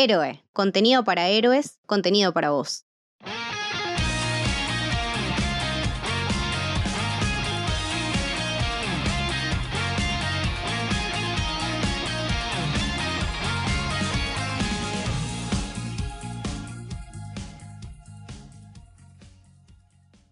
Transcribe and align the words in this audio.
Héroe, 0.00 0.44
contenido 0.52 1.02
para 1.02 1.26
héroes, 1.26 1.80
contenido 1.84 2.32
para 2.32 2.50
vos. 2.50 2.84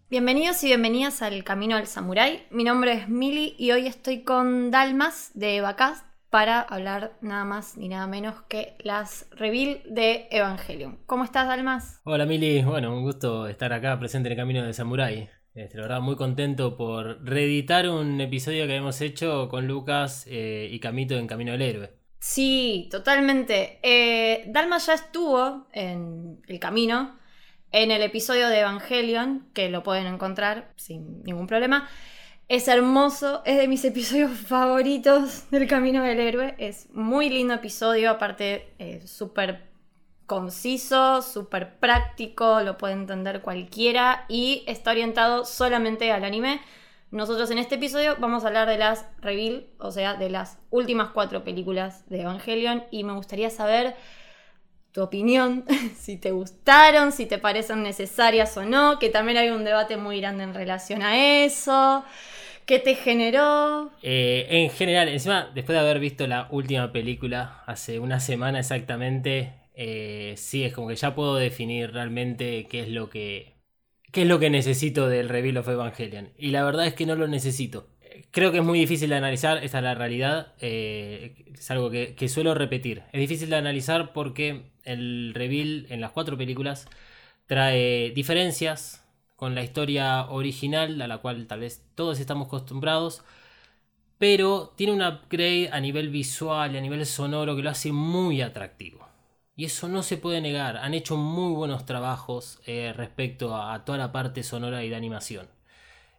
Bienvenidos 0.09 0.63
y 0.63 0.67
bienvenidas 0.67 1.21
al 1.21 1.43
Camino 1.43 1.75
del 1.75 1.87
Samurái. 1.87 2.47
Mi 2.51 2.63
nombre 2.63 2.93
es 2.93 3.09
Mili 3.09 3.53
y 3.57 3.71
hoy 3.71 3.87
estoy 3.87 4.23
con 4.23 4.71
Dalmas 4.71 5.31
de 5.33 5.59
Bacast 5.59 6.06
para 6.29 6.61
hablar 6.61 7.17
nada 7.21 7.45
más 7.45 7.77
ni 7.77 7.87
nada 7.87 8.07
menos 8.07 8.41
que 8.49 8.75
las 8.79 9.27
reveal 9.31 9.81
de 9.85 10.27
Evangelion. 10.31 10.99
¿Cómo 11.05 11.23
estás, 11.23 11.47
Dalmas? 11.47 12.01
Hola 12.03 12.25
Mili, 12.25 12.63
bueno, 12.63 12.95
un 12.95 13.03
gusto 13.03 13.47
estar 13.47 13.71
acá 13.73 13.97
presente 13.99 14.27
en 14.27 14.33
el 14.33 14.37
Camino 14.37 14.63
del 14.63 14.73
Samurái. 14.73 15.29
Este, 15.53 15.77
la 15.77 15.83
verdad, 15.83 16.01
muy 16.01 16.15
contento 16.15 16.77
por 16.77 17.25
reeditar 17.25 17.89
un 17.89 18.21
episodio 18.21 18.65
que 18.67 18.73
habíamos 18.73 19.01
hecho 19.01 19.49
con 19.49 19.67
Lucas 19.67 20.25
eh, 20.27 20.69
y 20.71 20.79
Camito 20.79 21.15
en 21.15 21.25
Camino 21.25 21.53
del 21.53 21.63
Héroe. 21.63 21.93
Sí, 22.19 22.87
totalmente. 22.91 23.79
Eh, 23.81 24.45
Dalmas 24.49 24.85
ya 24.85 24.93
estuvo 24.93 25.67
en 25.71 26.41
el 26.47 26.59
camino 26.59 27.17
en 27.71 27.91
el 27.91 28.01
episodio 28.01 28.49
de 28.49 28.59
Evangelion, 28.59 29.49
que 29.53 29.69
lo 29.69 29.83
pueden 29.83 30.07
encontrar 30.07 30.71
sin 30.75 31.23
ningún 31.23 31.47
problema. 31.47 31.89
Es 32.49 32.69
hermoso, 32.69 33.41
es 33.43 33.57
de 33.57 33.67
mis 33.67 33.83
episodios 33.83 34.31
favoritos 34.47 35.51
del 35.51 35.67
Camino 35.67 36.03
del 36.03 36.21
Héroe. 36.21 36.55
Es 36.57 36.87
muy 36.93 37.29
lindo 37.29 37.53
episodio, 37.53 38.09
aparte 38.09 38.73
eh, 38.79 39.01
súper 39.05 39.67
conciso, 40.25 41.21
súper 41.21 41.77
práctico, 41.77 42.61
lo 42.61 42.77
puede 42.77 42.93
entender 42.93 43.41
cualquiera 43.41 44.23
y 44.29 44.63
está 44.65 44.91
orientado 44.91 45.43
solamente 45.43 46.09
al 46.13 46.23
anime. 46.23 46.61
Nosotros 47.11 47.51
en 47.51 47.57
este 47.57 47.75
episodio 47.75 48.15
vamos 48.17 48.45
a 48.45 48.47
hablar 48.47 48.67
de 48.69 48.77
las 48.77 49.05
reveal, 49.19 49.67
o 49.77 49.91
sea, 49.91 50.13
de 50.13 50.29
las 50.29 50.57
últimas 50.69 51.09
cuatro 51.09 51.43
películas 51.43 52.07
de 52.09 52.21
Evangelion 52.21 52.85
y 52.91 53.03
me 53.03 53.13
gustaría 53.13 53.49
saber 53.49 53.93
tu 54.93 55.01
opinión, 55.01 55.65
si 55.97 56.15
te 56.15 56.31
gustaron, 56.31 57.11
si 57.11 57.25
te 57.25 57.39
parecen 57.39 57.83
necesarias 57.83 58.55
o 58.55 58.63
no, 58.63 58.99
que 58.99 59.09
también 59.09 59.37
hay 59.37 59.49
un 59.49 59.65
debate 59.65 59.97
muy 59.97 60.21
grande 60.21 60.45
en 60.45 60.53
relación 60.53 61.03
a 61.03 61.43
eso. 61.43 62.05
¿Qué 62.67 62.77
te 62.77 62.93
generó? 62.93 63.91
Eh, 64.03 64.45
en 64.49 64.69
general, 64.69 65.09
encima, 65.09 65.49
después 65.55 65.75
de 65.75 65.79
haber 65.79 65.99
visto 65.99 66.27
la 66.27 66.47
última 66.51 66.91
película 66.91 67.63
hace 67.65 67.99
una 67.99 68.19
semana 68.19 68.59
exactamente, 68.59 69.53
eh, 69.73 70.35
sí, 70.37 70.63
es 70.63 70.73
como 70.73 70.89
que 70.89 70.95
ya 70.95 71.15
puedo 71.15 71.35
definir 71.35 71.91
realmente 71.91 72.67
qué 72.69 72.81
es 72.81 72.89
lo 72.89 73.09
que. 73.09 73.55
qué 74.11 74.21
es 74.21 74.27
lo 74.27 74.37
que 74.37 74.51
necesito 74.51 75.09
del 75.09 75.29
Reveal 75.29 75.57
of 75.57 75.67
Evangelion. 75.67 76.29
Y 76.37 76.51
la 76.51 76.63
verdad 76.63 76.85
es 76.85 76.93
que 76.93 77.07
no 77.07 77.15
lo 77.15 77.27
necesito 77.27 77.87
creo 78.31 78.51
que 78.51 78.59
es 78.59 78.63
muy 78.63 78.79
difícil 78.79 79.09
de 79.09 79.15
analizar, 79.15 79.63
esta 79.63 79.77
es 79.79 79.83
la 79.83 79.95
realidad, 79.95 80.53
eh, 80.59 81.45
es 81.53 81.71
algo 81.71 81.89
que, 81.89 82.29
suelo 82.29 82.53
repetir. 82.53 83.03
Es 83.11 83.19
difícil 83.19 83.49
de 83.49 83.55
analizar 83.55 84.13
porque 84.13 84.71
el 84.83 85.33
reveal 85.33 85.87
en 85.89 86.01
las 86.01 86.11
cuatro 86.11 86.37
películas 86.37 86.87
trae 87.45 88.11
diferencias 88.11 89.06
con 89.37 89.55
la 89.55 89.63
historia 89.63 90.25
original, 90.29 90.99
a 90.99 91.07
la 91.07 91.19
cual 91.19 91.47
tal 91.47 91.61
vez 91.61 91.85
todos 91.95 92.19
estamos 92.19 92.47
acostumbrados, 92.47 93.23
pero 94.17 94.73
tiene 94.75 94.93
un 94.93 95.03
upgrade 95.03 95.69
a 95.71 95.79
nivel 95.79 96.09
visual 96.09 96.73
y 96.73 96.77
a 96.77 96.81
nivel 96.81 97.05
sonoro 97.05 97.55
que 97.55 97.61
lo 97.61 97.69
hace 97.69 97.91
muy 97.91 98.41
atractivo. 98.41 99.07
Y 99.55 99.65
eso 99.65 99.87
no 99.87 100.01
se 100.03 100.17
puede 100.17 100.41
negar, 100.41 100.77
han 100.77 100.95
hecho 100.95 101.17
muy 101.17 101.53
buenos 101.53 101.85
trabajos 101.85 102.59
eh, 102.65 102.93
respecto 102.95 103.55
a 103.55 103.85
toda 103.85 103.99
la 103.99 104.11
parte 104.11 104.41
sonora 104.41 104.83
y 104.83 104.89
de 104.89 104.95
animación. 104.95 105.47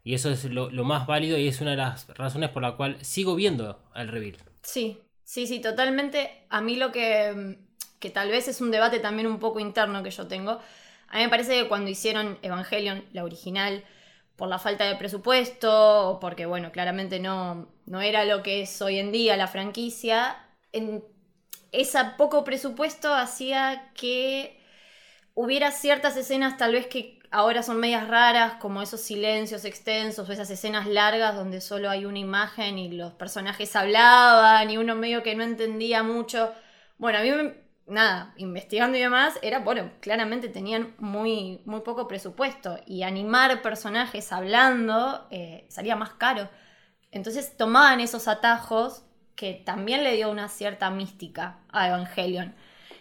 Y 0.04 0.14
eso 0.14 0.30
es 0.30 0.44
lo, 0.44 0.70
más 0.84 1.06
válido 1.08 1.36
y 1.38 1.48
es 1.48 1.60
una 1.60 1.72
de 1.72 1.76
las 1.76 2.06
razones 2.16 2.50
por 2.50 2.62
la 2.62 2.76
cual 2.76 3.04
sigo 3.04 3.34
viendo 3.34 3.82
el 3.96 4.08
reveal. 4.08 4.36
Sí, 4.62 4.98
sí, 5.24 5.48
sí, 5.48 5.60
totalmente. 5.60 6.46
A 6.50 6.60
mí 6.60 6.76
lo 6.76 6.92
que, 6.92 7.58
que 7.98 8.10
tal 8.10 8.30
vez 8.30 8.46
es 8.46 8.60
un 8.60 8.70
debate 8.70 9.00
también 9.00 9.26
un 9.26 9.40
poco 9.40 9.58
interno 9.58 10.04
que 10.04 10.10
yo 10.10 10.28
tengo. 10.28 10.60
A 11.08 11.16
mí 11.16 11.22
me 11.22 11.28
parece 11.28 11.62
que 11.62 11.68
cuando 11.68 11.90
hicieron 11.90 12.38
Evangelion, 12.42 13.04
la 13.12 13.24
original, 13.24 13.84
por 14.36 14.48
la 14.48 14.58
falta 14.58 14.84
de 14.84 14.96
presupuesto, 14.96 16.10
o 16.10 16.20
porque, 16.20 16.46
bueno, 16.46 16.70
claramente 16.70 17.18
no, 17.18 17.68
no 17.86 18.00
era 18.00 18.24
lo 18.24 18.42
que 18.42 18.62
es 18.62 18.80
hoy 18.82 18.98
en 18.98 19.10
día 19.10 19.36
la 19.36 19.48
franquicia, 19.48 20.36
en 20.72 21.02
ese 21.72 21.98
poco 22.16 22.44
presupuesto 22.44 23.12
hacía 23.12 23.90
que 23.94 24.58
hubiera 25.34 25.70
ciertas 25.70 26.16
escenas 26.16 26.56
tal 26.56 26.72
vez 26.72 26.86
que 26.86 27.18
ahora 27.30 27.62
son 27.62 27.78
medias 27.78 28.08
raras, 28.08 28.54
como 28.54 28.82
esos 28.82 29.00
silencios 29.00 29.64
extensos 29.64 30.28
o 30.28 30.32
esas 30.32 30.50
escenas 30.50 30.86
largas 30.86 31.34
donde 31.34 31.60
solo 31.60 31.90
hay 31.90 32.04
una 32.04 32.18
imagen 32.18 32.78
y 32.78 32.90
los 32.90 33.12
personajes 33.14 33.74
hablaban 33.76 34.70
y 34.70 34.78
uno 34.78 34.94
medio 34.94 35.22
que 35.22 35.34
no 35.34 35.44
entendía 35.44 36.02
mucho. 36.02 36.52
Bueno, 36.96 37.18
a 37.18 37.22
mí, 37.22 37.30
nada, 37.88 38.34
investigando 38.36 38.96
y 38.98 39.00
demás, 39.00 39.38
era, 39.42 39.60
bueno, 39.60 39.90
claramente 40.00 40.48
tenían 40.48 40.94
muy, 40.98 41.62
muy 41.64 41.80
poco 41.80 42.06
presupuesto 42.08 42.78
y 42.86 43.02
animar 43.02 43.62
personajes 43.62 44.32
hablando 44.32 45.26
eh, 45.30 45.66
salía 45.68 45.96
más 45.96 46.10
caro. 46.10 46.48
Entonces 47.10 47.56
tomaban 47.56 48.00
esos 48.00 48.28
atajos 48.28 49.04
que 49.34 49.54
también 49.54 50.04
le 50.04 50.14
dio 50.16 50.30
una 50.30 50.48
cierta 50.48 50.90
mística 50.90 51.60
a 51.70 51.88
Evangelion. 51.88 52.54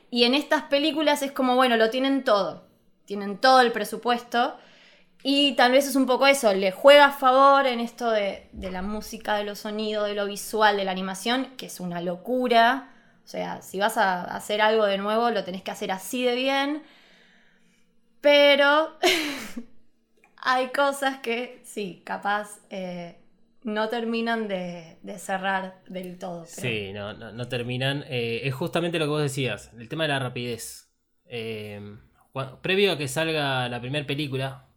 Y 0.09 0.24
en 0.24 0.34
estas 0.34 0.64
películas 0.64 1.22
es 1.22 1.31
como, 1.31 1.56
bueno, 1.56 1.78
lo 1.78 1.90
tienen 1.90 2.24
todo 2.24 2.68
tienen 3.08 3.38
todo 3.40 3.62
el 3.62 3.72
presupuesto. 3.72 4.56
Y 5.24 5.54
tal 5.56 5.72
vez 5.72 5.88
es 5.88 5.96
un 5.96 6.06
poco 6.06 6.28
eso, 6.28 6.54
le 6.54 6.72
juega 6.72 7.06
a 7.06 7.12
favor 7.12 7.66
en 7.66 7.80
esto 7.80 8.12
de, 8.12 8.50
la 8.54 8.84
música, 8.84 9.36
de 9.36 9.46
los 9.46 9.59
sonidos, 9.59 10.08
de 10.08 10.14
lo 10.14 10.28
visual, 10.28 10.78
de 10.78 10.86
la 10.86 10.92
animación, 10.92 11.56
que 11.58 11.66
es 11.66 11.80
una 11.80 12.02
locura. 12.02 12.94
O 13.27 13.29
sea, 13.29 13.61
si 13.61 13.77
vas 13.77 13.97
a 13.97 14.23
hacer 14.23 14.61
algo 14.61 14.85
de 14.85 14.97
nuevo, 14.97 15.31
lo 15.31 15.43
tenés 15.43 15.61
que 15.61 15.69
hacer 15.69 15.91
así 15.91 16.23
de 16.23 16.33
bien. 16.33 16.81
Pero 18.21 18.97
hay 20.38 20.67
cosas 20.69 21.19
que 21.19 21.59
sí, 21.65 22.01
capaz 22.05 22.61
eh, 22.69 23.17
no 23.63 23.89
terminan 23.89 24.47
de, 24.47 24.95
cerrar 25.17 25.83
del 25.89 26.17
todo. 26.17 26.45
Sí, 26.45 26.93
no, 26.93 27.11
no, 27.11 27.47
terminan. 27.49 28.05
Eh, 28.07 28.43
es 28.45 28.55
justamente 28.55 28.97
lo 28.97 29.03
que 29.03 29.09
vos 29.09 29.21
decías, 29.21 29.73
el 29.77 29.89
tema 29.89 30.05
de 30.05 30.07
la 30.07 30.19
rapidez. 30.19 30.89
Eh, 31.25 31.97
previo 32.61 32.94
a 32.94 32.97
que 32.97 33.09
salga 33.09 33.67
la 33.67 33.81
primera 33.81 34.07
película, 34.07 34.69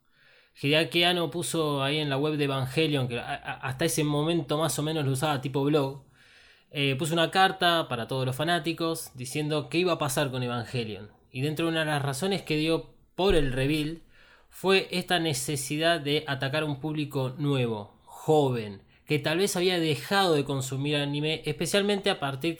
Hideaki 0.60 1.04
Anno 1.04 1.30
puso 1.30 1.84
ahí 1.84 1.98
en 1.98 2.10
la 2.10 2.18
web 2.18 2.36
de 2.36 2.46
Evangelion, 2.46 3.06
que 3.06 3.20
hasta 3.20 3.84
ese 3.84 4.02
momento 4.02 4.58
más 4.58 4.76
o 4.80 4.82
menos 4.82 5.04
lo 5.04 5.12
usaba 5.12 5.40
tipo 5.40 5.62
blog, 5.62 6.09
eh, 6.70 6.94
puso 6.96 7.14
una 7.14 7.30
carta 7.30 7.88
para 7.88 8.06
todos 8.06 8.24
los 8.24 8.36
fanáticos 8.36 9.10
diciendo 9.14 9.68
qué 9.68 9.78
iba 9.78 9.94
a 9.94 9.98
pasar 9.98 10.30
con 10.30 10.42
Evangelion. 10.42 11.10
Y 11.32 11.42
dentro 11.42 11.66
de 11.66 11.72
una 11.72 11.80
de 11.80 11.86
las 11.86 12.02
razones 12.02 12.42
que 12.42 12.56
dio 12.56 12.94
por 13.14 13.34
el 13.34 13.52
reveal 13.52 14.02
fue 14.48 14.88
esta 14.90 15.18
necesidad 15.18 16.00
de 16.00 16.24
atacar 16.26 16.62
a 16.62 16.66
un 16.66 16.80
público 16.80 17.34
nuevo, 17.38 17.98
joven, 18.04 18.82
que 19.06 19.18
tal 19.18 19.38
vez 19.38 19.56
había 19.56 19.78
dejado 19.78 20.34
de 20.34 20.44
consumir 20.44 20.96
anime, 20.96 21.42
especialmente 21.44 22.10
a 22.10 22.20
partir 22.20 22.56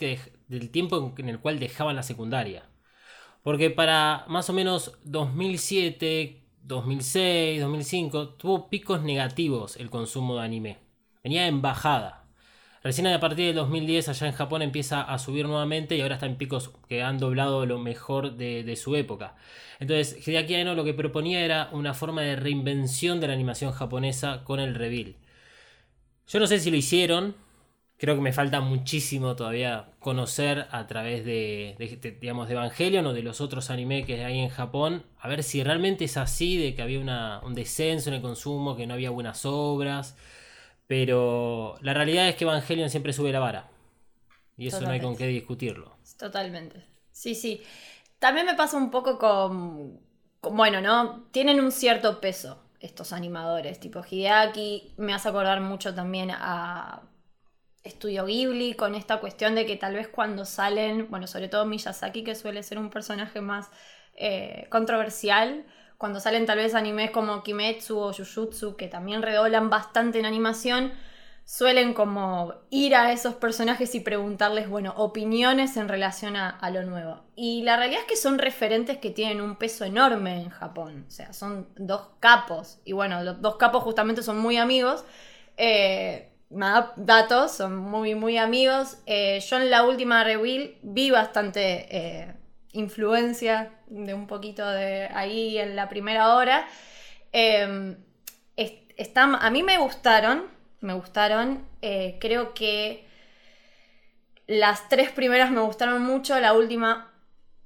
del 0.47 0.69
tiempo 0.71 1.13
en 1.17 1.29
el 1.29 1.39
cual 1.39 1.59
dejaban 1.59 1.95
la 1.95 2.03
secundaria. 2.03 2.69
Porque 3.43 3.69
para 3.69 4.25
más 4.27 4.49
o 4.49 4.53
menos 4.53 4.97
2007, 5.03 6.43
2006, 6.63 7.61
2005 7.61 8.29
tuvo 8.35 8.69
picos 8.69 9.01
negativos 9.01 9.77
el 9.77 9.89
consumo 9.89 10.35
de 10.35 10.43
anime. 10.43 10.79
Venía 11.23 11.47
en 11.47 11.61
bajada. 11.61 12.20
Recién 12.83 13.05
a 13.07 13.19
partir 13.19 13.45
del 13.45 13.55
2010 13.55 14.09
allá 14.09 14.27
en 14.27 14.33
Japón 14.33 14.63
empieza 14.63 15.01
a 15.03 15.19
subir 15.19 15.45
nuevamente 15.45 15.95
y 15.95 16.01
ahora 16.01 16.15
está 16.15 16.25
en 16.25 16.37
picos 16.37 16.71
que 16.87 17.03
han 17.03 17.19
doblado 17.19 17.65
lo 17.67 17.77
mejor 17.77 18.35
de, 18.37 18.75
su 18.75 18.95
época. 18.95 19.35
Entonces 19.79 20.27
Hideaki 20.27 20.55
Anno 20.55 20.73
lo 20.73 20.83
que 20.83 20.95
proponía 20.95 21.41
era 21.45 21.69
una 21.73 21.93
forma 21.93 22.23
de 22.23 22.35
reinvención 22.35 23.19
de 23.19 23.27
la 23.27 23.33
animación 23.33 23.71
japonesa 23.71 24.43
con 24.43 24.59
el 24.59 24.73
reveal. 24.73 25.15
Yo 26.27 26.39
no 26.39 26.47
sé 26.47 26.59
si 26.59 26.71
lo 26.71 26.77
hicieron, 26.77 27.35
creo 27.97 28.15
que 28.15 28.21
me 28.21 28.33
falta 28.33 28.61
muchísimo 28.61 29.35
todavía 29.35 29.91
conocer 29.99 30.65
a 30.71 30.87
través 30.87 31.23
de, 31.23 31.75
digamos, 32.19 32.47
de 32.47 32.55
Evangelion 32.55 33.05
o 33.05 33.13
de 33.13 33.21
los 33.21 33.41
otros 33.41 33.69
anime 33.69 34.05
que 34.05 34.23
hay 34.25 34.39
en 34.39 34.49
Japón, 34.49 35.03
a 35.19 35.27
ver 35.27 35.43
si 35.43 35.63
realmente 35.63 36.05
es 36.05 36.17
así, 36.17 36.57
de 36.57 36.73
que 36.73 36.81
había 36.81 37.41
un 37.43 37.53
descenso 37.53 38.09
en 38.09 38.15
el 38.15 38.21
consumo, 38.23 38.75
que 38.75 38.87
no 38.87 38.95
había 38.95 39.11
buenas 39.11 39.45
obras, 39.45 40.15
pero 40.91 41.77
la 41.79 41.93
realidad 41.93 42.27
es 42.27 42.35
que 42.35 42.43
Evangelion 42.43 42.89
siempre 42.89 43.13
sube 43.13 43.31
la 43.31 43.39
vara. 43.39 43.69
Y 44.57 44.67
eso 44.67 44.81
no 44.81 44.89
hay 44.89 44.99
con 44.99 45.15
qué 45.15 45.25
discutirlo. 45.25 45.95
Totalmente. 46.19 46.85
Sí, 47.13 47.33
sí. 47.33 47.63
También 48.19 48.45
me 48.45 48.55
pasa 48.55 48.75
un 48.75 48.91
poco 48.91 49.17
con, 49.17 50.01
con 50.41 50.57
bueno, 50.57 50.81
¿no? 50.81 51.29
Tienen 51.31 51.61
un 51.61 51.71
cierto 51.71 52.19
peso 52.19 52.61
estos 52.81 53.13
animadores, 53.13 53.79
tipo 53.79 54.03
Hideaki, 54.03 54.95
me 54.97 55.13
hace 55.13 55.29
acordar 55.29 55.61
mucho 55.61 55.95
también 55.95 56.29
a 56.29 57.03
estudio 57.85 58.25
Ghibli, 58.25 58.73
con 58.73 58.93
esta 58.93 59.21
cuestión 59.21 59.55
de 59.55 59.65
que 59.65 59.77
tal 59.77 59.93
vez 59.93 60.09
cuando 60.09 60.43
salen, 60.43 61.09
bueno, 61.09 61.25
sobre 61.25 61.47
todo 61.47 61.65
Miyazaki, 61.65 62.25
que 62.25 62.35
suele 62.35 62.63
ser 62.63 62.77
un 62.77 62.89
personaje 62.89 63.39
más 63.39 63.69
eh, 64.15 64.67
controversial, 64.69 65.65
cuando 66.01 66.19
salen 66.19 66.47
tal 66.47 66.57
vez 66.57 66.73
animes 66.73 67.11
como 67.11 67.43
Kimetsu 67.43 67.99
o 67.99 68.11
Jujutsu, 68.11 68.75
que 68.75 68.87
también 68.87 69.21
redoblan 69.21 69.69
bastante 69.69 70.17
en 70.17 70.25
animación, 70.25 70.91
suelen 71.45 71.93
como 71.93 72.55
ir 72.71 72.95
a 72.95 73.11
esos 73.11 73.35
personajes 73.35 73.93
y 73.93 73.99
preguntarles, 73.99 74.67
bueno, 74.67 74.95
opiniones 74.97 75.77
en 75.77 75.87
relación 75.87 76.35
a, 76.37 76.69
lo 76.71 76.81
nuevo. 76.81 77.21
Y 77.35 77.61
la 77.61 77.77
realidad 77.77 78.01
es 78.01 78.07
que 78.07 78.15
son 78.15 78.39
referentes 78.39 78.97
que 78.97 79.11
tienen 79.11 79.41
un 79.41 79.57
peso 79.57 79.85
enorme 79.85 80.41
en 80.41 80.49
Japón. 80.49 81.05
O 81.07 81.11
sea, 81.11 81.33
son 81.33 81.67
dos 81.77 82.09
capos. 82.19 82.79
Y 82.83 82.93
bueno, 82.93 83.21
los 83.23 83.39
dos 83.39 83.57
capos 83.57 83.83
justamente 83.83 84.23
son 84.23 84.39
muy 84.39 84.57
amigos. 84.57 85.05
Eh, 85.55 86.31
datos, 86.95 87.51
son 87.51 87.77
muy, 87.77 88.15
muy 88.15 88.39
amigos. 88.39 88.97
Eh, 89.05 89.39
yo 89.47 89.57
en 89.57 89.69
la 89.69 89.83
última 89.83 90.23
reveal 90.23 90.73
vi 90.81 91.11
bastante 91.11 91.85
eh, 91.95 92.33
influencia 92.73 93.71
de 93.87 94.13
un 94.13 94.27
poquito 94.27 94.67
de 94.69 95.09
ahí 95.13 95.57
en 95.57 95.75
la 95.75 95.89
primera 95.89 96.35
hora. 96.35 96.67
Em, 97.31 97.95
a 99.15 99.49
mí 99.49 99.63
me 99.63 99.77
gustaron, 99.77 100.45
me 100.79 100.93
gustaron. 100.93 101.65
Eh, 101.81 102.17
creo 102.19 102.53
que 102.53 103.05
las 104.47 104.89
tres 104.89 105.11
primeras 105.11 105.51
me 105.51 105.61
gustaron 105.61 106.03
mucho, 106.03 106.39
la 106.39 106.53
última 106.53 107.11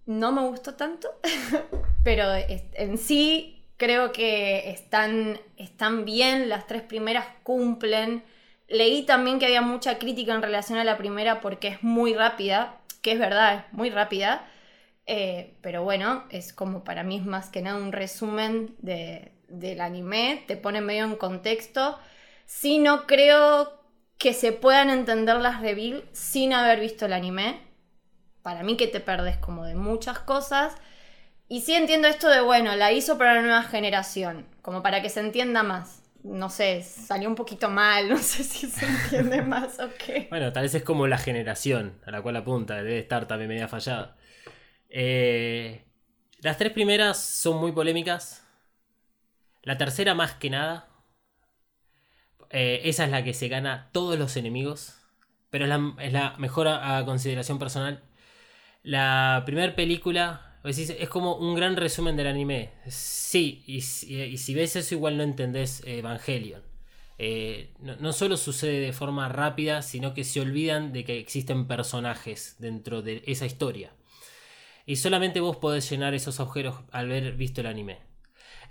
no 0.05 0.31
me 0.31 0.41
gustó 0.41 0.75
tanto, 0.75 1.09
pero 2.03 2.25
en 2.35 2.97
sí 2.97 3.63
creo 3.77 4.11
que 4.11 4.69
están, 4.69 5.39
están 5.57 6.05
bien, 6.05 6.47
las 6.49 6.67
tres 6.67 6.83
primeras 6.83 7.25
cumplen. 7.43 8.23
Leí 8.67 9.03
también 9.03 9.39
que 9.39 9.45
había 9.45 9.61
mucha 9.61 9.97
crítica 9.97 10.33
en 10.33 10.41
relación 10.41 10.79
a 10.79 10.83
la 10.83 10.97
primera 10.97 11.41
porque 11.41 11.67
es 11.69 11.83
muy 11.83 12.13
rápida, 12.13 12.77
que 13.01 13.13
es 13.13 13.19
verdad, 13.19 13.65
es 13.67 13.73
muy 13.73 13.89
rápida. 13.89 14.47
Eh, 15.07 15.55
pero 15.61 15.83
bueno, 15.83 16.23
es 16.29 16.51
como 16.53 16.83
para 16.83 17.03
mí 17.03 17.17
es 17.17 17.25
más 17.25 17.49
que 17.49 17.61
nada 17.61 17.77
un 17.77 17.91
resumen 17.91 18.75
del 18.79 19.81
anime, 19.81 20.43
te 20.47 20.57
pone 20.57 20.81
medio 20.81 21.05
en 21.05 21.15
contexto. 21.15 21.99
Sí, 22.45 22.79
no 22.79 23.05
creo 23.05 23.81
que 24.17 24.33
se 24.33 24.51
puedan 24.51 24.89
entender 24.89 25.37
las 25.37 25.61
reveal 25.61 26.03
sin 26.11 26.53
haber 26.53 26.79
visto 26.79 27.05
el 27.05 27.13
anime. 27.13 27.59
Para 28.41 28.63
mí 28.63 28.77
que 28.77 28.87
te 28.87 28.99
perdes 28.99 29.37
como 29.37 29.65
de 29.65 29.75
muchas 29.75 30.19
cosas. 30.19 30.75
Y 31.47 31.61
sí 31.61 31.73
entiendo 31.73 32.07
esto 32.07 32.29
de, 32.29 32.41
bueno, 32.41 32.75
la 32.75 32.91
hizo 32.91 33.17
para 33.17 33.35
la 33.35 33.41
nueva 33.41 33.63
generación, 33.63 34.47
como 34.61 34.81
para 34.81 35.01
que 35.01 35.09
se 35.09 35.19
entienda 35.19 35.61
más. 35.61 36.01
No 36.23 36.49
sé, 36.49 36.81
salió 36.81 37.29
un 37.29 37.35
poquito 37.35 37.69
mal, 37.69 38.09
no 38.09 38.17
sé 38.17 38.43
si 38.43 38.67
se 38.67 38.85
entiende 38.85 39.41
más 39.43 39.79
o 39.79 39.89
qué. 40.03 40.27
Bueno, 40.31 40.51
tal 40.51 40.63
vez 40.63 40.73
es 40.73 40.83
como 40.83 41.05
la 41.05 41.19
generación 41.19 41.99
a 42.05 42.11
la 42.11 42.21
cual 42.23 42.37
apunta, 42.37 42.75
debe 42.75 42.97
estar 42.97 43.27
también 43.27 43.49
media 43.49 43.67
fallada. 43.67 44.15
Eh, 44.97 45.83
las 46.39 46.57
tres 46.57 46.71
primeras 46.71 47.19
son 47.19 47.57
muy 47.57 47.73
polémicas. 47.73 48.47
La 49.61 49.77
tercera 49.77 50.13
más 50.15 50.35
que 50.35 50.49
nada. 50.49 50.87
Eh, 52.49 52.81
esa 52.85 53.03
es 53.03 53.11
la 53.11 53.21
que 53.21 53.33
se 53.33 53.49
gana 53.49 53.89
todos 53.91 54.17
los 54.17 54.37
enemigos. 54.37 54.95
Pero 55.49 55.65
es 55.65 56.13
la, 56.13 56.35
mejor 56.37 56.69
a, 56.69 57.03
consideración 57.03 57.59
personal. 57.59 58.03
La 58.83 59.43
primera 59.45 59.75
película 59.75 60.59
es 60.63 61.09
como 61.09 61.35
un 61.35 61.55
gran 61.55 61.75
resumen 61.75 62.15
del 62.15 62.27
anime. 62.27 62.71
Sí, 62.87 63.63
y, 63.67 63.81
si 63.81 64.53
ves 64.55 64.77
eso 64.77 64.95
igual 64.95 65.17
no 65.17 65.23
entendés 65.23 65.83
Evangelion. 65.85 66.61
Eh, 67.17 67.73
no, 67.79 67.97
no, 67.97 68.13
solo 68.13 68.37
sucede 68.37 68.79
de 68.79 68.93
forma 68.93 69.27
rápida, 69.27 69.81
sino 69.81 70.13
que 70.13 70.23
se 70.23 70.39
olvidan 70.39 70.93
de 70.93 71.03
que 71.03 71.19
existen 71.19 71.67
personajes 71.67 72.55
dentro 72.59 73.01
de 73.01 73.23
esa 73.25 73.45
historia. 73.45 73.91
Y 74.85 74.97
solamente 74.97 75.39
vos 75.39 75.57
podés 75.57 75.89
llenar 75.89 76.13
esos 76.13 76.39
agujeros 76.39 76.75
al 76.91 77.05
haber 77.05 77.33
visto 77.33 77.61
el 77.61 77.67
anime. 77.67 77.99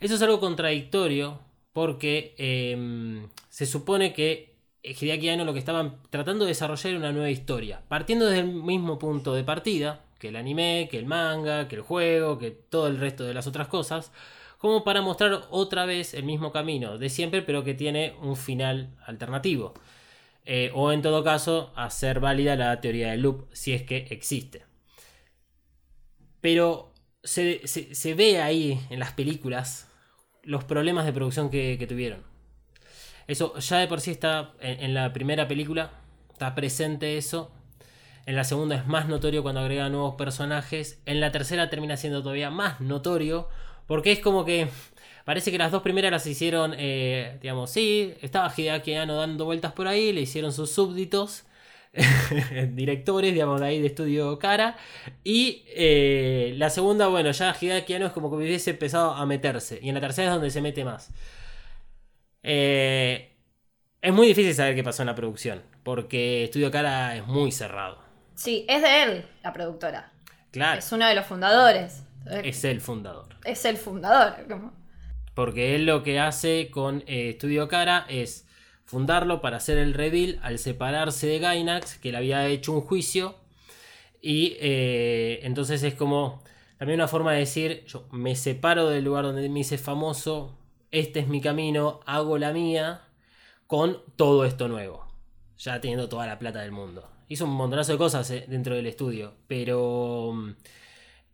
Eso 0.00 0.14
es 0.14 0.22
algo 0.22 0.40
contradictorio 0.40 1.40
porque 1.72 2.34
em, 2.38 3.28
se 3.49 3.66
supone 3.66 4.12
que 4.12 4.55
Hideaki 4.82 5.28
Anno 5.28 5.44
lo 5.44 5.52
que 5.52 5.58
estaban 5.58 6.02
tratando 6.11 6.44
de 6.44 6.50
desarrollar 6.50 6.90
era 6.90 6.99
una 6.99 7.12
nueva 7.12 7.31
historia, 7.31 7.82
partiendo 7.88 8.26
desde 8.26 8.40
el 8.40 8.52
mismo 8.52 8.99
punto 8.99 9.34
de 9.34 9.44
partida 9.44 10.05
que 10.19 10.28
el 10.28 10.37
anime, 10.37 10.88
que 10.90 10.99
el 10.99 11.06
manga, 11.06 11.69
que 11.69 11.76
el 11.76 11.82
juego, 11.82 12.38
que 12.38 12.50
todo 12.50 12.87
el 12.87 12.99
resto 12.99 13.25
de 13.25 13.34
las 13.34 13.46
otras 13.46 13.69
cosas, 13.69 14.12
como 14.58 14.84
para 14.84 15.02
mostrar 15.02 15.43
otra 15.50 15.84
vez 15.84 16.14
el 16.14 16.25
mismo 16.25 16.52
camino 16.52 16.96
de 16.96 17.10
siempre, 17.10 17.43
pero 17.43 17.64
que 17.64 17.75
tiene 17.75 18.14
un 18.22 18.37
final 18.37 18.96
alternativo. 19.06 19.75
Eh, 20.46 20.70
o 20.75 20.93
en 20.93 21.02
todo 21.02 21.25
caso, 21.25 21.72
hacer 21.76 22.20
válida 22.20 22.56
la 22.56 22.81
teoría 22.81 23.10
del 23.10 23.22
loop, 23.22 23.49
si 23.52 23.72
es 23.72 23.82
que 23.82 24.06
existe. 24.10 24.64
Pero 26.44 26.93
se, 27.23 28.14
ve 28.14 28.43
ahí 28.43 28.79
en 28.91 28.99
las 28.99 29.12
películas 29.12 29.88
los 30.43 30.62
problemas 30.62 31.06
de 31.06 31.12
producción 31.14 31.49
que, 31.49 31.82
tuvieron. 31.88 32.23
Eso 33.26 33.58
ya 33.61 33.79
de 33.79 33.88
por 33.88 34.02
sí 34.02 34.11
está 34.11 34.52
en, 34.61 34.93
la 34.93 35.14
primera 35.14 35.49
película, 35.49 35.93
está 36.35 36.55
presente 36.55 37.17
eso. 37.17 37.50
En 38.26 38.37
la 38.37 38.44
segunda 38.44 38.76
es 38.76 38.87
más 38.87 39.08
notorio 39.08 39.43
cuando 39.43 39.62
agrega 39.62 39.88
nuevos 39.88 40.17
personajes. 40.17 41.00
En 41.06 41.19
la 41.19 41.32
tercera 41.32 41.70
termina 41.70 41.96
siendo 41.96 42.20
todavía 42.20 42.50
más 42.50 42.79
notorio. 42.79 43.49
Porque 43.87 44.12
es 44.12 44.19
como 44.20 44.44
que 44.44 44.69
parece 45.25 45.50
que 45.50 45.56
las 45.56 45.73
dos 45.73 45.81
primeras 45.81 46.12
las 46.12 46.26
hicieron, 46.26 46.75
eh, 46.76 47.38
digamos, 47.41 47.70
sí, 47.70 48.12
estaba 48.20 48.52
Hideaki 48.55 48.93
Anno 48.96 49.17
dando 49.17 49.46
vueltas 49.46 49.73
por 49.73 49.88
ahí, 49.88 50.12
le 50.12 50.20
hicieron 50.20 50.52
sus 50.52 50.70
súbditos. 50.70 51.44
directores, 52.73 53.32
digamos, 53.32 53.61
de 53.61 53.67
ahí 53.67 53.81
de 53.81 53.87
estudio 53.87 54.38
Cara. 54.38 54.76
Y 55.23 55.64
eh, 55.69 56.55
la 56.56 56.70
segunda, 56.70 57.08
bueno, 57.08 57.31
ya 57.31 57.56
Hideaki 57.58 57.94
Anno 57.94 58.06
es 58.06 58.12
como 58.12 58.31
que 58.31 58.37
hubiese 58.37 58.70
empezado 58.70 59.12
a 59.12 59.26
meterse. 59.26 59.79
Y 59.82 59.88
en 59.88 59.94
la 59.94 60.00
tercera 60.00 60.29
es 60.29 60.35
donde 60.35 60.50
se 60.50 60.61
mete 60.61 60.85
más. 60.85 61.11
Eh, 62.43 63.32
es 64.02 64.12
muy 64.12 64.26
difícil 64.26 64.55
saber 64.55 64.75
qué 64.75 64.85
pasó 64.85 65.02
en 65.02 65.06
la 65.06 65.14
producción, 65.14 65.62
porque 65.82 66.44
Estudio 66.44 66.70
Cara 66.70 67.17
es 67.17 67.26
muy 67.26 67.52
cerrado. 67.52 67.99
Sí, 68.35 68.67
es 68.69 68.82
de 68.82 69.02
él 69.02 69.26
la 69.43 69.52
productora. 69.52 70.12
Claro. 70.50 70.79
Es 70.79 70.93
uno 70.93 71.06
de 71.06 71.14
los 71.14 71.26
fundadores. 71.26 72.05
Es 72.43 72.64
el 72.64 72.81
fundador. 72.81 73.29
Es 73.44 73.64
el 73.64 73.76
fundador. 73.76 74.35
Porque 75.35 75.75
él 75.75 75.87
lo 75.87 76.02
que 76.02 76.20
hace 76.20 76.70
con 76.70 77.02
eh, 77.06 77.31
Estudio 77.31 77.69
Cara 77.69 78.06
es 78.08 78.44
fundarlo 78.84 79.40
para 79.40 79.56
hacer 79.56 79.78
el 79.78 79.94
reveal 79.94 80.38
al 80.42 80.58
separarse 80.58 81.26
de 81.26 81.38
Gainax, 81.38 81.98
que 81.98 82.12
le 82.12 82.19
había 82.19 82.46
hecho 82.48 82.72
un 82.72 82.81
juicio. 82.81 83.34
Y 84.20 84.56
eh, 84.60 85.40
entonces 85.42 85.82
es 85.82 85.94
como 85.94 86.42
también 86.78 87.00
una 87.00 87.08
forma 87.08 87.32
de 87.32 87.40
decir, 87.40 87.84
yo 87.86 88.06
me 88.10 88.36
separo 88.36 88.88
del 88.88 89.05
lugar 89.05 89.24
donde 89.24 89.48
me 89.48 89.60
hice 89.60 89.79
famoso, 89.79 90.58
este 90.91 91.20
es 91.20 91.29
mi 91.29 91.41
camino, 91.41 92.00
hago 92.06 92.38
la 92.38 92.53
mía, 92.53 93.03
con 93.67 93.98
todo 94.17 94.44
esto 94.44 94.69
nuevo, 94.69 95.06
ya 95.58 95.81
teniendo 95.81 96.08
toda 96.08 96.26
la 96.26 96.38
plata 96.38 96.60
del 96.60 96.72
mundo. 96.72 97.08
Hizo 97.29 97.46
un 97.46 97.53
montonazo 97.53 97.93
de 97.93 97.98
cosas 97.98 98.31
eh, 98.31 98.44
dentro 98.48 98.74
del 98.74 98.86
estudio, 98.86 99.34
pero 99.46 100.34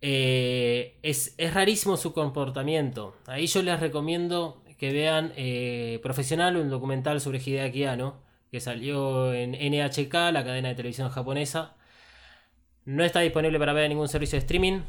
eh, 0.01 0.97
es, 1.03 1.35
es 1.37 1.53
rarísimo 1.53 1.97
su 1.97 2.13
comportamiento. 2.13 3.15
Ahí 3.27 3.47
yo 3.47 3.61
les 3.61 3.79
recomiendo 3.79 4.60
que 4.81 4.91
vean 4.91 5.31
eh, 5.35 5.99
Profesional, 6.01 6.57
un 6.57 6.71
documental 6.71 7.21
sobre 7.21 7.37
Hideaki 7.37 7.83
Anno, 7.83 8.23
que 8.49 8.59
salió 8.59 9.31
en 9.31 9.51
NHK, 9.51 10.11
la 10.33 10.43
cadena 10.43 10.69
de 10.69 10.75
televisión 10.75 11.11
japonesa. 11.11 11.75
No 12.85 13.03
está 13.03 13.19
disponible 13.19 13.59
para 13.59 13.73
ver 13.73 13.83
en 13.83 13.89
ningún 13.89 14.07
servicio 14.07 14.37
de 14.37 14.41
streaming, 14.41 14.79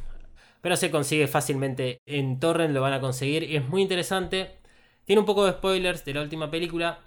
pero 0.62 0.76
se 0.76 0.90
consigue 0.90 1.28
fácilmente 1.28 2.00
en 2.06 2.40
torrent, 2.40 2.72
lo 2.72 2.80
van 2.80 2.94
a 2.94 3.00
conseguir 3.02 3.42
y 3.42 3.56
es 3.56 3.68
muy 3.68 3.82
interesante. 3.82 4.56
Tiene 5.04 5.20
un 5.20 5.26
poco 5.26 5.44
de 5.44 5.52
spoilers 5.52 6.06
de 6.06 6.14
la 6.14 6.22
última 6.22 6.50
película, 6.50 7.00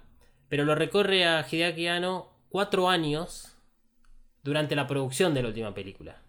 pero 0.48 0.64
lo 0.64 0.76
recorre 0.76 1.26
a 1.26 1.44
Hideaki 1.44 1.88
Anno 1.88 2.30
cuatro 2.50 2.88
años 2.88 3.58
durante 4.44 4.76
la 4.76 4.86
producción 4.86 5.34
de 5.34 5.42
la 5.42 5.48
última 5.48 5.74
película. 5.74 6.22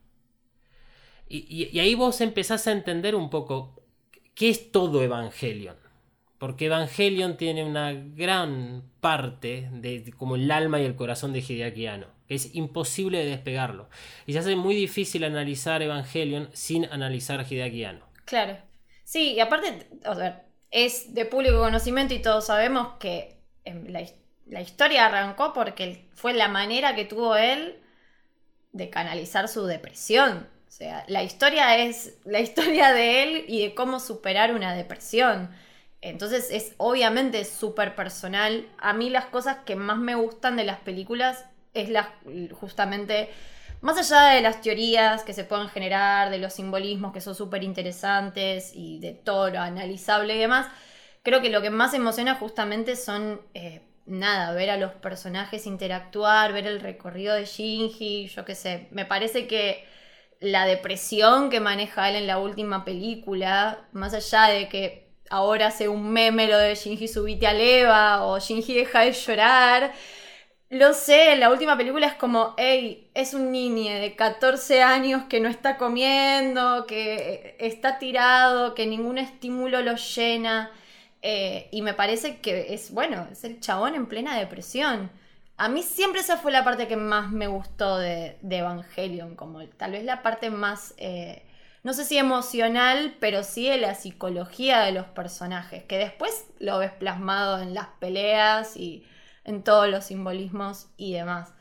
y 1.30 1.78
ahí 1.78 1.94
vos 1.94 2.20
empezás 2.20 2.66
a 2.66 2.72
entender 2.72 3.14
un 3.16 3.30
poco 3.30 3.80
qué 4.34 4.50
es 4.50 4.72
todo 4.72 5.04
Evangelion. 5.04 5.87
Porque 6.38 6.68
Evangelion 6.68 7.38
tiene 7.38 7.64
una 7.64 7.94
gran 7.94 8.84
parte 9.02 9.70
de 9.72 10.14
como 10.18 10.36
el 10.36 10.52
alma 10.52 10.80
y 10.80 10.86
el 10.86 10.96
corazón 10.96 11.34
de 11.34 11.40
Hideaki. 11.40 11.88
Es 12.30 12.54
imposible 12.54 13.20
de 13.20 13.26
despegarlo. 13.26 13.90
Y 14.26 14.34
se 14.34 14.40
hace 14.40 14.56
muy 14.56 14.76
difícil 14.76 15.24
analizar 15.24 15.82
Evangelion 15.82 16.50
sin 16.54 16.86
analizar 16.86 17.46
Hideaki. 17.50 17.86
Claro. 18.26 18.58
Sí, 19.04 19.34
y 19.34 19.40
aparte, 19.40 19.88
es 20.70 21.14
de 21.14 21.26
público 21.26 21.60
conocimiento 21.60 22.14
y 22.14 22.22
todos 22.22 22.46
sabemos 22.46 22.96
que 23.00 23.38
em, 23.64 23.88
la, 23.88 24.02
la 24.46 24.62
historia 24.62 25.06
arrancó 25.06 25.54
porque 25.54 26.06
fue 26.14 26.34
la 26.34 26.48
manera 26.48 26.96
que 26.96 27.06
tuvo 27.06 27.36
él 27.36 27.80
de 28.74 28.90
canalizar 28.90 29.48
su 29.48 29.66
depresión. 29.66 30.48
O 30.68 30.72
sea, 30.72 31.06
la 31.08 31.24
historia 31.24 31.78
es 31.78 32.18
la 32.26 32.40
historia 32.40 32.94
de 32.94 33.24
él 33.24 33.46
y 33.48 33.62
de 33.62 33.74
cómo 33.74 34.00
superar 34.00 34.54
una 34.54 34.76
depresión. 34.76 35.50
Entonces 36.02 36.50
es 36.52 36.74
obviamente 36.78 37.44
súper 37.46 37.96
personal. 37.96 38.68
A 38.78 38.94
mí 38.94 39.10
las 39.10 39.26
cosas 39.26 39.58
que 39.66 39.76
más 39.76 39.98
me 39.98 40.16
gustan 40.16 40.56
de 40.56 40.64
las 40.64 40.80
películas 40.80 41.46
es 41.74 41.90
la, 41.90 42.14
justamente, 42.60 43.30
más 43.82 43.98
allá 43.98 44.34
de 44.36 44.42
las 44.42 44.62
teorías 44.62 45.24
que 45.24 45.34
se 45.34 45.44
pueden 45.44 45.70
generar, 45.70 46.30
de 46.30 46.40
los 46.40 46.54
simbolismos 46.54 47.14
que 47.14 47.22
son 47.22 47.36
súper 47.36 47.64
interesantes 47.64 48.72
y 48.74 49.00
de 49.00 49.14
todo 49.14 49.50
lo 49.50 49.60
analizable 49.60 50.36
y 50.36 50.40
demás, 50.40 50.68
creo 51.24 51.42
que 51.42 51.50
lo 51.50 51.62
que 51.62 51.70
más 51.70 51.94
emociona 51.94 52.36
justamente 52.36 52.96
son, 52.96 53.42
eh, 53.54 53.82
nada, 54.06 54.54
ver 54.54 54.70
a 54.70 54.78
los 54.78 54.94
personajes 54.94 55.68
interactuar, 55.68 56.54
ver 56.54 56.68
el 56.68 56.80
recorrido 56.80 57.36
de 57.36 57.46
Shinji, 57.46 58.28
yo 58.28 58.46
qué 58.46 58.56
sé, 58.56 58.88
me 58.92 59.06
parece 59.06 59.48
que 59.48 59.86
la 60.40 60.66
depresión 60.66 61.50
que 61.50 61.60
maneja 61.60 62.10
él 62.10 62.16
en 62.16 62.28
la 62.28 62.40
última 62.40 62.86
película, 62.86 63.88
más 63.92 64.14
allá 64.14 64.44
de 64.54 64.70
que 64.70 65.07
ahora 65.30 65.68
hace 65.68 65.88
un 65.88 66.12
meme 66.12 66.48
lo 66.48 66.58
de 66.58 66.76
Shinji 66.76 67.08
subite 67.08 67.48
a 67.48 67.54
leva 67.54 68.26
o 68.26 68.40
Shinji 68.40 68.74
deja 68.74 69.02
de 69.02 69.12
llorar. 69.14 69.94
Lo 70.70 70.94
sé, 70.94 71.36
la 71.38 71.50
última 71.50 71.78
película 71.78 72.08
es 72.08 72.16
como, 72.16 72.54
hey, 72.58 73.10
es 73.14 73.34
un 73.34 73.52
niño 73.52 73.94
de 73.96 74.16
14 74.16 74.82
años 74.84 75.24
que 75.30 75.40
no 75.40 75.48
está 75.48 75.78
comiendo, 75.78 76.86
que 76.88 77.56
está 77.60 78.00
tirado, 78.00 78.76
que 78.76 78.86
ningún 78.86 79.18
estímulo 79.18 79.82
lo 79.82 79.96
llena. 79.96 80.72
Eh, 81.22 81.70
y 81.72 81.82
me 81.82 81.94
parece 81.94 82.40
que 82.40 82.74
es, 82.74 82.92
bueno, 82.92 83.28
es 83.32 83.44
el 83.44 83.60
chabón 83.60 83.96
en 83.96 84.08
plena 84.08 84.38
depresión. 84.38 85.10
A 85.58 85.70
mí 85.70 85.84
siempre 85.84 86.22
esa 86.22 86.38
fue 86.38 86.52
la 86.52 86.64
parte 86.64 86.88
que 86.88 86.98
más 86.98 87.32
me 87.32 87.48
gustó 87.48 87.98
de, 87.98 88.38
Evangelion, 88.44 89.36
como 89.36 89.66
tal 89.70 89.92
vez 89.94 90.04
la 90.04 90.22
parte 90.22 90.50
más, 90.52 90.94
eh, 90.98 91.44
no 91.88 91.94
sé 91.94 92.04
si 92.04 92.18
emocional, 92.18 93.16
pero 93.22 93.44
sí 93.44 93.70
de 93.70 93.78
la 93.78 93.96
psicología 93.96 94.82
de 94.82 94.92
los 94.92 95.06
personajes, 95.06 95.86
que 95.86 95.98
después 95.98 96.46
lo 96.60 96.80
ves 96.80 96.92
plasmado 96.92 97.62
en 97.62 97.74
las 97.74 97.88
peleas 98.02 98.76
y 98.76 99.06
en 99.46 99.64
todos 99.64 99.88
los 99.88 100.04
simbolismos 100.04 100.88
y 100.98 101.14
demás. 101.14 101.54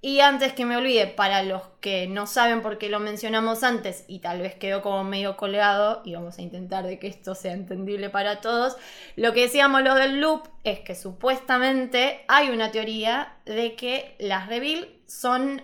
Y 0.00 0.20
antes 0.20 0.52
que 0.52 0.64
me 0.66 0.76
olvide, 0.76 1.08
para 1.08 1.42
los 1.42 1.62
que 1.80 2.06
no 2.06 2.28
saben 2.28 2.62
por 2.62 2.78
qué 2.78 2.88
lo 2.90 3.00
mencionamos 3.00 3.64
antes 3.64 4.04
y 4.06 4.20
tal 4.20 4.40
vez 4.40 4.54
quedó 4.54 4.82
como 4.82 5.02
medio 5.02 5.36
colgado, 5.36 6.00
y 6.04 6.14
vamos 6.14 6.38
a 6.38 6.42
intentar 6.42 6.86
de 6.86 7.00
que 7.00 7.08
esto 7.08 7.34
sea 7.34 7.52
entendible 7.52 8.08
para 8.08 8.40
todos, 8.40 8.76
lo 9.16 9.32
que 9.32 9.40
decíamos 9.40 9.82
lo 9.82 9.96
del 9.96 10.20
loop 10.20 10.48
es 10.62 10.78
que 10.78 10.94
supuestamente 10.94 12.24
hay 12.28 12.50
una 12.50 12.70
teoría 12.70 13.34
de 13.46 13.74
que 13.74 14.14
las 14.20 14.46
reveal 14.46 14.86
son 15.08 15.60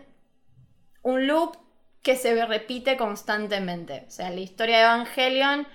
un 1.05 1.29
loop 1.29 1.68
que 2.09 2.17
se 2.17 2.47
repite 2.47 2.97
constantemente. 2.97 4.05
O 4.09 4.11
sea, 4.11 4.31
la 4.31 4.41
historia 4.41 4.79
de 4.79 4.85
Evangelion 4.85 5.67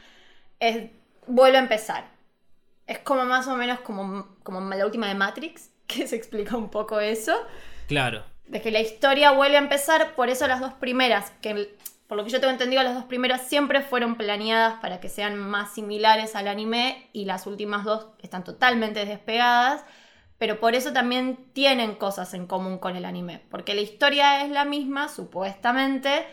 es, 0.60 0.90
vuelve 1.28 1.58
a 1.58 1.62
empezar. 1.62 2.06
Es 2.88 2.98
como 3.00 3.24
más 3.26 3.48
o 3.48 3.56
menos 3.56 3.82
como, 3.82 4.36
como 4.42 4.60
la 4.62 4.84
última 4.84 5.08
de 5.08 5.14
Matrix, 5.14 5.70
que 5.88 6.08
se 6.08 6.16
explica 6.16 6.58
un 6.58 6.70
poco 6.70 7.00
eso. 7.00 7.36
Claro 7.88 8.24
de 8.48 8.62
que 8.62 8.72
la 8.72 8.82
historia 8.82 9.32
vuelve 9.32 9.56
a 9.56 9.60
empezar, 9.60 10.16
por 10.16 10.30
eso 10.30 10.48
las 10.48 10.60
dos 10.60 10.74
primeras, 10.74 11.32
que 11.42 11.76
por 12.08 12.18
lo 12.18 12.24
que 12.24 12.30
yo 12.30 12.40
tengo 12.40 12.52
entendido, 12.52 12.84
las 12.84 12.94
dos 12.94 13.06
primeras 13.06 13.48
siempre 13.48 13.82
fueron 13.82 14.16
planeadas 14.16 14.80
para 14.80 15.00
que 15.00 15.10
sean 15.10 15.38
más 15.38 15.74
similares 15.74 16.36
al 16.36 16.48
anime 16.48 17.10
y 17.14 17.26
las 17.26 17.48
últimas 17.48 17.86
dos 17.86 18.08
están 18.22 18.44
totalmente 18.44 19.06
despegadas, 19.06 19.86
pero 20.44 20.60
por 20.60 20.76
eso 20.76 20.92
también 20.92 21.40
tienen 21.54 21.96
cosas 21.96 22.34
en 22.34 22.48
común 22.48 22.78
con 22.78 22.98
el 22.98 23.06
anime, 23.06 23.40
porque 23.50 23.74
la 23.74 23.80
historia 23.80 24.44
es 24.44 24.52
la 24.52 24.66
misma, 24.66 25.08
supuestamente, 25.08 26.26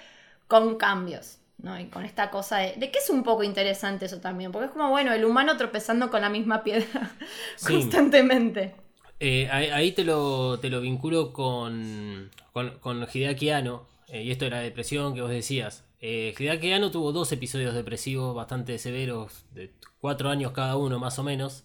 con 0.49 0.75
cambios. 0.79 1.39
¿no? 1.59 1.79
Y 1.79 1.87
con 1.87 2.05
esta 2.05 2.29
cosa 2.29 2.57
de, 2.57 2.75
de 2.75 2.91
que 2.91 2.99
es 2.99 3.09
un 3.09 3.23
poco 3.23 3.45
interesante 3.45 4.07
eso 4.07 4.21
también, 4.21 4.51
porque 4.51 4.67
es 4.67 4.73
como, 4.73 4.91
bueno, 4.91 5.13
el 5.13 5.25
humano 5.25 5.57
tropezando 5.57 6.11
con 6.11 6.23
la 6.23 6.29
misma 6.29 6.65
piedra 6.65 7.13
constantemente. 7.65 8.75
Eh, 9.21 9.49
ahí 9.49 9.93
te 9.93 10.03
lo, 10.03 10.59
te 10.59 10.71
lo 10.71 10.81
vinculo 10.81 11.33
con, 11.33 12.33
con, 12.53 12.81
con 12.81 13.07
Hideaki 13.15 13.51
Anno, 13.51 13.87
eh, 14.09 14.25
y 14.25 14.33
esto 14.33 14.45
de 14.47 14.51
la 14.51 14.59
depresión 14.59 15.15
que 15.15 15.23
vos 15.23 15.31
decías. 15.31 15.85
Eh, 16.01 16.35
Hideaki 16.37 16.73
Anno 16.73 16.91
tuvo 16.91 17.13
dos 17.13 17.31
episodios 17.31 17.77
depresivos 17.77 18.35
bastante 18.35 18.77
severos, 18.81 19.45
de 19.55 19.71
cuatro 20.01 20.31
años 20.31 20.51
cada 20.51 20.75
uno 20.75 20.99
más 20.99 21.17
o 21.21 21.23
menos. 21.23 21.63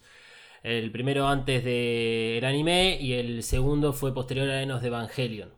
El 0.66 0.92
primero 0.92 1.28
antes 1.28 1.64
del 1.64 2.44
anime 2.44 2.98
y 3.00 3.14
el 3.14 3.44
segundo 3.44 3.94
fue 3.94 4.16
posterior 4.16 4.50
a 4.50 4.64
Enos 4.64 4.82
de 4.82 4.88
Evangelion. 4.88 5.54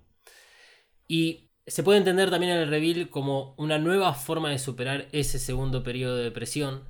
Y 1.08 1.50
se 1.66 1.82
puede 1.82 2.00
entender 2.00 2.30
también 2.30 2.52
el 2.52 2.68
reveal 2.68 3.10
como 3.10 3.56
una 3.58 3.78
nueva 3.78 4.14
forma 4.14 4.50
de 4.50 4.60
superar 4.60 5.08
ese 5.14 5.40
segundo 5.40 5.82
periodo 5.82 6.18
de 6.18 6.26
depresión, 6.26 6.84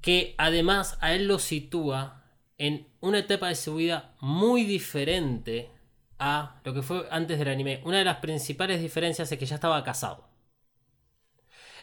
que 0.00 0.34
además 0.38 0.98
a 1.00 1.14
él 1.14 1.28
lo 1.28 1.38
sitúa 1.38 2.24
en 2.58 2.88
una 2.98 3.20
etapa 3.20 3.46
de 3.46 3.54
su 3.54 3.76
vida 3.76 4.16
muy 4.20 4.64
diferente 4.64 5.70
a 6.18 6.60
lo 6.64 6.74
que 6.74 6.82
fue 6.82 7.06
antes 7.12 7.38
del 7.38 7.46
anime. 7.46 7.80
Una 7.84 7.98
de 7.98 8.06
las 8.06 8.16
principales 8.16 8.80
diferencias 8.82 9.30
es 9.30 9.38
que 9.38 9.46
ya 9.46 9.54
estaba 9.54 9.84
casado. 9.84 10.28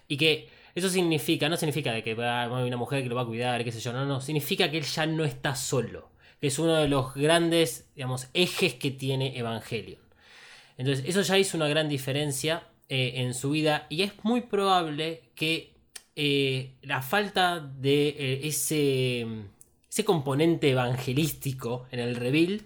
Y 0.09 0.17
que 0.17 0.56
eso 0.79 0.89
significa, 0.89 1.49
no 1.49 1.57
significa 1.57 1.91
de 1.91 2.03
que 2.03 2.13
va 2.13 2.43
a 2.43 2.65
una 2.65 2.77
mujer 2.77 3.03
que 3.03 3.09
lo 3.09 3.15
va 3.15 3.23
a 3.23 3.25
cuidar, 3.25 3.63
qué 3.63 3.71
sé 3.71 3.79
yo, 3.79 3.93
no, 3.93 4.05
no, 4.05 4.21
significa 4.21 4.69
que 4.69 4.77
él 4.77 4.83
ya 4.83 5.05
no 5.05 5.23
está 5.25 5.55
solo. 5.55 6.09
Que 6.39 6.47
es 6.47 6.59
uno 6.59 6.75
de 6.75 6.87
los 6.87 7.15
grandes, 7.15 7.89
digamos, 7.95 8.27
ejes 8.33 8.75
que 8.75 8.91
tiene 8.91 9.37
Evangelion. 9.37 9.99
Entonces, 10.77 11.05
eso 11.07 11.21
ya 11.21 11.37
hizo 11.37 11.57
una 11.57 11.67
gran 11.67 11.89
diferencia 11.89 12.67
eh, 12.89 13.13
en 13.15 13.33
su 13.33 13.51
vida 13.51 13.87
y 13.89 14.03
es 14.03 14.13
muy 14.23 14.41
probable 14.41 15.23
que 15.35 15.73
eh, 16.15 16.75
la 16.83 17.01
falta 17.01 17.59
de 17.59 18.09
eh, 18.09 18.39
ese 18.43 19.25
ese 19.97 20.05
componente 20.05 20.69
evangelístico 20.69 21.87
en 21.91 21.99
el 21.99 22.15
reveal 22.15 22.61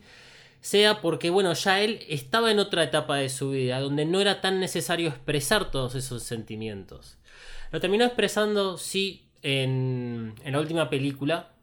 sea 0.59 0.99
porque, 0.99 1.29
bueno, 1.29 1.53
ya 1.53 1.79
él 1.79 2.05
estaba 2.09 2.51
en 2.51 2.59
otra 2.59 2.83
etapa 2.83 3.15
de 3.15 3.29
su 3.29 3.51
vida 3.51 3.79
donde 3.79 4.05
no 4.05 4.19
era 4.19 4.41
tan 4.41 4.59
necesario 4.59 5.07
expresar 5.07 5.71
todos 5.71 5.95
esos 5.95 6.23
sentimientos. 6.23 7.17
Lo 7.71 7.79
terminó 7.79 8.05
expresando, 8.05 8.77
sí, 8.77 9.29
en, 9.41 10.35
en 10.43 10.51
la 10.51 10.59
última 10.59 10.89
película. 10.89 11.53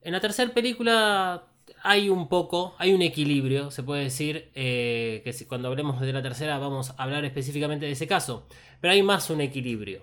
En 0.00 0.12
la 0.12 0.20
tercera 0.20 0.52
película 0.52 1.44
hay 1.82 2.08
un 2.08 2.28
poco, 2.28 2.74
hay 2.78 2.92
un 2.92 3.02
equilibrio, 3.02 3.70
se 3.70 3.82
puede 3.82 4.04
decir, 4.04 4.50
eh, 4.54 5.22
que 5.24 5.46
cuando 5.46 5.68
hablemos 5.68 6.00
de 6.00 6.12
la 6.12 6.22
tercera 6.22 6.58
vamos 6.58 6.90
a 6.90 7.02
hablar 7.02 7.24
específicamente 7.24 7.86
de 7.86 7.92
ese 7.92 8.06
caso, 8.06 8.46
pero 8.80 8.92
hay 8.92 9.02
más 9.02 9.30
un 9.30 9.40
equilibrio 9.40 10.02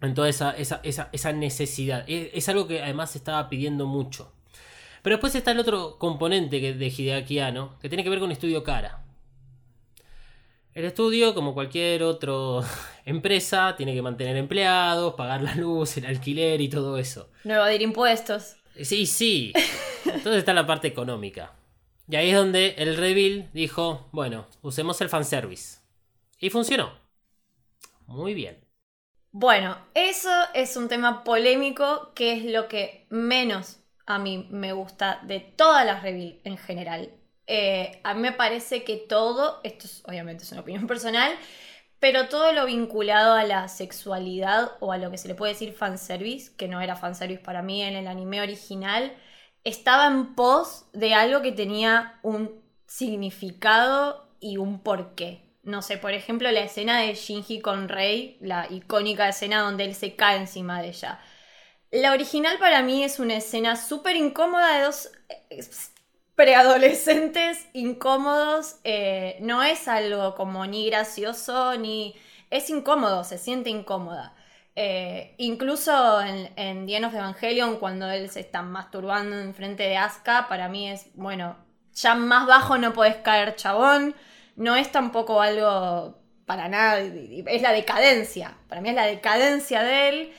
en 0.00 0.14
toda 0.14 0.28
esa, 0.28 0.50
esa, 0.52 1.32
necesidad. 1.32 2.04
Es, 2.08 2.48
algo 2.48 2.66
que 2.66 2.82
además 2.82 3.12
se 3.12 3.18
estaba 3.18 3.48
pidiendo 3.48 3.86
mucho. 3.86 4.32
Pero 5.02 5.16
después 5.16 5.34
está 5.34 5.52
el 5.52 5.58
otro 5.58 5.98
componente 5.98 6.74
de 6.74 6.86
Hideaki 6.86 7.38
Anno, 7.40 7.78
que 7.80 7.88
tiene 7.88 8.04
que 8.04 8.10
ver 8.10 8.20
con 8.20 8.32
Estudio 8.32 8.62
Cara. 8.62 9.01
El 10.74 10.86
estudio, 10.86 11.34
como 11.34 11.52
cualquier 11.52 12.02
otra 12.02 12.66
empresa, 13.04 13.74
tiene 13.76 13.94
que 13.94 14.02
mantener 14.02 14.36
empleados, 14.36 15.14
pagar 15.14 15.42
la 15.42 15.54
luz, 15.54 15.96
el 15.98 16.06
alquiler 16.06 16.60
y 16.60 16.68
todo 16.68 16.96
eso. 16.98 17.28
No 17.44 17.54
evadir 17.54 17.82
impuestos. 17.82 18.56
Sí, 18.80 19.06
sí. 19.06 19.52
Entonces 20.04 20.38
está 20.38 20.54
la 20.54 20.66
parte 20.66 20.88
económica. 20.88 21.52
Y 22.08 22.16
ahí 22.16 22.30
es 22.30 22.36
donde 22.36 22.74
el 22.78 22.96
Reveal 22.96 23.50
dijo, 23.52 24.08
bueno, 24.12 24.46
usemos 24.62 25.00
el 25.00 25.08
fanservice. 25.08 25.78
Y 26.38 26.50
funcionó. 26.50 26.92
Muy 28.06 28.34
bien. 28.34 28.58
Bueno, 29.30 29.78
eso 29.94 30.30
es 30.54 30.76
un 30.76 30.88
tema 30.88 31.24
polémico 31.24 32.12
que 32.14 32.32
es 32.32 32.44
lo 32.44 32.68
que 32.68 33.06
menos 33.08 33.78
a 34.06 34.18
mí 34.18 34.46
me 34.50 34.72
gusta 34.72 35.20
de 35.22 35.40
todas 35.40 35.86
las 35.86 36.02
reveal 36.02 36.40
en 36.44 36.58
general. 36.58 37.10
Eh, 37.54 38.00
a 38.02 38.14
mí 38.14 38.22
me 38.22 38.32
parece 38.32 38.82
que 38.82 38.96
todo, 38.96 39.60
esto 39.62 39.86
obviamente 40.04 40.42
es 40.42 40.52
una 40.52 40.62
opinión 40.62 40.86
personal, 40.88 41.30
pero 42.00 42.28
todo 42.28 42.50
lo 42.54 42.64
vinculado 42.64 43.34
a 43.34 43.44
la 43.44 43.68
sexualidad 43.68 44.72
o 44.80 44.90
a 44.90 44.96
lo 44.96 45.10
que 45.10 45.18
se 45.18 45.28
le 45.28 45.34
puede 45.34 45.52
decir 45.52 45.74
fanservice, 45.74 46.56
que 46.56 46.66
no 46.66 46.80
era 46.80 46.96
fanservice 46.96 47.42
para 47.42 47.60
mí 47.60 47.82
en 47.82 47.94
el 47.94 48.08
anime 48.08 48.40
original, 48.40 49.12
estaba 49.64 50.06
en 50.06 50.34
pos 50.34 50.86
de 50.94 51.12
algo 51.12 51.42
que 51.42 51.52
tenía 51.52 52.18
un 52.22 52.62
significado 52.86 54.34
y 54.40 54.56
un 54.56 54.82
porqué. 54.82 55.42
No 55.62 55.82
sé, 55.82 55.98
por 55.98 56.14
ejemplo, 56.14 56.50
la 56.50 56.60
escena 56.60 57.00
de 57.00 57.14
Shinji 57.14 57.60
con 57.60 57.90
Rei, 57.90 58.38
la 58.40 58.66
icónica 58.70 59.28
escena 59.28 59.60
donde 59.60 59.84
él 59.84 59.94
se 59.94 60.16
cae 60.16 60.38
encima 60.38 60.80
de 60.80 60.88
ella. 60.88 61.20
La 61.90 62.12
original 62.12 62.58
para 62.58 62.80
mí 62.80 63.04
es 63.04 63.18
una 63.20 63.36
escena 63.36 63.76
súper 63.76 64.16
incómoda 64.16 64.78
de 64.78 64.84
dos 64.84 65.10
eh, 65.50 65.60
preadolescentes 66.34 67.66
incómodos. 67.72 68.76
Eh, 68.84 69.38
no 69.40 69.62
es 69.62 69.88
algo 69.88 70.34
como 70.34 70.66
ni 70.66 70.86
gracioso 70.86 71.76
ni... 71.78 72.14
Es 72.50 72.68
incómodo, 72.68 73.24
se 73.24 73.38
siente 73.38 73.70
incómoda. 73.70 74.34
Eh, 74.74 75.34
incluso 75.38 76.20
en, 76.22 76.52
en 76.56 76.86
The 76.86 77.04
of 77.04 77.14
Evangelion, 77.14 77.76
cuando 77.76 78.10
él 78.10 78.30
se 78.30 78.40
está 78.40 78.62
masturbando 78.62 79.38
enfrente 79.38 79.84
de 79.84 79.96
Asuka, 79.96 80.48
para 80.48 80.68
mí 80.68 80.90
es, 80.90 81.06
bueno, 81.14 81.56
ya 81.94 82.14
más 82.14 82.46
bajo 82.46 82.78
no 82.78 82.92
podés 82.92 83.16
caer, 83.16 83.56
chabón 83.56 84.14
no 84.56 84.76
es 84.76 84.90
tampoco 84.92 85.40
algo 85.40 86.18
para 86.46 86.68
nada, 86.68 86.98
es 87.00 87.62
la 87.62 87.72
decadencia, 87.72 88.56
para 88.68 88.80
mí 88.80 88.90
es 88.90 88.94
la 88.94 89.06
decadencia 89.06 89.82
de 89.82 90.08
él 90.08 90.32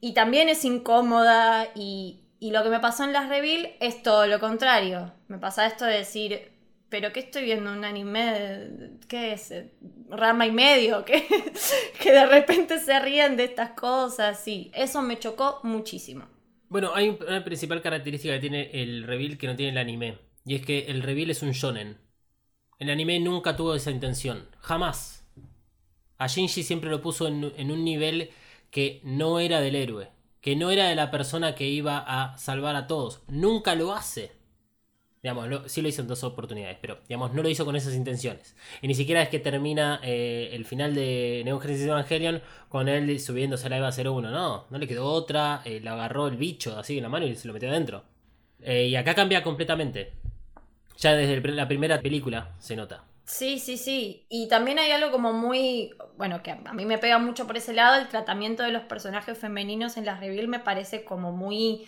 y 0.00 0.14
también 0.14 0.48
es 0.48 0.64
incómoda 0.64 1.68
y, 1.74 2.21
lo 2.50 2.62
que 2.62 2.70
me 2.70 2.80
pasó 2.80 3.04
en 3.04 3.12
las 3.12 3.28
reveal 3.28 3.70
es 3.80 4.02
todo 4.02 4.26
lo 4.26 4.40
contrario, 4.40 5.12
me 5.28 5.38
pasa 5.38 5.66
esto 5.66 5.84
de 5.84 5.98
decir, 5.98 6.52
pero 6.92 7.10
¿qué 7.10 7.20
estoy 7.20 7.44
viendo? 7.44 7.72
¿Un 7.72 7.86
anime? 7.86 8.98
¿Qué 9.08 9.32
es? 9.32 9.54
¿Rama 10.10 10.46
y 10.46 10.52
medio? 10.52 11.04
¿Qué? 11.06 11.24
que 11.98 12.12
de 12.12 12.26
repente 12.26 12.78
se 12.78 13.00
ríen 13.00 13.38
de 13.38 13.44
estas 13.44 13.70
cosas. 13.70 14.38
Sí, 14.38 14.70
eso 14.74 15.00
me 15.00 15.18
chocó 15.18 15.60
muchísimo. 15.62 16.26
Bueno, 16.68 16.94
hay 16.94 17.16
una 17.26 17.44
principal 17.44 17.80
característica 17.80 18.34
que 18.34 18.40
tiene 18.40 18.70
el 18.74 19.04
reveal 19.04 19.38
que 19.38 19.46
no 19.46 19.56
tiene 19.56 19.72
el 19.72 19.78
anime. 19.78 20.18
Y 20.44 20.54
es 20.54 20.66
que 20.66 20.86
el 20.86 21.02
reveal 21.02 21.30
es 21.30 21.42
un 21.42 21.52
shonen. 21.52 21.96
El 22.78 22.90
anime 22.90 23.20
nunca 23.20 23.56
tuvo 23.56 23.74
esa 23.74 23.90
intención. 23.90 24.48
Jamás. 24.60 25.24
A 26.18 26.26
Shinji 26.26 26.62
siempre 26.62 26.90
lo 26.90 27.00
puso 27.00 27.26
en 27.26 27.70
un 27.70 27.84
nivel 27.84 28.30
que 28.70 29.00
no 29.02 29.38
era 29.40 29.60
del 29.60 29.76
héroe. 29.76 30.10
Que 30.42 30.56
no 30.56 30.70
era 30.70 30.88
de 30.88 30.96
la 30.96 31.10
persona 31.10 31.54
que 31.54 31.68
iba 31.68 31.98
a 31.98 32.36
salvar 32.38 32.76
a 32.76 32.86
todos. 32.86 33.22
Nunca 33.28 33.74
lo 33.76 33.94
hace. 33.94 34.32
Digamos, 35.22 35.48
sí 35.70 35.82
lo 35.82 35.88
hizo 35.88 36.02
en 36.02 36.08
dos 36.08 36.24
oportunidades, 36.24 36.78
pero 36.80 36.98
digamos, 37.08 37.32
no 37.32 37.42
lo 37.44 37.48
hizo 37.48 37.64
con 37.64 37.76
esas 37.76 37.94
intenciones. 37.94 38.56
Y 38.82 38.88
ni 38.88 38.94
siquiera 38.94 39.22
es 39.22 39.28
que 39.28 39.38
termina 39.38 40.00
eh, 40.02 40.50
el 40.52 40.64
final 40.64 40.94
de 40.96 41.42
Neon 41.44 41.60
Genesis 41.60 41.86
Evangelion 41.86 42.42
con 42.68 42.88
él 42.88 43.20
subiéndose 43.20 43.66
a 43.66 43.70
la 43.70 43.76
EVA 43.78 43.92
01. 43.92 44.30
No, 44.32 44.66
no 44.68 44.78
le 44.78 44.88
quedó 44.88 45.06
otra. 45.06 45.62
eh, 45.64 45.80
le 45.80 45.88
agarró 45.90 46.26
el 46.26 46.36
bicho 46.36 46.76
así 46.78 46.96
en 46.98 47.04
la 47.04 47.08
mano 47.08 47.26
y 47.26 47.36
se 47.36 47.46
lo 47.46 47.54
metió 47.54 47.68
adentro. 47.70 48.04
Eh, 48.60 48.88
y 48.88 48.96
acá 48.96 49.14
cambia 49.14 49.42
completamente. 49.44 50.12
Ya 50.98 51.14
desde 51.14 51.40
la 51.52 51.68
primera 51.68 52.00
película 52.00 52.54
se 52.58 52.76
nota. 52.76 53.04
Sí, 53.24 53.58
sí, 53.60 53.78
sí. 53.78 54.26
Y 54.28 54.48
también 54.48 54.78
hay 54.78 54.90
algo 54.90 55.10
como 55.12 55.32
muy, 55.32 55.94
bueno, 56.16 56.42
que 56.42 56.50
a 56.50 56.72
mí 56.74 56.84
me 56.84 56.98
pega 56.98 57.18
mucho 57.18 57.46
por 57.46 57.56
ese 57.56 57.72
lado, 57.72 58.00
el 58.00 58.08
tratamiento 58.08 58.62
de 58.62 58.72
los 58.72 58.82
personajes 58.84 59.38
femeninos 59.38 59.96
en 59.96 60.04
las 60.06 60.20
reveal 60.20 60.48
me 60.48 60.58
parece 60.60 61.04
como 61.04 61.32
muy 61.32 61.86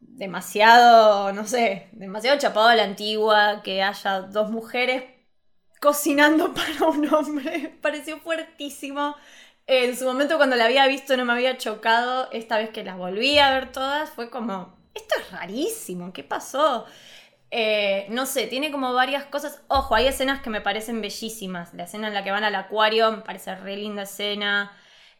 demasiado, 0.00 1.32
no 1.32 1.46
sé, 1.46 1.88
demasiado 1.92 2.38
chapado 2.38 2.68
a 2.68 2.74
la 2.74 2.84
antigua, 2.84 3.62
que 3.62 3.82
haya 3.82 4.20
dos 4.22 4.50
mujeres 4.50 5.04
cocinando 5.80 6.54
para 6.54 6.86
un 6.88 7.12
hombre, 7.14 7.78
pareció 7.82 8.18
fuertísimo. 8.20 9.16
En 9.66 9.96
su 9.96 10.04
momento 10.06 10.36
cuando 10.36 10.56
la 10.56 10.66
había 10.66 10.86
visto 10.88 11.16
no 11.16 11.24
me 11.24 11.32
había 11.32 11.58
chocado, 11.58 12.30
esta 12.32 12.58
vez 12.58 12.70
que 12.70 12.84
las 12.84 12.96
volví 12.98 13.38
a 13.38 13.50
ver 13.54 13.72
todas 13.72 14.10
fue 14.10 14.30
como, 14.30 14.76
esto 14.94 15.14
es 15.20 15.30
rarísimo, 15.32 16.12
¿qué 16.12 16.24
pasó? 16.24 16.86
Eh, 17.56 18.06
no 18.08 18.26
sé, 18.26 18.48
tiene 18.48 18.72
como 18.72 18.92
varias 18.94 19.26
cosas. 19.26 19.62
Ojo, 19.68 19.94
hay 19.94 20.08
escenas 20.08 20.40
que 20.42 20.50
me 20.50 20.60
parecen 20.60 21.00
bellísimas. 21.00 21.72
La 21.72 21.84
escena 21.84 22.08
en 22.08 22.14
la 22.14 22.24
que 22.24 22.32
van 22.32 22.42
al 22.42 22.56
acuario 22.56 23.12
me 23.12 23.22
parece 23.22 23.54
re 23.54 23.76
linda 23.76 24.02
escena. 24.02 24.76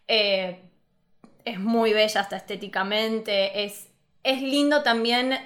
Eh, 0.09 0.61
es 1.45 1.61
muy 1.61 1.93
bella 1.93 2.21
hasta 2.21 2.37
estéticamente. 2.37 3.65
Es, 3.65 3.89
es 4.25 4.43
lindo 4.43 4.83
también, 4.83 5.39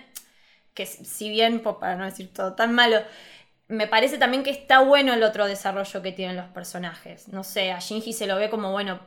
que 0.72 0.86
si 0.86 1.28
bien, 1.28 1.60
para 1.62 1.96
no 1.96 2.06
decir 2.06 2.32
todo 2.32 2.54
tan 2.54 2.74
malo, 2.74 3.02
me 3.68 3.86
parece 3.86 4.16
también 4.16 4.42
que 4.42 4.50
está 4.50 4.80
bueno 4.80 5.12
el 5.12 5.22
otro 5.24 5.46
desarrollo 5.46 6.00
que 6.00 6.12
tienen 6.12 6.36
los 6.36 6.46
personajes. 6.46 7.28
No 7.28 7.44
sé, 7.44 7.70
a 7.70 7.80
Shinji 7.80 8.14
se 8.14 8.26
lo 8.26 8.36
ve 8.36 8.48
como, 8.48 8.72
bueno, 8.72 9.00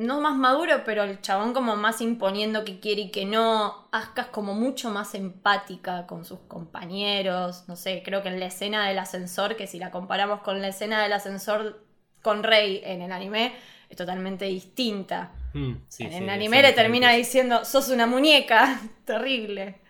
no 0.00 0.20
más 0.22 0.34
maduro, 0.34 0.82
pero 0.86 1.04
el 1.04 1.20
chabón 1.20 1.52
como 1.52 1.76
más 1.76 2.00
imponiendo 2.00 2.64
que 2.64 2.80
quiere 2.80 3.02
y 3.02 3.10
que 3.10 3.26
no. 3.26 3.88
Asuka 3.92 4.22
es 4.22 4.28
como 4.28 4.54
mucho 4.54 4.90
más 4.90 5.14
empática 5.14 6.06
con 6.06 6.24
sus 6.24 6.40
compañeros. 6.40 7.64
No 7.68 7.76
sé, 7.76 8.02
creo 8.02 8.22
que 8.22 8.30
en 8.30 8.40
la 8.40 8.46
escena 8.46 8.88
del 8.88 8.98
ascensor, 8.98 9.56
que 9.56 9.66
si 9.66 9.78
la 9.78 9.90
comparamos 9.90 10.40
con 10.40 10.62
la 10.62 10.68
escena 10.68 11.02
del 11.02 11.12
ascensor 11.12 11.84
con 12.22 12.42
Rey 12.42 12.80
en 12.82 13.02
el 13.02 13.12
anime, 13.12 13.52
es 13.90 13.96
totalmente 13.96 14.46
distinta. 14.46 15.32
Mm, 15.52 15.72
sí, 15.88 16.04
en 16.04 16.12
el 16.14 16.30
anime 16.30 16.62
le 16.62 16.72
termina 16.72 17.12
diciendo, 17.12 17.66
sos 17.66 17.90
una 17.90 18.06
muñeca. 18.06 18.80
Terrible. 19.04 19.80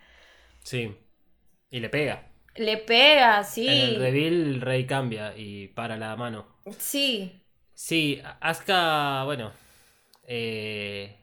Sí. 0.59 0.93
Y 1.69 1.79
le 1.79 1.87
pega. 1.87 2.27
Le 2.55 2.77
pega, 2.77 3.45
sí. 3.45 3.65
En 3.65 3.77
el 3.77 3.95
reveal 3.95 4.59
rey 4.59 4.85
cambia 4.85 5.37
y 5.37 5.69
para 5.69 5.95
la 5.95 6.17
mano. 6.17 6.57
Sí. 6.77 7.45
Sí, 7.73 8.21
Asuka, 8.41 9.23
bueno. 9.23 9.53
Eh, 10.31 11.15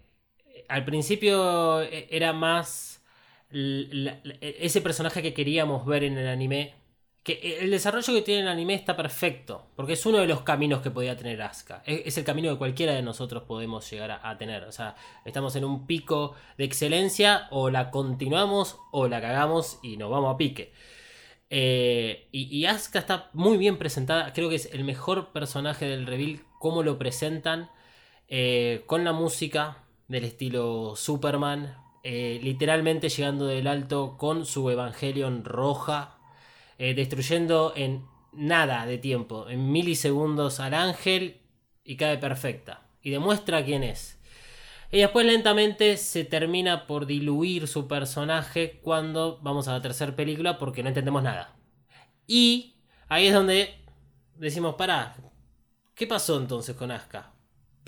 al 0.69 0.85
principio 0.85 1.81
eh, 1.83 2.09
era 2.11 2.33
más 2.33 3.02
la- 3.50 4.21
ese 4.41 4.80
personaje 4.82 5.23
que 5.23 5.35
queríamos 5.35 5.87
ver 5.87 6.04
en 6.04 6.19
el 6.19 6.28
anime. 6.28 6.75
Que 7.23 7.59
el 7.61 7.71
desarrollo 7.71 8.15
que 8.15 8.23
tiene 8.23 8.43
el 8.43 8.49
anime 8.49 8.75
está 8.75 8.97
perfecto. 8.97 9.67
Porque 9.76 9.95
es 9.95 10.06
uno 10.06 10.19
de 10.19 10.26
los 10.26 10.43
caminos 10.43 10.80
que 10.82 10.91
podía 10.91 11.17
tener 11.17 11.43
Asuka. 11.43 11.82
Es, 11.87 12.02
es 12.06 12.19
el 12.19 12.25
camino 12.25 12.50
que 12.52 12.59
cualquiera 12.59 12.95
de 12.95 13.02
nosotros 13.02 13.43
podemos 13.45 13.91
llegar 13.91 14.11
a, 14.13 14.28
a 14.30 14.39
tener. 14.39 14.65
O 14.65 14.73
sea, 14.73 14.97
estamos 15.25 15.54
en 15.56 15.65
un 15.65 15.87
pico 15.87 16.35
de 16.56 16.65
excelencia. 16.65 17.49
O 17.50 17.71
la 17.71 17.91
continuamos 17.91 18.78
o 18.93 19.09
la 19.09 19.21
cagamos 19.21 19.78
y 19.82 19.97
nos 19.99 20.11
vamos 20.11 20.35
a 20.35 20.39
pique. 20.39 20.73
Eh, 21.50 22.28
y, 22.32 22.45
y 22.56 22.67
Asuka 22.67 22.99
está 22.99 23.30
muy 23.32 23.56
bien 23.59 23.78
presentada. 23.78 24.32
Creo 24.32 24.49
que 24.49 24.56
es 24.56 24.73
el 24.73 24.85
mejor 24.85 25.32
personaje 25.32 25.87
del 25.87 26.06
reveal. 26.06 26.41
Cómo 26.59 26.82
lo 26.82 26.99
presentan. 26.99 27.71
Eh, 28.28 28.82
con 28.86 29.04
la 29.04 29.12
música 29.12 29.84
del 30.08 30.25
estilo 30.25 30.95
Superman. 30.97 31.76
eh, 32.04 32.38
literalmente 32.43 33.08
llegando 33.08 33.47
del 33.47 33.67
alto 33.67 34.17
con 34.17 34.47
su 34.47 34.71
Evangelion 34.71 35.45
roja. 35.45 36.19
eh, 36.78 36.95
destruyendo 36.95 37.73
en 37.76 38.06
nada 38.32 38.86
de 38.86 38.99
tiempo. 38.99 39.49
En 39.49 39.73
milisegundos 39.73 40.60
al 40.60 40.75
ángel. 40.75 41.41
Y 41.84 41.97
cae 41.97 42.19
perfecta. 42.19 42.86
Y 43.02 43.10
demuestra 43.10 43.64
quién 43.64 43.82
es. 43.82 44.19
Y 44.91 44.99
después 44.99 45.26
lentamente 45.26 45.97
se 45.97 46.25
termina 46.25 46.86
por 46.86 47.06
diluir 47.06 47.67
su 47.69 47.88
personaje 47.88 48.80
cuando 48.82 49.38
vamos 49.43 49.69
a 49.69 49.73
la 49.73 49.82
tercera 49.82 50.14
película 50.17 50.58
porque 50.58 50.82
no 50.82 50.88
entendemos 50.88 51.23
nada. 51.23 51.56
Y 52.26 52.76
ahí 53.08 53.26
es 53.26 53.34
donde 53.34 53.75
decimos, 54.36 54.76
pará, 54.76 55.17
¿qué 55.95 56.06
pasó 56.06 56.38
entonces 56.38 56.76
con 56.76 56.91
Asuka? 56.91 57.32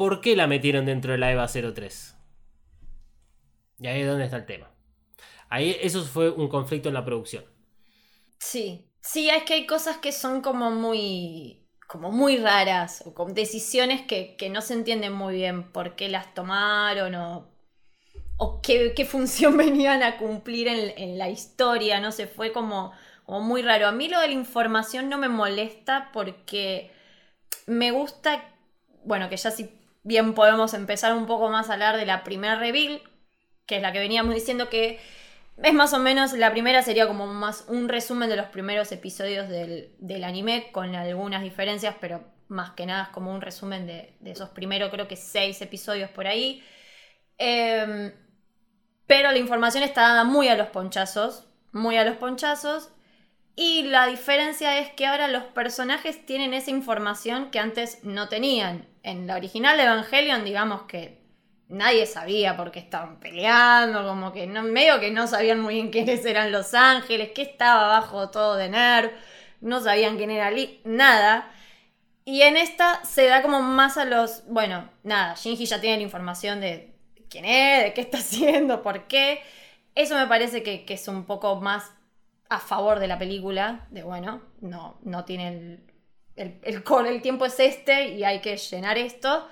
¿Por 0.01 0.23
qué 0.23 0.35
la 0.35 0.47
metieron 0.47 0.87
dentro 0.87 1.13
de 1.13 1.19
la 1.19 1.31
EVA 1.31 1.47
03? 1.47 2.17
Y 3.81 3.87
ahí 3.87 4.01
es 4.01 4.07
donde 4.07 4.25
está 4.25 4.39
el 4.39 4.47
tema. 4.47 4.71
Ahí 5.51 5.77
eso 5.79 6.03
fue 6.05 6.31
un 6.31 6.49
conflicto 6.49 6.89
en 6.89 6.95
la 6.95 7.05
producción. 7.05 7.45
Sí. 8.39 8.91
Sí, 9.03 9.29
es 9.29 9.43
que 9.43 9.53
hay 9.53 9.67
cosas 9.67 9.99
que 9.99 10.13
son 10.13 10.41
como 10.41 10.71
muy. 10.71 11.69
como 11.87 12.11
muy 12.11 12.39
raras. 12.39 13.03
O 13.05 13.13
con 13.13 13.35
decisiones 13.35 14.01
que, 14.01 14.37
que 14.37 14.49
no 14.49 14.63
se 14.63 14.73
entienden 14.73 15.13
muy 15.13 15.35
bien 15.35 15.71
por 15.71 15.97
qué 15.97 16.09
las 16.09 16.33
tomaron 16.33 17.15
o. 17.17 18.63
qué, 18.63 19.05
función 19.05 19.55
venían 19.59 20.03
a 20.03 20.17
cumplir 20.17 20.69
en, 20.69 20.95
en 20.97 21.19
la 21.19 21.29
historia. 21.29 22.01
No 22.01 22.11
sé, 22.11 22.27
fue 22.27 22.53
como, 22.53 22.93
como 23.27 23.43
muy 23.43 23.61
raro. 23.61 23.87
A 23.87 23.93
mí 23.93 24.09
lo 24.09 24.19
de 24.19 24.29
la 24.29 24.33
información 24.33 25.11
no 25.11 25.19
me 25.19 25.29
molesta 25.29 26.09
porque 26.15 26.91
me 27.67 27.91
gusta. 27.91 28.47
Bueno, 29.05 29.29
que 29.29 29.37
ya 29.37 29.51
si 29.51 29.80
bien 30.03 30.35
podemos 30.35 30.75
empezar 30.75 31.15
un 31.15 31.27
poco 31.27 31.49
más 31.51 31.71
a 31.71 31.75
hablar 31.75 31.97
de 31.97 32.07
la 32.07 32.25
primera 32.25 32.57
reveal, 32.57 33.03
que 33.67 33.77
es 33.77 33.83
la 33.83 33.93
que 33.93 33.99
veníamos 33.99 34.35
diciendo 34.35 34.69
que 34.69 35.01
es 35.63 35.75
más 35.75 35.93
o 35.93 35.99
menos, 35.99 36.33
la 36.33 36.51
primera 36.51 36.83
sería 36.83 37.07
como 37.07 37.27
más 37.27 37.67
un 37.69 37.89
resumen 37.89 38.31
de 38.31 38.37
los 38.37 38.47
primeros 38.47 38.93
episodios 38.93 39.49
del, 39.49 39.95
del 39.99 40.25
anime, 40.25 40.71
con 40.73 40.95
algunas 40.95 41.43
diferencias, 41.43 41.95
pero 42.01 42.25
más 42.51 42.73
que 42.73 42.85
nada 42.85 43.05
es 43.05 43.09
como 43.11 43.33
un 43.33 43.41
resumen 43.41 43.87
de, 43.87 44.17
esos 44.25 44.51
primeros, 44.51 44.91
creo 44.91 45.09
que 45.09 45.17
seis 45.17 45.63
episodios 45.63 46.11
por 46.11 46.27
ahí. 46.27 46.63
Em, 47.39 48.13
pero 49.07 49.31
la 49.31 49.39
información 49.39 49.85
está 49.85 50.03
dada 50.03 50.25
muy 50.25 50.49
a 50.49 50.57
los 50.57 50.69
ponchazos, 50.69 51.47
muy 51.73 51.97
a 51.97 52.05
los 52.05 52.17
ponchazos. 52.17 52.91
Y 53.63 53.83
la 53.83 54.07
diferencia 54.07 54.79
es 54.79 54.91
que 54.93 55.05
ahora 55.05 55.29
los 55.29 55.43
personajes 55.43 56.25
tienen 56.25 56.55
esa 56.55 56.71
información 56.71 57.51
que 57.51 57.59
antes 57.59 58.03
no 58.05 58.27
tenían. 58.31 58.89
En 59.03 59.27
la 59.27 59.37
original 59.37 59.77
de 59.77 59.83
Evangelion, 59.83 60.47
digamos 60.47 60.85
que 60.85 61.21
nadie 61.69 62.07
sabía 62.07 62.57
por 62.57 62.71
qué 62.71 62.79
estaban 62.79 63.21
peleando, 63.21 64.03
como 64.09 64.33
que 64.33 64.47
no, 64.47 64.63
medio 64.63 64.99
que 64.99 65.11
no 65.11 65.27
sabían 65.27 65.61
muy 65.61 65.75
bien 65.75 65.91
quiénes 65.91 66.25
eran 66.25 66.53
los 66.53 66.73
ángeles, 66.73 67.33
qué 67.35 67.43
estaba 67.43 67.85
abajo 67.85 68.31
todo 68.31 68.57
de 68.57 68.71
Nerv, 68.71 69.11
no 69.61 69.83
sabían 69.83 70.17
quién 70.17 70.31
era 70.31 70.51
Lee, 70.51 70.81
nada. 70.85 71.53
Y 72.25 72.41
en 72.41 72.57
esta 72.57 73.05
se 73.05 73.27
da 73.27 73.43
como 73.43 73.61
más 73.61 73.99
a 73.99 74.07
los, 74.07 74.43
bueno, 74.47 74.89
nada, 75.03 75.35
Shinji 75.35 75.67
ya 75.67 75.83
tiene 75.83 75.99
la 75.99 76.03
información 76.05 76.63
de 76.63 76.95
quién 77.29 77.45
es, 77.45 77.85
de 77.85 77.93
qué 77.93 78.01
está 78.01 78.19
haciendo, 78.21 78.83
por 78.83 79.07
qué. 79.07 79.43
Eso 79.95 80.15
me 80.15 80.27
parece 80.27 80.63
que 80.63 80.87
es 80.89 81.09
un 81.09 81.27
poco 81.27 81.57
más 81.57 81.93
a 82.51 82.59
favor 82.59 82.99
de 82.99 83.09
la 83.09 83.19
película, 83.19 83.87
de 83.91 84.03
bueno, 84.03 84.43
no, 84.61 84.99
no 85.03 85.25
tiene 85.25 85.49
el, 85.49 85.81
el, 86.37 86.61
el 86.63 87.07
el 87.07 87.23
tiempo 87.23 87.47
es 87.47 87.59
este 87.59 88.09
y 88.09 88.25
hay 88.25 88.41
que 88.41 88.57
llenar 88.57 88.99
esto. 88.99 89.49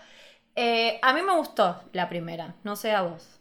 Eh, 0.54 0.98
a 1.00 1.14
mí 1.14 1.22
me 1.22 1.36
gustó 1.36 1.80
la 1.92 2.08
primera, 2.08 2.56
no 2.64 2.76
sé 2.76 2.90
a 2.92 3.02
vos. 3.02 3.40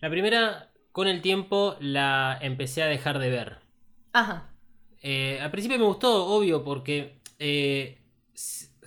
La 0.00 0.10
primera, 0.10 0.70
con 0.92 1.08
el 1.08 1.22
tiempo, 1.22 1.76
la 1.80 2.38
empecé 2.40 2.82
a 2.82 2.86
dejar 2.86 3.18
de 3.18 3.30
ver. 3.30 3.58
Ajá. 4.12 4.52
Eh, 5.02 5.40
al 5.40 5.50
principio 5.50 5.78
me 5.78 5.84
gustó, 5.84 6.26
obvio, 6.26 6.62
porque 6.62 7.18
eh, 7.38 7.98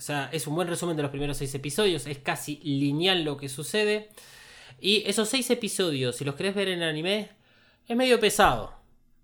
sea, 0.00 0.30
es 0.32 0.46
un 0.46 0.54
buen 0.54 0.66
resumen 0.66 0.96
de 0.96 1.02
los 1.02 1.10
primeros 1.10 1.36
seis 1.36 1.54
episodios, 1.54 2.06
es 2.06 2.18
casi 2.18 2.56
lineal 2.62 3.22
lo 3.22 3.36
que 3.36 3.50
sucede. 3.50 4.08
Y 4.80 5.02
esos 5.06 5.28
seis 5.28 5.50
episodios, 5.50 6.16
si 6.16 6.24
los 6.24 6.36
querés 6.36 6.54
ver 6.54 6.68
en 6.68 6.82
anime, 6.82 7.28
es 7.86 7.96
medio 7.96 8.18
pesado. 8.18 8.79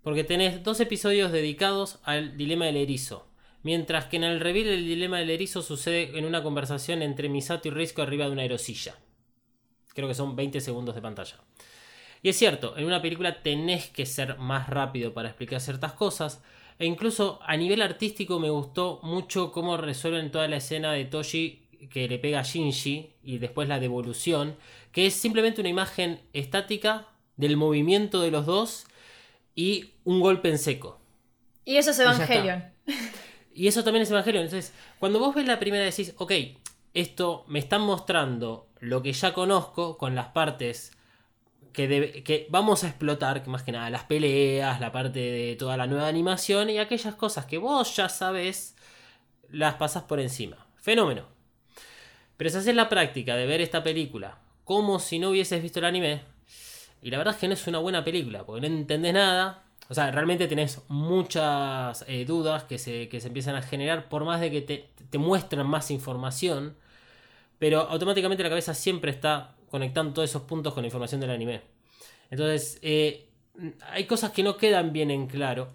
Porque 0.07 0.23
tenés 0.23 0.63
dos 0.63 0.79
episodios 0.79 1.33
dedicados 1.33 1.99
al 2.03 2.37
dilema 2.37 2.63
del 2.63 2.77
erizo. 2.77 3.27
Mientras 3.61 4.05
que 4.05 4.15
en 4.15 4.23
el 4.23 4.39
reveal 4.39 4.67
el 4.67 4.85
dilema 4.85 5.19
del 5.19 5.31
erizo 5.31 5.61
sucede 5.61 6.17
en 6.17 6.23
una 6.23 6.43
conversación 6.43 7.01
entre 7.01 7.27
Misato 7.27 7.67
y 7.67 7.71
Risco 7.71 8.03
arriba 8.03 8.23
de 8.23 8.31
una 8.31 8.43
aerosilla. 8.43 8.95
Creo 9.93 10.07
que 10.07 10.15
son 10.15 10.37
20 10.37 10.61
segundos 10.61 10.95
de 10.95 11.01
pantalla. 11.01 11.35
Y 12.23 12.29
es 12.29 12.37
cierto, 12.37 12.77
en 12.77 12.85
una 12.85 13.01
película 13.01 13.43
tenés 13.43 13.89
que 13.89 14.05
ser 14.05 14.37
más 14.37 14.69
rápido 14.69 15.13
para 15.13 15.27
explicar 15.27 15.59
ciertas 15.59 15.91
cosas. 15.91 16.41
E 16.79 16.85
incluso 16.85 17.41
a 17.43 17.57
nivel 17.57 17.81
artístico 17.81 18.39
me 18.39 18.49
gustó 18.49 19.01
mucho 19.03 19.51
cómo 19.51 19.75
resuelven 19.75 20.31
toda 20.31 20.47
la 20.47 20.55
escena 20.55 20.93
de 20.93 21.03
Toshi 21.03 21.67
que 21.91 22.07
le 22.07 22.17
pega 22.17 22.39
a 22.39 22.43
Shinji 22.43 23.09
y 23.23 23.39
después 23.39 23.67
la 23.67 23.81
devolución, 23.81 24.55
que 24.93 25.07
es 25.07 25.15
simplemente 25.15 25.59
una 25.59 25.69
imagen 25.69 26.21
estática 26.31 27.09
del 27.35 27.57
movimiento 27.57 28.21
de 28.21 28.31
los 28.31 28.45
dos 28.45 28.87
y 29.57 29.95
un 30.03 30.21
golpe 30.21 30.49
en 30.49 30.59
seco. 30.59 31.01
Y 31.65 31.77
eso 31.77 31.89
es 31.89 31.99
Evangelion. 31.99 32.63
Y, 33.53 33.67
eso 33.67 33.83
también 33.83 34.03
es 34.03 34.11
Evangelion. 34.11 34.43
Entonces, 34.43 34.71
cuando 34.99 35.17
vos 35.17 35.33
ves 35.33 35.47
la 35.47 35.57
primera 35.57 35.83
decís, 35.83 36.13
ok, 36.17 36.31
esto 36.93 37.43
me 37.47 37.57
están 37.57 37.81
mostrando 37.81 38.69
lo 38.79 39.01
que 39.01 39.11
ya 39.13 39.33
conozco 39.33 39.97
con 39.97 40.13
las 40.13 40.27
partes 40.27 40.91
que, 41.73 42.21
que, 42.23 42.45
vamos 42.51 42.83
a 42.83 42.87
explotar, 42.87 43.43
que 43.43 43.49
más 43.49 43.63
que 43.63 43.71
nada 43.71 43.89
las 43.89 44.03
peleas, 44.03 44.79
la 44.79 44.91
parte 44.91 45.19
de 45.19 45.55
toda 45.55 45.75
la 45.75 45.87
nueva 45.87 46.07
animación 46.07 46.69
y 46.69 46.77
aquellas 46.77 47.15
cosas 47.15 47.47
que 47.47 47.57
vos 47.57 47.95
ya 47.95 48.09
sabes, 48.09 48.75
las 49.49 49.73
pasas 49.73 50.03
por 50.03 50.19
encima. 50.19 50.67
Fenómeno. 50.75 51.25
Pero 52.37 52.51
si 52.51 52.57
haces 52.57 52.75
la 52.75 52.89
práctica 52.89 53.35
de 53.35 53.47
ver 53.47 53.61
esta 53.61 53.81
película 53.81 54.37
como 54.63 54.99
si 54.99 55.17
no 55.17 55.31
hubieses 55.31 55.63
visto 55.63 55.79
el 55.79 55.85
anime, 55.85 56.21
y 57.01 57.11
la 57.11 57.17
verdad 57.17 57.35
es 57.35 57.39
que 57.39 57.47
no 57.47 57.53
es 57.53 57.67
una 57.67 57.79
buena 57.79 58.03
película, 58.03 58.45
porque 58.45 58.61
no 58.61 58.75
entendés 58.75 59.13
nada. 59.13 59.63
O 59.89 59.93
sea, 59.93 60.11
realmente 60.11 60.47
tenés 60.47 60.81
muchas 60.89 62.03
eh, 62.07 62.25
dudas 62.25 62.63
que 62.63 62.77
se, 62.77 63.07
que 63.09 63.21
se, 63.21 63.27
empiezan 63.27 63.55
a 63.55 63.61
generar 63.61 64.09
por 64.09 64.25
más 64.25 64.41
de 64.41 64.51
que 64.51 64.61
te, 64.61 64.89
te 65.09 65.17
muestran 65.17 65.67
más 65.67 65.91
información. 65.91 66.75
Pero 67.59 67.81
automáticamente 67.81 68.43
la 68.43 68.49
cabeza 68.49 68.73
siempre 68.73 69.11
está 69.11 69.55
conectando 69.69 70.13
todos 70.13 70.29
esos 70.29 70.43
puntos 70.43 70.73
con 70.73 70.83
la 70.83 70.87
información 70.87 71.21
del 71.21 71.31
anime. 71.31 71.61
Entonces, 72.29 72.79
eh, 72.81 73.29
hay 73.91 74.05
cosas 74.05 74.31
que 74.31 74.43
no 74.43 74.57
quedan 74.57 74.93
bien 74.93 75.11
en 75.11 75.27
claro. 75.27 75.69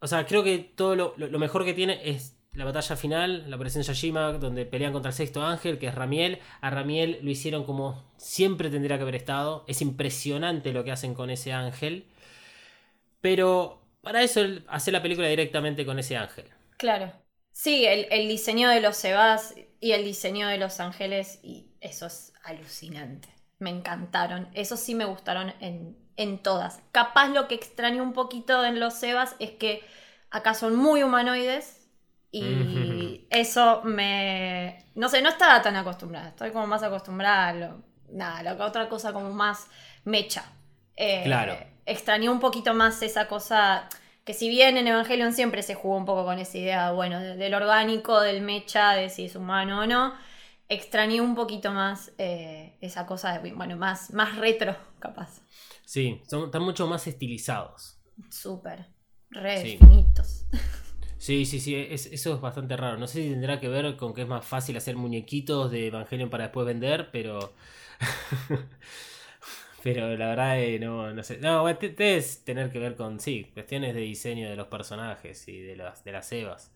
O 0.00 0.06
sea, 0.06 0.26
creo 0.26 0.42
que 0.44 0.58
todo 0.58 0.96
lo, 0.96 1.14
lo 1.16 1.38
mejor 1.38 1.64
que 1.64 1.74
tiene 1.74 2.00
es 2.10 2.39
la 2.52 2.64
batalla 2.64 2.96
final, 2.96 3.48
la 3.48 3.56
aparición 3.56 3.82
de 3.82 3.88
Yashima, 3.88 4.32
donde 4.32 4.66
pelean 4.66 4.92
contra 4.92 5.10
el 5.10 5.16
sexto 5.16 5.42
ángel, 5.42 5.78
que 5.78 5.86
es 5.86 5.94
Ramiel. 5.94 6.40
A 6.60 6.70
Ramiel 6.70 7.20
lo 7.22 7.30
hicieron 7.30 7.64
como 7.64 8.12
siempre 8.16 8.70
tendría 8.70 8.96
que 8.96 9.02
haber 9.02 9.14
estado. 9.14 9.64
Es 9.68 9.80
impresionante 9.82 10.72
lo 10.72 10.82
que 10.82 10.90
hacen 10.90 11.14
con 11.14 11.30
ese 11.30 11.52
ángel. 11.52 12.06
Pero 13.20 13.82
para 14.02 14.22
eso 14.22 14.40
hace 14.68 14.90
la 14.90 15.02
película 15.02 15.28
directamente 15.28 15.86
con 15.86 15.98
ese 15.98 16.16
ángel. 16.16 16.46
Claro. 16.76 17.12
Sí, 17.52 17.84
el, 17.86 18.28
diseño 18.28 18.68
de 18.68 18.80
los 18.80 18.96
Sebas 18.96 19.54
y 19.80 19.92
el 19.92 20.04
diseño 20.04 20.48
de 20.48 20.58
los 20.58 20.80
ángeles, 20.80 21.40
y 21.42 21.72
eso 21.80 22.06
es 22.06 22.32
alucinante. 22.42 23.28
Me 23.58 23.70
encantaron. 23.70 24.48
Eso 24.54 24.76
sí 24.76 24.94
me 24.94 25.04
gustaron 25.04 25.52
en, 25.60 25.96
en 26.16 26.38
todas. 26.38 26.80
Capaz 26.90 27.28
lo 27.28 27.46
que 27.46 27.54
extraño 27.54 28.02
un 28.02 28.12
poquito 28.12 28.64
en 28.64 28.80
los 28.80 28.94
Sebas 28.94 29.36
es 29.38 29.52
que 29.52 29.82
acá 30.30 30.54
son 30.54 30.74
muy 30.74 31.02
humanoides 31.02 31.79
y 32.32 33.26
eso 33.30 33.82
me. 33.84 34.84
No 34.94 35.08
sé, 35.08 35.20
no 35.20 35.30
estaba 35.30 35.62
tan 35.62 35.76
acostumbrada. 35.76 36.28
Estoy 36.28 36.50
como 36.50 36.66
más 36.66 36.82
acostumbrada 36.82 37.48
a 37.48 37.52
lo. 37.54 37.82
Nada, 38.12 38.54
lo 38.54 38.64
otra 38.64 38.88
cosa 38.88 39.12
como 39.12 39.30
más 39.30 39.68
mecha. 40.04 40.44
Eh, 40.96 41.22
claro. 41.24 41.56
Extrañé 41.86 42.28
un 42.28 42.40
poquito 42.40 42.74
más 42.74 43.02
esa 43.02 43.26
cosa. 43.26 43.88
Que 44.24 44.34
si 44.34 44.48
bien 44.48 44.76
en 44.76 44.86
Evangelion 44.86 45.32
siempre 45.32 45.62
se 45.62 45.74
jugó 45.74 45.96
un 45.96 46.04
poco 46.04 46.24
con 46.24 46.38
esa 46.38 46.58
idea, 46.58 46.92
bueno, 46.92 47.18
del 47.18 47.54
orgánico, 47.54 48.20
del 48.20 48.42
mecha, 48.42 48.92
de 48.92 49.08
si 49.08 49.24
es 49.24 49.34
humano 49.34 49.80
o 49.80 49.86
no, 49.86 50.14
extrañé 50.68 51.20
un 51.20 51.34
poquito 51.34 51.72
más 51.72 52.12
eh, 52.18 52.76
esa 52.80 53.06
cosa 53.06 53.38
de, 53.38 53.52
bueno, 53.52 53.76
más, 53.76 54.12
más 54.12 54.36
retro, 54.36 54.76
capaz. 55.00 55.40
Sí, 55.84 56.22
son, 56.28 56.44
están 56.44 56.62
mucho 56.62 56.86
más 56.86 57.06
estilizados. 57.06 57.98
Súper, 58.30 58.86
re 59.30 59.78
finitos. 59.78 60.44
Sí, 61.20 61.44
sí, 61.44 61.60
sí, 61.60 61.76
eso 61.76 62.34
es 62.34 62.40
bastante 62.40 62.78
raro. 62.78 62.96
No 62.96 63.06
sé 63.06 63.22
si 63.22 63.28
tendrá 63.28 63.60
que 63.60 63.68
ver 63.68 63.94
con 63.98 64.14
que 64.14 64.22
es 64.22 64.26
más 64.26 64.42
fácil 64.42 64.78
hacer 64.78 64.96
muñequitos 64.96 65.70
de 65.70 65.88
Evangelion 65.88 66.30
para 66.30 66.44
después 66.44 66.66
vender, 66.66 67.10
pero. 67.12 67.52
pero 69.82 70.16
la 70.16 70.28
verdad 70.28 70.58
eh, 70.62 70.78
no, 70.78 71.12
no 71.12 71.22
sé. 71.22 71.36
No, 71.36 71.66
debe 71.66 72.22
tener 72.42 72.72
que 72.72 72.78
ver 72.78 72.96
con, 72.96 73.20
sí, 73.20 73.50
cuestiones 73.52 73.94
de 73.94 74.00
diseño 74.00 74.48
de 74.48 74.56
los 74.56 74.68
personajes 74.68 75.46
y 75.46 75.60
de 75.60 75.76
las, 75.76 76.04
de 76.04 76.12
las 76.12 76.32
Evas. 76.32 76.72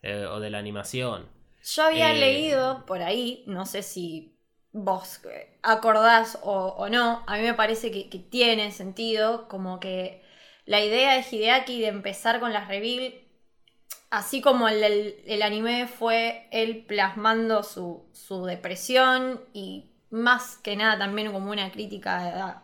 Eh, 0.00 0.24
o 0.24 0.40
de 0.40 0.48
la 0.48 0.58
animación. 0.58 1.28
Yo 1.62 1.82
había 1.82 2.12
eh, 2.14 2.18
leído 2.18 2.86
por 2.86 3.02
ahí, 3.02 3.44
no 3.46 3.66
sé 3.66 3.82
si 3.82 4.38
vos 4.72 5.20
acordás 5.62 6.38
o, 6.42 6.88
no, 6.88 7.24
a 7.26 7.36
mí 7.36 7.42
me 7.42 7.52
parece 7.52 7.90
que, 7.90 8.08
que 8.08 8.20
tiene 8.20 8.72
sentido, 8.72 9.48
como 9.48 9.80
que 9.80 10.22
la 10.64 10.82
idea 10.82 11.12
de 11.12 11.24
Hideaki 11.30 11.80
de 11.80 11.88
empezar 11.88 12.40
con 12.40 12.54
las 12.54 12.68
reveal 12.68 13.25
así 14.10 14.40
como 14.40 14.68
el, 14.68 15.42
anime 15.42 15.86
fue 15.86 16.48
él 16.50 16.84
plasmando 16.86 17.62
su, 17.62 18.06
depresión 18.46 19.40
y 19.52 19.90
más 20.10 20.56
que 20.58 20.76
nada 20.76 20.98
también 20.98 21.32
como 21.32 21.50
una 21.50 21.70
crítica 21.72 22.62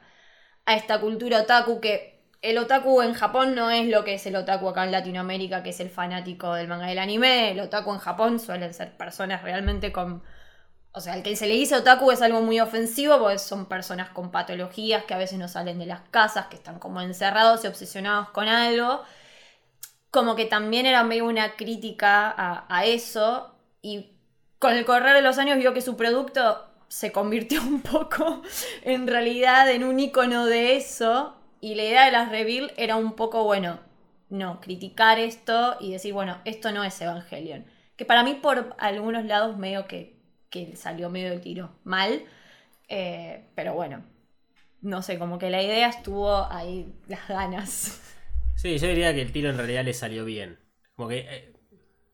a, 0.67 0.75
esta 0.77 1.01
cultura 1.01 1.43
otaku 1.43 1.81
que 1.81 2.23
el 2.41 2.59
otaku 2.59 3.03
en 3.03 3.15
Japón 3.15 3.55
no 3.55 3.71
es 3.71 3.89
lo 3.89 4.05
que 4.05 4.15
es 4.15 4.27
el 4.27 4.37
otaku 4.37 4.69
acá 4.69 4.85
en 4.85 4.93
Latinoamérica, 4.93 5.63
que 5.63 5.71
es 5.71 5.81
el 5.81 5.91
fanático 5.91 6.55
del 6.55 6.67
manga 6.67 6.87
del 6.87 6.99
anime. 6.99 7.53
El 7.53 7.61
otaku 7.61 7.93
en 7.93 8.01
Japón 8.01 8.41
suelen 8.41 8.75
ser 8.75 8.97
personas 8.97 9.43
realmente 9.43 9.93
con... 9.93 10.25
O 10.93 11.01
sea, 11.01 11.15
el 11.15 11.23
que 11.23 11.37
se 11.37 11.47
le 11.47 11.55
dice 11.55 11.77
otaku 11.77 12.11
es 12.11 12.21
algo 12.21 12.43
muy 12.43 12.61
ofensivo 12.61 13.19
porque 13.19 13.39
son 13.39 13.67
personas 13.67 14.11
con 14.11 14.33
patologías 14.33 15.05
que 15.05 15.15
a 15.15 15.19
veces 15.19 15.39
no 15.39 15.49
salen 15.49 15.79
de 15.79 15.87
las 15.87 16.01
casas, 16.11 16.47
que 16.47 16.57
están 16.57 16.81
como 16.81 17.01
encerrados 17.01 17.65
y 17.65 17.69
obsesionados 17.69 18.31
con 18.31 18.49
algo 18.49 19.03
como 20.13 20.37
que 20.37 20.45
también 20.45 20.85
era 20.85 21.03
medio 21.05 21.25
una 21.25 21.57
crítica 21.57 22.35
a, 22.37 22.85
eso 22.85 23.57
y 23.81 24.11
con 24.59 24.75
el 24.75 24.85
correr 24.85 25.17
de 25.17 25.23
los 25.23 25.39
años 25.39 25.57
vio 25.57 25.73
que 25.73 25.81
su 25.81 25.97
producto 25.97 26.69
se 26.87 27.13
convirtió 27.13 27.63
un 27.63 27.81
poco 27.81 28.43
en 28.83 29.07
realidad 29.09 29.69
en 29.71 29.83
un 29.83 29.99
icono 29.99 30.45
de 30.45 30.77
eso 30.77 31.35
y 31.63 31.77
la 31.77 31.85
idea 31.85 32.05
de 32.05 32.13
las 32.13 32.29
reveal 32.29 32.75
era 32.77 32.97
un 32.97 33.15
poco, 33.15 33.45
bueno, 33.45 33.81
no, 34.29 34.61
criticar 34.61 35.19
esto 35.19 35.77
y 35.81 35.93
decir, 35.93 36.13
bueno, 36.13 36.39
esto 36.45 36.73
no 36.73 36.85
es 36.85 37.01
Evangelion. 37.01 37.65
Que 37.97 38.05
para 38.05 38.23
mí 38.23 38.35
por 38.35 38.75
algunos 38.79 39.25
lados 39.25 39.57
medio 39.57 39.87
que, 39.87 40.21
que 40.51 40.77
salió 40.77 41.09
medio 41.09 41.31
del 41.31 41.41
tiro 41.41 41.71
mal, 41.85 42.23
eh, 42.89 43.47
pero 43.55 43.73
bueno, 43.73 44.05
no 44.83 45.01
sé, 45.01 45.19
como 45.19 45.39
que 45.39 45.49
la 45.49 45.63
idea 45.63 45.89
estuvo 45.89 46.47
ahí, 46.53 46.93
las 47.09 47.27
ganas. 47.29 48.01
Sí, 48.63 48.79
yo 48.79 48.87
diría 48.87 49.13
que 49.13 49.23
el 49.23 49.33
tiro 49.33 49.51
en 49.51 49.57
realidad 49.57 49.85
le 49.85 49.93
salió 49.93 50.25
bien. 50.25 50.57
Como 50.95 51.09
que 51.09 51.27
eh, 51.29 51.53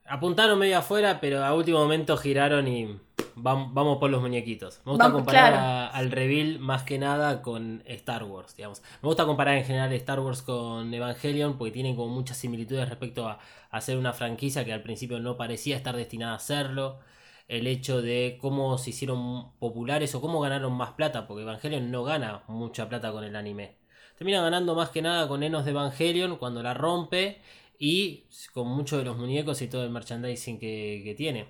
apuntaron 0.06 0.58
medio 0.58 0.78
afuera, 0.78 1.20
pero 1.20 1.44
a 1.44 1.54
último 1.54 1.78
momento 1.78 2.16
giraron 2.16 2.66
y 2.66 2.98
vamos, 3.34 3.98
por 3.98 4.08
los 4.08 4.22
muñequitos. 4.22 4.80
Me 4.86 4.92
gusta 4.92 5.12
comparar 5.12 5.90
al 5.92 6.10
reveal 6.10 6.58
más 6.58 6.84
que 6.84 6.98
nada 6.98 7.42
con 7.42 7.82
Star 7.84 8.24
Wars, 8.24 8.56
digamos. 8.56 8.80
Me 9.02 9.08
gusta 9.08 9.26
comparar 9.26 9.58
en 9.58 9.66
general 9.66 9.92
Star 9.92 10.20
Wars 10.20 10.40
con 10.40 10.94
Evangelion 10.94 11.58
porque 11.58 11.70
tienen 11.70 11.94
como 11.94 12.14
muchas 12.14 12.38
similitudes 12.38 12.88
respecto 12.88 13.28
a, 13.28 13.40
hacer 13.70 13.98
una 13.98 14.14
franquicia 14.14 14.64
que 14.64 14.72
al 14.72 14.82
principio 14.82 15.20
no 15.20 15.36
parecía 15.36 15.76
estar 15.76 15.96
destinada 15.96 16.36
a 16.36 16.38
serlo. 16.38 17.00
El 17.46 17.66
hecho 17.66 18.00
de 18.00 18.38
cómo 18.40 18.78
se 18.78 18.88
hicieron 18.88 19.52
populares 19.58 20.14
o 20.14 20.22
cómo 20.22 20.40
ganaron 20.40 20.72
más 20.72 20.92
plata, 20.92 21.26
porque 21.26 21.42
Evangelion 21.42 21.90
no 21.90 22.04
gana 22.04 22.42
mucha 22.48 22.88
plata 22.88 23.12
con 23.12 23.24
el 23.24 23.36
anime 23.36 23.77
termina 24.18 24.42
ganando 24.42 24.74
más 24.74 24.90
que 24.90 25.00
nada 25.00 25.28
con 25.28 25.44
Enos 25.44 25.64
de 25.64 25.70
Evangelion 25.70 26.36
cuando 26.36 26.62
la 26.62 26.74
rompe 26.74 27.40
y 27.78 28.24
con 28.52 28.66
muchos 28.66 28.98
de 28.98 29.04
los 29.04 29.16
muñecos 29.16 29.62
y 29.62 29.68
todo 29.68 29.84
el 29.84 29.90
merchandising 29.90 30.58
que, 30.58 31.14
tiene. 31.16 31.46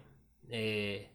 Eh, 0.50 1.10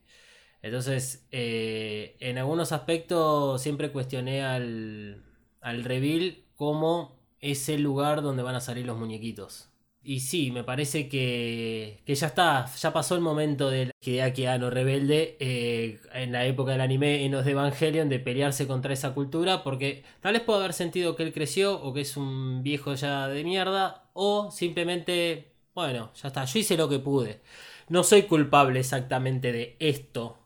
entonces, 0.63 1.27
eh, 1.31 2.17
en 2.19 2.39
algunos 2.39 2.71
aspectos 2.71 3.61
siempre 3.61 3.91
cuestioné 3.91 4.43
al, 4.43 5.23
al 5.61 5.83
reveal 5.83 6.43
como 6.55 7.19
es 7.39 7.69
el 7.69 7.83
lugar 7.83 8.23
donde 8.23 8.41
van 8.41 8.55
a 8.55 8.61
salir 8.61 8.85
los 8.85 8.97
muñequitos. 8.97 9.69
Y 10.05 10.19
sí, 10.19 10.51
me 10.51 10.65
parece 10.65 11.07
que, 11.07 12.01
que 12.05 12.15
ya 12.15 12.27
está, 12.27 12.65
ya 12.65 12.91
pasó 12.91 13.15
el 13.15 13.21
momento 13.21 13.69
del 13.69 13.93
Hideaki 14.01 14.45
Anno 14.47 14.69
rebelde 14.69 15.37
eh, 15.39 16.01
en 16.11 16.33
la 16.33 16.45
época 16.45 16.73
del 16.73 16.81
anime 16.81 17.23
en 17.23 17.31
los 17.31 17.45
de 17.45 17.51
Evangelion 17.51 18.09
de 18.09 18.19
pelearse 18.19 18.67
contra 18.67 18.91
esa 18.91 19.13
cultura, 19.13 19.63
porque 19.63 20.03
tal 20.19 20.33
vez 20.33 20.41
puede 20.41 20.59
haber 20.59 20.73
sentido 20.73 21.15
que 21.15 21.23
él 21.23 21.31
creció 21.31 21.81
o 21.81 21.93
que 21.93 22.01
es 22.01 22.17
un 22.17 22.63
viejo 22.63 22.95
ya 22.95 23.29
de 23.29 23.45
mierda, 23.45 24.09
o 24.11 24.51
simplemente, 24.51 25.53
bueno, 25.73 26.11
ya 26.21 26.27
está, 26.27 26.43
yo 26.43 26.59
hice 26.59 26.75
lo 26.75 26.89
que 26.89 26.99
pude. 26.99 27.41
No 27.87 28.03
soy 28.03 28.23
culpable 28.23 28.81
exactamente 28.81 29.53
de 29.53 29.77
esto, 29.79 30.37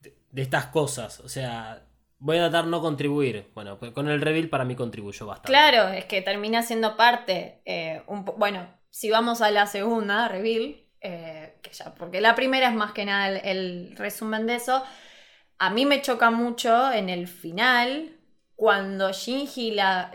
de, 0.00 0.42
estas 0.42 0.66
cosas, 0.66 1.20
o 1.20 1.28
sea, 1.28 1.84
voy 2.18 2.38
a 2.38 2.48
tratar 2.48 2.68
no 2.68 2.80
contribuir. 2.80 3.50
Bueno, 3.54 3.78
pues 3.78 3.92
con 3.92 4.08
el 4.08 4.22
reveal 4.22 4.48
para 4.48 4.64
mí 4.64 4.74
contribuyó 4.74 5.26
bastante. 5.26 5.48
Claro, 5.48 5.88
es 5.88 6.06
que 6.06 6.22
termina 6.22 6.62
siendo 6.62 6.96
parte. 6.96 7.60
eh, 7.66 8.02
bueno, 8.38 8.66
si 8.94 9.10
vamos 9.10 9.42
a 9.42 9.50
la 9.50 9.66
segunda, 9.66 10.28
reveal, 10.28 10.76
eh, 11.00 11.56
que 11.62 11.72
ya, 11.72 11.96
porque 11.96 12.20
la 12.20 12.36
primera 12.36 12.68
es 12.68 12.76
más 12.76 12.92
que 12.92 13.04
nada 13.04 13.26
el, 13.26 13.96
resumen 13.96 14.46
de 14.46 14.54
eso. 14.54 14.84
A 15.58 15.70
mí 15.70 15.84
me 15.84 16.00
choca 16.00 16.30
mucho 16.30 16.92
en 16.92 17.08
el 17.08 17.26
final, 17.26 18.16
cuando 18.54 19.10
Shinji 19.10 19.72
la 19.72 20.12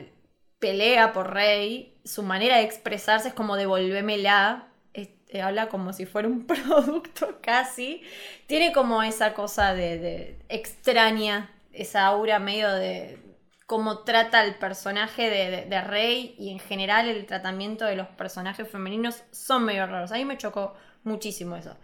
pelea 0.59 1.11
por 1.11 1.33
Rey, 1.33 1.99
su 2.05 2.23
manera 2.23 2.55
de 2.55 2.63
expresarse 2.63 3.27
es 3.27 3.33
como 3.33 3.57
devolvémela. 3.57 4.69
Eh, 4.93 5.41
habla 5.41 5.67
como 5.67 5.91
si 5.91 6.05
fuera 6.05 6.29
un 6.29 6.47
producto 6.47 7.39
casi. 7.41 8.01
Tiene 8.47 8.71
como 8.71 9.03
esa 9.03 9.33
cosa 9.33 9.73
de 9.73 10.39
extraña, 10.47 11.51
esa 11.73 12.05
aura 12.05 12.39
medio 12.39 12.71
de 12.71 13.28
cómo 13.69 13.99
trata 13.99 14.43
el 14.43 14.55
personaje 14.55 15.29
de, 15.29 15.81
Rey 15.81 16.33
y 16.39 16.49
en 16.49 16.57
general 16.57 17.07
el 17.07 17.27
tratamiento 17.27 17.85
de 17.85 17.95
los 17.95 18.07
personajes 18.07 18.67
femeninos 18.67 19.21
son 19.29 19.63
medio 19.63 19.85
raros. 19.85 20.11
A 20.11 20.15
mí 20.15 20.25
me 20.25 20.39
chocó 20.39 20.73
muchísimo 21.03 21.55
eso. 21.55 21.77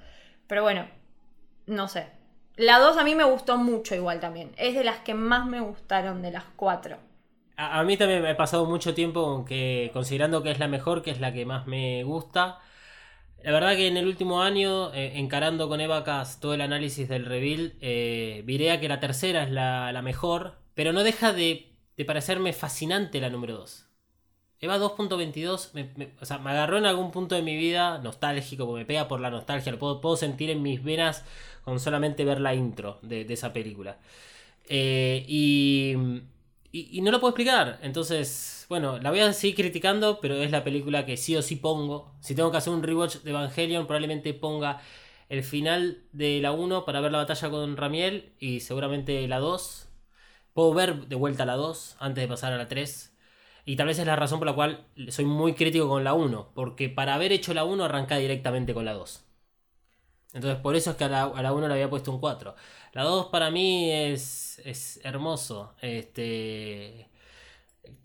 Pero 0.48 0.63
bueno, 0.63 0.88
no 1.67 1.88
sé. 1.88 2.08
La 2.56 2.80
2 2.80 2.98
a 2.98 3.04
mí 3.04 3.13
me 3.13 3.24
gustó 3.24 3.58
mucho 3.58 3.93
igual 3.93 4.19
también. 4.19 4.52
Es 4.58 4.74
de 4.74 4.84
las 4.84 5.02
que 5.02 5.13
más 5.13 5.45
me 5.45 5.60
gustaron 5.60 6.24
de 6.24 6.32
las 6.32 6.45
cuatro. 6.56 6.98
A, 7.56 7.84
mí 7.84 7.98
también 7.98 8.24
me 8.24 8.32
he 8.32 8.36
pasado 8.36 8.65
mucho 8.65 8.95
tiempo 8.95 9.24
con 9.24 9.45
considerando 9.93 10.41
que 10.41 10.50
es 10.50 10.58
la 10.58 10.67
mejor, 10.67 11.04
que 11.04 11.12
es 11.12 11.19
la 11.19 11.34
que 11.34 11.45
más 11.45 11.67
me 11.67 12.04
gusta. 12.04 12.62
La 13.43 13.52
verdad 13.52 13.76
que 13.76 13.86
en 13.86 13.98
el 13.98 14.08
último 14.08 14.41
año, 14.41 14.91
eh, 14.95 15.19
encarando 15.19 15.69
con 15.69 15.80
Evacas 15.80 16.39
todo 16.39 16.56
el 16.56 16.62
análisis 16.62 17.08
del 17.08 17.26
reveal, 17.26 17.76
eh, 17.80 18.41
viré 18.43 18.71
a 18.71 18.80
que 18.80 18.89
la 18.89 19.00
tercera 19.00 19.43
es 19.43 19.52
la 19.52 20.02
mejor, 20.04 20.56
pero 20.74 20.91
no 20.91 21.04
deja 21.04 21.32
de, 21.32 21.75
de 21.97 22.05
parecerme 22.05 22.53
fascinante 22.53 23.19
la 23.21 23.29
número 23.29 23.58
2. 23.58 23.88
Eva 24.60 24.77
2.22 24.77 25.71
me, 25.73 25.91
me- 25.97 26.13
o 26.21 26.25
sea, 26.25 26.38
me 26.39 26.51
agarró 26.51 26.77
en 26.77 26.86
algún 26.86 27.12
punto 27.12 27.36
de 27.36 27.41
mi 27.41 27.55
vida 27.58 27.99
nostálgico, 27.99 28.65
porque 28.65 28.79
me 28.81 28.86
pega 28.86 29.08
por 29.08 29.19
la 29.19 29.29
nostalgia, 29.29 29.71
lo 29.71 29.79
puedo, 29.79 30.01
puedo 30.01 30.17
sentir 30.17 30.49
en 30.49 30.62
mis 30.63 30.84
venas 30.84 31.23
con 31.63 31.79
solamente 31.79 32.25
ver 32.25 32.39
la 32.41 32.55
intro 32.55 32.99
de, 33.01 33.25
de 33.25 33.34
esa 33.34 33.53
película. 33.53 33.99
Eh, 34.67 35.25
y, 35.27 35.95
y, 36.71 36.97
y 36.97 37.01
no 37.01 37.12
lo 37.12 37.19
puedo 37.19 37.31
explicar. 37.31 37.79
Entonces, 37.81 38.65
bueno, 38.69 38.97
la 38.99 39.10
voy 39.12 39.19
a 39.21 39.34
seguir 39.34 39.55
criticando, 39.55 40.19
pero 40.21 40.36
es 40.36 40.51
la 40.51 40.63
película 40.63 41.05
que 41.05 41.17
sí 41.17 41.36
o 41.36 41.41
sí 41.41 41.55
pongo. 41.58 42.13
Si 42.21 42.36
tengo 42.36 42.51
que 42.51 42.58
hacer 42.58 42.73
un 42.73 42.84
rewatch 42.84 43.17
de 43.17 43.31
Evangelion, 43.31 43.88
probablemente 43.88 44.34
ponga 44.34 44.81
el 45.29 45.43
final 45.43 46.03
de 46.12 46.39
la 46.41 46.51
1 46.51 46.86
para 46.86 47.01
ver 47.01 47.12
la 47.12 47.19
batalla 47.19 47.49
con 47.49 47.77
Ramiel 47.77 48.34
y 48.39 48.60
seguramente 48.60 49.27
la 49.27 49.39
2. 49.39 49.85
Puedo 50.56 50.74
ver 50.74 51.08
de 51.08 51.15
vuelta 51.18 51.46
la 51.46 51.56
2 51.56 51.98
antes 52.00 52.22
de 52.24 52.30
pasar 52.30 52.54
a 52.54 52.58
la 52.58 52.70
3. 52.70 53.13
Y 53.65 53.76
tal 53.76 53.88
vez 53.88 54.00
es 54.00 54.08
la 54.08 54.15
razón 54.15 54.39
por 54.39 54.48
la 54.48 54.56
cual 54.56 54.88
soy 55.10 55.26
muy 55.26 55.54
crítico 55.54 55.89
con 55.89 56.06
la 56.06 56.13
1. 56.13 56.52
Porque 56.56 56.88
para 56.89 57.15
haber 57.15 57.34
hecho 57.34 57.54
la 57.54 57.65
1 57.65 57.84
arranca 57.84 58.15
directamente 58.18 58.74
con 58.74 58.86
la 58.86 58.94
2. 58.94 59.26
Entonces 60.34 60.60
por 60.62 60.78
eso 60.78 60.91
es 60.91 60.98
que 60.98 61.04
a 61.04 61.10
la, 61.10 61.24
a 61.24 61.41
la 61.41 61.52
1 61.52 61.68
le 61.68 61.74
había 61.74 61.89
puesto 61.89 62.10
un 62.10 62.22
4. 62.22 62.56
La 62.94 63.04
2 63.04 63.28
para 63.28 63.52
mí 63.52 63.91
es, 63.91 64.62
es 64.63 65.02
hermoso. 65.04 65.76
Este, 65.82 67.10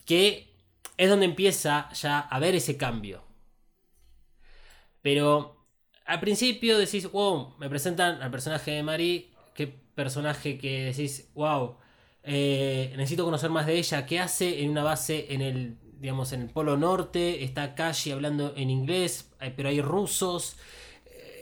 que 0.04 0.52
es 0.96 1.08
donde 1.08 1.26
empieza 1.26 1.88
ya 1.92 2.18
a 2.18 2.38
ver 2.40 2.56
ese 2.56 2.76
cambio. 2.76 3.22
Pero 5.02 5.56
al 6.04 6.18
principio 6.18 6.78
decís, 6.78 7.10
wow, 7.12 7.54
me 7.58 7.70
presentan 7.70 8.20
al 8.22 8.32
personaje 8.32 8.72
de 8.72 8.82
Marie. 8.82 9.30
Qué 9.54 9.68
personaje 9.68 10.58
que 10.58 10.86
decís, 10.86 11.30
wow, 11.34 11.76
eh, 12.22 12.92
necesito 12.96 13.24
conocer 13.24 13.50
más 13.50 13.66
de 13.66 13.78
ella. 13.78 14.06
¿Qué 14.06 14.20
hace 14.20 14.62
en 14.62 14.70
una 14.70 14.82
base 14.84 15.32
en 15.32 15.42
el, 15.42 15.78
digamos, 15.98 16.32
en 16.32 16.42
el 16.42 16.48
Polo 16.50 16.76
Norte? 16.76 17.44
Está 17.44 17.74
Kashi 17.74 18.10
hablando 18.12 18.54
en 18.56 18.70
inglés, 18.70 19.30
eh, 19.40 19.52
pero 19.56 19.68
hay 19.68 19.80
rusos. 19.82 20.56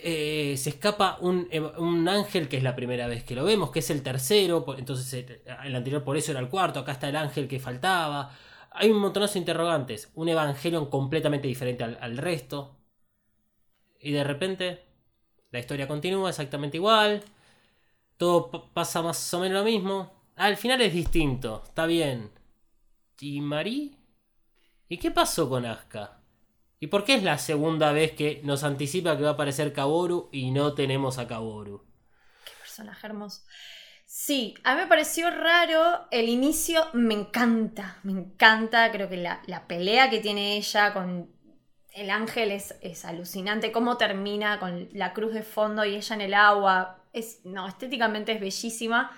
Eh, 0.00 0.54
se 0.56 0.70
escapa 0.70 1.18
un, 1.20 1.48
un 1.78 2.08
ángel 2.08 2.48
que 2.48 2.56
es 2.58 2.62
la 2.62 2.76
primera 2.76 3.08
vez 3.08 3.24
que 3.24 3.34
lo 3.34 3.44
vemos, 3.44 3.70
que 3.72 3.80
es 3.80 3.90
el 3.90 4.02
tercero, 4.02 4.64
entonces 4.78 5.26
el 5.64 5.74
anterior 5.74 6.04
por 6.04 6.16
eso 6.16 6.30
era 6.30 6.40
el 6.40 6.48
cuarto, 6.48 6.80
acá 6.80 6.92
está 6.92 7.08
el 7.08 7.16
ángel 7.16 7.48
que 7.48 7.58
faltaba. 7.58 8.30
Hay 8.70 8.90
un 8.90 8.98
montonazo 9.00 9.34
de 9.34 9.40
interrogantes, 9.40 10.10
un 10.14 10.28
Evangelion 10.28 10.86
completamente 10.86 11.48
diferente 11.48 11.82
al, 11.84 11.98
al 12.00 12.16
resto. 12.16 12.76
Y 14.00 14.12
de 14.12 14.24
repente 14.24 14.84
la 15.50 15.58
historia 15.60 15.88
continúa 15.88 16.30
exactamente 16.30 16.76
igual, 16.78 17.22
todo 18.18 18.50
pa- 18.50 18.72
pasa 18.74 19.02
más 19.02 19.34
o 19.34 19.40
menos 19.40 19.58
lo 19.60 19.64
mismo. 19.64 20.17
Al 20.38 20.56
final 20.56 20.80
es 20.82 20.92
distinto, 20.92 21.64
está 21.66 21.84
bien. 21.86 22.30
¿Y 23.20 23.40
Marie? 23.40 23.90
¿Y 24.88 24.98
qué 24.98 25.10
pasó 25.10 25.48
con 25.48 25.66
Asuka? 25.66 26.20
¿Y 26.78 26.86
por 26.86 27.02
qué 27.02 27.14
es 27.14 27.24
la 27.24 27.38
segunda 27.38 27.90
vez 27.90 28.12
que 28.12 28.40
nos 28.44 28.62
anticipa 28.62 29.16
que 29.16 29.24
va 29.24 29.30
a 29.30 29.32
aparecer 29.32 29.72
Kaboru 29.72 30.28
y 30.30 30.52
no 30.52 30.74
tenemos 30.74 31.18
a 31.18 31.26
Kaboru? 31.26 31.84
Personaje 32.60 33.08
hermoso. 33.08 33.42
Sí, 34.06 34.54
a 34.62 34.74
mí 34.76 34.82
me 34.82 34.86
pareció 34.86 35.28
raro. 35.28 36.06
El 36.12 36.28
inicio 36.28 36.86
me 36.92 37.14
encanta, 37.14 37.98
me 38.04 38.12
encanta. 38.12 38.92
Creo 38.92 39.08
que 39.08 39.16
la, 39.16 39.42
la 39.46 39.66
pelea 39.66 40.08
que 40.08 40.20
tiene 40.20 40.56
ella 40.56 40.94
con 40.94 41.32
el 41.92 42.10
ángel 42.10 42.52
es, 42.52 42.76
es 42.80 43.04
alucinante. 43.04 43.72
Cómo 43.72 43.96
termina 43.96 44.60
con 44.60 44.88
la 44.92 45.12
cruz 45.14 45.34
de 45.34 45.42
fondo 45.42 45.84
y 45.84 45.96
ella 45.96 46.14
en 46.14 46.20
el 46.20 46.34
agua. 46.34 47.02
Es, 47.12 47.40
no, 47.44 47.66
estéticamente 47.66 48.30
es 48.30 48.40
bellísima. 48.40 49.10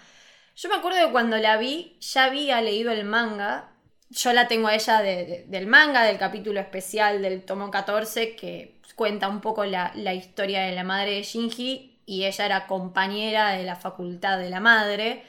Yo 0.61 0.69
me 0.69 0.75
acuerdo 0.77 0.99
que 1.07 1.11
cuando 1.13 1.39
la 1.39 1.57
vi, 1.57 1.97
ya 2.01 2.25
había 2.25 2.61
leído 2.61 2.93
el 2.93 3.05
manga. 3.05 3.71
Yo 4.11 4.33
la 4.35 4.47
tengo 4.47 4.69
a 4.69 4.75
ella 4.75 5.01
de- 5.01 5.25
de- 5.25 5.45
del 5.49 5.67
manga, 5.67 6.03
del 6.05 6.19
capítulo 6.19 6.61
especial 6.61 7.23
del 7.23 7.45
tomo 7.45 7.71
14, 7.71 8.37
que 8.37 8.79
cuenta 8.95 9.29
un 9.29 9.41
poco 9.41 9.65
la, 9.65 9.93
historia 10.15 10.61
de 10.63 10.73
la 10.73 10.85
madre 10.85 11.13
de 11.15 11.23
Shinji. 11.23 12.03
Y 12.05 12.25
ella 12.27 12.45
era 12.47 12.67
compañera 12.67 13.51
de 13.53 13.63
la 13.65 13.77
facultad 13.77 14.39
de 14.39 14.51
la 14.51 14.61
madre. 14.61 15.25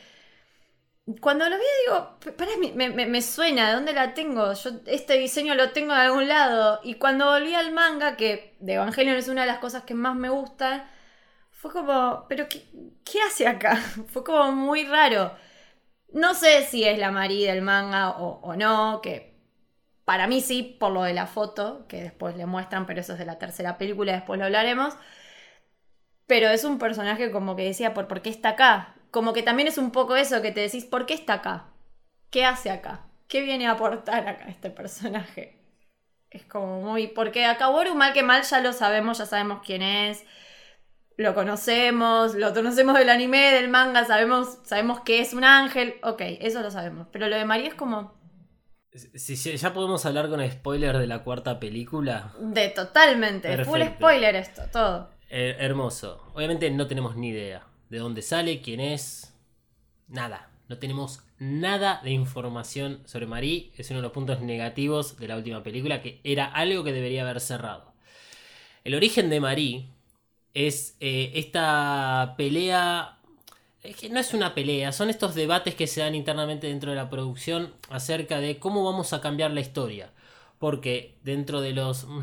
Cuando 1.20 1.50
lo 1.50 1.58
vi 1.58 1.64
digo, 1.86 2.20
"P- 2.20 2.32
pará, 2.32 2.52
me, 2.60 2.90
me- 2.90 3.06
me 3.08 3.22
suena, 3.22 3.68
¿de 3.70 3.74
dónde 3.76 3.94
la 3.94 4.14
tengo? 4.14 4.54
Yo 4.54 4.72
este 4.86 5.18
diseño 5.18 5.56
lo 5.56 5.72
tengo 5.72 5.94
de 5.94 6.02
algún 6.02 6.28
lado. 6.28 6.80
Y 6.84 6.96
cuando 6.96 7.26
volví 7.32 7.54
al 7.56 7.72
manga, 7.72 8.16
que 8.18 8.56
de 8.60 8.74
Evangelion 8.74 9.16
es 9.18 9.28
una 9.28 9.42
de 9.42 9.48
las 9.48 9.60
cosas 9.60 9.84
que 9.84 9.94
más 9.96 10.16
me 10.16 10.30
gustan, 10.30 10.84
fue 11.62 11.72
como, 11.72 12.26
¿pero 12.28 12.48
qué, 12.50 13.22
hace 13.28 13.48
acá? 13.48 13.76
Fue 14.08 14.24
como 14.24 14.52
muy 14.52 14.84
raro. 14.84 15.32
No 16.12 16.34
sé 16.34 16.64
si 16.64 16.84
es 16.84 16.98
la 16.98 17.12
Marie 17.12 17.48
del 17.48 17.62
manga 17.62 18.12
o, 18.18 18.56
no, 18.56 19.00
que 19.02 19.36
para 20.04 20.28
mí 20.28 20.42
sí, 20.42 20.64
por 20.80 20.92
lo 20.92 21.04
de 21.04 21.14
la 21.14 21.28
foto, 21.28 21.86
que 21.88 22.02
después 22.02 22.36
le 22.36 22.48
muestran, 22.48 22.88
pero 22.88 23.02
eso 23.02 23.14
es 23.14 23.20
de 23.20 23.26
la 23.26 23.38
tercera 23.38 23.78
película, 23.78 24.14
después 24.14 24.40
lo 24.40 24.46
hablaremos. 24.46 24.96
Pero 26.26 26.50
es 26.50 26.64
un 26.64 26.80
personaje 26.80 27.32
como 27.32 27.56
que 27.56 27.66
decía, 27.66 27.94
¿por, 27.94 28.08
¿por 28.08 28.24
qué 28.24 28.30
está 28.32 28.50
acá? 28.50 28.96
Como 29.12 29.34
que 29.34 29.44
también 29.44 29.68
es 29.68 29.78
un 29.78 29.92
poco 29.92 30.16
eso 30.16 30.42
que 30.42 30.52
te 30.52 30.62
decís, 30.62 30.86
¿por 30.86 31.06
qué 31.06 31.14
está 31.14 31.36
acá? 31.36 31.68
¿Qué 32.32 32.44
hace 32.44 32.72
acá? 32.72 33.06
¿Qué 33.28 33.42
viene 33.42 33.68
a 33.68 33.74
aportar 33.74 34.28
acá 34.28 34.46
este 34.50 34.72
personaje? 34.72 35.60
Es 36.32 36.44
como 36.46 36.82
muy... 36.82 37.08
Porque 37.08 37.46
a 37.46 37.58
Kaworu, 37.58 37.94
mal 37.94 38.14
que 38.14 38.24
mal, 38.24 38.42
ya 38.44 38.62
lo 38.62 38.74
sabemos, 38.74 39.20
ya 39.20 39.28
sabemos 39.28 39.62
quién 39.64 39.84
es. 39.84 40.26
Lo 41.22 41.36
conocemos, 41.36 42.34
lo 42.34 42.52
conocemos 42.52 42.98
del 42.98 43.10
anime, 43.10 43.52
del 43.52 43.70
manga, 43.70 44.06
sabemos, 44.06 44.58
sabemos 44.64 45.02
que 45.02 45.20
es 45.22 45.34
un 45.34 45.44
ángel. 45.44 45.94
Ok, 46.02 46.20
eso 46.40 46.62
lo 46.62 46.72
sabemos. 46.72 47.08
Pero 47.12 47.28
lo 47.28 47.36
de 47.36 47.46
María 47.46 47.68
es 47.68 47.76
como... 47.76 48.20
Si 49.14 49.36
ya 49.36 49.72
podemos 49.72 50.04
hablar 50.08 50.30
con 50.30 50.42
spoiler 50.50 50.98
de 50.98 51.06
la 51.06 51.24
cuarta 51.24 51.60
película, 51.60 52.34
De 52.40 52.70
totalmente. 52.70 53.50
Full 53.64 53.74
Perfecto. 53.78 53.96
spoiler 53.98 54.36
esto, 54.36 54.64
todo. 54.72 55.12
eh, 55.30 55.56
hermoso. 55.60 56.26
Obviamente 56.34 56.70
no 56.72 56.88
tenemos 56.88 57.16
ni 57.16 57.30
idea 57.30 57.68
de 57.90 58.00
dónde 58.00 58.24
sale, 58.24 58.60
quién 58.62 58.80
es, 58.80 59.34
nada. 60.08 60.50
No 60.70 60.80
tenemos 60.80 61.22
nada 61.38 62.02
de 62.04 62.12
información 62.12 63.04
sobre 63.06 63.28
Marie. 63.28 63.72
Es 63.78 63.90
uno 63.92 64.00
de 64.00 64.04
los 64.04 64.12
puntos 64.12 64.42
negativos 64.42 65.18
de 65.20 65.28
la 65.28 65.38
última 65.38 65.62
película, 65.62 66.02
que 66.02 66.20
era 66.24 66.46
algo 66.46 66.84
que 66.84 66.92
debería 66.94 67.22
haber 67.22 67.40
cerrado. 67.42 67.94
El 68.84 68.96
origen 68.96 69.30
de 69.30 69.40
Marie 69.40 69.90
es 70.54 70.96
eh, 71.00 71.32
esta 71.36 72.36
pelea. 72.38 73.18
Es 73.84 73.96
que 73.96 74.10
no 74.10 74.20
es 74.20 74.34
una 74.34 74.54
pelea, 74.54 74.92
son 74.92 75.10
estos 75.10 75.34
debates 75.34 75.74
que 75.74 75.88
se 75.88 76.02
dan 76.02 76.14
internamente 76.14 76.68
dentro 76.68 76.92
de 76.92 76.98
la 76.98 77.10
producción 77.10 77.74
acerca 77.90 78.40
de 78.40 78.60
cómo 78.60 78.84
vamos 78.84 79.12
a 79.14 79.22
cambiar 79.22 79.52
la 79.52 79.62
historia. 79.62 80.12
Porque 80.60 81.16
dentro 81.24 81.62
de 81.62 81.74
los. 81.74 82.06
mm, 82.06 82.22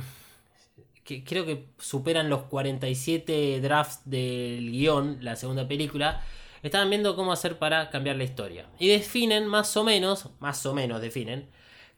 que 1.04 1.24
creo 1.24 1.46
que 1.46 1.64
superan 1.78 2.28
los 2.28 2.42
47 2.44 3.60
drafts 3.62 4.02
del 4.04 4.70
guion, 4.70 5.18
la 5.22 5.36
segunda 5.36 5.66
película, 5.66 6.22
estaban 6.62 6.90
viendo 6.90 7.16
cómo 7.16 7.32
hacer 7.32 7.58
para 7.58 7.90
cambiar 7.90 8.16
la 8.16 8.24
historia. 8.24 8.66
Y 8.78 8.88
definen 8.88 9.46
más 9.46 9.76
o 9.76 9.84
menos, 9.84 10.28
más 10.40 10.64
o 10.66 10.74
menos 10.74 11.00
definen, 11.00 11.48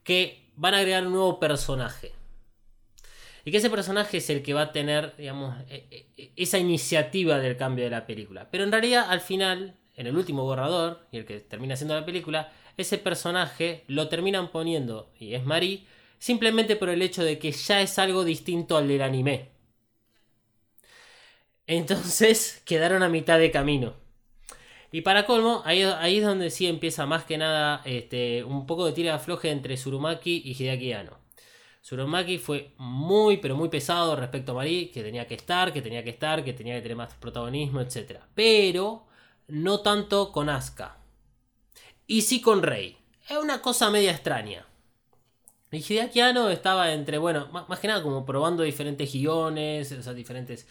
que 0.04 0.44
van 0.56 0.74
a 0.74 0.78
agregar 0.78 1.06
un 1.06 1.12
nuevo 1.12 1.40
personaje. 1.40 2.12
Y 3.44 3.50
que 3.50 3.58
ese 3.58 3.70
personaje 3.70 4.18
es 4.18 4.30
el 4.30 4.42
que 4.42 4.54
va 4.54 4.62
a 4.62 4.72
tener, 4.72 5.14
digamos, 5.16 5.54
e- 5.68 6.06
e- 6.16 6.32
esa 6.36 6.58
iniciativa 6.58 7.38
del 7.38 7.56
cambio 7.56 7.84
de 7.84 7.90
la 7.90 8.06
película. 8.06 8.48
Pero 8.50 8.64
en 8.64 8.72
realidad, 8.72 9.06
al 9.08 9.20
final, 9.20 9.76
en 9.96 10.06
el 10.06 10.16
último 10.16 10.44
borrador, 10.44 11.06
y 11.12 11.18
el 11.18 11.24
que 11.24 11.40
termina 11.40 11.76
siendo 11.76 11.94
la 11.94 12.06
película, 12.06 12.52
ese 12.76 12.98
personaje 12.98 13.84
lo 13.88 14.08
terminan 14.08 14.50
poniendo, 14.50 15.10
y 15.18 15.34
es 15.34 15.44
Marie, 15.44 15.84
simplemente 16.18 16.76
por 16.76 16.88
el 16.90 17.02
hecho 17.02 17.24
de 17.24 17.38
que 17.38 17.52
ya 17.52 17.80
es 17.80 17.98
algo 17.98 18.24
distinto 18.24 18.76
al 18.76 18.88
del 18.88 19.02
anime. 19.02 19.48
Entonces 21.66 22.60
quedaron 22.66 23.02
a 23.02 23.08
mitad 23.08 23.38
de 23.38 23.50
camino. 23.50 23.94
Y 24.92 25.02
para 25.02 25.26
colmo, 25.26 25.62
ahí, 25.66 25.82
es 26.18 26.24
donde 26.24 26.50
sí 26.50 26.66
empieza 26.68 27.06
más 27.06 27.24
que 27.24 27.38
nada 27.38 27.82
este, 27.86 28.44
un 28.44 28.66
poco 28.66 28.86
de 28.86 28.92
tira 28.92 29.14
afloje 29.16 29.50
entre 29.50 29.76
Surumaki 29.76 30.42
y 30.44 30.52
Hideaki 30.52 30.92
Anno. 30.94 31.19
Surumaki 31.80 32.38
fue 32.38 32.74
muy, 32.78 33.38
pero 33.38 33.56
muy 33.56 33.68
pesado 33.68 34.14
respecto 34.16 34.52
a 34.52 34.56
Marie, 34.56 34.90
que 34.90 35.02
tenía 35.02 35.26
que 35.26 35.34
estar, 35.34 35.72
que 35.72 35.82
tenía 35.82 36.04
que 36.04 36.10
estar, 36.10 36.44
que 36.44 36.52
tenía 36.52 36.74
que 36.76 36.82
tener 36.82 36.96
más 36.96 37.14
protagonismo, 37.14 37.80
etc. 37.80 38.20
Pero 38.34 39.06
no 39.48 39.80
tanto 39.80 40.32
con 40.32 40.48
Asuka. 40.48 40.98
Y 42.06 42.22
sí 42.22 42.40
con 42.40 42.62
Rey. 42.62 42.98
Es 43.28 43.38
una 43.38 43.62
cosa 43.62 43.90
media 43.90 44.10
extraña. 44.10 44.66
Y 45.72 45.78
Hideaki 45.78 46.20
Anno 46.20 46.50
estaba 46.50 46.92
entre, 46.92 47.18
bueno, 47.18 47.48
más, 47.48 47.78
que 47.78 47.86
nada 47.88 48.02
como 48.02 48.26
probando 48.26 48.64
diferentes 48.64 49.12
guiones, 49.12 49.92
o 49.92 50.02
sea, 50.02 50.12
diferentes 50.12 50.66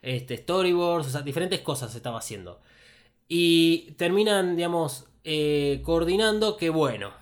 este, 0.00 0.36
storyboards, 0.36 1.08
o 1.08 1.10
sea, 1.10 1.22
diferentes 1.22 1.60
cosas 1.60 1.94
estaba 1.94 2.18
haciendo. 2.18 2.60
Y 3.26 3.92
terminan, 3.92 4.56
digamos, 4.56 5.06
eh, 5.24 5.80
coordinando 5.84 6.56
que, 6.56 6.70
bueno, 6.70 7.12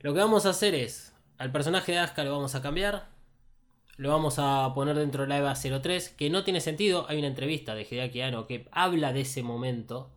lo 0.00 0.14
que 0.14 0.20
vamos 0.20 0.46
a 0.46 0.50
hacer 0.50 0.74
es, 0.74 1.07
al 1.38 1.52
personaje 1.52 1.92
de 1.92 1.98
Asuka 1.98 2.24
lo 2.24 2.32
vamos 2.32 2.54
a 2.54 2.62
cambiar, 2.62 3.06
lo 3.96 4.10
vamos 4.10 4.38
a 4.38 4.72
poner 4.74 4.96
dentro 4.96 5.22
de 5.22 5.28
la 5.28 5.38
EVA 5.38 5.54
03, 5.54 6.10
que 6.10 6.30
no 6.30 6.44
tiene 6.44 6.60
sentido, 6.60 7.06
hay 7.08 7.18
una 7.18 7.28
entrevista 7.28 7.74
de 7.74 7.86
Hideaki 7.88 8.20
Anno 8.20 8.46
que 8.46 8.68
habla 8.72 9.12
de 9.12 9.20
ese 9.20 9.42
momento, 9.42 10.10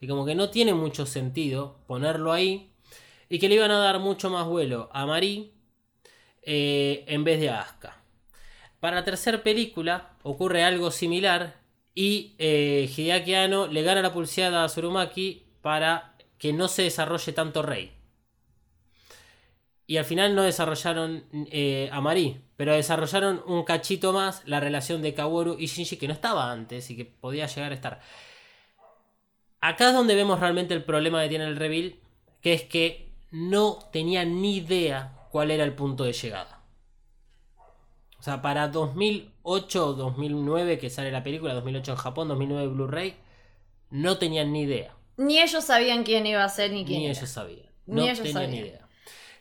y 0.00 0.08
como 0.08 0.26
que 0.26 0.34
no 0.34 0.50
tiene 0.50 0.74
mucho 0.74 1.06
sentido 1.06 1.78
ponerlo 1.86 2.32
ahí, 2.32 2.72
y 3.28 3.38
que 3.38 3.48
le 3.48 3.54
iban 3.54 3.70
a 3.70 3.78
dar 3.78 4.00
mucho 4.00 4.30
más 4.30 4.46
vuelo 4.46 4.90
a 4.92 5.06
Marie 5.06 5.52
eh, 6.42 7.04
en 7.08 7.24
vez 7.24 7.40
de 7.40 7.50
a 7.50 7.60
Asuka. 7.60 8.02
Para 8.80 8.96
la 8.96 9.04
tercera 9.04 9.42
película 9.42 10.16
ocurre 10.22 10.62
algo 10.62 10.90
similar 10.90 11.62
y 11.94 12.34
eh, 12.38 12.90
Hideaki 12.94 13.32
le 13.72 13.82
gana 13.82 14.02
la 14.02 14.12
pulseada 14.12 14.64
a 14.64 14.68
Surumaki 14.68 15.46
para 15.62 16.16
que 16.36 16.52
no 16.52 16.68
se 16.68 16.82
desarrolle 16.82 17.32
tanto 17.32 17.62
Rey. 17.62 17.92
Y 19.86 19.98
al 19.98 20.04
final 20.04 20.34
no 20.34 20.42
desarrollaron 20.42 21.24
eh, 21.50 21.90
a 21.92 22.00
Marie, 22.00 22.40
pero 22.56 22.72
desarrollaron 22.72 23.42
un 23.46 23.64
cachito 23.64 24.12
más 24.12 24.42
la 24.46 24.60
relación 24.60 25.02
de 25.02 25.12
Kaworu 25.12 25.56
y 25.58 25.66
Shinji 25.66 25.98
que 25.98 26.08
no 26.08 26.14
estaba 26.14 26.50
antes 26.50 26.90
y 26.90 26.96
que 26.96 27.04
podía 27.04 27.46
llegar 27.46 27.72
a 27.72 27.74
estar. 27.74 28.00
Acá 29.60 29.88
es 29.88 29.94
donde 29.94 30.14
vemos 30.14 30.40
realmente 30.40 30.74
el 30.74 30.84
problema 30.84 31.22
que 31.22 31.28
tiene 31.28 31.44
el 31.44 31.56
reveal, 31.56 31.96
que 32.40 32.54
es 32.54 32.62
que 32.62 33.12
no 33.30 33.78
tenía 33.92 34.24
ni 34.24 34.56
idea 34.56 35.26
cuál 35.30 35.50
era 35.50 35.64
el 35.64 35.74
punto 35.74 36.04
de 36.04 36.12
llegada. 36.12 36.60
O 38.18 38.22
sea, 38.22 38.40
para 38.40 38.68
2008 38.68 39.94
2009 39.94 40.78
que 40.78 40.88
sale 40.88 41.10
la 41.10 41.22
película, 41.22 41.52
2008 41.52 41.92
en 41.92 41.98
Japón, 41.98 42.28
2009 42.28 42.68
Blu-ray, 42.68 43.16
no 43.90 44.16
tenían 44.16 44.52
ni 44.52 44.62
idea. 44.62 44.94
Ni 45.16 45.40
ellos 45.42 45.64
sabían 45.64 46.04
quién 46.04 46.26
iba 46.26 46.42
a 46.42 46.48
ser 46.48 46.72
ni 46.72 46.84
quién. 46.84 47.00
Ni 47.00 47.08
ellos 47.10 47.28
sabían. 47.28 47.66
no 47.86 48.04
tenían 48.04 48.50
ni 48.50 48.58
idea. 48.58 48.83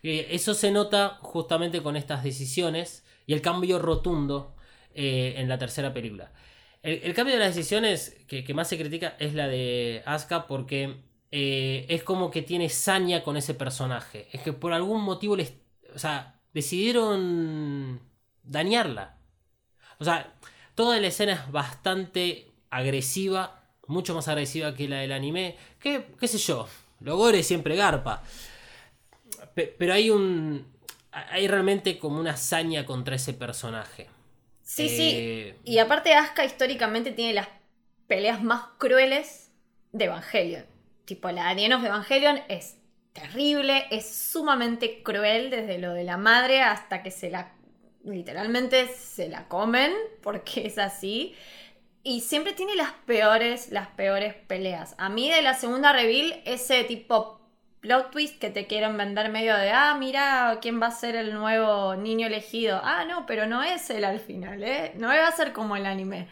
Eh, 0.04 0.28
eso 0.32 0.54
se 0.54 0.72
nota 0.72 1.18
justamente 1.22 1.82
con 1.82 1.96
estas 1.96 2.24
decisiones 2.24 3.06
y 3.26 3.34
el 3.34 3.42
cambio 3.42 3.80
rotundo 3.80 4.56
eh, 4.94 5.36
en 5.38 5.50
la 5.50 5.58
tercera 5.58 5.94
película. 5.94 6.32
El, 6.84 7.14
cambio 7.14 7.36
de 7.36 7.40
las 7.40 7.56
decisiones 7.56 8.18
que, 8.28 8.54
más 8.54 8.68
se 8.68 8.78
critica 8.78 9.16
es 9.18 9.34
la 9.34 9.48
de 9.48 10.04
Asuka 10.06 10.48
porque 10.48 10.98
eh, 11.32 11.86
es 11.88 12.04
como 12.04 12.30
que 12.30 12.42
tiene 12.42 12.68
saña 12.68 13.24
con 13.24 13.38
ese 13.38 13.54
personaje. 13.54 14.28
Es 14.34 14.42
que 14.42 14.52
por 14.52 14.74
algún 14.74 15.02
motivo 15.02 15.38
les. 15.38 15.54
O 15.96 16.00
sea, 16.00 16.42
decidieron 16.54 18.02
dañarla. 18.44 19.18
O 20.00 20.04
sea, 20.04 20.34
toda 20.76 21.00
la 21.00 21.08
escena 21.08 21.34
es 21.34 21.52
bastante 21.52 22.52
agresiva, 22.70 23.64
mucho 23.88 24.14
más 24.14 24.28
agresiva 24.28 24.76
que 24.76 24.90
la 24.90 24.98
del 24.98 25.14
anime. 25.14 25.56
Que, 25.80 26.06
qué 26.20 26.28
sé 26.28 26.38
yo, 26.38 26.68
Logore 27.00 27.44
siempre 27.44 27.78
garpa. 27.78 28.24
Pero 29.56 29.94
hay 29.94 30.10
un. 30.10 30.72
Hay 31.12 31.48
realmente 31.48 32.00
como 32.00 32.20
una 32.20 32.32
hazaña 32.32 32.86
contra 32.86 33.16
ese 33.16 33.34
personaje. 33.34 34.10
Sí, 34.64 34.90
sí. 34.90 35.12
Eh, 35.14 35.58
y 35.64 35.78
aparte, 35.78 36.14
Asuka 36.14 36.44
históricamente 36.44 37.12
tiene 37.12 37.34
las 37.34 37.48
peleas 38.08 38.42
más 38.42 38.64
crueles 38.80 39.52
de 39.92 40.06
Evangelion. 40.06 40.66
Tipo, 41.06 41.30
la 41.32 41.54
de 41.54 41.62
de 41.62 41.68
Evangelion 41.68 42.40
es 42.48 42.78
terrible, 43.14 43.86
es 43.92 44.10
sumamente 44.10 45.04
cruel 45.04 45.52
desde 45.52 45.78
lo 45.78 45.94
de 45.94 46.04
la 46.04 46.18
madre 46.18 46.62
hasta 46.62 47.04
que 47.04 47.12
se 47.12 47.30
la 47.30 47.54
literalmente 48.04 48.88
se 48.88 49.30
la 49.30 49.48
comen 49.48 49.94
porque 50.22 50.68
es 50.68 50.78
así. 50.78 51.36
Y 52.04 52.22
siempre 52.22 52.54
tiene 52.54 52.76
las 52.76 52.92
peores, 53.06 53.72
las 53.72 53.88
peores 53.90 54.34
peleas. 54.34 54.94
A 54.98 55.08
mí 55.10 55.30
de 55.30 55.42
la 55.42 55.54
segunda 55.54 55.94
reveal, 55.94 56.42
ese 56.46 56.84
tipo 56.84 57.40
plot 57.84 58.12
twist 58.12 58.40
que 58.40 58.50
te 58.50 58.66
quieren 58.66 58.98
vender 58.98 59.30
medio 59.30 59.58
de, 59.58 59.70
ah, 59.72 59.96
mira 60.00 60.58
quién 60.62 60.82
va 60.82 60.88
a 60.88 60.92
ser 60.92 61.18
el 61.18 61.34
nuevo 61.34 61.96
niño 61.98 62.28
elegido. 62.28 62.80
Ah, 62.82 63.04
no, 63.06 63.26
pero 63.26 63.46
no 63.46 63.62
es 63.62 63.90
él 63.90 64.06
al 64.06 64.20
final, 64.22 64.64
¿eh? 64.64 64.94
No 64.96 65.10
va 65.10 65.28
a 65.28 65.32
ser 65.34 65.52
como 65.52 65.76
el 65.76 65.86
anime. 65.86 66.30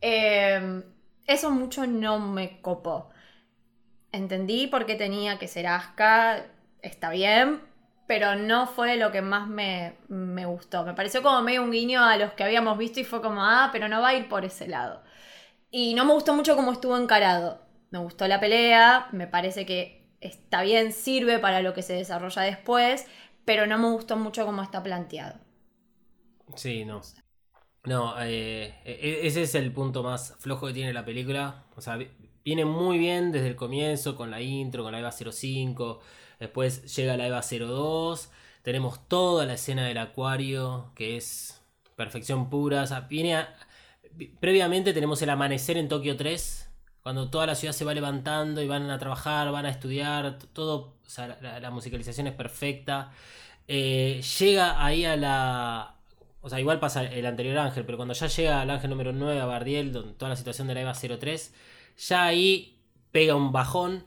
Em, 0.00 0.82
eso 1.26 1.50
mucho 1.52 1.86
no 1.86 2.18
me 2.18 2.60
copó. 2.60 3.10
Entendí 4.12 4.66
por 4.66 4.86
qué 4.86 4.96
tenía 4.96 5.38
que 5.38 5.48
ser 5.48 5.68
Aska, 5.68 6.46
está 6.82 7.10
bien, 7.10 7.60
pero 8.08 8.34
no 8.36 8.66
fue 8.66 8.96
lo 8.96 9.12
que 9.12 9.22
más 9.22 9.46
me, 9.48 9.96
gustó. 10.46 10.84
Me 10.84 10.94
pareció 10.94 11.22
como 11.22 11.42
medio 11.42 11.62
un 11.62 11.70
guiño 11.70 12.02
a 12.04 12.16
los 12.16 12.32
que 12.32 12.44
habíamos 12.44 12.76
visto 12.78 13.00
y 13.00 13.04
fue 13.04 13.22
como, 13.22 13.44
ah, 13.44 13.70
pero 13.72 13.88
no 13.88 14.00
va 14.02 14.08
a 14.08 14.14
ir 14.14 14.28
por 14.28 14.44
ese 14.44 14.66
lado. 14.68 15.02
Y 15.70 15.94
no 15.94 16.04
me 16.04 16.14
gustó 16.14 16.34
mucho 16.34 16.56
cómo 16.56 16.72
estuvo 16.72 16.96
encarado. 16.96 17.62
Me 17.90 17.98
gustó 18.00 18.26
la 18.28 18.40
pelea, 18.40 19.08
me 19.12 19.26
parece 19.28 19.66
que 19.66 19.97
está 20.20 20.62
bien, 20.62 20.92
sirve 20.92 21.38
para 21.38 21.62
lo 21.62 21.74
que 21.74 21.82
se 21.82 21.94
desarrolla 21.94 22.42
después, 22.42 23.06
pero 23.44 23.66
no 23.66 23.78
me 23.78 23.90
gustó 23.90 24.16
mucho 24.16 24.44
cómo 24.44 24.62
está 24.62 24.82
planteado. 24.82 25.38
Sí, 26.54 26.84
no. 26.84 27.02
No, 27.84 28.14
eh, 28.20 28.74
e, 28.84 28.92
e, 28.92 29.26
ese 29.26 29.42
es 29.42 29.54
el 29.54 29.72
punto 29.72 30.02
más 30.02 30.34
flojo 30.38 30.66
que 30.66 30.72
tiene 30.72 30.92
la 30.92 31.04
película. 31.04 31.64
O 31.76 31.80
sea, 31.80 31.98
viene 32.44 32.64
muy 32.64 32.98
bien 32.98 33.32
desde 33.32 33.48
el 33.48 33.56
comienzo, 33.56 34.16
con 34.16 34.30
la 34.30 34.40
intro, 34.40 34.82
con 34.82 34.92
la 34.92 35.00
EVA 35.00 35.12
05 35.12 36.00
Después 36.38 36.94
llega 36.96 37.16
la 37.16 37.26
EVA 37.26 37.42
02. 37.42 38.30
Tenemos 38.62 39.08
toda 39.08 39.46
la 39.46 39.54
escena 39.54 39.86
del 39.86 39.98
acuario, 39.98 40.92
que 40.94 41.16
es 41.16 41.62
perfección 41.96 42.48
pura. 42.50 42.84
viene 43.08 43.46
Previamente 44.40 44.92
tenemos 44.92 45.20
el 45.22 45.30
amanecer 45.30 45.76
en 45.76 45.88
Tokio 45.88 46.16
3, 46.16 46.67
cuando 47.08 47.30
toda 47.30 47.46
la 47.46 47.54
ciudad 47.54 47.72
se 47.72 47.86
va 47.86 47.94
levantando 47.94 48.60
y 48.60 48.68
van 48.68 48.90
a 48.90 48.98
trabajar, 48.98 49.50
van 49.50 49.64
a 49.64 49.70
estudiar, 49.70 50.38
todo, 50.52 50.92
la, 51.40 51.70
musicalización 51.70 52.26
es 52.26 52.34
perfecta. 52.34 53.12
Eh, 53.66 54.20
llega 54.38 54.84
ahí 54.84 55.06
a 55.06 55.16
la... 55.16 55.94
O 56.42 56.50
sea, 56.50 56.60
igual 56.60 56.78
pasa 56.80 57.04
el 57.04 57.24
anterior 57.24 57.56
ángel, 57.56 57.86
pero 57.86 57.96
cuando 57.96 58.12
ya 58.12 58.26
llega 58.26 58.60
al 58.60 58.68
ángel 58.68 58.90
número 58.90 59.14
9 59.14 59.40
a 59.40 59.46
Bardiel, 59.46 59.90
donde 59.90 60.12
toda 60.12 60.28
la 60.28 60.36
situación 60.36 60.68
de 60.68 60.74
la 60.74 60.82
EVA 60.82 60.92
03, 60.92 61.54
ya 61.96 62.26
ahí 62.26 62.78
pega 63.10 63.34
un 63.34 63.52
bajón 63.52 64.04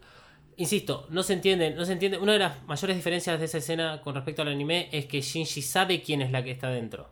Insisto, 0.57 1.07
no 1.09 1.23
se 1.23 1.33
entiende, 1.33 1.71
no 1.71 1.85
se 1.85 1.93
entiende. 1.93 2.19
Una 2.19 2.33
de 2.33 2.39
las 2.39 2.61
mayores 2.67 2.95
diferencias 2.95 3.39
de 3.39 3.45
esa 3.45 3.57
escena 3.57 3.99
con 4.03 4.13
respecto 4.13 4.43
al 4.43 4.49
anime 4.49 4.89
es 4.91 5.07
que 5.07 5.21
Shinji 5.21 5.63
sabe 5.63 6.03
quién 6.03 6.21
es 6.21 6.29
la 6.29 6.43
que 6.43 6.51
está 6.51 6.69
dentro. 6.69 7.09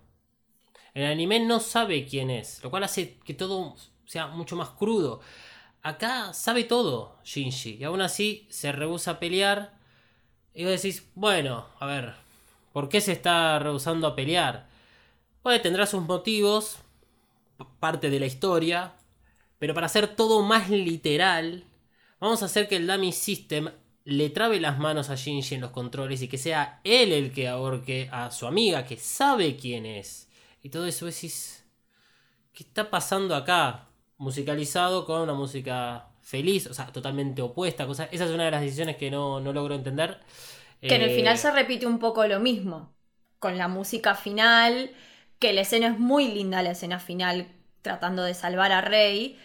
El 0.94 1.06
anime 1.08 1.40
no 1.40 1.60
sabe 1.60 2.06
quién 2.06 2.30
es, 2.30 2.64
lo 2.64 2.70
cual 2.70 2.84
hace 2.84 3.18
que 3.26 3.34
todo 3.34 3.76
sea 4.06 4.28
mucho 4.28 4.56
más 4.56 4.70
crudo. 4.70 5.22
Acá 5.90 6.34
sabe 6.34 6.64
todo 6.64 7.18
Shinji 7.24 7.78
y 7.80 7.84
aún 7.84 8.02
así 8.02 8.48
se 8.50 8.72
rehúsa 8.72 9.12
a 9.12 9.20
pelear. 9.20 9.78
Y 10.54 10.64
vos 10.64 10.74
decís, 10.74 11.10
bueno, 11.16 11.66
a 11.80 11.86
ver, 11.86 12.16
¿por 12.74 12.90
qué 12.90 13.02
se 13.02 13.12
está 13.12 13.60
rehusando 13.60 14.08
a 14.08 14.16
pelear? 14.16 14.68
Puede 15.42 15.60
tendrá 15.60 15.86
sus 15.86 16.04
motivos, 16.04 16.78
parte 17.80 18.10
de 18.10 18.20
la 18.20 18.26
historia, 18.26 18.94
pero 19.58 19.74
para 19.74 19.88
hacer 19.88 20.16
todo 20.16 20.42
más 20.42 20.70
literal, 20.70 21.66
Vamos 22.20 22.44
a 22.44 22.48
hacer 22.48 22.68
que 22.68 22.76
el 22.76 22.86
Dummy 22.86 23.14
System 23.14 23.70
le 24.04 24.30
trabe 24.30 24.60
las 24.60 24.78
manos 24.78 25.10
a 25.10 25.16
Shinji 25.16 25.56
en 25.56 25.62
los 25.62 25.72
controles 25.72 26.22
y 26.22 26.28
que 26.28 26.38
sea 26.38 26.82
él 26.84 27.14
el 27.14 27.32
que 27.32 27.48
ahorque 27.48 28.10
a 28.12 28.30
su 28.32 28.46
amiga, 28.46 28.86
que 28.86 28.98
sabe 28.98 29.56
quién 29.56 29.86
es. 29.86 30.28
Y 30.62 30.70
todo 30.70 30.86
eso 30.86 31.06
decís, 31.06 31.64
¿qué 32.52 32.64
está 32.64 32.90
pasando 32.90 33.36
acá? 33.36 33.88
Musicalizado 34.20 35.06
con 35.06 35.22
una 35.22 35.34
música 35.34 36.10
feliz, 36.22 36.68
o 36.68 36.74
sea, 36.76 36.86
totalmente 36.88 37.42
opuesta. 37.42 37.88
Cosa, 37.88 38.08
esa 38.12 38.26
es 38.26 38.32
una 38.32 38.46
de 38.46 38.52
las 38.52 38.62
decisiones 38.62 38.96
que 38.96 39.10
no, 39.10 39.40
logro 39.40 39.74
entender. 39.74 40.20
Que 40.80 40.96
en 40.96 41.02
el 41.02 41.12
final 41.16 41.34
eh, 41.34 41.38
se 41.38 41.52
repite 41.52 41.88
un 41.88 41.98
poco 41.98 42.26
lo 42.28 42.40
mismo, 42.40 42.94
con 43.40 43.58
la 43.58 43.68
música 43.68 44.14
final, 44.14 44.92
que 45.40 45.52
la 45.54 45.62
escena 45.62 45.88
es 45.88 45.98
muy 45.98 46.28
linda, 46.28 46.62
la 46.62 46.72
escena 46.72 47.00
final 47.00 47.48
tratando 47.82 48.24
de 48.24 48.36
salvar 48.36 48.72
a 48.72 48.82
Rey 48.82 49.40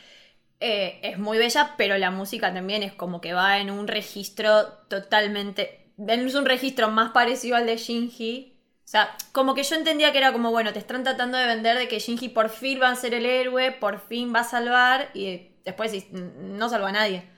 eh, 0.61 0.99
es 1.03 1.19
muy 1.19 1.39
bella, 1.39 1.75
pero 1.77 1.99
la 1.99 2.11
música 2.11 2.53
también 2.55 2.83
es 2.83 2.95
como 2.95 3.21
que 3.21 3.35
va 3.35 3.59
en 3.59 3.71
un 3.71 3.87
registro 3.87 4.67
totalmente. 4.89 5.93
Es 5.99 6.35
un 6.35 6.47
registro 6.47 6.91
más 6.91 7.13
parecido 7.13 7.57
al 7.57 7.67
de 7.67 7.77
Shinji. 7.77 8.54
Sea, 8.95 9.17
como 9.33 9.57
que 9.57 9.65
yo 9.65 9.75
entendía 9.75 10.13
que 10.13 10.19
era 10.19 10.33
como, 10.33 10.53
bueno, 10.53 10.73
te 10.73 10.79
están 10.79 11.03
tratando 11.03 11.37
de 11.37 11.47
vender 11.47 11.77
de 11.77 11.89
que 11.89 11.99
Shinji 11.99 12.29
por 12.29 12.49
fin 12.49 12.81
va 12.81 12.91
a 12.91 12.95
ser 12.95 13.13
el 13.13 13.27
héroe, 13.27 13.73
por 13.73 13.99
fin 13.99 14.33
va 14.33 14.43
a 14.43 14.45
salvar, 14.45 15.11
y 15.15 15.49
después 15.65 16.13
no 16.13 16.69
salva 16.69 16.91
a 16.91 16.93
nadie. 16.93 17.29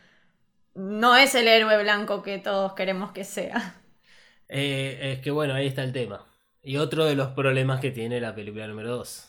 No 0.75 1.17
es 1.17 1.35
el 1.35 1.49
héroe 1.49 1.83
blanco 1.83 2.23
que 2.23 2.37
todos 2.37 2.75
queremos 2.75 3.13
que 3.13 3.25
sea. 3.25 3.81
Eh, 4.51 5.15
es 5.15 5.21
que 5.21 5.31
bueno, 5.31 5.55
ahí 5.55 5.67
está 5.67 5.83
el 5.83 5.95
tema. 5.95 6.27
Y 6.63 6.77
otro 6.77 7.07
de 7.07 7.17
los 7.17 7.29
problemas 7.29 7.81
que 7.81 7.91
tiene 7.91 8.21
la 8.21 8.35
película 8.35 8.67
número 8.67 8.95
2. 8.95 9.27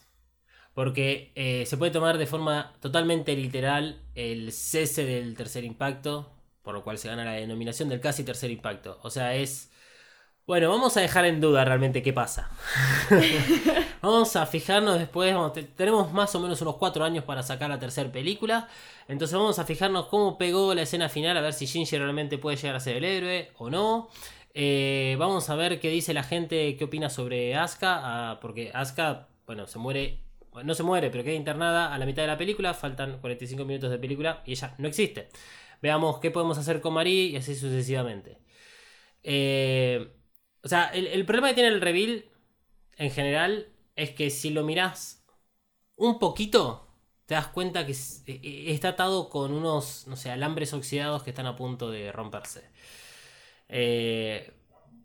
Porque 0.73 1.31
eh, 1.35 1.65
se 1.65 1.77
puede 1.77 1.93
tomar 1.93 2.17
de 2.17 2.27
forma 2.27 2.73
totalmente 2.81 3.37
literal 3.37 4.01
el 4.15 4.51
cese 4.51 5.05
del 5.05 5.33
tercer 5.37 5.63
impacto, 5.63 6.29
por 6.61 6.73
lo 6.73 6.83
cual 6.83 6.97
se 6.97 7.07
gana 7.07 7.23
la 7.23 7.31
denominación 7.31 7.87
del 7.87 8.01
casi 8.01 8.25
tercer 8.25 8.51
impacto. 8.51 8.99
O 9.01 9.09
sea, 9.09 9.33
es... 9.33 9.71
Bueno, 10.47 10.69
vamos 10.69 10.95
a 10.95 11.01
dejar 11.01 11.25
en 11.25 11.41
duda 11.41 11.65
realmente 11.65 12.01
qué 12.01 12.13
pasa. 12.13 12.49
vamos 14.01 14.33
a 14.37 14.45
fijarnos 14.45 14.97
después, 14.97 15.35
tenemos 15.75 16.13
más 16.13 16.33
o 16.35 16.39
menos 16.39 16.61
unos 16.61 16.77
cuatro 16.77 17.03
años 17.03 17.25
para 17.25 17.43
sacar 17.43 17.69
la 17.69 17.79
tercera 17.79 18.09
película. 18.09 18.69
Entonces 19.09 19.37
vamos 19.37 19.59
a 19.59 19.65
fijarnos 19.65 20.05
cómo 20.05 20.37
pegó 20.37 20.73
la 20.73 20.83
escena 20.83 21.09
final, 21.09 21.35
a 21.35 21.41
ver 21.41 21.51
si 21.51 21.65
Shinji 21.65 21.97
realmente 21.97 22.37
puede 22.37 22.55
llegar 22.55 22.77
a 22.77 22.79
ser 22.79 22.95
el 22.95 23.03
héroe 23.03 23.51
o 23.57 23.69
no. 23.69 24.07
Eh, 24.53 25.17
vamos 25.19 25.49
a 25.49 25.55
ver 25.57 25.81
qué 25.81 25.89
dice 25.89 26.13
la 26.13 26.23
gente, 26.23 26.77
qué 26.77 26.85
opina 26.85 27.09
sobre 27.09 27.53
Asuka, 27.53 27.99
ah, 28.01 28.39
porque 28.39 28.71
Asuka, 28.73 29.27
bueno, 29.45 29.67
se 29.67 29.79
muere 29.79 30.21
no 30.63 30.73
se 30.73 30.83
muere, 30.83 31.09
pero 31.09 31.25
queda 31.25 31.35
internada 31.35 31.93
a 31.93 31.97
la 31.97 32.05
mitad 32.05 32.23
de 32.23 32.29
la 32.29 32.37
película, 32.37 32.73
faltan 32.73 33.19
45 33.19 33.65
minutos 33.65 33.91
de 33.91 33.99
película 33.99 34.43
y 34.45 34.53
ella 34.53 34.75
no 34.77 34.87
existe. 34.87 35.27
Veamos 35.81 36.19
qué 36.19 36.31
podemos 36.31 36.57
hacer 36.57 36.79
con 36.79 36.93
Marie 36.93 37.25
y 37.25 37.35
así 37.35 37.53
sucesivamente. 37.53 38.37
Eh, 39.23 40.16
o 40.67 40.69
sea, 40.69 40.87
el, 40.87 41.25
problema 41.25 41.47
que 41.47 41.53
tiene 41.53 41.69
el 41.69 41.79
reveal 41.79 42.25
en 42.97 43.09
general 43.09 43.69
es 43.95 44.09
que 44.09 44.29
si 44.29 44.49
lo 44.49 44.65
mirás 44.65 45.23
un 45.95 46.19
poquito, 46.19 46.89
te 47.25 47.35
das 47.35 47.47
cuenta 47.47 47.85
que 47.85 47.93
e, 47.93 48.33
e, 48.43 48.73
está 48.73 48.89
atado 48.89 49.29
con 49.29 49.53
unos, 49.53 50.07
no 50.07 50.17
sé, 50.17 50.29
alambres 50.29 50.73
oxidados 50.73 51.23
que 51.23 51.29
están 51.29 51.45
a 51.45 51.55
punto 51.55 51.89
de 51.89 52.11
romperse. 52.11 52.69
Eh, 53.69 54.51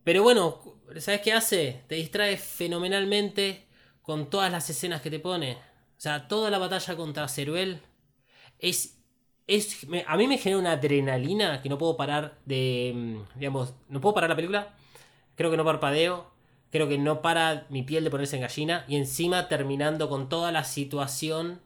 pero 0.02 0.24
bueno, 0.24 0.80
¿sabes 0.98 1.20
qué 1.20 1.32
hace? 1.32 1.84
Te 1.86 1.94
distrae 1.94 2.38
fenomenalmente 2.38 3.68
con 4.02 4.30
todas 4.30 4.50
las 4.50 4.68
escenas 4.68 5.00
que 5.00 5.10
te 5.10 5.20
pone. 5.20 5.52
O 5.96 6.00
sea, 6.00 6.26
toda 6.26 6.50
la 6.50 6.58
batalla 6.58 6.96
contra 6.96 7.28
Ceruel 7.28 7.80
es. 8.58 9.00
es 9.46 9.86
a 10.08 10.16
mí 10.16 10.26
me 10.26 10.38
genera 10.38 10.58
una 10.58 10.72
adrenalina 10.72 11.62
que 11.62 11.68
no 11.68 11.78
puedo 11.78 11.96
parar 11.96 12.40
de. 12.46 12.92
Mm, 12.96 13.38
digamos, 13.38 13.74
no 13.88 14.00
puedo 14.00 14.12
parar 14.14 14.30
la 14.30 14.36
película. 14.36 14.74
Creo 15.42 15.50
que 15.50 15.56
no 15.56 15.64
parpadeo. 15.64 16.30
Creo 16.70 16.88
que 16.88 16.98
no 16.98 17.20
para 17.20 17.66
mi 17.68 17.82
piel 17.82 18.04
de 18.04 18.10
ponerse 18.10 18.36
en 18.36 18.42
gallina. 18.42 18.84
Y 18.86 18.94
encima 18.94 19.48
terminando 19.48 20.08
con 20.08 20.28
toda 20.28 20.52
la 20.52 20.62
situación 20.62 21.60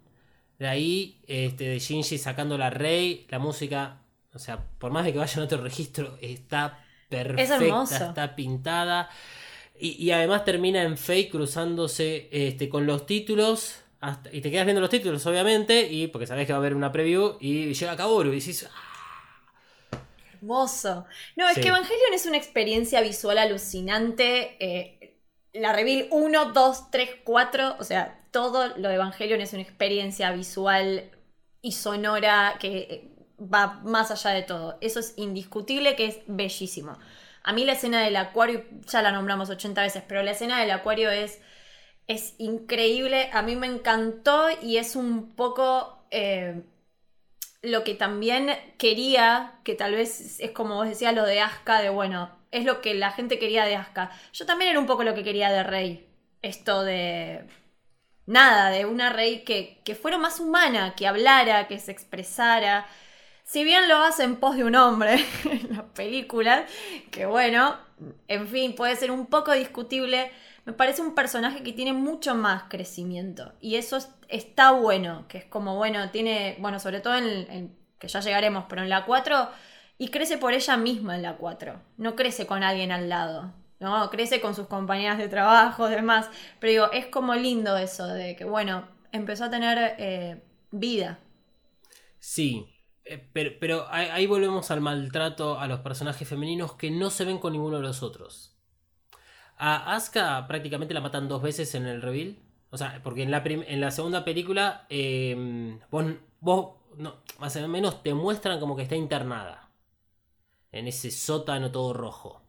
de 0.58 0.66
ahí, 0.66 1.20
este, 1.26 1.64
de 1.64 1.78
Shinji 1.78 2.16
sacando 2.16 2.56
la 2.56 2.70
rey, 2.70 3.26
la 3.28 3.38
música. 3.38 3.98
O 4.32 4.38
sea, 4.38 4.64
por 4.78 4.92
más 4.92 5.04
de 5.04 5.12
que 5.12 5.18
vaya 5.18 5.34
en 5.36 5.42
otro 5.42 5.60
registro, 5.60 6.16
está 6.22 6.82
perfecta, 7.10 7.82
está 7.82 8.34
pintada. 8.34 9.10
Y, 9.78 10.10
además 10.10 10.46
termina 10.46 10.82
en 10.82 10.96
fake 10.96 11.32
cruzándose 11.32 12.30
este, 12.32 12.70
con 12.70 12.86
los 12.86 13.04
títulos. 13.04 13.82
y 14.32 14.40
te 14.40 14.50
quedas 14.50 14.64
viendo 14.64 14.80
los 14.80 14.88
títulos, 14.88 15.26
obviamente. 15.26 15.86
Y 15.86 16.06
porque 16.06 16.26
sabes 16.26 16.46
que 16.46 16.54
va 16.54 16.56
a 16.56 16.60
haber 16.60 16.74
una 16.74 16.90
preview. 16.92 17.36
Y 17.40 17.74
llega 17.74 17.94
Kaworu 17.94 18.30
y 18.30 18.36
dices. 18.36 18.70
Ah". 20.37 20.39
Hermoso. 20.43 21.07
No, 21.37 21.49
es 21.49 21.59
que 21.59 21.68
Evangelion 21.68 22.12
es 22.12 22.26
una 22.26 22.37
experiencia 22.37 23.01
visual 23.01 23.39
alucinante. 23.39 24.57
Eh, 24.61 25.18
la 25.53 25.72
reveal 25.72 26.09
1, 26.11 26.53
2, 26.53 26.91
3, 26.91 27.11
4. 27.24 27.76
O 27.78 27.84
sea, 27.84 28.20
todo 28.30 28.76
lo 28.76 28.89
de 28.89 28.95
Evangelion 28.97 29.41
es 29.41 29.53
una 29.53 29.62
experiencia 29.62 30.30
visual 30.32 31.11
y 31.62 31.72
sonora 31.72 32.57
que 32.61 32.76
eh, 32.78 33.11
va 33.41 33.80
más 33.82 34.11
allá 34.11 34.30
de 34.30 34.43
todo. 34.43 34.78
Eso 34.80 35.01
es 35.01 35.14
indiscutible 35.16 35.97
que 35.97 36.07
es 36.07 36.18
bellísimo. 36.26 36.99
A 37.43 37.53
mí 37.53 37.64
la 37.64 37.72
escena 37.72 38.03
del 38.03 38.16
acuario, 38.16 38.64
ya 38.87 39.03
la 39.03 39.12
nombramos 39.12 39.51
80 39.51 39.82
veces, 39.82 40.03
pero 40.07 40.22
la 40.22 40.32
escena 40.32 40.61
del 40.61 40.70
acuario 40.70 41.11
es, 41.11 41.41
es 42.07 42.34
increíble. 42.39 43.30
A 43.32 43.43
mí 43.43 43.57
me 43.57 43.66
encantó 43.68 44.49
y 44.62 44.78
es 44.78 44.97
un 44.97 45.34
poco 45.34 46.07
eh, 46.11 46.62
lo 47.66 47.84
que 47.84 47.94
también 47.94 48.50
quería, 48.78 49.54
que 49.64 49.74
tal 49.74 49.94
vez 49.94 50.38
es 50.40 50.50
como 50.52 50.76
vos 50.76 50.88
decías, 50.88 51.14
lo 51.14 51.24
de 51.24 51.40
Aska, 51.40 51.80
de 51.80 51.90
bueno, 51.90 52.30
es 52.52 52.64
lo 52.64 52.80
que 52.80 52.94
la 52.94 53.10
gente 53.10 53.38
quería 53.38 53.64
de 53.64 53.74
Aska. 53.74 54.10
Yo 54.32 54.46
también 54.46 54.70
era 54.70 54.80
un 54.80 54.86
poco 54.86 55.02
lo 55.04 55.14
que 55.14 55.24
quería 55.24 55.50
de 55.50 55.62
Rey. 55.64 56.08
Esto 56.42 56.82
de 56.84 57.44
nada, 58.26 58.70
de 58.70 58.86
una 58.86 59.10
Rey 59.10 59.44
que, 59.44 59.80
que, 59.84 59.94
fuera 59.96 60.16
más 60.16 60.38
humana, 60.38 60.94
que 60.96 61.08
hablara, 61.08 61.66
que 61.66 61.80
se 61.80 61.90
expresara. 61.90 62.86
Si 63.44 63.64
bien 63.64 63.88
lo 63.88 63.96
hace 63.96 64.22
en 64.24 64.36
pos 64.36 64.56
de 64.56 64.64
un 64.64 64.76
hombre 64.76 65.24
en 65.44 65.76
las 65.76 65.84
películas, 65.86 66.70
que 67.10 67.26
bueno, 67.26 67.76
en 68.28 68.48
fin, 68.48 68.74
puede 68.76 68.94
ser 68.96 69.10
un 69.10 69.26
poco 69.26 69.52
discutible, 69.52 70.30
me 70.66 70.72
parece 70.72 71.00
un 71.00 71.14
personaje 71.14 71.62
que 71.62 71.72
tiene 71.72 71.92
mucho 71.92 72.34
más 72.34 72.64
crecimiento. 72.64 73.52
Y 73.60 73.76
eso 73.76 73.98
está 74.28 74.72
bueno, 74.72 75.24
que 75.28 75.38
es 75.38 75.44
como, 75.44 75.76
bueno, 75.76 76.10
tiene, 76.10 76.56
bueno, 76.58 76.80
sobre 76.80 77.00
todo 77.00 77.14
en, 77.14 77.74
que 77.98 78.08
ya 78.08 78.20
llegaremos, 78.20 78.64
pero 78.68 78.82
en 78.82 78.90
la 78.90 79.06
4, 79.06 79.48
y 79.96 80.08
crece 80.08 80.36
por 80.36 80.52
ella 80.52 80.76
misma 80.76 81.14
en 81.14 81.22
la 81.22 81.36
4, 81.36 81.80
no 81.96 82.16
crece 82.16 82.46
con 82.46 82.64
alguien 82.64 82.92
al 82.92 83.08
lado. 83.08 83.54
¿no? 83.78 84.10
Crece 84.10 84.40
con 84.40 84.54
sus 84.54 84.66
compañeras 84.66 85.18
de 85.18 85.28
trabajo, 85.28 85.88
demás. 85.88 86.28
Pero 86.58 86.70
digo, 86.70 86.92
es 86.92 87.06
como 87.06 87.34
lindo 87.34 87.76
eso 87.76 88.06
de 88.08 88.34
que, 88.34 88.44
bueno, 88.44 88.88
empezó 89.12 89.44
a 89.44 89.50
tener 89.50 89.94
eh, 89.98 90.42
vida. 90.72 91.20
Sí, 92.18 92.66
eh, 93.04 93.24
pero, 93.32 93.86
ahí, 93.88 94.26
volvemos 94.26 94.72
al 94.72 94.80
maltrato 94.80 95.60
a 95.60 95.68
los 95.68 95.78
personajes 95.80 96.28
femeninos 96.28 96.74
que 96.74 96.90
no 96.90 97.10
se 97.10 97.24
ven 97.24 97.38
con 97.38 97.52
ninguno 97.52 97.76
de 97.76 97.84
los 97.84 98.02
otros. 98.02 98.55
A 99.57 99.94
Asuka 99.94 100.46
prácticamente 100.46 100.94
la 100.94 101.00
matan 101.00 101.28
dos 101.28 101.42
veces 101.42 101.74
en 101.74 101.86
el 101.86 102.02
reveal. 102.02 102.36
O 102.70 102.78
sea, 102.78 103.00
porque 103.02 103.22
en 103.22 103.30
la, 103.30 103.42
en 103.44 103.80
la 103.80 103.90
segunda 103.90 104.24
película 104.24 104.86
em, 104.88 105.78
vos, 105.90 106.72
más 107.38 107.57
o 107.57 107.68
menos 107.68 108.02
te 108.02 108.12
muestran 108.14 108.61
como 108.61 108.76
que 108.76 108.82
está 108.82 108.96
internada. 108.96 109.70
En 110.72 110.86
ese 110.86 111.11
sótano 111.11 111.70
todo 111.70 111.92
rojo. 111.92 112.42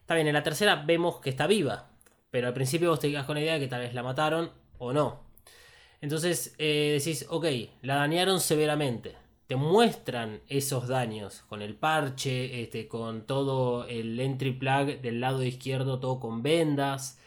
Está 0.00 0.14
bien, 0.14 0.26
en 0.26 0.34
la 0.34 0.42
tercera 0.42 0.76
vemos 0.76 1.20
que 1.20 1.30
está 1.30 1.46
viva. 1.46 1.90
Pero 2.30 2.46
al 2.48 2.54
principio 2.54 2.90
vos 2.90 3.00
te 3.00 3.10
quedas 3.10 3.26
con 3.26 3.34
la 3.34 3.42
idea 3.42 3.54
de 3.54 3.60
que 3.60 3.68
tal 3.68 3.80
vez 3.80 3.94
la 3.94 4.02
mataron 4.02 4.50
o 4.78 4.92
no. 4.92 5.24
Entonces 6.00 6.54
eh, 6.58 6.98
decís, 6.98 7.26
ok, 7.28 7.46
la 7.82 7.96
dañaron 7.96 8.40
severamente 8.40 9.16
te 9.48 9.56
muestran 9.56 10.42
esos 10.46 10.88
daños 10.88 11.42
con 11.48 11.62
el 11.62 11.74
parche, 11.74 12.62
este, 12.62 12.86
con 12.86 13.26
todo 13.26 13.86
el 13.86 14.20
entry 14.20 14.52
plug 14.52 15.00
del 15.00 15.20
lado 15.20 15.42
izquierdo, 15.42 15.98
todo 16.00 16.20
con 16.20 16.42
vendas. 16.42 17.18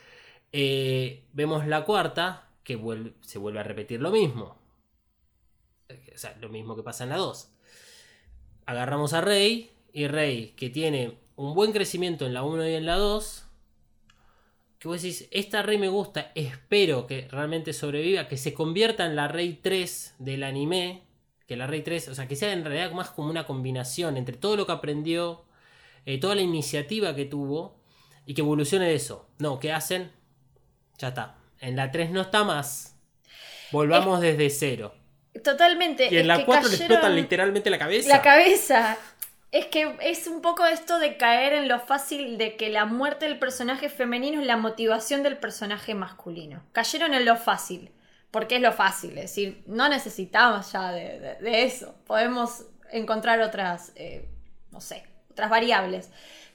Eh, 0.52 1.24
vemos 1.34 1.66
la 1.66 1.84
cuarta, 1.84 2.48
que 2.64 2.80
se 3.22 3.40
vuelve 3.40 3.60
a 3.60 3.64
repetir 3.64 4.02
lo 4.02 4.12
mismo. 4.12 4.56
O 5.90 6.18
sea, 6.18 6.38
lo 6.40 6.50
mismo 6.50 6.76
que 6.76 6.84
pasa 6.84 7.06
en 7.06 7.10
la 7.10 7.18
2. 7.18 7.52
Agarramos 8.68 9.14
a 9.14 9.22
Rey, 9.22 9.72
y 9.92 10.06
Rey, 10.08 10.54
que 10.56 10.70
tiene 10.70 11.18
un 11.36 11.56
buen 11.56 11.72
crecimiento 11.72 12.28
en 12.28 12.36
la 12.36 12.44
1 12.44 12.70
y 12.70 12.76
en 12.76 12.86
la 12.86 12.98
2, 12.98 13.48
que 14.78 14.88
vos 14.88 15.02
decís, 15.02 15.28
esta 15.32 15.64
Rey 15.64 15.80
me 15.80 15.90
gusta, 15.90 16.32
espero 16.36 17.08
que 17.08 17.28
realmente 17.30 17.74
sobreviva, 17.74 18.28
que 18.28 18.38
se 18.38 18.54
convierta 18.54 19.08
en 19.08 19.16
la 19.16 19.28
Rey 19.28 19.60
3 19.60 20.18
del 20.20 20.44
anime, 20.44 21.02
que 21.52 21.58
la 21.58 21.68
Rey 21.68 21.82
3, 21.82 22.08
o 22.08 22.16
sea, 22.16 22.30
que 22.30 22.38
sea 22.38 22.54
en 22.54 22.64
realidad 22.64 22.94
más 22.94 23.10
como 23.10 23.30
una 23.30 23.46
combinación 23.46 24.16
entre 24.16 24.38
todo 24.38 24.56
lo 24.56 24.66
que 24.66 24.72
aprendió, 24.72 25.44
eh, 26.06 26.18
toda 26.18 26.34
la 26.34 26.44
iniciativa 26.44 27.14
que 27.14 27.26
tuvo 27.26 27.78
y 28.26 28.36
que 28.36 28.40
evolucione 28.40 28.94
eso. 28.94 29.28
No, 29.38 29.60
¿qué 29.60 29.74
hacen? 29.74 30.14
Ya 30.98 31.10
está. 31.10 31.36
En 31.60 31.76
la 31.76 31.92
3 31.92 32.12
no 32.12 32.22
está 32.22 32.46
más. 32.46 32.96
Volvamos 33.74 34.22
desde 34.22 34.50
cero. 34.50 34.96
Totalmente. 35.44 36.08
Y 36.10 36.20
en 36.20 36.30
la 36.30 36.46
4 36.46 36.70
le 36.70 36.76
explotan 36.78 37.18
literalmente 37.18 37.70
la 37.70 37.78
cabeza. 37.78 38.08
La 38.08 38.22
cabeza. 38.22 38.98
Es 39.52 39.66
que 39.66 39.98
es 40.04 40.28
un 40.28 40.42
poco 40.42 40.66
esto 40.66 41.00
de 41.00 41.18
caer 41.18 41.52
en 41.52 41.68
lo 41.68 41.82
fácil 41.82 42.38
de 42.38 42.56
que 42.56 42.70
la 42.70 42.86
muerte 42.86 43.26
del 43.26 43.40
personaje 43.40 43.90
femenino 43.90 44.40
es 44.40 44.48
la 44.48 44.56
motivación 44.56 45.22
del 45.22 45.36
personaje 45.36 45.96
masculino. 45.96 46.64
Cayeron 46.72 47.14
en 47.14 47.26
lo 47.26 47.36
fácil 47.36 47.92
porque 48.32 48.56
es 48.56 48.62
lo 48.62 48.72
fácil, 48.72 49.12
es 49.18 49.24
decir, 49.24 49.64
no 49.68 49.90
necesitamos 49.90 50.72
ya 50.72 50.92
de, 50.92 51.64
eso, 51.64 51.96
podemos 52.08 52.66
encontrar 52.90 53.42
otras, 53.42 53.92
eh, 53.96 54.30
no 54.72 54.80
sé, 54.80 55.04
otras 55.30 55.50
variables. 55.50 56.10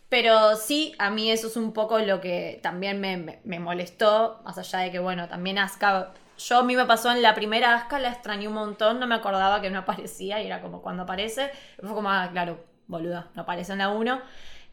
Pero 0.09 0.57
sí, 0.57 0.95
a 0.99 1.11
mí 1.11 1.31
eso 1.31 1.49
es 1.49 1.57
un 1.57 1.73
poco 1.73 1.99
lo 1.99 2.21
que 2.21 2.61
también 2.63 3.01
me, 3.01 3.59
molestó, 3.59 4.41
más 4.45 4.57
allá 4.57 4.81
de 4.81 4.93
que, 4.93 5.01
bueno, 5.01 5.29
también 5.29 5.59
Asuka 5.59 6.13
Yo 6.39 6.59
a 6.59 6.63
mí 6.63 6.77
me 6.77 6.87
pasó 6.87 7.11
en 7.11 7.23
la 7.23 7.35
primera 7.35 7.75
Asuka, 7.75 7.99
la 7.99 8.11
extrañé 8.11 8.47
un 8.47 8.55
montón, 8.55 9.01
no 9.01 9.07
me 9.07 9.17
acordaba 9.17 9.61
que 9.61 9.71
no 9.71 9.81
aparecía 9.81 10.41
y 10.41 10.47
era 10.47 10.63
como 10.63 10.81
cuando 10.81 11.03
aparece. 11.03 11.51
Fue 11.81 11.93
como, 11.93 12.09
ah, 12.09 12.29
claro, 12.33 12.65
boluda, 12.87 13.31
no 13.35 13.43
aparece 13.43 13.73
en 13.73 13.79
la 13.79 13.89
1. 13.89 14.23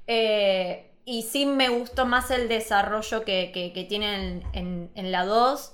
Eh, 0.06 0.91
y 1.06 1.24
sí 1.24 1.45
me 1.47 1.70
gustó 1.70 2.06
más 2.06 2.30
el 2.32 2.47
desarrollo 2.47 3.26
que, 3.26 3.51
que, 3.51 3.74
que 3.74 3.84
tienen 3.86 4.43
en, 4.54 4.91
en 4.93 5.12
la 5.12 5.26
2. 5.26 5.73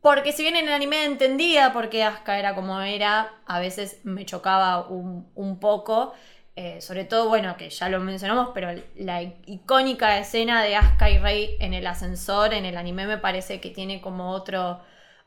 Porque 0.00 0.32
si 0.32 0.42
bien 0.42 0.56
en 0.56 0.66
el 0.66 0.72
anime 0.72 1.04
entendía 1.04 1.72
por 1.72 1.90
qué 1.90 2.04
Asuka 2.04 2.38
era 2.38 2.54
como 2.54 2.80
era, 2.80 3.34
a 3.46 3.60
veces 3.60 4.00
me 4.04 4.24
chocaba 4.24 4.88
un, 4.88 5.30
un 5.34 5.60
poco. 5.60 6.14
Eh, 6.56 6.80
sobre 6.80 7.04
todo, 7.04 7.28
bueno, 7.28 7.56
que 7.56 7.70
ya 7.70 7.88
lo 7.88 8.00
mencionamos, 8.00 8.50
pero 8.54 8.68
la 8.96 9.22
icónica 9.22 10.18
escena 10.18 10.62
de 10.62 10.76
Asuka 10.76 11.10
y 11.10 11.18
Rey 11.18 11.56
en 11.60 11.74
el 11.74 11.86
ascensor, 11.86 12.54
en 12.54 12.64
el 12.64 12.76
anime 12.76 13.06
me 13.06 13.18
parece 13.18 13.60
que 13.60 13.70
tiene 13.70 14.00
como 14.00 14.30
otro, 14.32 14.80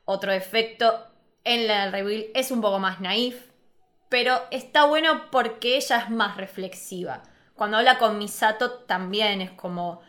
otro 0.05 0.31
efecto. 0.31 1.07
En 1.43 1.67
la 1.67 1.91
reveal 1.91 2.25
es 2.33 2.51
un 2.51 2.61
poco 2.61 2.79
más 2.79 2.99
naif, 3.01 3.49
pero 4.09 4.41
está 4.51 4.85
bueno 4.85 5.29
porque 5.31 5.77
ella 5.77 5.99
es 5.99 6.09
más 6.09 6.37
reflexiva. 6.37 7.23
Cuando 7.55 7.77
habla 7.77 7.97
con 7.97 8.17
Misato 8.17 8.71
también 8.85 9.41
es 9.41 9.51
como 9.51 10.01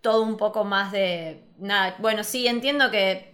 todo 0.00 0.22
un 0.22 0.36
poco 0.36 0.64
más 0.64 0.92
de... 0.92 1.44
Bueno, 1.98 2.24
sí, 2.24 2.46
entiendo 2.46 2.90
que 2.90 3.31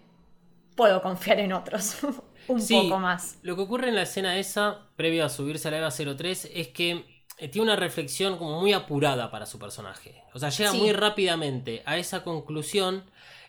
puedo 0.78 1.02
confiar 1.02 1.40
en 1.40 1.52
otros. 1.54 1.98
un 2.48 2.62
Sí, 2.66 2.70
poco 2.70 2.98
más. 3.00 3.38
Lo 3.42 3.54
que 3.56 3.62
ocurre 3.62 3.88
en 3.88 3.94
la 3.94 4.02
escena 4.02 4.36
esa, 4.38 4.90
previo 4.96 5.24
a 5.24 5.28
subirse 5.28 5.68
a 5.68 5.70
la 5.70 5.78
EVA 5.78 5.90
03, 6.16 6.50
es 6.52 6.68
que 6.68 7.04
eh, 7.38 7.48
tiene 7.48 7.64
una 7.66 7.76
reflexión 7.76 8.36
como 8.38 8.60
muy 8.60 8.72
apurada 8.72 9.30
para 9.30 9.46
su 9.46 9.58
personaje. 9.58 10.22
O 10.34 10.38
sea, 10.40 10.50
llega 10.50 10.72
Sí. 10.72 10.78
muy 10.78 10.92
rápidamente 10.92 11.82
a 11.86 11.96
esa 11.98 12.24
conclusión 12.24 13.04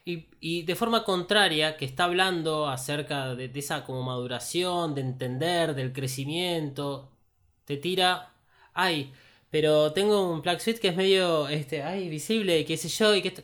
y, 0.05 0.27
y 0.39 0.61
de 0.63 0.75
forma 0.75 1.03
contraria, 1.03 1.75
que 1.77 1.85
está 1.85 2.03
hablando 2.05 2.67
acerca 2.69 3.33
de, 3.35 3.49
de 3.49 3.59
esa 3.59 3.83
como 3.83 4.03
maduración, 4.03 4.93
de 4.95 5.01
entender, 5.01 5.73
del 5.75 5.91
crecimiento, 5.93 7.11
te 7.65 7.77
tira, 7.77 8.33
ay, 8.73 9.11
pero 9.49 9.91
tengo 9.93 10.31
un 10.31 10.41
Black 10.41 10.59
Suite 10.59 10.79
que 10.79 10.89
es 10.89 10.95
medio, 10.95 11.47
este, 11.47 11.81
ay, 11.83 12.09
visible, 12.09 12.59
y 12.59 12.65
qué 12.65 12.77
sé 12.77 12.89
yo, 12.89 13.15
y 13.15 13.21
que... 13.23 13.29
esto-". 13.29 13.43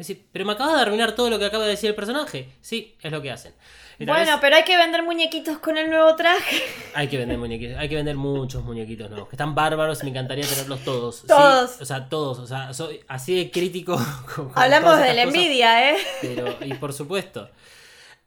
Es 0.00 0.06
decir, 0.08 0.26
pero 0.32 0.46
me 0.46 0.52
acabas 0.54 0.76
de 0.76 0.80
arruinar 0.80 1.14
todo 1.14 1.28
lo 1.28 1.38
que 1.38 1.44
acaba 1.44 1.64
de 1.64 1.70
decir 1.72 1.90
el 1.90 1.94
personaje. 1.94 2.48
Sí, 2.62 2.96
es 3.02 3.12
lo 3.12 3.20
que 3.20 3.30
hacen. 3.30 3.52
Bueno, 3.98 4.14
vez- 4.14 4.38
pero 4.40 4.56
hay 4.56 4.64
que 4.64 4.74
vender 4.78 5.02
muñequitos 5.02 5.58
con 5.58 5.76
el 5.76 5.90
nuevo 5.90 6.16
traje. 6.16 6.62
hay 6.94 7.06
que 7.08 7.18
vender 7.18 7.36
muñequitos, 7.36 7.76
hay 7.76 7.86
que 7.90 7.96
vender 7.96 8.16
muchos 8.16 8.64
muñequitos 8.64 9.10
nuevos, 9.10 9.28
que 9.28 9.36
están 9.36 9.54
bárbaros 9.54 10.00
y 10.00 10.04
me 10.04 10.10
encantaría 10.10 10.46
tenerlos 10.46 10.82
todos. 10.84 11.16
Sí, 11.16 11.26
Todos. 11.26 11.82
o 11.82 11.84
sea, 11.84 12.08
todos, 12.08 12.38
o 12.38 12.46
sea, 12.46 12.72
soy 12.72 13.00
así 13.08 13.36
de 13.36 13.50
crítico 13.50 13.94
con, 14.34 14.48
con 14.48 14.58
Hablamos 14.62 14.96
de 14.98 15.12
la 15.12 15.24
cosas, 15.26 15.34
envidia, 15.36 15.90
¿eh? 15.90 15.96
Pero, 16.22 16.56
y 16.64 16.72
por 16.74 16.94
supuesto. 16.94 17.50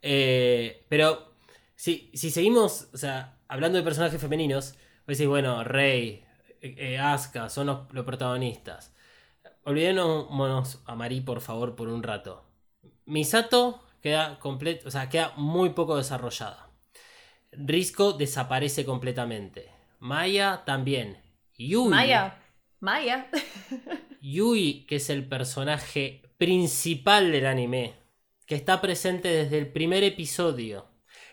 Eh, 0.04 0.84
pero, 0.90 1.34
si, 1.76 2.12
si 2.14 2.30
seguimos, 2.30 2.88
o 2.94 2.98
sea, 2.98 3.34
hablando 3.48 3.80
de 3.80 3.84
personajes 3.84 4.22
femeninos, 4.22 4.74
vos 5.08 5.18
decís, 5.18 5.26
bueno, 5.28 5.64
Rey, 5.64 6.24
eh, 6.62 6.76
eh, 6.78 6.98
Asuka, 7.00 7.50
son 7.50 7.66
los, 7.66 7.80
los 7.94 8.06
protagonistas. 8.06 8.93
Olvidémonos 9.66 10.84
a 10.86 10.96
Mari, 10.96 11.22
por 11.22 11.42
favor, 11.42 11.76
por 11.76 11.88
un 11.88 12.04
rato. 12.04 12.44
Misato 13.06 13.82
queda 14.02 14.40
completo, 14.40 14.88
o 14.88 14.92
sea, 14.92 15.10
queda 15.10 15.34
muy 15.38 15.70
poco 15.70 15.98
desarrollada. 15.98 16.70
Risco 17.52 18.14
desaparece 18.14 18.86
completamente. 18.86 19.70
Maya 20.00 20.64
también. 20.66 21.18
Yui, 21.58 21.90
Maya. 21.90 22.42
Maya. 22.80 23.30
Yui, 24.22 24.86
que 24.86 24.98
es 24.98 25.10
el 25.10 25.28
personaje 25.28 26.24
principal 26.38 27.32
del 27.32 27.46
anime, 27.46 27.94
que 28.46 28.56
está 28.56 28.82
presente 28.82 29.30
desde 29.30 29.58
el 29.60 29.72
primer 29.72 30.04
episodio, 30.04 30.88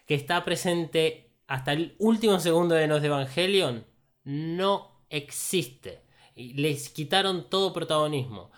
que 0.07 0.15
está 0.15 0.45
presente 0.45 1.33
hasta 1.49 1.73
el 1.73 1.97
último 1.99 2.39
segundo 2.39 2.77
de 2.77 2.87
los 2.87 3.03
de 3.03 3.09
Evangelion, 3.09 3.87
no 4.23 5.05
existe. 5.09 6.03
Les 6.37 6.89
quitaron 6.91 7.49
todo 7.51 7.73
protagonismo. 7.73 8.51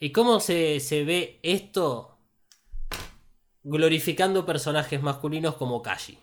¿Y 0.00 0.12
cómo 0.12 0.40
se, 0.40 0.80
se 0.80 1.04
ve 1.04 1.40
esto? 1.42 2.18
Glorificando 3.62 4.44
personajes 4.44 5.00
masculinos 5.00 5.54
como 5.54 5.80
Kashi. 5.80 6.18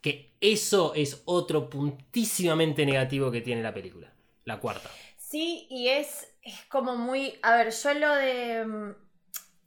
Que 0.00 0.34
eso 0.40 0.94
es 0.94 1.22
otro 1.26 1.68
puntísimamente 1.68 2.86
negativo 2.86 3.30
que 3.30 3.42
tiene 3.42 3.62
la 3.62 3.74
película. 3.74 4.10
La 4.44 4.58
cuarta. 4.58 4.98
Sí, 5.16 5.66
y 5.70 5.88
es, 5.88 6.28
es 6.42 6.64
como 6.66 6.96
muy. 6.96 7.38
A 7.42 7.56
ver, 7.56 7.72
yo 7.72 7.94
lo 7.94 8.14
de. 8.14 8.64
mm, 8.66 8.90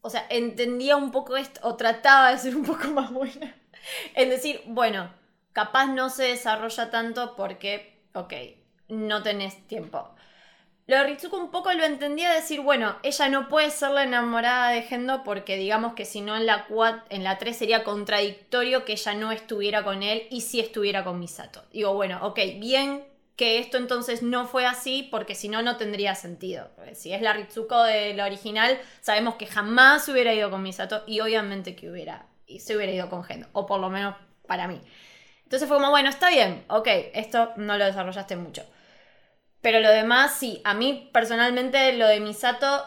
O 0.02 0.10
sea, 0.10 0.26
entendía 0.30 0.98
un 0.98 1.12
poco 1.12 1.38
esto, 1.38 1.62
o 1.64 1.76
trataba 1.78 2.32
de 2.32 2.38
ser 2.40 2.56
un 2.56 2.66
poco 2.66 2.90
más 2.94 3.12
buena. 3.12 3.56
En 4.16 4.30
decir, 4.30 4.62
bueno, 4.68 5.14
capaz 5.54 5.88
no 5.88 6.10
se 6.10 6.24
desarrolla 6.26 6.92
tanto 6.92 7.36
porque, 7.38 8.04
ok, 8.14 8.34
no 8.90 9.24
tenés 9.24 9.66
tiempo. 9.68 10.10
Lo 10.88 10.98
de 10.98 11.04
Ritsuko 11.04 11.38
un 11.38 11.52
poco 11.52 11.72
lo 11.74 11.84
entendía 11.86 12.34
decir, 12.34 12.62
bueno, 12.62 12.96
ella 13.04 13.30
no 13.30 13.48
puede 13.48 13.70
ser 13.70 13.92
la 13.92 14.04
enamorada 14.04 14.72
de 14.72 14.82
Gendo 14.82 15.24
porque 15.24 15.56
digamos 15.56 15.94
que 15.94 16.04
si 16.06 16.22
no 16.22 16.36
en 16.36 16.48
la, 16.48 16.68
cua- 16.68 17.04
en 17.10 17.24
la 17.24 17.38
3 17.38 17.58
sería 17.58 17.84
contradictorio 17.84 18.86
que 18.86 18.94
ella 18.94 19.14
no 19.14 19.32
estuviera 19.32 19.84
con 19.84 20.02
él 20.02 20.28
y 20.32 20.42
si 20.42 20.60
estuviera 20.60 21.04
con 21.04 21.20
Misato. 21.20 21.64
Digo, 21.72 21.94
bueno, 21.94 22.20
ok, 22.26 22.40
bien 22.60 23.04
que 23.36 23.60
esto 23.60 23.78
entonces 23.78 24.24
no 24.24 24.48
fue 24.48 24.66
así 24.66 25.08
porque 25.12 25.36
si 25.36 25.48
no 25.48 25.62
no 25.62 25.78
tendría 25.78 26.16
sentido. 26.16 26.70
Porque 26.76 26.96
si 26.96 27.14
es 27.14 27.22
la 27.22 27.34
Ritsuko 27.34 27.84
de 27.84 28.14
la 28.16 28.26
original, 28.26 28.80
sabemos 29.02 29.36
que 29.36 29.46
jamás 29.46 30.10
hubiera 30.10 30.34
ido 30.34 30.50
con 30.50 30.64
Misato 30.64 31.04
y 31.06 31.20
obviamente 31.20 31.76
que 31.76 31.90
hubiera 31.90 32.26
y 32.48 32.62
se 32.62 32.76
hubiera 32.76 32.92
ido 32.92 33.10
con 33.12 33.24
Gendo, 33.24 33.48
o 33.54 33.68
por 33.68 33.80
lo 33.80 33.90
menos 33.92 34.16
para 34.48 34.68
mí. 34.68 34.82
Entonces 35.44 35.68
fue 35.68 35.78
como, 35.78 35.90
bueno, 35.92 36.10
está 36.10 36.30
bien, 36.30 36.64
ok, 36.68 36.88
esto 37.14 37.52
no 37.58 37.78
lo 37.78 37.86
desarrollaste 37.86 38.36
mucho. 38.36 38.64
Pero 39.62 39.80
lo 39.80 39.90
demás, 39.90 40.36
sí, 40.36 40.62
a 40.64 40.74
mí 40.74 41.10
personalmente 41.14 41.94
lo 41.94 42.08
de 42.08 42.20
Misato, 42.20 42.86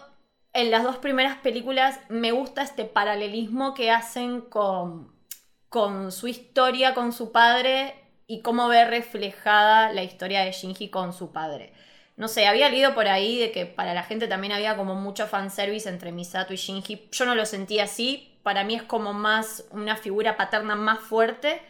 en 0.53 0.71
las 0.71 0.83
dos 0.83 0.97
primeras 0.99 1.39
películas 1.39 2.01
me 2.09 2.33
gusta 2.33 2.63
este 2.63 2.85
paralelismo 2.85 3.75
que 3.75 3.91
hacen 3.91 4.41
con, 4.43 5.13
con 5.69 6.13
su 6.13 6.29
historia 6.29 6.95
con 6.95 7.13
su 7.13 7.33
padre 7.33 7.95
y 8.27 8.41
cómo 8.41 8.69
ve 8.69 8.85
reflejada 8.85 9.93
la 9.93 10.03
historia 10.03 10.43
de 10.43 10.53
Shinji 10.53 10.89
con 10.89 11.13
su 11.13 11.33
padre. 11.33 11.73
No 12.17 12.29
sé, 12.29 12.47
había 12.47 12.69
leído 12.69 12.95
por 12.95 13.09
ahí 13.09 13.39
de 13.39 13.53
que 13.53 13.67
para 13.67 13.95
la 13.95 14.03
gente 14.03 14.29
también 14.29 14.53
había 14.53 14.77
como 14.77 14.95
mucho 14.95 15.27
fanservice 15.27 15.89
entre 15.89 16.13
Misato 16.13 16.53
y 16.53 16.57
Shinji. 16.57 17.09
Yo 17.11 17.25
no 17.25 17.35
lo 17.35 17.47
sentí 17.47 17.79
así, 17.79 18.39
para 18.43 18.65
mí 18.65 18.75
es 18.75 18.83
como 18.83 19.13
más 19.13 19.65
una 19.71 19.97
figura 19.97 20.37
paterna 20.37 20.75
más 20.75 21.01
fuerte. 21.01 21.63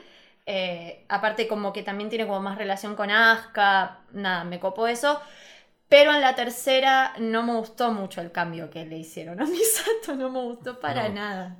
Eh, 0.46 1.04
aparte 1.08 1.46
como 1.48 1.72
que 1.72 1.82
también 1.82 2.10
tiene 2.10 2.26
como 2.26 2.40
más 2.40 2.58
relación 2.58 2.96
con 2.96 3.10
Asuka, 3.10 4.00
nada, 4.12 4.44
me 4.44 4.60
copó 4.60 4.86
eso. 4.88 5.20
Pero 5.88 6.12
en 6.14 6.20
la 6.22 6.34
tercera 6.34 7.14
no 7.20 7.42
me 7.44 7.54
gustó 7.56 7.92
mucho 7.92 8.20
el 8.22 8.32
cambio 8.32 8.70
que 8.70 8.86
le 8.86 8.98
hicieron 8.98 9.40
a 9.40 9.44
Misato, 9.46 10.16
no 10.16 10.30
me 10.30 10.40
gustó 10.42 10.80
para 10.80 11.08
No. 11.08 11.10
nada. 11.10 11.58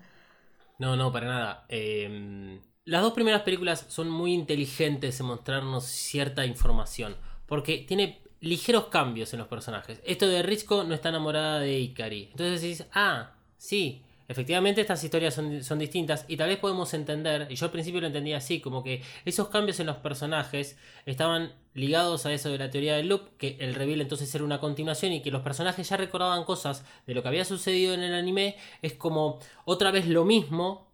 No, 0.79 0.97
no, 0.97 1.13
para 1.13 1.27
nada. 1.27 1.67
Eh, 1.69 2.61
las 2.85 3.03
dos 3.03 3.13
primeras 3.13 3.43
películas 3.43 3.87
son 3.89 4.11
muy 4.11 4.33
inteligentes 4.35 5.21
en 5.21 5.27
mostrarnos 5.27 5.85
cierta 5.85 6.45
información. 6.47 7.17
Porque 7.47 7.79
tiene 7.87 8.23
ligeros 8.41 8.87
cambios 8.87 9.33
en 9.33 9.39
los 9.41 9.49
personajes. 9.49 10.01
Esto 10.05 10.27
de 10.29 10.43
Risco 10.43 10.85
no 10.85 10.95
está 10.95 11.11
enamorada 11.11 11.61
de 11.61 11.79
Ikari. 11.79 12.29
Entonces 12.33 12.61
decís, 12.63 12.87
ah, 12.95 13.35
sí. 13.57 14.03
Efectivamente 14.29 14.81
estas 14.81 15.03
historias 15.05 15.35
son, 15.35 15.79
distintas 15.79 16.25
y 16.29 16.37
tal 16.37 16.49
vez 16.49 16.59
podemos 16.59 16.95
entender, 16.95 17.47
y 17.51 17.57
yo 17.57 17.67
al 17.67 17.73
principio 17.73 18.01
lo 18.01 18.07
entendía 18.07 18.39
así, 18.39 18.61
como 18.61 18.83
que 18.83 19.03
esos 19.25 19.49
cambios 19.49 19.81
en 19.81 19.87
los 19.87 19.97
personajes 19.97 20.79
estaban 21.07 21.53
ligados 21.75 22.27
a 22.27 22.33
eso 22.33 22.51
de 22.51 22.59
la 22.59 22.71
teoría 22.71 22.97
del 22.97 23.09
loop, 23.09 23.37
que 23.37 23.57
el 23.61 23.75
reveal 23.75 24.01
entonces 24.01 24.35
era 24.35 24.45
una 24.45 24.61
continuación 24.61 25.13
y 25.13 25.23
que 25.23 25.31
los 25.31 25.43
personajes 25.43 25.89
ya 25.89 25.97
recordaban 25.97 26.45
cosas 26.45 26.85
de 27.07 27.15
lo 27.15 27.23
que 27.23 27.29
había 27.29 27.45
sucedido 27.45 27.95
en 27.95 28.03
el 28.03 28.15
anime, 28.15 28.57
es 28.83 28.95
como 28.95 29.39
otra 29.65 29.91
vez 29.91 30.07
lo 30.07 30.25
mismo, 30.25 30.91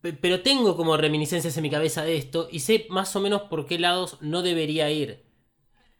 Pe- 0.00 0.12
pero 0.12 0.42
tengo 0.42 0.76
como 0.76 0.96
reminiscencias 0.96 1.56
en 1.56 1.62
mi 1.62 1.70
cabeza 1.70 2.02
de 2.04 2.16
esto 2.16 2.48
y 2.50 2.60
sé 2.60 2.86
más 2.90 3.14
o 3.16 3.20
menos 3.20 3.42
por 3.42 3.66
qué 3.66 3.78
lados 3.78 4.18
no 4.20 4.42
debería 4.42 4.90
ir. 4.90 5.24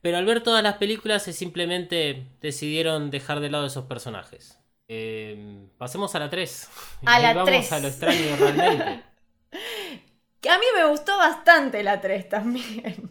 Pero 0.03 0.19
al 0.19 0.27
ver 0.27 0.43
todas 0.43 0.63
las 0.63 0.77
películas 0.79 1.29
es 1.29 1.37
simplemente 1.37 2.29
decidieron 2.41 3.11
dejar 3.11 3.41
de 3.41 3.51
lado 3.51 3.67
esos 3.67 3.87
personajes. 3.87 4.59
Eh, 4.89 5.67
pasemos 5.79 6.15
a 6.15 6.19
la 6.21 6.31
3. 6.31 6.69
A 7.07 7.19
la 7.21 7.29
vamos 7.35 7.49
3. 7.51 7.73
a 7.73 7.81
lo 7.81 7.89
extraño 7.89 8.37
realmente. 8.39 9.03
Que 10.41 10.49
a 10.51 10.59
mí 10.59 10.67
me 10.77 10.85
gustó 10.87 11.17
bastante 11.17 11.83
la 11.83 12.01
3 12.01 12.29
también. 12.29 13.11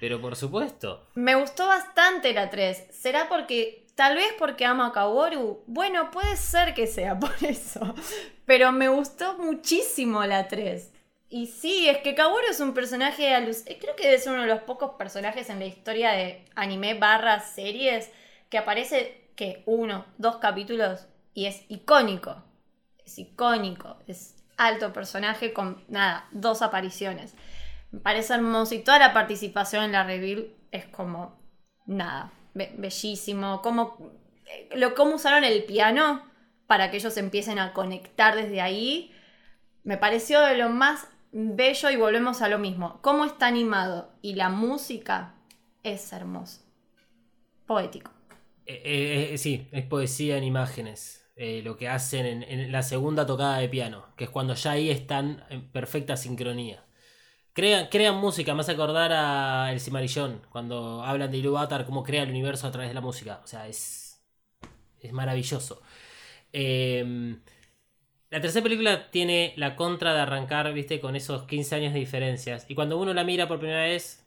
Pero 0.00 0.20
por 0.20 0.34
supuesto. 0.36 1.06
Me 1.14 1.34
gustó 1.34 1.66
bastante 1.66 2.32
la 2.32 2.48
3. 2.48 2.86
¿Será 2.90 3.28
porque, 3.28 3.86
tal 3.94 4.16
vez 4.16 4.32
porque 4.38 4.64
amo 4.64 4.82
a 4.84 4.92
Kaworu? 4.92 5.62
Bueno, 5.66 6.10
puede 6.10 6.36
ser 6.36 6.72
que 6.72 6.86
sea 6.86 7.18
por 7.20 7.34
eso. 7.42 7.94
Pero 8.46 8.72
me 8.72 8.88
gustó 8.88 9.36
muchísimo 9.36 10.24
la 10.24 10.48
3. 10.48 10.90
Y 11.28 11.46
sí, 11.46 11.88
es 11.88 11.98
que 11.98 12.14
Kaworu 12.14 12.46
es 12.50 12.60
un 12.60 12.72
personaje 12.74 13.34
alus- 13.34 13.62
eh, 13.66 13.78
Creo 13.80 13.94
que 13.94 14.04
debe 14.06 14.18
ser 14.18 14.32
uno 14.32 14.42
de 14.42 14.48
los 14.48 14.62
pocos 14.62 14.92
personajes 14.96 15.48
en 15.50 15.58
la 15.60 15.66
historia 15.66 16.10
de 16.12 16.44
anime 16.56 16.94
barra 16.94 17.40
series 17.40 18.10
que 18.48 18.58
aparece 18.58 19.30
que 19.36 19.62
uno, 19.66 20.06
dos 20.18 20.38
capítulos 20.38 21.06
y 21.34 21.46
es 21.46 21.64
icónico. 21.68 22.42
Es 23.04 23.18
icónico. 23.18 23.98
Es 24.06 24.36
alto 24.56 24.92
personaje 24.92 25.52
con, 25.52 25.84
nada, 25.88 26.28
dos 26.32 26.62
apariciones. 26.62 27.34
Me 27.90 28.00
parece 28.00 28.34
hermoso 28.34 28.74
y 28.74 28.80
toda 28.80 28.98
la 28.98 29.12
participación 29.12 29.84
en 29.84 29.92
la 29.92 30.04
reveal 30.04 30.54
es 30.70 30.86
como, 30.86 31.40
nada, 31.86 32.32
bellísimo. 32.54 33.62
Como, 33.62 34.12
eh, 34.46 34.68
lo, 34.76 34.94
cómo 34.94 35.16
usaron 35.16 35.44
el 35.44 35.64
piano 35.64 36.30
para 36.66 36.90
que 36.90 36.98
ellos 36.98 37.16
empiecen 37.16 37.58
a 37.58 37.72
conectar 37.72 38.36
desde 38.36 38.60
ahí, 38.60 39.12
me 39.82 39.96
pareció 39.96 40.40
de 40.42 40.56
lo 40.56 40.68
más 40.68 41.08
bello 41.32 41.90
y 41.90 41.96
volvemos 41.96 42.42
a 42.42 42.48
lo 42.48 42.58
mismo. 42.58 43.00
Cómo 43.02 43.24
está 43.24 43.46
animado 43.46 44.12
y 44.22 44.34
la 44.34 44.50
música 44.50 45.34
es 45.82 46.12
hermoso. 46.12 46.60
Poético. 47.66 48.12
Eh, 48.66 49.30
eh, 49.32 49.38
sí, 49.38 49.68
es 49.72 49.84
poesía 49.84 50.36
en 50.36 50.44
imágenes. 50.44 51.19
Lo 51.64 51.76
que 51.76 51.88
hacen 51.88 52.42
en, 52.42 52.70
la 52.70 52.82
segunda 52.82 53.26
tocada 53.26 53.58
de 53.58 53.68
piano, 53.68 54.06
que 54.16 54.24
es 54.24 54.30
cuando 54.30 54.54
ya 54.54 54.72
ahí 54.72 54.90
están 54.90 55.44
en 55.48 55.66
perfecta 55.70 56.16
sincronía. 56.16 56.84
Crean, 57.54 57.88
crean 57.88 58.16
música, 58.16 58.54
me 58.54 58.60
hace 58.60 58.72
acordar 58.72 59.12
a 59.12 59.72
El 59.72 59.80
Cimarillón, 59.80 60.42
cuando 60.50 61.02
hablan 61.02 61.30
de 61.30 61.38
Ilúvatar, 61.38 61.86
cómo 61.86 62.04
crea 62.04 62.24
el 62.24 62.30
universo 62.30 62.66
a 62.66 62.70
través 62.70 62.90
de 62.90 62.94
la 62.94 63.00
música. 63.00 63.40
O 63.42 63.46
sea, 63.46 63.68
es, 63.68 64.22
es 65.00 65.12
maravilloso. 65.12 65.82
Em, 66.52 67.40
la 68.30 68.40
tercera 68.40 68.62
película 68.62 69.10
tiene 69.10 69.54
la 69.56 69.76
contra 69.76 70.14
de 70.14 70.20
arrancar, 70.20 70.72
viste, 70.72 71.00
con 71.00 71.16
esos 71.16 71.44
15 71.44 71.74
años 71.74 71.92
de 71.94 72.00
diferencias. 72.00 72.66
Y 72.68 72.74
cuando 72.74 72.98
uno 72.98 73.14
la 73.14 73.24
mira 73.24 73.48
por 73.48 73.58
primera 73.58 73.84
vez, 73.84 74.19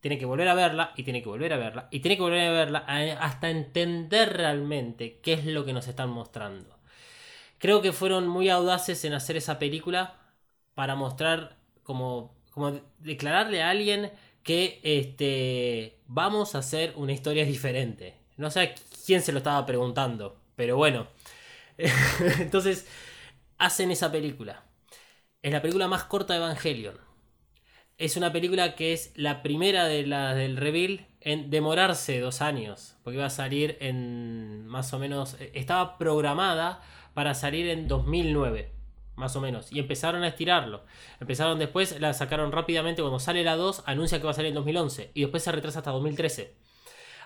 tiene 0.00 0.18
que 0.18 0.24
volver 0.24 0.48
a 0.48 0.54
verla, 0.54 0.92
y 0.96 1.02
tiene 1.02 1.22
que 1.22 1.28
volver 1.28 1.52
a 1.52 1.56
verla, 1.58 1.88
y 1.90 2.00
tiene 2.00 2.16
que 2.16 2.22
volver 2.22 2.48
a 2.48 2.52
verla 2.52 2.78
hasta 3.20 3.50
entender 3.50 4.32
realmente 4.36 5.20
qué 5.22 5.34
es 5.34 5.46
lo 5.46 5.64
que 5.64 5.72
nos 5.72 5.88
están 5.88 6.10
mostrando. 6.10 6.78
Creo 7.58 7.82
que 7.82 7.92
fueron 7.92 8.26
muy 8.26 8.48
audaces 8.48 9.04
en 9.04 9.12
hacer 9.12 9.36
esa 9.36 9.58
película 9.58 10.16
para 10.74 10.94
mostrar 10.94 11.56
como, 11.82 12.34
como 12.52 12.80
declararle 12.98 13.62
a 13.62 13.70
alguien 13.70 14.10
que 14.42 14.80
este, 14.82 15.98
vamos 16.06 16.54
a 16.54 16.58
hacer 16.58 16.94
una 16.96 17.12
historia 17.12 17.44
diferente. 17.44 18.16
No 18.38 18.50
sé 18.50 18.60
a 18.60 18.74
quién 19.04 19.20
se 19.22 19.32
lo 19.32 19.38
estaba 19.38 19.66
preguntando, 19.66 20.40
pero 20.56 20.76
bueno. 20.76 21.08
Entonces, 22.38 22.86
hacen 23.58 23.90
esa 23.90 24.10
película. 24.10 24.64
Es 25.42 25.52
la 25.52 25.62
película 25.62 25.88
más 25.88 26.04
corta 26.04 26.34
de 26.34 26.40
Evangelion. 26.40 27.09
Es 28.00 28.16
una 28.16 28.32
película 28.32 28.76
que 28.76 28.94
es 28.94 29.12
la 29.14 29.42
primera 29.42 29.84
de 29.84 30.06
la 30.06 30.34
del 30.34 30.56
reveal 30.56 31.06
en 31.20 31.50
demorarse 31.50 32.18
dos 32.18 32.40
años. 32.40 32.96
Porque 33.04 33.18
iba 33.18 33.26
a 33.26 33.30
salir 33.30 33.76
en 33.80 34.66
más 34.66 34.94
o 34.94 34.98
menos. 34.98 35.36
Estaba 35.52 35.98
programada 35.98 36.80
para 37.12 37.34
salir 37.34 37.68
en 37.68 37.88
2009. 37.88 38.72
Más 39.16 39.36
o 39.36 39.42
menos. 39.42 39.70
Y 39.70 39.80
empezaron 39.80 40.22
a 40.22 40.28
estirarlo. 40.28 40.86
Empezaron 41.20 41.58
después, 41.58 42.00
la 42.00 42.14
sacaron 42.14 42.52
rápidamente. 42.52 43.02
Cuando 43.02 43.20
sale 43.20 43.44
la 43.44 43.56
2, 43.56 43.82
anuncia 43.84 44.18
que 44.18 44.24
va 44.24 44.30
a 44.30 44.34
salir 44.34 44.48
en 44.48 44.54
2011. 44.54 45.10
Y 45.12 45.20
después 45.20 45.42
se 45.42 45.52
retrasa 45.52 45.80
hasta 45.80 45.90
2013. 45.90 46.54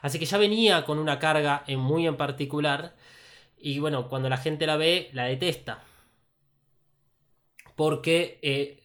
Así 0.02 0.18
que 0.18 0.26
ya 0.26 0.38
venía 0.38 0.84
con 0.84 0.98
una 0.98 1.20
carga 1.20 1.62
en 1.68 1.78
muy 1.78 2.04
en 2.08 2.16
particular. 2.16 2.96
Y 3.56 3.78
bueno, 3.78 4.08
cuando 4.08 4.28
la 4.28 4.38
gente 4.38 4.66
la 4.66 4.76
ve, 4.76 5.10
la 5.12 5.26
detesta. 5.26 5.84
Porque, 7.76 8.40
eh, 8.42 8.82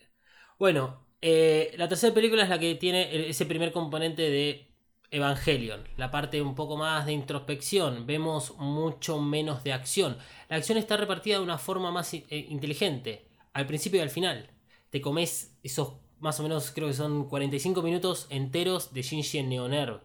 bueno, 0.60 1.09
eh, 1.22 1.74
la 1.78 1.88
tercera 1.88 2.14
película 2.14 2.44
es 2.44 2.50
la 2.50 2.60
que 2.60 2.76
tiene 2.76 3.30
ese 3.30 3.46
primer 3.46 3.72
componente 3.72 4.30
de 4.30 4.70
Evangelion, 5.12 5.88
la 5.98 6.12
parte 6.12 6.42
un 6.42 6.56
poco 6.56 6.78
más 6.78 7.06
de 7.06 7.14
introspección, 7.14 8.06
vemos 8.06 8.56
mucho 8.58 9.20
menos 9.20 9.64
de 9.64 9.74
acción. 9.74 10.18
La 10.50 10.58
acción 10.58 10.78
está 10.78 10.98
repartida 10.98 11.38
de 11.38 11.44
una 11.44 11.58
forma 11.58 11.92
más 11.92 12.14
eh, 12.14 12.26
inteligente, 12.30 13.28
al 13.54 13.66
principio 13.66 14.00
y 14.00 14.04
al 14.04 14.10
final. 14.10 14.50
Te 14.92 15.02
comes 15.02 15.58
esos 15.64 15.94
más 16.20 16.40
o 16.40 16.44
menos, 16.44 16.72
creo 16.72 16.88
que 16.88 16.94
son 16.94 17.28
45 17.28 17.82
minutos 17.82 18.28
enteros 18.30 18.94
de 18.94 19.02
Shinji 19.02 19.40
en 19.40 19.50
Neonerve. 19.50 20.02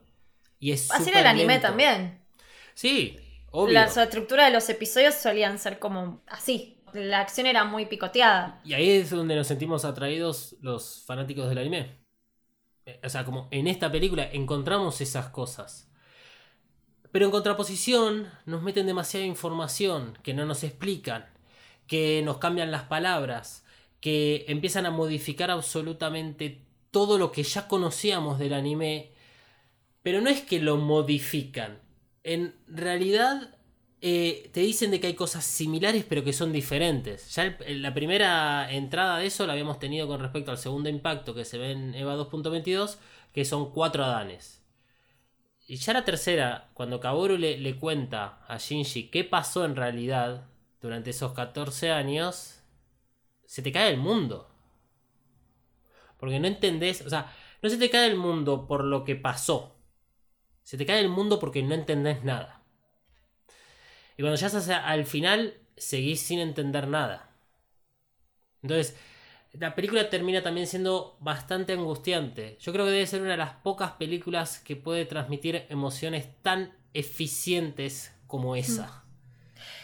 Y 0.61 0.73
es 0.73 0.91
Así 0.91 1.11
era 1.11 1.21
el 1.21 1.27
anime 1.27 1.59
también. 1.59 2.21
Sí, 2.75 3.19
la 3.53 3.85
estructura 3.85 4.47
de 4.47 4.53
los 4.53 4.69
episodios 4.69 5.15
solían 5.15 5.59
ser 5.59 5.79
como 5.79 6.23
así. 6.27 6.74
La 6.95 7.21
acción 7.21 7.49
era 7.49 7.65
muy 7.65 7.87
picoteada. 7.87 8.61
Y 8.65 8.73
ahí 8.73 8.89
es 8.89 9.11
donde 9.11 9.35
nos 9.35 9.49
sentimos 9.49 9.85
atraídos 9.85 10.57
los 10.61 11.03
fanáticos 11.05 11.49
del 11.49 11.59
anime. 11.59 11.99
Eh, 12.87 13.01
o 13.03 13.09
sea, 13.09 13.25
como 13.25 13.49
en 13.51 13.67
esta 13.67 13.91
película 13.91 14.29
encontramos 14.33 15.01
esas 15.01 15.29
cosas. 15.29 15.91
Pero 17.11 17.27
en 17.27 17.33
contraposición 17.33 18.31
nos 18.47 18.63
meten 18.63 18.87
demasiada 18.87 19.27
información 19.27 20.17
que 20.23 20.35
no 20.35 20.47
nos 20.47 20.63
explican, 20.63 21.27
que 21.89 22.23
nos 22.25 22.39
cambian 22.39 22.71
las 22.71 22.85
palabras, 22.85 23.65
que 24.01 24.45
empiezan 24.47 24.87
a 24.87 24.91
modificar 24.93 25.51
absolutamente 25.51 26.63
todo 26.93 27.19
lo 27.19 27.33
que 27.33 27.43
ya 27.43 27.67
conocíamos 27.67 28.39
del 28.39 28.53
anime. 28.55 29.11
Pero 30.05 30.21
no 30.21 30.31
es 30.31 30.43
que 30.43 30.61
lo 30.61 30.77
modifican, 30.77 31.81
en 32.23 32.55
realidad 32.69 33.59
eh, 34.07 34.51
te 34.53 34.61
dicen 34.61 34.91
de 34.91 35.01
que 35.01 35.07
hay 35.07 35.15
cosas 35.15 35.47
similares 35.47 36.05
pero 36.07 36.23
que 36.23 36.35
son 36.35 36.53
diferentes. 36.53 37.35
Ya 37.35 37.57
la 37.69 37.95
primera 37.95 38.71
entrada 38.71 39.17
de 39.17 39.25
eso 39.25 39.47
la 39.47 39.55
habíamos 39.55 39.79
tenido 39.79 40.07
con 40.07 40.21
respecto 40.21 40.51
al 40.51 40.59
segundo 40.59 40.91
impacto 40.91 41.35
que 41.35 41.47
se 41.47 41.57
ve 41.57 41.71
en 41.71 41.95
EVA 41.95 42.15
2.22, 42.17 42.99
que 43.33 43.47
son 43.47 43.73
cuatro 43.73 44.05
Adanes. 44.05 44.63
Y 45.67 45.77
ya 45.77 45.95
la 45.95 46.05
tercera, 46.05 46.69
cuando 46.75 47.01
Kaboru 47.01 47.39
le, 47.39 47.57
le, 47.57 47.77
cuenta 47.79 48.45
a 48.47 48.59
Shinji 48.59 49.09
qué 49.09 49.25
pasó 49.25 49.65
en 49.65 49.75
realidad 49.75 50.49
durante 50.83 51.09
esos 51.09 51.33
14 51.33 51.91
años, 51.91 52.61
se 53.47 53.63
te 53.63 53.73
cae 53.73 53.89
el 53.91 53.97
mundo. 53.97 54.51
Porque 56.19 56.39
no 56.41 56.47
entendés, 56.47 57.01
o 57.01 57.09
sea, 57.09 57.35
no 57.63 57.71
se 57.71 57.79
te 57.79 57.89
cae 57.89 58.07
el 58.09 58.17
mundo 58.17 58.67
por 58.67 58.85
lo 58.85 59.03
que 59.03 59.17
pasó, 59.17 59.79
se 60.63 60.77
te 60.77 60.85
cae 60.85 61.01
el 61.01 61.09
mundo 61.09 61.39
porque 61.39 61.63
no 61.63 61.75
entendés 61.75 62.23
nada. 62.23 62.54
Y 64.17 64.23
cuando 64.23 64.37
ya 64.39 64.47
estás 64.47 64.69
al 64.69 65.05
final, 65.07 65.55
seguís 65.77 66.21
sin 66.23 66.41
entender 66.41 66.89
nada. 66.89 67.31
Entonces, 68.63 68.97
la 69.53 69.75
película 69.75 70.11
termina 70.11 70.43
también 70.43 70.67
siendo 70.67 71.17
bastante 71.21 71.73
angustiante. 71.75 72.57
Yo 72.61 72.73
creo 72.73 72.85
que 72.87 72.93
debe 72.93 73.07
ser 73.07 73.21
una 73.23 73.33
de 73.33 73.37
las 73.37 73.53
pocas 73.53 73.93
películas 73.93 74.59
que 74.59 74.77
puede 74.77 75.05
transmitir 75.05 75.67
emociones 75.69 76.29
tan 76.43 76.73
eficientes 76.93 78.13
como 78.27 78.57
esa. 78.57 79.05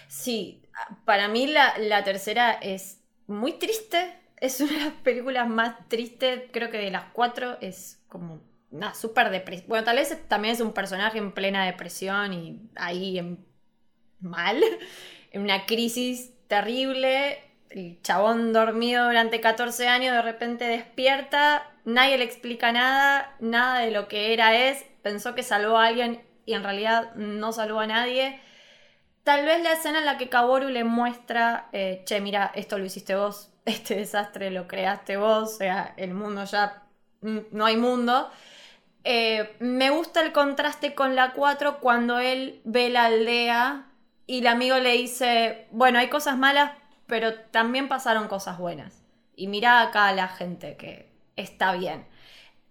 Sí, 0.08 0.62
para 1.04 1.28
mí 1.28 1.46
la, 1.46 1.78
la 1.78 2.04
tercera 2.04 2.52
es 2.52 3.00
muy 3.26 3.52
triste. 3.54 4.16
Es 4.40 4.60
una 4.60 4.72
de 4.72 4.84
las 4.86 4.94
películas 4.94 5.48
más 5.48 5.88
tristes, 5.88 6.44
creo 6.52 6.70
que 6.70 6.78
de 6.78 6.90
las 6.90 7.04
cuatro 7.12 7.58
es 7.60 8.02
como 8.08 8.40
una 8.70 8.94
súper 8.94 9.30
depresión. 9.30 9.68
Bueno, 9.68 9.84
tal 9.84 9.96
vez 9.96 10.16
también 10.28 10.54
es 10.54 10.60
un 10.60 10.72
personaje 10.72 11.18
en 11.18 11.32
plena 11.32 11.66
depresión 11.66 12.32
y 12.32 12.70
ahí 12.76 13.18
en 13.18 13.44
mal, 14.20 14.62
en 15.32 15.42
una 15.42 15.66
crisis 15.66 16.32
terrible. 16.48 17.38
El 17.70 18.02
chabón 18.02 18.52
dormido 18.52 19.06
durante 19.06 19.40
14 19.40 19.86
años 19.86 20.12
de 20.12 20.22
repente 20.22 20.64
despierta, 20.66 21.70
nadie 21.84 22.18
le 22.18 22.24
explica 22.24 22.72
nada, 22.72 23.36
nada 23.38 23.78
de 23.80 23.92
lo 23.92 24.08
que 24.08 24.32
era 24.32 24.56
es, 24.56 24.84
pensó 25.02 25.36
que 25.36 25.44
salvó 25.44 25.78
a 25.78 25.86
alguien 25.86 26.20
y 26.46 26.54
en 26.54 26.64
realidad 26.64 27.14
no 27.14 27.52
salvó 27.52 27.78
a 27.78 27.86
nadie. 27.86 28.40
Tal 29.22 29.44
vez 29.44 29.62
la 29.62 29.74
escena 29.74 30.00
en 30.00 30.06
la 30.06 30.18
que 30.18 30.28
Kaboru 30.28 30.68
le 30.68 30.82
muestra, 30.82 31.68
eh, 31.72 32.02
che, 32.06 32.20
mira, 32.20 32.50
esto 32.54 32.78
lo 32.78 32.84
hiciste 32.84 33.14
vos, 33.14 33.52
este 33.64 33.94
desastre 33.96 34.50
lo 34.50 34.66
creaste 34.66 35.16
vos, 35.16 35.54
o 35.54 35.56
sea, 35.58 35.94
el 35.96 36.14
mundo 36.14 36.44
ya 36.44 36.82
mm, 37.20 37.38
no 37.52 37.66
hay 37.66 37.76
mundo. 37.76 38.30
Eh, 39.04 39.56
me 39.60 39.90
gusta 39.90 40.22
el 40.22 40.32
contraste 40.32 40.94
con 40.94 41.14
la 41.14 41.32
4 41.32 41.78
cuando 41.80 42.18
él 42.18 42.60
ve 42.64 42.90
la 42.90 43.06
aldea 43.06 43.89
y 44.30 44.38
el 44.38 44.46
amigo 44.46 44.76
le 44.78 44.92
dice, 44.92 45.66
bueno, 45.72 45.98
hay 45.98 46.08
cosas 46.08 46.38
malas, 46.38 46.70
pero 47.08 47.34
también 47.34 47.88
pasaron 47.88 48.28
cosas 48.28 48.58
buenas. 48.58 49.02
Y 49.34 49.48
mira 49.48 49.82
acá 49.82 50.06
a 50.06 50.12
la 50.12 50.28
gente 50.28 50.76
que 50.76 51.10
está 51.34 51.72
bien. 51.72 52.06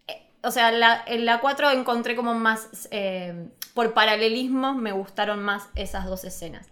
Eh, 0.08 0.26
o 0.42 0.52
sea, 0.52 0.70
en 1.06 1.26
la 1.26 1.42
4 1.42 1.72
encontré 1.72 2.16
como 2.16 2.34
más, 2.34 2.88
eh, 2.92 3.50
por 3.74 3.94
paralelismo, 3.94 4.74
me 4.74 4.94
gustaron 4.94 5.44
más 5.44 5.68
esas 5.76 6.06
dos 6.06 6.24
escenas. 6.24 6.70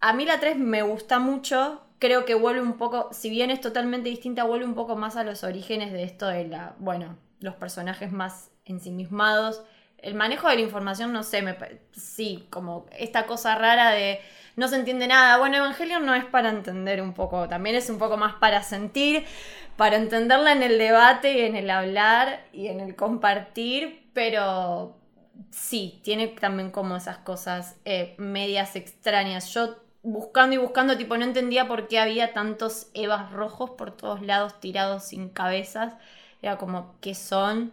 A 0.00 0.12
mí 0.12 0.26
la 0.26 0.40
3 0.40 0.58
me 0.58 0.82
gusta 0.82 1.18
mucho, 1.18 1.80
creo 1.98 2.26
que 2.26 2.34
vuelve 2.34 2.60
un 2.60 2.74
poco, 2.74 3.08
si 3.12 3.30
bien 3.30 3.50
es 3.50 3.62
totalmente 3.62 4.10
distinta, 4.10 4.44
vuelve 4.44 4.66
un 4.66 4.74
poco 4.74 4.94
más 4.94 5.16
a 5.16 5.24
los 5.24 5.42
orígenes 5.42 5.90
de 5.94 6.02
esto 6.02 6.26
de 6.26 6.46
la, 6.46 6.74
bueno, 6.80 7.16
los 7.40 7.54
personajes 7.54 8.12
más 8.12 8.50
ensimismados. 8.66 9.62
El 9.98 10.14
manejo 10.14 10.48
de 10.48 10.56
la 10.56 10.60
información, 10.62 11.12
no 11.12 11.22
sé, 11.22 11.42
me, 11.42 11.56
sí, 11.92 12.46
como 12.50 12.86
esta 12.92 13.26
cosa 13.26 13.56
rara 13.56 13.90
de 13.90 14.20
no 14.58 14.66
se 14.66 14.76
entiende 14.76 15.06
nada. 15.06 15.38
Bueno, 15.38 15.56
Evangelion 15.56 16.04
no 16.04 16.14
es 16.14 16.24
para 16.24 16.50
entender 16.50 17.00
un 17.00 17.14
poco, 17.14 17.48
también 17.48 17.76
es 17.76 17.88
un 17.90 17.98
poco 17.98 18.16
más 18.16 18.34
para 18.34 18.62
sentir, 18.62 19.24
para 19.76 19.96
entenderla 19.96 20.52
en 20.52 20.64
el 20.64 20.78
debate 20.78 21.32
y 21.38 21.40
en 21.42 21.54
el 21.54 21.70
hablar 21.70 22.44
y 22.52 22.66
en 22.66 22.80
el 22.80 22.96
compartir, 22.96 24.10
pero 24.12 24.96
sí, 25.50 26.00
tiene 26.02 26.26
también 26.28 26.70
como 26.72 26.96
esas 26.96 27.18
cosas 27.18 27.76
eh, 27.84 28.16
medias 28.18 28.74
extrañas. 28.74 29.54
Yo 29.54 29.76
buscando 30.02 30.54
y 30.56 30.58
buscando, 30.58 30.96
tipo, 30.96 31.16
no 31.16 31.24
entendía 31.24 31.68
por 31.68 31.86
qué 31.86 32.00
había 32.00 32.32
tantos 32.32 32.88
Evas 32.94 33.30
rojos 33.32 33.70
por 33.70 33.96
todos 33.96 34.22
lados 34.22 34.58
tirados 34.60 35.04
sin 35.04 35.28
cabezas. 35.28 35.94
Era 36.42 36.56
como, 36.58 36.96
¿qué 37.00 37.14
son? 37.14 37.72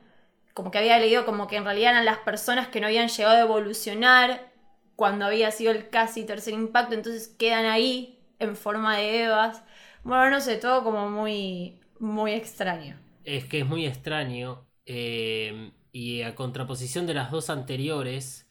Como 0.56 0.72
que 0.72 0.80
había 0.80 0.99
leído 0.99 1.26
como 1.26 1.47
que 1.47 1.58
en 1.58 1.66
realidad 1.66 1.93
eran 1.93 2.06
las 2.06 2.20
personas 2.20 2.70
que 2.70 2.82
no 2.82 2.88
habían 2.88 3.10
llegado 3.10 3.38
a 3.38 3.41
evolucionar 3.41 4.51
cuando 4.97 5.26
había 5.28 5.51
sido 5.51 5.72
el 5.74 5.89
casi 5.91 6.26
tercer 6.26 6.56
impacto, 6.56 6.95
entonces 6.95 7.30
quedan 7.30 7.66
ahí 7.68 8.20
en 8.39 8.58
forma 8.58 8.97
de 8.97 9.26
Evas. 9.26 9.64
Bueno, 10.03 10.32
no 10.32 10.41
sé, 10.41 10.58
todo 10.58 10.84
como 10.84 11.10
muy, 11.12 11.82
muy 11.99 12.34
extraño. 12.34 12.97
Es 13.24 13.45
que 13.45 13.60
es 13.60 13.66
muy 13.68 13.86
extraño. 13.86 14.68
eh, 14.86 15.72
y 15.91 16.22
a 16.24 16.36
contraposición 16.36 17.08
de 17.08 17.14
las 17.14 17.32
dos 17.32 17.49
anteriores, 17.49 18.49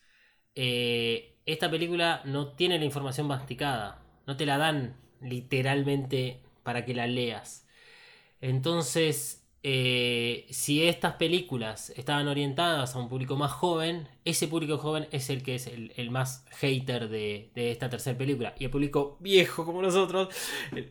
eh, 0.57 1.39
esta 1.47 1.71
película 1.71 2.23
no 2.27 2.55
tiene 2.55 2.79
la 2.79 2.85
información 2.87 3.27
masticada. 3.29 4.03
No 4.27 4.37
te 4.37 4.47
la 4.47 4.59
dan 4.59 4.97
literalmente 5.21 6.43
para 6.65 6.85
que 6.87 6.95
la 6.95 7.07
leas. 7.09 7.67
Entonces, 8.41 9.44
eh, 9.67 10.47
si 10.51 10.87
estas 10.87 11.15
películas 11.15 11.89
estaban 11.97 12.29
orientadas 12.29 12.95
a 12.95 12.99
un 12.99 13.09
público 13.09 13.35
más 13.37 13.51
joven, 13.51 14.07
ese 14.27 14.47
público 14.47 14.77
joven 14.77 15.09
es 15.11 15.31
el 15.31 15.43
que 15.43 15.55
es 15.55 15.67
el, 15.67 16.11
más 16.11 16.45
hater 16.51 17.09
de, 17.09 17.51
esta 17.55 17.89
tercera 17.89 18.19
película. 18.19 18.55
Y 18.59 18.67
el 18.67 18.71
público 18.71 19.17
viejo 19.21 19.65
como 19.65 19.81
nosotros, 19.81 20.29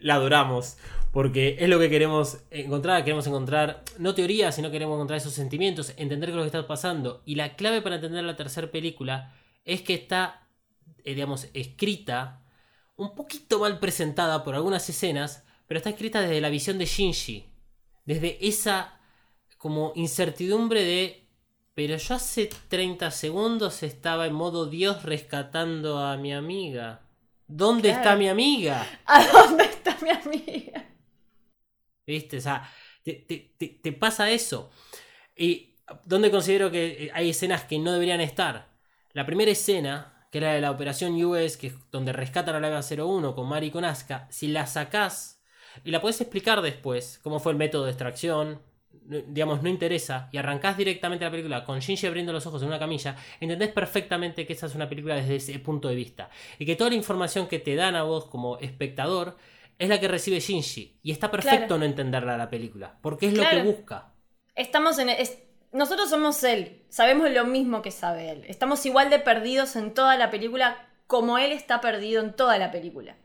la 0.01 0.15
adoramos. 0.15 0.77
Porque 1.11 1.57
es 1.59 1.69
lo 1.69 1.77
que 1.77 1.91
queremos 1.91 2.39
encontrar. 2.49 3.03
Queremos 3.03 3.27
encontrar, 3.27 3.83
no 3.99 4.15
teorías, 4.15 4.55
sino 4.55 4.71
queremos 4.71 4.95
encontrar 4.95 5.17
esos 5.17 5.33
sentimientos, 5.33 5.93
entender 5.97 6.29
qué 6.29 6.31
es 6.31 6.37
lo 6.37 6.41
que 6.41 6.47
está 6.47 6.65
pasando. 6.65 7.21
Y 7.27 7.35
la 7.35 7.55
clave 7.55 7.83
para 7.83 7.97
entender 7.97 8.23
la 8.23 8.35
tercera 8.35 8.71
película 8.71 9.35
es 9.65 9.83
que 9.83 9.93
está, 9.93 10.47
eh, 11.03 11.13
digamos, 11.13 11.47
escrita, 11.53 12.41
un 12.95 13.13
poquito 13.13 13.59
mal 13.59 13.77
presentada 13.77 14.43
por 14.43 14.55
algunas 14.55 14.89
escenas, 14.89 15.43
pero 15.67 15.77
está 15.77 15.91
escrita 15.91 16.21
desde 16.21 16.41
la 16.41 16.49
visión 16.49 16.79
de 16.79 16.87
Shinji. 16.87 17.52
Desde 18.05 18.45
esa 18.47 18.99
como 19.57 19.93
incertidumbre 19.95 20.83
de, 20.83 21.29
pero 21.73 21.95
yo 21.97 22.15
hace 22.15 22.49
30 22.67 23.11
segundos 23.11 23.81
estaba 23.83 24.27
en 24.27 24.33
modo 24.33 24.65
Dios 24.65 25.03
rescatando 25.03 25.99
a 25.99 26.17
mi 26.17 26.33
amiga. 26.33 27.07
¿Dónde 27.47 27.89
Claro. 27.89 28.01
está 28.03 28.15
mi 28.15 28.27
amiga? 28.29 28.85
¿A 29.05 29.25
dónde 29.27 29.63
está 29.65 29.97
mi 30.01 30.09
amiga? 30.09 30.85
¿Viste? 32.05 32.37
O 32.37 32.41
sea, 32.41 32.69
te, 33.03 33.13
te- 33.13 33.55
te- 33.57 33.79
te 33.81 33.91
pasa 33.93 34.29
eso. 34.29 34.71
Y 35.35 35.75
donde 36.05 36.31
considero 36.31 36.69
que 36.71 37.05
eh, 37.05 37.11
hay 37.13 37.29
escenas 37.29 37.63
que 37.65 37.79
no 37.79 37.93
deberían 37.93 38.21
estar. 38.21 38.69
La 39.13 39.25
primera 39.25 39.51
escena, 39.51 40.27
que 40.31 40.39
era 40.39 40.53
de 40.53 40.61
la 40.61 40.71
operación 40.71 41.13
US, 41.23 41.57
que 41.57 41.67
es 41.67 41.73
donde 41.91 42.11
rescatan 42.13 42.55
a 42.55 42.59
la 42.59 42.67
EVA 42.69 42.81
01 42.81 43.35
con 43.35 43.47
Mari 43.47 43.67
y 43.67 43.71
con 43.71 43.85
Asuka, 43.85 44.27
si 44.31 44.47
la 44.47 44.65
sacás 44.67 45.41
y 45.83 45.91
la 45.91 46.01
podés 46.01 46.21
explicar 46.21 46.61
después, 46.61 47.19
cómo 47.23 47.39
fue 47.39 47.51
el 47.51 47.57
método 47.57 47.85
de 47.85 47.91
extracción, 47.91 48.61
digamos, 49.27 49.61
no 49.63 49.69
interesa, 49.69 50.29
y 50.31 50.37
arrancás 50.37 50.77
directamente 50.77 51.25
la 51.25 51.31
película 51.31 51.65
con 51.65 51.79
Shinji 51.79 52.07
abriendo 52.07 52.31
los 52.31 52.45
ojos 52.45 52.61
en 52.61 52.69
una 52.69 52.79
camilla, 52.79 53.15
entendés 53.39 53.69
perfectamente 53.69 54.45
que 54.45 54.53
esa 54.53 54.67
es 54.67 54.75
una 54.75 54.87
película 54.87 55.15
desde 55.15 55.35
ese 55.37 55.59
punto 55.59 55.87
de 55.89 55.95
vista. 55.95 56.29
Y 56.59 56.65
que 56.65 56.75
toda 56.75 56.89
la 56.89 56.95
información 56.95 57.47
que 57.47 57.59
te 57.59 57.75
dan 57.75 57.95
a 57.95 58.03
vos 58.03 58.25
como 58.25 58.57
espectador 58.59 59.35
es 59.79 59.89
la 59.89 59.99
que 59.99 60.07
recibe 60.07 60.39
Shinji. 60.39 60.99
Y 61.03 61.11
está 61.11 61.29
perfecto 61.31 61.59
Claro. 61.67 61.79
no 61.79 61.85
entenderla 61.85 62.37
la 62.37 62.49
película, 62.49 62.97
porque 63.01 63.27
es 63.27 63.33
lo 63.33 63.43
que 63.49 63.63
busca. 63.63 64.13
Estamos 64.55 64.99
en. 64.99 65.09
es- 65.09 65.39
nosotros 65.71 66.09
somos 66.11 66.43
él. 66.43 66.83
Sabemos 66.89 67.31
lo 67.31 67.45
mismo 67.45 67.81
que 67.81 67.89
sabe 67.89 68.29
él. 68.29 68.43
Estamos 68.47 68.85
igual 68.85 69.09
de 69.09 69.17
perdidos 69.17 69.75
en 69.75 69.95
toda 69.95 70.15
la 70.17 70.29
película 70.29 70.87
como 71.07 71.39
él 71.39 71.51
está 71.51 71.81
perdido 71.81 72.21
en 72.21 72.35
toda 72.35 72.59
la 72.59 72.71
película. 72.71 73.17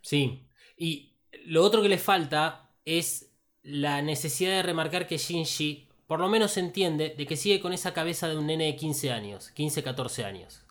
Sí. 0.00 0.44
Y 0.76 1.11
lo 1.46 1.62
otro 1.62 1.82
que 1.82 1.88
le 1.88 1.98
falta 1.98 2.70
es 2.84 3.30
la 3.62 4.02
necesidad 4.02 4.52
de 4.52 4.62
remarcar 4.62 5.06
que 5.06 5.18
Shinji 5.18 5.88
por 6.06 6.20
lo 6.20 6.28
menos 6.28 6.56
entiende 6.58 7.14
de 7.16 7.26
que 7.26 7.36
sigue 7.36 7.60
con 7.60 7.72
esa 7.72 7.94
cabeza 7.94 8.28
de 8.28 8.36
un 8.36 8.46
nene 8.46 8.66
de 8.66 8.76
15 8.76 9.10
años, 9.12 9.50
15, 9.52 9.82
14 9.82 10.24
años. 10.24 10.62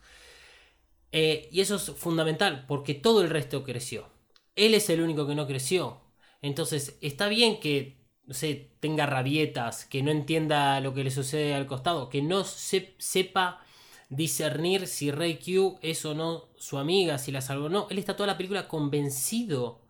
Eh, 1.12 1.49
y 1.51 1.62
eso 1.62 1.76
es 1.76 1.91
fundamental, 1.91 2.66
porque 2.68 2.93
todo 2.93 3.22
el 3.22 3.30
resto 3.30 3.64
creció. 3.64 4.07
Él 4.55 4.74
es 4.74 4.89
el 4.89 5.01
único 5.01 5.28
que 5.28 5.36
no 5.36 5.47
creció. 5.47 6.01
Entonces, 6.41 6.97
está 7.01 7.28
bien 7.28 7.59
que, 7.59 7.97
no 8.26 8.36
tenga 8.80 9.05
rabietas, 9.05 9.86
que 9.86 10.03
no 10.03 10.12
entienda 10.12 10.80
lo 10.80 10.93
que 10.93 11.03
le 11.03 11.12
sucede 11.12 11.53
al 11.53 11.68
costado, 11.68 12.09
que 12.09 12.22
no 12.22 12.43
se- 12.43 12.95
sepa 12.97 13.66
discernir 14.09 14.88
si 14.88 15.12
Rey 15.12 15.38
Q 15.38 15.80
es 15.82 16.05
o 16.05 16.14
no 16.14 16.49
su 16.57 16.78
amiga, 16.78 17.18
si 17.18 17.32
la 17.32 17.41
salvó 17.41 17.66
o 17.66 17.70
no. 17.70 17.88
Él 17.89 17.97
está 17.99 18.16
toda 18.16 18.28
la 18.28 18.38
película 18.38 18.68
convencido 18.68 19.81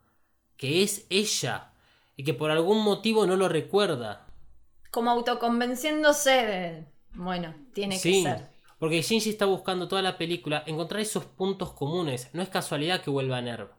que 0.62 0.84
es 0.84 1.08
ella 1.10 1.72
y 2.16 2.24
que 2.24 2.36
por 2.36 2.52
algún 2.52 2.84
motivo 2.84 3.26
no 3.26 3.36
lo 3.36 3.50
recuerda. 3.50 4.28
Como 4.92 5.10
autoconvenciéndose 5.10 6.30
de. 6.32 6.86
Bueno, 7.14 7.56
tiene 7.74 7.98
Sí, 7.98 8.24
que 8.24 8.30
ser. 8.30 8.48
porque 8.78 9.02
Shinji 9.02 9.32
está 9.32 9.46
buscando 9.48 9.88
toda 9.88 10.04
la 10.04 10.20
película 10.20 10.64
encontrar 10.68 11.02
esos 11.02 11.26
puntos 11.26 11.74
comunes. 11.74 12.30
No 12.34 12.44
es 12.44 12.50
casualidad 12.50 13.02
que 13.02 13.10
vuelva 13.10 13.38
a 13.38 13.42
Nerv. 13.42 13.70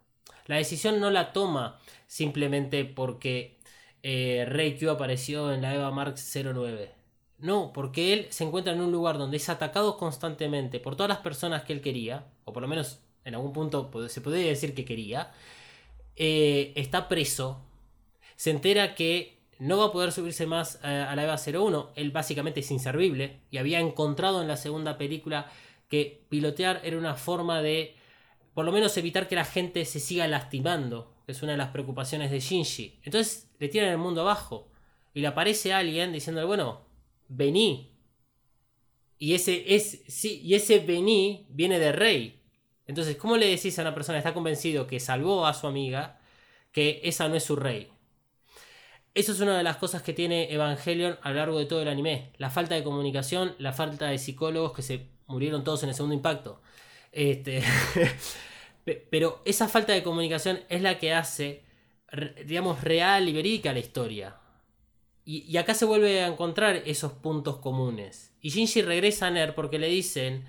La 0.47 0.57
decisión 0.57 0.99
no 0.99 1.11
la 1.11 1.33
toma 1.33 1.79
simplemente 2.09 2.85
porque 2.85 3.61
eh, 4.03 4.45
Rey 4.49 4.77
Q 4.77 4.91
apareció 4.91 5.53
en 5.53 5.63
la 5.63 5.75
Eva 5.75 5.93
Mark 5.93 6.17
09. 6.19 6.95
No, 7.39 7.73
porque 7.73 8.13
él 8.13 8.27
se 8.31 8.45
encuentra 8.45 8.73
en 8.73 8.81
un 8.81 8.91
lugar 8.93 9.19
donde 9.19 9.37
es 9.37 9.49
atacado 9.49 9.97
constantemente 9.99 10.81
por 10.81 10.97
todas 10.97 11.09
las 11.11 11.19
personas 11.19 11.63
que 11.65 11.73
él 11.75 11.81
quería, 11.81 12.27
o 12.45 12.53
por 12.53 12.63
lo 12.63 12.69
menos 12.69 13.01
en 13.25 13.35
algún 13.37 13.53
punto 13.53 13.91
se 14.09 14.21
podría 14.21 14.47
decir 14.49 14.75
que 14.75 14.85
quería. 14.85 15.33
Eh, 16.17 16.73
está 16.77 17.09
preso, 17.09 17.65
se 18.37 18.51
entera 18.51 18.95
que 18.95 19.43
no 19.59 19.79
va 19.79 19.87
a 19.87 19.93
poder 19.93 20.13
subirse 20.13 20.47
más 20.47 20.81
eh, 20.83 20.89
a 20.89 21.15
la 21.15 21.25
EVA 21.25 21.37
01. 21.37 21.93
Él 21.95 22.11
básicamente 22.11 22.61
es 22.61 22.71
inservible 22.71 23.43
y 23.51 23.59
había 23.59 23.79
encontrado 23.81 24.43
en 24.43 24.49
la 24.49 24.57
segunda 24.57 24.99
película 24.99 25.51
que 25.89 26.25
pilotear 26.29 26.81
era 26.85 26.99
una 26.99 27.15
forma 27.15 27.63
de 27.63 27.95
por 28.55 28.65
lo 28.65 28.73
menos 28.73 28.97
evitar 28.97 29.29
que 29.29 29.35
la 29.35 29.45
gente 29.45 29.85
se 29.85 30.01
siga 30.01 30.27
lastimando, 30.27 31.15
es 31.27 31.43
una 31.43 31.53
de 31.53 31.59
las 31.59 31.71
preocupaciones 31.71 32.31
de 32.31 32.41
Shinji. 32.41 33.01
Entonces 33.03 33.51
le 33.59 33.69
tiran 33.69 33.89
el 33.89 33.99
mundo 33.99 34.23
abajo 34.23 34.71
y 35.15 35.21
le 35.21 35.29
aparece 35.29 35.73
alguien 35.73 36.13
diciéndole, 36.13 36.47
bueno, 36.47 36.87
vení. 37.29 37.97
Y 39.19 39.35
ese, 39.35 39.75
es, 39.75 40.03
sí, 40.09 40.41
y 40.43 40.55
ese 40.55 40.81
vení 40.81 41.47
viene 41.51 41.79
de 41.79 41.93
Rey. 41.93 42.42
Entonces, 42.87 43.17
¿cómo 43.17 43.37
le 43.37 43.47
decís 43.47 43.79
a 43.79 43.83
una 43.83 43.95
persona 43.95 44.17
que 44.17 44.21
está 44.21 44.35
convencido 44.35 44.87
que 44.87 45.01
salvó 45.01 45.47
a 45.47 45.55
su 45.55 45.67
amiga 45.67 46.21
que 46.73 47.01
esa 47.05 47.29
no 47.29 47.37
es 47.37 47.45
su 47.45 47.57
rey? 47.57 47.91
Eso 49.15 49.33
es 49.33 49.41
una 49.41 49.59
de 49.59 49.63
las 49.63 49.77
cosas 49.77 50.03
que 50.03 50.15
tiene 50.15 50.53
Evangelion 50.53 51.19
a 51.23 51.31
lo 51.31 51.37
largo 51.37 51.59
de 51.59 51.67
todo 51.67 51.83
el 51.83 51.89
anime. 51.89 52.31
La 52.39 52.51
falta 52.51 52.75
de 52.75 52.83
comunicación, 52.83 53.55
la 53.59 53.73
falta 53.73 54.07
de 54.09 54.19
psicólogos 54.19 54.73
que 54.73 54.83
se 54.83 55.07
murieron 55.27 55.65
todos 55.65 55.83
en 55.83 55.91
el 55.91 55.95
segundo 55.95 56.15
impacto. 56.15 56.63
Este, 57.13 57.63
pe- 58.85 59.07
pero 59.11 59.43
esa 59.45 59.69
falta 59.69 59.93
de 59.93 60.03
comunicación 60.03 60.61
es 60.71 60.81
la 60.83 60.99
que 60.99 61.13
hace, 61.13 61.63
digamos, 62.47 62.83
real 62.83 63.29
y 63.29 63.33
verídica 63.35 63.73
la 63.73 63.81
historia. 63.81 64.37
Y, 65.25 65.43
y 65.51 65.57
acá 65.59 65.75
se 65.75 65.85
vuelve 65.85 66.23
a 66.23 66.27
encontrar 66.29 66.77
esos 66.87 67.13
puntos 67.13 67.59
comunes. 67.59 68.33
Y 68.41 68.51
Shinji 68.51 68.83
regresa 68.83 69.29
a 69.29 69.31
Ner 69.31 69.55
porque 69.55 69.79
le 69.79 69.89
dicen 69.89 70.45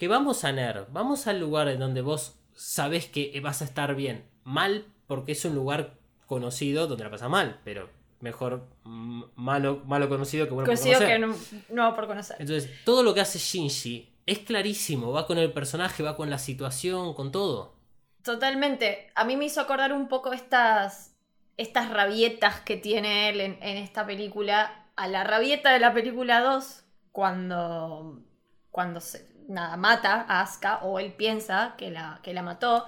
que 0.00 0.08
vamos 0.08 0.44
a 0.44 0.52
Ner, 0.52 0.86
vamos 0.92 1.26
al 1.26 1.38
lugar 1.38 1.68
en 1.68 1.78
donde 1.78 2.00
vos 2.00 2.34
sabés 2.54 3.04
que 3.04 3.38
vas 3.44 3.60
a 3.60 3.66
estar 3.66 3.94
bien. 3.94 4.24
Mal 4.44 4.86
porque 5.06 5.32
es 5.32 5.44
un 5.44 5.54
lugar 5.54 5.98
conocido 6.24 6.86
donde 6.86 7.04
la 7.04 7.10
pasa 7.10 7.28
mal, 7.28 7.60
pero 7.64 7.90
mejor 8.20 8.66
malo, 8.82 9.82
malo 9.84 10.08
conocido 10.08 10.46
que 10.46 10.54
bueno 10.54 10.66
por 10.66 10.74
Conocido 10.74 11.00
conocer. 11.00 11.20
que 11.20 11.26
no, 11.26 11.36
no 11.68 11.94
por 11.94 12.06
conocer. 12.06 12.38
Entonces, 12.40 12.70
todo 12.86 13.02
lo 13.02 13.12
que 13.12 13.20
hace 13.20 13.38
Shinji 13.38 14.10
es 14.24 14.38
clarísimo, 14.38 15.12
va 15.12 15.26
con 15.26 15.36
el 15.36 15.52
personaje, 15.52 16.02
va 16.02 16.16
con 16.16 16.30
la 16.30 16.38
situación, 16.38 17.12
con 17.12 17.30
todo. 17.30 17.74
Totalmente. 18.22 19.10
A 19.14 19.24
mí 19.24 19.36
me 19.36 19.44
hizo 19.44 19.60
acordar 19.60 19.92
un 19.92 20.08
poco 20.08 20.32
estas, 20.32 21.14
estas 21.58 21.90
rabietas 21.90 22.60
que 22.60 22.78
tiene 22.78 23.28
él 23.28 23.42
en, 23.42 23.58
en 23.62 23.76
esta 23.76 24.06
película. 24.06 24.86
A 24.96 25.08
la 25.08 25.24
rabieta 25.24 25.74
de 25.74 25.78
la 25.80 25.92
película 25.92 26.40
2, 26.40 26.84
cuando, 27.12 28.22
cuando 28.70 29.00
se, 29.00 29.29
nada, 29.50 29.76
mata 29.76 30.24
a 30.28 30.40
Asuka, 30.40 30.78
o 30.82 30.98
él 30.98 31.12
piensa 31.12 31.74
que 31.76 31.90
la, 31.90 32.20
que 32.22 32.32
la 32.32 32.42
mató. 32.42 32.86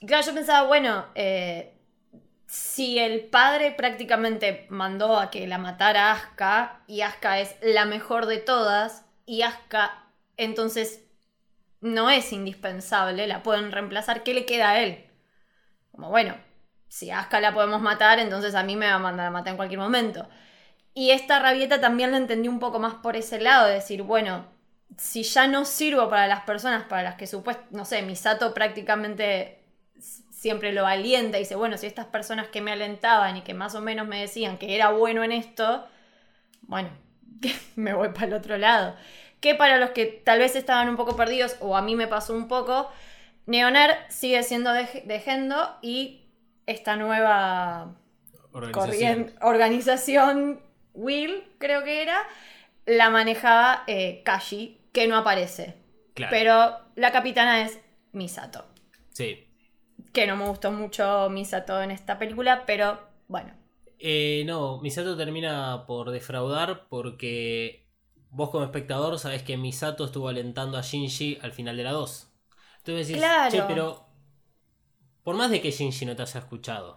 Y 0.00 0.06
claro, 0.06 0.24
yo 0.24 0.34
pensaba, 0.34 0.66
bueno, 0.66 1.06
eh, 1.14 1.74
si 2.46 2.98
el 2.98 3.26
padre 3.26 3.72
prácticamente 3.72 4.66
mandó 4.70 5.18
a 5.18 5.30
que 5.30 5.46
la 5.46 5.58
matara 5.58 6.12
Asuka, 6.12 6.80
y 6.86 7.00
Asuka 7.00 7.40
es 7.40 7.56
la 7.62 7.84
mejor 7.84 8.26
de 8.26 8.38
todas, 8.38 9.04
y 9.26 9.42
Asuka 9.42 10.04
entonces 10.36 11.04
no 11.80 12.10
es 12.10 12.32
indispensable, 12.32 13.26
la 13.26 13.42
pueden 13.42 13.72
reemplazar, 13.72 14.22
¿qué 14.22 14.34
le 14.34 14.46
queda 14.46 14.70
a 14.70 14.80
él? 14.80 15.06
Como 15.92 16.10
bueno, 16.10 16.36
si 16.88 17.10
a 17.10 17.20
Asuka 17.20 17.40
la 17.40 17.54
podemos 17.54 17.80
matar, 17.80 18.18
entonces 18.18 18.54
a 18.54 18.62
mí 18.62 18.76
me 18.76 18.86
va 18.86 18.94
a 18.94 18.98
mandar 18.98 19.26
a 19.26 19.30
matar 19.30 19.52
en 19.52 19.56
cualquier 19.56 19.80
momento. 19.80 20.28
Y 20.92 21.12
esta 21.12 21.38
rabieta 21.38 21.80
también 21.80 22.10
la 22.10 22.16
entendí 22.16 22.48
un 22.48 22.58
poco 22.58 22.78
más 22.78 22.94
por 22.94 23.16
ese 23.16 23.40
lado, 23.40 23.66
de 23.66 23.74
decir, 23.74 24.02
bueno, 24.02 24.46
si 24.96 25.22
ya 25.22 25.46
no 25.46 25.64
sirvo 25.64 26.08
para 26.08 26.26
las 26.26 26.42
personas 26.42 26.84
para 26.84 27.02
las 27.02 27.14
que 27.16 27.26
supuestamente, 27.26 27.76
no 27.76 27.84
sé, 27.84 28.02
Misato 28.02 28.52
prácticamente 28.54 29.58
siempre 30.30 30.72
lo 30.72 30.86
alienta 30.86 31.36
y 31.38 31.40
dice, 31.42 31.54
bueno, 31.54 31.76
si 31.76 31.86
estas 31.86 32.06
personas 32.06 32.48
que 32.48 32.60
me 32.60 32.72
alentaban 32.72 33.36
y 33.36 33.42
que 33.42 33.54
más 33.54 33.74
o 33.74 33.80
menos 33.80 34.06
me 34.06 34.20
decían 34.20 34.58
que 34.58 34.74
era 34.74 34.90
bueno 34.90 35.22
en 35.22 35.32
esto, 35.32 35.86
bueno, 36.62 36.90
me 37.76 37.92
voy 37.94 38.08
para 38.10 38.26
el 38.26 38.34
otro 38.34 38.56
lado. 38.56 38.96
Que 39.40 39.54
para 39.54 39.78
los 39.78 39.90
que 39.90 40.06
tal 40.06 40.38
vez 40.38 40.56
estaban 40.56 40.88
un 40.88 40.96
poco 40.96 41.16
perdidos, 41.16 41.56
o 41.60 41.76
a 41.76 41.82
mí 41.82 41.96
me 41.96 42.06
pasó 42.06 42.34
un 42.34 42.48
poco, 42.48 42.90
Neoner 43.46 43.96
sigue 44.08 44.42
siendo 44.42 44.72
de, 44.72 45.02
de 45.04 45.20
Gendo 45.20 45.76
y 45.82 46.22
esta 46.66 46.96
nueva 46.96 47.94
Organización. 48.52 49.32
organización, 49.40 50.60
Will, 50.94 51.44
creo 51.58 51.84
que 51.84 52.02
era, 52.02 52.22
la 52.86 53.10
manejaba 53.10 53.84
eh, 53.86 54.22
Kashi, 54.24 54.79
que 54.92 55.06
no 55.06 55.16
aparece. 55.16 55.76
Claro. 56.14 56.30
Pero 56.30 56.78
la 56.96 57.12
capitana 57.12 57.62
es 57.62 57.78
Misato. 58.12 58.64
Sí. 59.10 59.46
Que 60.12 60.26
no 60.26 60.36
me 60.36 60.46
gustó 60.48 60.70
mucho 60.72 61.28
Misato 61.30 61.80
en 61.82 61.90
esta 61.90 62.18
película, 62.18 62.64
pero 62.66 63.00
bueno. 63.28 63.52
Eh, 63.98 64.44
no, 64.46 64.80
Misato 64.80 65.16
termina 65.16 65.84
por 65.86 66.10
defraudar 66.10 66.88
porque 66.88 67.86
vos 68.30 68.50
como 68.50 68.64
espectador 68.64 69.18
sabés 69.18 69.42
que 69.42 69.56
Misato 69.56 70.04
estuvo 70.04 70.28
alentando 70.28 70.78
a 70.78 70.82
Shinji 70.82 71.38
al 71.42 71.52
final 71.52 71.76
de 71.76 71.84
la 71.84 71.92
2. 71.92 72.32
Entonces 72.78 73.08
decís, 73.08 73.22
Claro. 73.22 73.50
che, 73.50 73.62
pero 73.62 74.06
por 75.22 75.36
más 75.36 75.50
de 75.50 75.60
que 75.60 75.70
Shinji 75.70 76.06
no 76.06 76.16
te 76.16 76.22
haya 76.22 76.40
escuchado, 76.40 76.92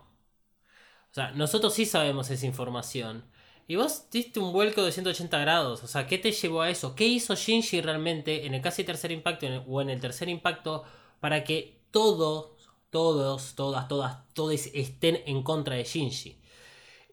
o 1.12 1.14
sea, 1.14 1.32
nosotros 1.32 1.74
sí 1.74 1.86
sabemos 1.86 2.30
esa 2.32 2.46
información. 2.46 3.30
Y 3.68 3.76
vos 3.76 4.10
diste 4.12 4.40
un 4.40 4.52
vuelco 4.52 4.84
de 4.84 4.92
180 4.92 5.38
grados. 5.40 5.84
O 5.84 5.88
sea, 5.88 6.06
¿qué 6.08 6.18
te 6.18 6.32
llevó 6.32 6.62
a 6.62 6.70
eso? 6.70 6.96
¿Qué 6.96 7.06
hizo 7.06 7.36
Shinji 7.36 7.82
realmente 7.82 8.46
en 8.46 8.54
el 8.54 8.62
casi 8.62 8.84
tercer 8.84 9.12
impacto 9.12 9.48
o 9.68 9.82
en 9.82 9.90
el 9.90 10.02
tercer 10.02 10.30
impacto 10.30 10.84
para 11.20 11.44
que 11.44 11.82
todos, 11.92 12.70
todos, 12.90 13.56
todas, 13.56 13.88
todas, 13.88 14.34
todos 14.34 14.54
estén 14.74 15.22
en 15.26 15.44
contra 15.44 15.76
de 15.76 15.84
Shinji? 15.86 16.42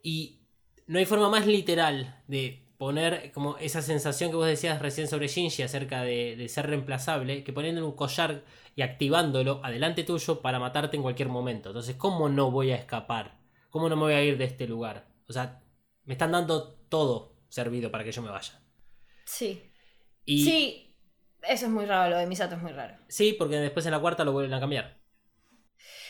Y 0.02 0.40
no 0.86 0.98
hay 0.98 1.06
forma 1.06 1.28
más 1.28 1.46
literal 1.46 2.22
de 2.26 2.66
poner 2.78 3.30
como 3.32 3.56
esa 3.58 3.82
sensación 3.82 4.30
que 4.30 4.36
vos 4.36 4.46
decías 4.46 4.80
recién 4.80 5.06
sobre 5.06 5.28
Shinji 5.28 5.62
acerca 5.62 6.02
de, 6.02 6.34
de 6.36 6.48
ser 6.48 6.66
reemplazable 6.66 7.44
que 7.44 7.52
poniendo 7.52 7.86
un 7.86 7.92
collar 7.92 8.42
y 8.74 8.82
activándolo 8.82 9.60
adelante 9.62 10.02
tuyo 10.02 10.40
para 10.40 10.58
matarte 10.58 10.96
en 10.96 11.02
cualquier 11.02 11.28
momento. 11.28 11.68
Entonces, 11.70 11.96
¿cómo 11.96 12.28
no 12.28 12.50
voy 12.50 12.72
a 12.72 12.76
escapar? 12.76 13.38
¿Cómo 13.70 13.88
no 13.88 13.96
me 13.96 14.02
voy 14.02 14.14
a 14.14 14.24
ir 14.24 14.38
de 14.38 14.44
este 14.44 14.66
lugar? 14.66 15.06
O 15.28 15.32
sea, 15.32 15.60
me 16.04 16.14
están 16.14 16.32
dando 16.32 16.74
todo 16.88 17.36
servido 17.48 17.90
para 17.90 18.04
que 18.04 18.12
yo 18.12 18.22
me 18.22 18.30
vaya. 18.30 18.60
Sí. 19.24 19.72
Y 20.24 20.44
Sí, 20.44 20.96
eso 21.42 21.66
es 21.66 21.70
muy 21.70 21.86
raro, 21.86 22.10
lo 22.10 22.18
de 22.18 22.26
Misato 22.26 22.54
es 22.56 22.62
muy 22.62 22.72
raro. 22.72 22.96
sí, 23.08 23.32
porque 23.32 23.56
después 23.56 23.84
en 23.86 23.92
la 23.92 24.00
cuarta 24.00 24.24
lo 24.24 24.32
vuelven 24.32 24.54
a 24.54 24.60
cambiar. 24.60 25.00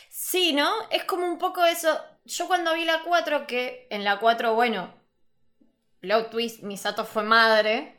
Sí, 0.09 0.53
¿no? 0.53 0.71
Es 0.91 1.05
como 1.05 1.27
un 1.27 1.39
poco 1.39 1.65
eso. 1.65 1.99
Yo 2.25 2.47
cuando 2.47 2.75
vi 2.75 2.85
la 2.85 3.03
4, 3.05 3.47
que 3.47 3.87
en 3.91 4.05
la 4.05 4.19
4, 4.19 4.55
bueno, 4.55 4.93
plot 6.01 6.31
twist, 6.31 6.63
Misato 6.63 7.05
fue 7.05 7.23
madre. 7.23 7.97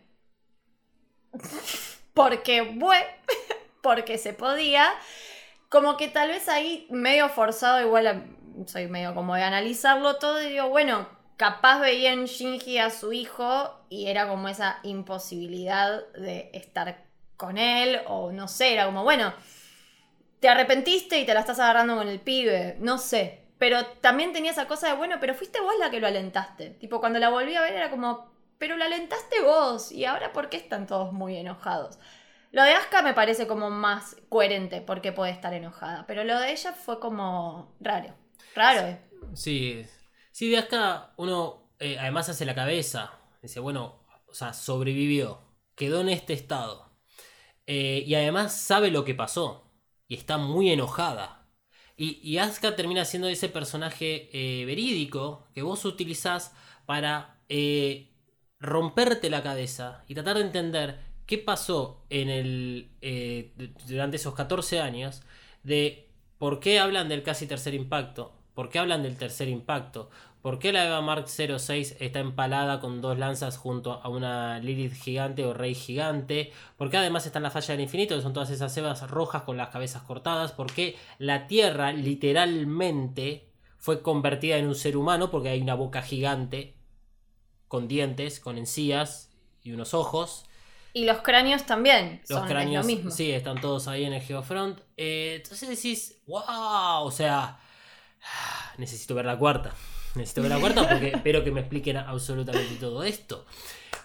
Porque, 2.14 2.62
bueno, 2.62 3.06
porque 3.82 4.18
se 4.18 4.34
podía. 4.34 4.92
Como 5.70 5.96
que 5.96 6.10
tal 6.10 6.28
vez 6.28 6.50
ahí 6.50 6.86
medio 6.90 7.30
forzado, 7.30 7.80
igual 7.82 8.36
soy 8.68 8.88
medio 8.88 9.16
como 9.16 9.36
de 9.36 9.44
analizarlo 9.44 10.18
todo 10.18 10.42
y 10.42 10.50
digo, 10.50 10.68
bueno, 10.68 11.08
capaz 11.42 11.80
veía 11.80 12.14
en 12.14 12.26
Shinji 12.26 12.78
a 12.78 12.92
su 12.92 13.14
hijo 13.14 13.74
y 13.90 14.10
era 14.10 14.28
como 14.28 14.48
esa 14.48 14.78
imposibilidad 14.84 16.08
de 16.10 16.52
estar 16.54 17.04
con 17.36 17.58
él 17.58 18.00
o 18.06 18.32
no 18.32 18.48
sé, 18.48 18.74
era 18.74 18.86
como, 18.86 19.04
bueno, 19.04 19.34
te 20.40 20.50
arrepentiste 20.50 21.20
y 21.20 21.26
te 21.26 21.34
la 21.34 21.40
estás 21.40 21.58
agarrando 21.58 21.96
con 21.96 22.08
el 22.08 22.20
pibe, 22.20 22.76
no 22.80 23.00
sé. 23.00 23.40
Pero 23.58 23.84
también 24.02 24.34
tenía 24.34 24.52
esa 24.52 24.68
cosa 24.68 24.90
de, 24.90 24.94
bueno, 24.94 25.16
pero 25.20 25.34
fuiste 25.34 25.60
vos 25.60 25.74
la 25.80 25.90
que 25.90 26.00
lo 26.00 26.06
alentaste. 26.06 26.70
Tipo, 26.80 27.00
cuando 27.00 27.18
la 27.18 27.30
volví 27.30 27.56
a 27.56 27.62
ver 27.62 27.74
era 27.74 27.90
como, 27.90 28.32
pero 28.60 28.78
lo 28.78 28.84
alentaste 28.84 29.42
vos. 29.42 29.92
Y 29.92 30.06
ahora, 30.06 30.34
¿por 30.34 30.48
qué 30.48 30.58
están 30.58 30.86
todos 30.86 31.12
muy 31.12 31.38
enojados? 31.38 31.98
Lo 32.52 32.62
de 32.62 32.74
Asuka 32.74 33.02
me 33.02 33.16
parece 33.16 33.48
como 33.48 33.72
más 33.72 34.16
coherente 34.30 34.82
porque 34.82 35.12
puede 35.12 35.32
estar 35.32 35.56
enojada. 35.56 36.06
Pero 36.06 36.24
lo 36.24 36.38
de 36.38 36.52
ella 36.52 36.74
fue 36.74 37.00
como 37.00 37.74
raro. 37.80 38.14
Raro, 38.54 38.82
¿eh? 38.82 39.02
Sí, 39.34 39.84
sí, 40.32 40.50
de 40.50 40.58
acá 40.58 41.14
uno 41.18 41.62
eh, 41.82 41.98
además 42.00 42.30
hace 42.30 42.46
la 42.46 42.56
cabeza. 42.56 43.20
Dice, 43.42 43.60
bueno, 43.60 44.06
o 44.28 44.34
sea, 44.34 44.54
sobrevivió, 44.54 45.42
quedó 45.76 46.02
en 46.02 46.10
este 46.10 46.34
estado. 46.34 46.92
Eh, 47.66 48.04
y 48.06 48.16
además 48.16 48.56
sabe 48.56 48.92
lo 48.92 49.04
que 49.04 49.16
pasó. 49.16 49.72
Y 50.08 50.16
está 50.16 50.38
muy 50.38 50.72
enojada. 50.72 51.48
Y, 51.98 52.20
y 52.22 52.38
Asuka 52.38 52.76
termina 52.76 53.06
siendo 53.06 53.28
ese 53.28 53.50
personaje 53.50 54.30
eh, 54.34 54.66
verídico 54.66 55.48
que 55.54 55.62
vos 55.64 55.86
utilizás 55.86 56.54
para 56.86 57.40
romperte 58.60 59.30
la 59.30 59.44
cabeza 59.44 60.06
y 60.08 60.14
tratar 60.14 60.38
de 60.38 60.44
entender 60.44 61.00
qué 61.26 61.38
pasó 61.38 62.06
en 62.10 62.30
el, 62.30 62.92
durante 63.88 64.16
esos 64.18 64.34
14 64.36 64.80
años 64.80 65.22
de 65.64 66.10
por 66.38 66.60
qué 66.60 66.80
hablan 66.80 67.10
del 67.10 67.24
casi 67.24 67.48
tercer 67.48 67.74
impacto, 67.74 68.41
por 68.54 68.70
qué 68.70 68.80
hablan 68.80 69.04
del 69.04 69.18
tercer 69.18 69.48
impacto, 69.48 70.10
por 70.42 70.58
qué 70.60 70.72
la 70.74 70.86
Eva 70.86 71.02
Mark 71.02 71.28
06 71.28 71.98
está 72.00 72.20
empalada 72.20 72.80
con 72.80 73.00
dos 73.02 73.18
lanzas 73.18 73.58
junto 73.58 73.94
a 74.04 74.10
una 74.10 74.60
Lilith 74.60 74.94
gigante 74.94 75.46
o 75.46 75.54
Rey 75.54 75.76
gigante, 75.76 76.52
por 76.78 76.90
qué 76.90 76.98
además 76.98 77.26
está 77.26 77.40
en 77.40 77.44
la 77.44 77.52
falla 77.52 77.74
del 77.74 77.82
infinito, 77.82 78.16
que 78.16 78.22
son 78.24 78.34
todas 78.34 78.50
esas 78.50 78.76
Evas 78.76 79.08
rojas 79.10 79.44
con 79.44 79.58
las 79.58 79.70
cabezas 79.70 80.02
cortadas, 80.04 80.52
por 80.52 80.74
qué 80.74 80.96
la 81.20 81.48
Tierra 81.48 81.92
literalmente 81.92 83.50
fue 83.78 84.02
convertida 84.02 84.58
en 84.58 84.68
un 84.68 84.76
ser 84.76 84.98
humano 84.98 85.32
porque 85.32 85.50
hay 85.50 85.62
una 85.62 85.76
boca 85.76 86.02
gigante 86.02 86.76
con 87.68 87.88
dientes, 87.88 88.40
con 88.40 88.58
encías 88.58 89.32
y 89.64 89.72
unos 89.72 89.94
ojos. 89.94 90.46
Y 90.94 91.06
los 91.06 91.20
cráneos 91.20 91.66
también 91.66 92.22
Los 92.28 92.40
son 92.40 92.48
cráneos, 92.48 92.86
es 92.86 92.92
lo 92.92 92.98
mismo. 92.98 93.12
sí, 93.12 93.32
están 93.32 93.62
todos 93.62 93.88
ahí 93.88 94.04
en 94.04 94.14
el 94.14 94.22
Geofront. 94.22 94.80
Eh, 94.98 95.36
entonces 95.42 95.70
decís, 95.70 96.22
wow, 96.28 97.04
o 97.06 97.12
sea, 97.12 97.60
necesito 98.78 99.16
ver 99.16 99.26
la 99.26 99.38
cuarta. 99.38 99.74
Necesito 100.16 100.42
ver 100.42 100.52
la 100.52 100.60
cuarta 100.60 100.88
porque 100.88 101.10
espero 101.16 101.44
que 101.44 101.52
me 101.52 101.62
expliquen 101.62 101.98
absolutamente 101.98 102.76
todo 102.76 103.04
esto. 103.04 103.46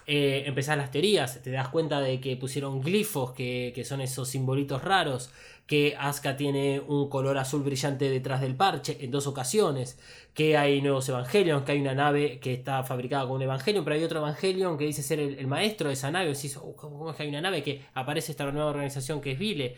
Eh, 0.05 0.43
empezás 0.45 0.77
las 0.77 0.89
teorías, 0.89 1.41
te 1.43 1.51
das 1.51 1.67
cuenta 1.67 1.99
de 1.99 2.21
que 2.21 2.37
pusieron 2.37 2.81
glifos, 2.81 3.33
que, 3.33 3.73
que 3.75 3.83
son 3.83 3.99
esos 3.99 4.29
simbolitos 4.29 4.81
raros, 4.81 5.31
que 5.65 5.97
Asuka 5.99 6.37
tiene 6.37 6.79
un 6.79 7.09
color 7.09 7.37
azul 7.37 7.61
brillante 7.61 8.09
detrás 8.09 8.39
del 8.39 8.55
parche 8.55 8.97
en 9.01 9.11
dos 9.11 9.27
ocasiones, 9.27 9.99
que 10.33 10.55
hay 10.55 10.81
nuevos 10.81 11.09
Evangelions, 11.09 11.63
que 11.63 11.73
hay 11.73 11.81
una 11.81 11.93
nave 11.93 12.39
que 12.39 12.53
está 12.53 12.83
fabricada 12.83 13.23
con 13.23 13.33
un 13.33 13.41
Evangelion, 13.41 13.83
pero 13.83 13.97
hay 13.97 14.03
otro 14.03 14.19
Evangelion 14.19 14.77
que 14.77 14.85
dice 14.85 15.03
ser 15.03 15.19
el, 15.19 15.37
el 15.37 15.47
maestro 15.47 15.89
de 15.89 15.95
esa 15.95 16.09
nave. 16.09 16.33
Decís, 16.33 16.55
"Oh, 16.55 16.73
¿cómo 16.73 16.97
cómo 16.97 17.11
es 17.11 17.17
que 17.17 17.23
hay 17.23 17.29
una 17.29 17.41
nave 17.41 17.61
que 17.63 17.83
aparece 17.93 18.31
esta 18.31 18.49
nueva 18.49 18.69
organización 18.69 19.19
que 19.19 19.33
es 19.33 19.39
Vile? 19.39 19.75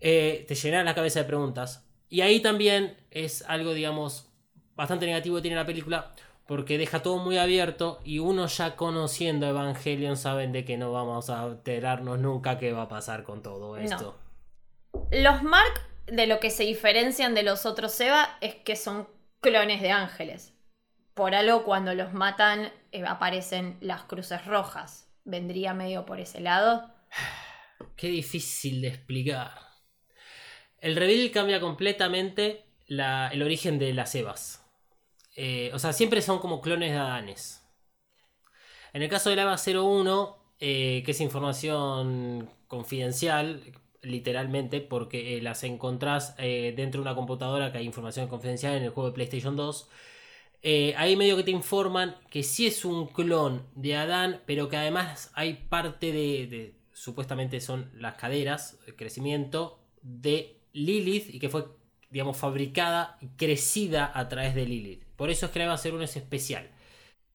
Eh, 0.00 0.44
te 0.46 0.54
llena 0.54 0.84
la 0.84 0.94
cabeza 0.94 1.18
de 1.20 1.24
preguntas. 1.24 1.84
Y 2.12 2.20
ahí 2.20 2.40
también 2.40 2.94
es 3.10 3.42
algo, 3.48 3.72
digamos, 3.72 4.30
bastante 4.76 5.06
negativo 5.06 5.36
que 5.36 5.40
tiene 5.40 5.56
la 5.56 5.64
película, 5.64 6.12
porque 6.46 6.76
deja 6.76 7.00
todo 7.00 7.16
muy 7.16 7.38
abierto 7.38 8.02
y 8.04 8.18
uno 8.18 8.48
ya 8.48 8.76
conociendo 8.76 9.46
Evangelion 9.46 10.18
saben 10.18 10.52
de 10.52 10.66
que 10.66 10.76
no 10.76 10.92
vamos 10.92 11.30
a 11.30 11.46
enterarnos 11.46 12.18
nunca 12.18 12.58
qué 12.58 12.74
va 12.74 12.82
a 12.82 12.88
pasar 12.88 13.22
con 13.22 13.42
todo 13.42 13.78
esto. 13.78 14.18
Los 15.10 15.42
Mark, 15.42 15.72
de 16.04 16.26
lo 16.26 16.38
que 16.38 16.50
se 16.50 16.64
diferencian 16.64 17.34
de 17.34 17.44
los 17.44 17.64
otros 17.64 17.98
Eva, 17.98 18.36
es 18.42 18.56
que 18.56 18.76
son 18.76 19.08
clones 19.40 19.80
de 19.80 19.92
ángeles. 19.92 20.52
Por 21.14 21.34
algo, 21.34 21.64
cuando 21.64 21.94
los 21.94 22.12
matan, 22.12 22.70
eh, 22.90 23.04
aparecen 23.06 23.78
las 23.80 24.02
cruces 24.02 24.44
rojas. 24.44 25.10
¿Vendría 25.24 25.72
medio 25.72 26.04
por 26.04 26.20
ese 26.20 26.42
lado? 26.42 26.92
Qué 27.96 28.08
difícil 28.08 28.82
de 28.82 28.88
explicar. 28.88 29.71
El 30.82 30.96
reveal 30.96 31.30
cambia 31.30 31.60
completamente 31.60 32.66
el 32.86 33.42
origen 33.42 33.78
de 33.78 33.94
las 33.94 34.14
Evas. 34.14 34.66
Eh, 35.36 35.70
o 35.72 35.78
sea, 35.78 35.94
siempre 35.94 36.20
son 36.20 36.40
como 36.40 36.60
clones 36.60 36.90
de 36.92 36.98
Adanes. 36.98 37.62
En 38.92 39.02
el 39.02 39.08
caso 39.08 39.30
de 39.30 39.36
la 39.36 39.42
Eva 39.42 39.56
01, 39.56 40.36
eh, 40.60 41.02
que 41.04 41.12
es 41.12 41.20
información 41.20 42.50
confidencial, 42.68 43.62
literalmente, 44.02 44.80
porque 44.80 45.38
eh, 45.38 45.42
las 45.42 45.62
encontrás 45.64 46.36
dentro 46.36 47.00
de 47.00 47.08
una 47.08 47.14
computadora 47.14 47.72
que 47.72 47.78
hay 47.78 47.86
información 47.86 48.28
confidencial 48.28 48.74
en 48.76 48.82
el 48.84 48.90
juego 48.90 49.10
de 49.10 49.14
PlayStation 49.14 49.56
2. 49.56 49.88
Eh, 50.62 50.94
ahí 50.96 51.16
medio 51.16 51.36
que 51.36 51.42
te 51.44 51.50
informan 51.50 52.16
que 52.30 52.42
sí 52.42 52.66
es 52.66 52.84
un 52.84 53.08
clon 53.08 53.66
de 53.74 53.96
Adán, 53.96 54.42
pero 54.46 54.68
que 54.68 54.76
además 54.76 55.32
hay 55.34 55.54
parte 55.54 56.12
de, 56.12 56.46
de- 56.46 56.74
supuestamente 56.92 57.60
son 57.60 57.90
las 57.96 58.16
caderas, 58.16 58.78
el 58.86 58.94
crecimiento 58.94 59.80
de 60.02 60.61
Lilith 60.72 61.34
y 61.34 61.38
que 61.38 61.48
fue, 61.48 61.66
digamos, 62.10 62.36
fabricada 62.36 63.18
y 63.20 63.28
crecida 63.28 64.10
a 64.14 64.28
través 64.28 64.54
de 64.54 64.66
Lilith. 64.66 65.04
Por 65.16 65.30
eso 65.30 65.46
es 65.46 65.52
que 65.52 65.66
va 65.66 65.74
a 65.74 65.78
ser 65.78 65.94
es 66.02 66.16
especial. 66.16 66.70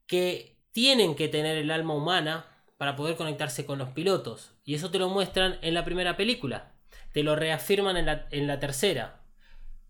Que 0.05 0.57
tienen 0.71 1.15
que 1.15 1.27
tener 1.27 1.57
el 1.57 1.71
alma 1.71 1.93
humana 1.95 2.45
para 2.77 2.95
poder 2.95 3.15
conectarse 3.15 3.65
con 3.65 3.79
los 3.79 3.89
pilotos. 3.89 4.53
Y 4.63 4.75
eso 4.75 4.91
te 4.91 4.99
lo 4.99 5.09
muestran 5.09 5.57
en 5.61 5.73
la 5.73 5.85
primera 5.85 6.15
película. 6.15 6.73
Te 7.11 7.23
lo 7.23 7.35
reafirman 7.35 7.97
en 7.97 8.05
la, 8.05 8.27
en 8.31 8.47
la 8.47 8.59
tercera. 8.59 9.21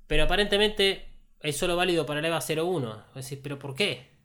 Pero 0.07 0.23
aparentemente 0.23 1.05
es 1.41 1.57
solo 1.57 1.75
válido 1.75 2.05
para 2.05 2.19
el 2.19 2.25
EVA 2.25 2.39
01. 2.39 3.03
Decís, 3.15 3.39
¿pero 3.41 3.59
por 3.59 3.75
qué? 3.75 4.16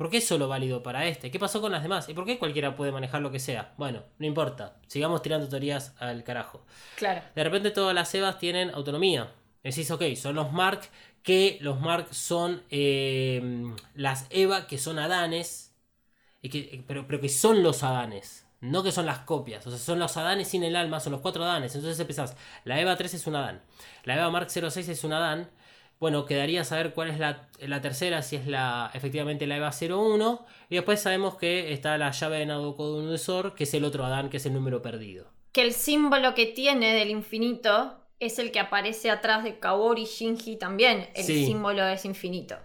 ¿Por 0.00 0.08
qué 0.08 0.16
es 0.16 0.26
solo 0.26 0.48
válido 0.48 0.82
para 0.82 1.04
este? 1.04 1.30
¿Qué 1.30 1.38
pasó 1.38 1.60
con 1.60 1.72
las 1.72 1.82
demás? 1.82 2.08
¿Y 2.08 2.14
por 2.14 2.24
qué 2.24 2.38
cualquiera 2.38 2.74
puede 2.74 2.90
manejar 2.90 3.20
lo 3.20 3.30
que 3.30 3.38
sea? 3.38 3.74
Bueno, 3.76 4.02
no 4.18 4.24
importa. 4.24 4.78
Sigamos 4.86 5.20
tirando 5.20 5.46
teorías 5.46 5.94
al 5.98 6.24
carajo. 6.24 6.64
Claro. 6.96 7.20
De 7.34 7.44
repente 7.44 7.70
todas 7.70 7.94
las 7.94 8.14
EVAs 8.14 8.38
tienen 8.38 8.70
autonomía. 8.70 9.30
Decís, 9.62 9.90
ok, 9.90 10.02
son 10.16 10.36
los 10.36 10.52
Mark, 10.52 10.88
que 11.22 11.58
los 11.60 11.82
Mark 11.82 12.14
son 12.14 12.62
eh, 12.70 13.74
las 13.92 14.26
EVA 14.30 14.66
que 14.66 14.78
son 14.78 14.98
Adanes, 14.98 15.76
y 16.40 16.48
que, 16.48 16.82
pero, 16.88 17.06
pero 17.06 17.20
que 17.20 17.28
son 17.28 17.62
los 17.62 17.82
Adanes. 17.82 18.46
No 18.62 18.82
que 18.82 18.92
son 18.92 19.04
las 19.04 19.18
copias, 19.18 19.66
o 19.66 19.70
sea, 19.70 19.78
son 19.78 19.98
los 19.98 20.16
Adanes 20.16 20.48
sin 20.48 20.64
el 20.64 20.76
alma, 20.76 21.00
son 21.00 21.12
los 21.12 21.20
cuatro 21.20 21.44
Adanes. 21.44 21.74
Entonces 21.74 22.00
empezás, 22.00 22.38
la 22.64 22.80
EVA 22.80 22.96
3 22.96 23.12
es 23.12 23.26
un 23.26 23.36
Adán, 23.36 23.60
la 24.04 24.14
EVA 24.14 24.30
Mark 24.30 24.48
06 24.48 24.88
es 24.88 25.04
un 25.04 25.12
Adán. 25.12 25.50
Bueno, 26.00 26.24
quedaría 26.24 26.64
saber 26.64 26.94
cuál 26.94 27.10
es 27.10 27.18
la, 27.18 27.48
la 27.60 27.80
tercera, 27.82 28.22
si 28.22 28.34
es 28.36 28.46
la 28.46 28.90
efectivamente 28.94 29.46
la 29.46 29.58
EVA 29.58 29.70
01. 29.70 30.46
Y 30.70 30.76
después 30.76 31.00
sabemos 31.00 31.36
que 31.36 31.72
está 31.74 31.98
la 31.98 32.10
llave 32.10 32.38
de 32.38 32.46
Nabucodonosor, 32.46 33.54
que 33.54 33.64
es 33.64 33.74
el 33.74 33.84
otro 33.84 34.04
Adán, 34.06 34.30
que 34.30 34.38
es 34.38 34.46
el 34.46 34.54
número 34.54 34.80
perdido. 34.80 35.26
Que 35.52 35.60
el 35.62 35.72
símbolo 35.74 36.34
que 36.34 36.46
tiene 36.46 36.94
del 36.94 37.10
infinito 37.10 37.98
es 38.18 38.38
el 38.38 38.50
que 38.50 38.60
aparece 38.60 39.10
atrás 39.10 39.44
de 39.44 39.58
Kaori 39.58 40.04
Shinji 40.06 40.56
también. 40.56 41.08
El 41.14 41.24
Sí. 41.24 41.44
símbolo 41.46 41.86
es 41.86 42.04
infinito. 42.06 42.56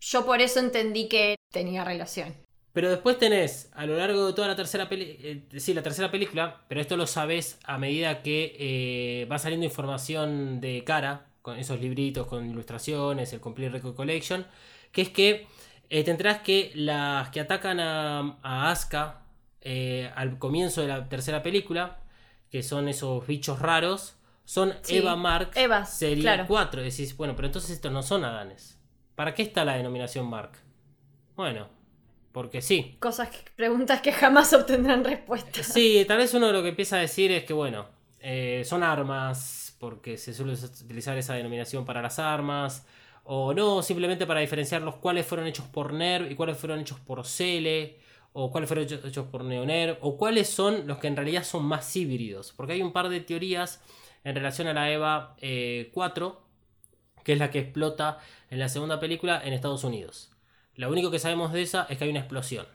Yo 0.00 0.26
por 0.26 0.40
eso 0.42 0.60
entendí 0.60 1.08
que 1.08 1.36
tenía 1.50 1.82
relación. 1.84 2.34
Pero 2.72 2.90
después 2.90 3.18
tenés, 3.18 3.70
a 3.74 3.84
lo 3.86 3.96
largo 3.96 4.26
de 4.26 4.32
toda 4.32 4.48
la 4.48 4.56
tercera 4.56 4.88
peli 4.88 5.16
eh, 5.22 5.42
sí, 5.58 5.74
la 5.74 5.82
tercera 5.82 6.10
película, 6.10 6.60
pero 6.68 6.80
esto 6.80 6.96
lo 6.96 7.06
sabes 7.06 7.58
a 7.64 7.78
medida 7.78 8.22
que 8.22 8.54
eh, 8.58 9.26
va 9.30 9.38
saliendo 9.38 9.66
información 9.66 10.60
de 10.60 10.84
cara, 10.84 11.26
con 11.42 11.58
esos 11.58 11.80
libritos, 11.80 12.26
con 12.26 12.48
ilustraciones, 12.50 13.32
el 13.32 13.40
Complete 13.40 13.70
Record 13.72 13.94
Collection, 13.94 14.46
que 14.92 15.02
es 15.02 15.08
que 15.10 15.46
eh, 15.88 16.04
te 16.04 16.10
enterás 16.10 16.38
que 16.40 16.70
las 16.74 17.30
que 17.30 17.40
atacan 17.40 17.80
a, 17.80 18.38
a 18.42 18.70
Asuka 18.70 19.22
eh, 19.62 20.10
al 20.14 20.38
comienzo 20.38 20.80
de 20.82 20.88
la 20.88 21.08
tercera 21.08 21.42
película, 21.42 21.98
que 22.50 22.62
son 22.62 22.88
esos 22.88 23.26
bichos 23.26 23.58
raros, 23.60 24.16
son 24.44 24.74
Sí, 24.82 24.96
Eva 24.98 25.14
Mark 25.16 25.50
Evas, 25.54 25.96
Serie 25.96 26.22
claro. 26.22 26.44
4. 26.48 26.82
Decís, 26.82 27.16
bueno, 27.16 27.36
pero 27.36 27.46
entonces 27.46 27.70
estos 27.70 27.92
no 27.92 28.02
son 28.02 28.24
Adanes. 28.24 28.78
¿Para 29.14 29.34
qué 29.34 29.42
está 29.42 29.64
la 29.64 29.76
denominación 29.76 30.26
Mark? 30.28 30.52
Bueno, 31.36 31.68
porque 32.32 32.60
sí. 32.62 32.96
Cosas, 33.00 33.28
que- 33.30 33.50
preguntas 33.56 34.00
que 34.00 34.12
jamás 34.12 34.52
obtendrán 34.52 35.04
respuesta. 35.04 35.62
Sí, 35.62 36.04
tal 36.06 36.18
vez 36.18 36.34
uno 36.34 36.50
lo 36.52 36.62
que 36.62 36.70
empieza 36.70 36.96
a 36.96 37.00
decir 37.00 37.30
es 37.32 37.44
que, 37.44 37.52
bueno, 37.52 37.86
eh, 38.20 38.62
son 38.64 38.82
armas, 38.82 39.38
porque 39.80 40.18
se 40.18 40.34
suele 40.34 40.52
utilizar 40.52 41.18
esa 41.18 41.34
denominación 41.34 41.84
para 41.84 42.02
las 42.02 42.18
armas, 42.18 42.86
o 43.24 43.54
no, 43.54 43.82
simplemente 43.82 44.26
para 44.26 44.40
diferenciar 44.40 44.82
los 44.82 44.96
cuáles 44.96 45.26
fueron 45.26 45.46
hechos 45.46 45.66
por 45.66 45.92
NERV 45.92 46.30
y 46.30 46.34
cuáles 46.36 46.58
fueron 46.58 46.80
hechos 46.80 47.00
por 47.00 47.26
Cele, 47.26 47.98
o 48.32 48.50
cuáles 48.52 48.68
fueron 48.68 48.84
hechos, 48.84 49.26
por 49.26 49.42
NeoNERV, 49.42 49.98
o 50.02 50.16
cuáles 50.16 50.48
son 50.48 50.86
los 50.86 50.98
que 50.98 51.08
en 51.08 51.16
realidad 51.16 51.44
son 51.44 51.64
más 51.64 51.96
híbridos, 51.96 52.52
porque 52.52 52.74
hay 52.74 52.82
un 52.82 52.92
par 52.92 53.08
de 53.08 53.20
teorías 53.20 53.82
en 54.22 54.34
relación 54.34 54.68
a 54.68 54.74
la 54.74 54.90
EVA 54.90 55.34
eh, 55.40 55.90
4, 55.94 56.40
que 57.24 57.32
es 57.32 57.38
la 57.38 57.50
que 57.50 57.58
explota 57.58 58.18
en 58.50 58.58
la 58.58 58.68
segunda 58.68 59.00
película 59.00 59.40
en 59.44 59.52
Estados 59.52 59.82
Unidos. 59.82 60.30
Lo 60.74 60.90
único 60.90 61.10
que 61.10 61.18
sabemos 61.18 61.52
de 61.52 61.62
esa 61.62 61.86
es 61.88 61.98
que 61.98 62.04
hay 62.04 62.10
una 62.10 62.20
explosión. 62.20 62.66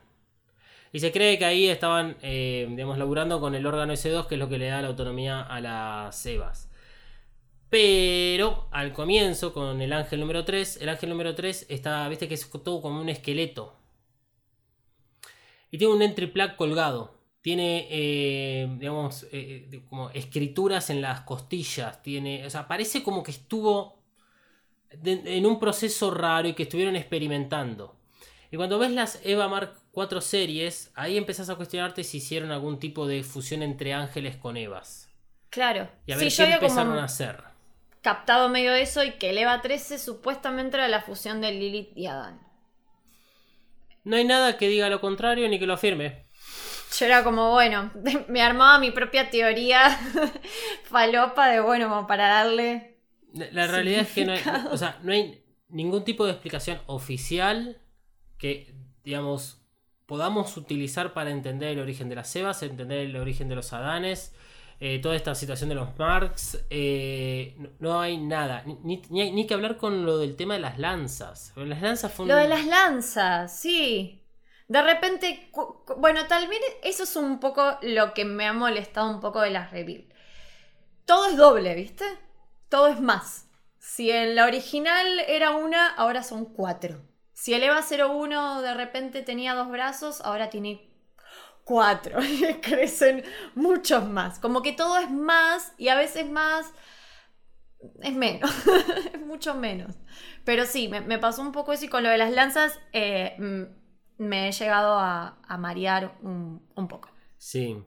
Y 0.92 1.00
se 1.00 1.12
cree 1.12 1.38
que 1.38 1.46
ahí 1.46 1.68
estaban, 1.68 2.18
eh, 2.22 2.66
digamos, 2.70 2.98
laburando 2.98 3.40
con 3.40 3.54
el 3.56 3.66
órgano 3.66 3.94
S2, 3.94 4.28
que 4.28 4.36
es 4.36 4.40
lo 4.40 4.50
que 4.50 4.58
le 4.58 4.68
da 4.68 4.82
la 4.82 4.88
autonomía 4.88 5.42
a 5.42 5.60
las 5.62 6.26
EVAs. 6.26 6.70
Pero 7.70 8.68
al 8.72 8.94
comienzo, 8.94 9.54
con 9.54 9.82
el 9.82 9.92
ángel 9.94 10.20
número 10.20 10.46
3, 10.46 10.78
el 10.82 10.90
ángel 10.90 11.10
número 11.10 11.36
3 11.36 11.66
está, 11.70 12.08
viste 12.10 12.28
que 12.28 12.36
es 12.36 12.50
todo 12.50 12.82
como 12.82 13.02
un 13.02 13.10
esqueleto. 13.10 13.76
Y 15.72 15.78
tiene 15.78 15.94
un 15.94 16.02
entry 16.02 16.28
plug 16.28 16.56
colgado. 16.56 17.16
Tiene, 17.42 17.88
eh, 17.92 18.68
digamos, 18.80 19.28
eh, 19.32 19.84
como 19.90 20.10
escrituras 20.12 20.90
en 20.90 21.02
las 21.02 21.22
costillas. 21.22 22.02
Tiene, 22.02 22.46
o 22.46 22.50
sea, 22.50 22.68
parece 22.68 23.04
como 23.04 23.24
que 23.24 23.32
estuvo 23.32 24.00
de- 24.98 25.38
en 25.38 25.46
un 25.46 25.60
proceso 25.60 26.12
raro 26.12 26.48
y 26.48 26.54
que 26.54 26.64
estuvieron 26.64 26.96
experimentando. 26.96 27.98
Y 28.52 28.58
cuando 28.58 28.80
ves 28.80 28.92
las 28.92 29.20
Eva 29.26 29.48
Mark 29.50 29.74
4 29.92 30.22
series, 30.22 30.92
ahí 30.96 31.18
empezás 31.18 31.50
a 31.50 31.56
cuestionarte 31.56 32.04
si 32.04 32.18
hicieron 32.18 32.52
algún 32.52 32.80
tipo 32.80 33.06
de 33.08 33.24
fusión 33.24 33.62
entre 33.64 33.94
ángeles 33.94 34.38
con 34.38 34.56
Evas. 34.58 35.10
Claro. 35.50 35.90
Y 36.06 36.12
a 36.14 36.18
Sí, 36.18 36.26
ver 36.26 36.34
yo 36.34 36.46
qué 36.46 36.54
empezaron 36.54 36.90
como 36.90 37.02
a 37.02 37.04
hacer. 37.06 37.44
Captado 38.06 38.50
medio 38.50 38.76
eso 38.76 39.04
y 39.04 39.14
que 39.14 39.32
el 39.32 39.40
EVA 39.40 39.64
13 39.64 39.98
supuestamente 39.98 40.78
era 40.78 40.88
la 40.88 41.02
fusión 41.02 41.42
de 41.42 41.52
Lilith 41.52 41.90
y 41.98 42.06
Adán. 42.06 42.40
No 44.04 44.16
hay 44.16 44.24
nada 44.26 44.58
que 44.58 44.68
diga 44.68 44.92
lo 44.92 45.02
contrario 45.02 45.50
ni 45.50 45.58
que 45.58 45.66
lo 45.66 45.74
afirme. 45.74 46.28
Yo 46.96 47.08
era 47.08 47.24
como, 47.24 47.50
bueno, 47.50 47.92
me 48.28 48.44
armaba 48.44 48.78
mi 48.78 48.92
propia 48.92 49.32
teoría 49.32 49.90
falopa 50.84 51.50
de, 51.50 51.62
bueno, 51.62 51.90
como 51.90 52.06
para 52.06 52.28
darle... 52.28 53.00
La 53.34 53.48
la 53.52 53.66
realidad 53.66 54.02
es 54.02 54.12
que 54.12 54.24
no 54.24 54.34
hay, 54.34 54.38
Significado. 54.38 54.72
o 54.72 54.78
sea, 54.78 55.00
no 55.02 55.12
hay 55.12 55.44
ningún 55.70 56.04
tipo 56.04 56.28
de 56.28 56.34
explicación 56.34 56.80
oficial 56.86 57.82
que, 58.38 58.76
digamos, 59.04 59.66
podamos 60.06 60.58
utilizar 60.58 61.14
para 61.14 61.32
entender 61.32 61.70
el 61.70 61.80
origen 61.80 62.08
de 62.10 62.16
las 62.18 62.36
Evas, 62.36 62.62
entender 62.62 63.00
el 63.00 63.16
origen 63.16 63.50
de 63.50 63.56
los 63.56 63.74
Adanes, 63.74 64.32
eh, 64.80 65.00
toda 65.00 65.16
esta 65.16 65.34
situación 65.36 65.70
de 65.70 65.76
los 65.76 65.98
Marks. 65.98 66.60
eh, 66.70 67.56
no, 67.80 68.00
hay 68.00 68.18
nada. 68.18 68.64
Ni, 68.66 68.76
ni- 68.84 69.02
ni 69.10 69.22
hay- 69.22 69.32
ni 69.32 69.48
que 69.48 69.54
hablar 69.54 69.78
con 69.78 70.06
lo 70.06 70.18
del 70.18 70.36
tema 70.36 70.56
de 70.56 70.60
las 70.60 70.78
lanzas. 70.80 71.54
Las 71.56 71.82
lanzas 71.82 72.12
fue 72.12 72.24
un- 72.24 72.30
Lo 72.30 72.36
de 72.38 72.48
las 72.48 72.66
lanzas, 72.66 73.58
sí. 73.58 74.22
De 74.68 74.82
repente, 74.82 75.50
bueno, 75.98 76.26
tal 76.28 76.48
vez 76.48 76.60
eso 76.84 77.04
es 77.04 77.16
un 77.16 77.40
poco 77.40 77.78
lo 77.84 78.14
que 78.14 78.26
me 78.26 78.48
ha 78.48 78.54
molestado 78.54 79.10
un 79.12 79.20
poco 79.20 79.42
de 79.42 79.52
las 79.52 79.72
reveal. 79.72 80.06
Todo 81.06 81.28
es 81.28 81.38
doble, 81.38 81.76
¿viste? 81.76 82.06
Todo 82.70 82.88
es 82.88 83.00
más. 83.00 83.48
Si 83.78 84.10
en 84.10 84.34
la 84.36 84.46
original 84.46 85.20
era 85.28 85.52
una, 85.52 85.88
ahora 85.90 86.24
son 86.24 86.46
cuatro. 86.46 87.00
Si 87.34 87.54
el 87.54 87.62
EVA 87.64 87.82
01 87.84 88.62
de 88.64 88.74
repente 88.74 89.22
tenía 89.22 89.54
dos 89.54 89.70
brazos, 89.70 90.22
ahora 90.22 90.50
tiene 90.50 90.90
cuatro. 91.66 92.20
Crecen 92.64 93.26
muchos 93.56 94.08
más. 94.10 94.40
Como 94.40 94.64
que 94.64 94.74
todo 94.74 95.00
es 95.00 95.12
más 95.12 95.74
y 95.80 95.90
a 95.90 95.96
veces 95.98 96.30
más 96.32 96.74
es 98.02 98.14
menos. 98.16 98.52
es 99.14 99.22
mucho 99.22 99.56
menos. 99.56 99.96
Pero 100.44 100.66
sí, 100.66 100.88
me, 100.88 101.02
me 101.02 101.20
pasó 101.20 101.42
un 101.42 101.52
poco 101.52 101.74
eso 101.74 101.86
y 101.86 101.90
con 101.90 102.04
lo 102.04 102.10
de 102.10 102.18
las 102.18 102.32
lanzas 102.32 102.80
eh, 102.94 103.36
mm, 103.40 104.24
me 104.24 104.48
he 104.50 104.52
llegado 104.52 104.98
a, 105.00 105.40
a 105.48 105.58
marear 105.58 106.18
un, 106.22 106.68
un 106.76 106.88
poco. 106.88 107.10
Sí. 107.38 107.78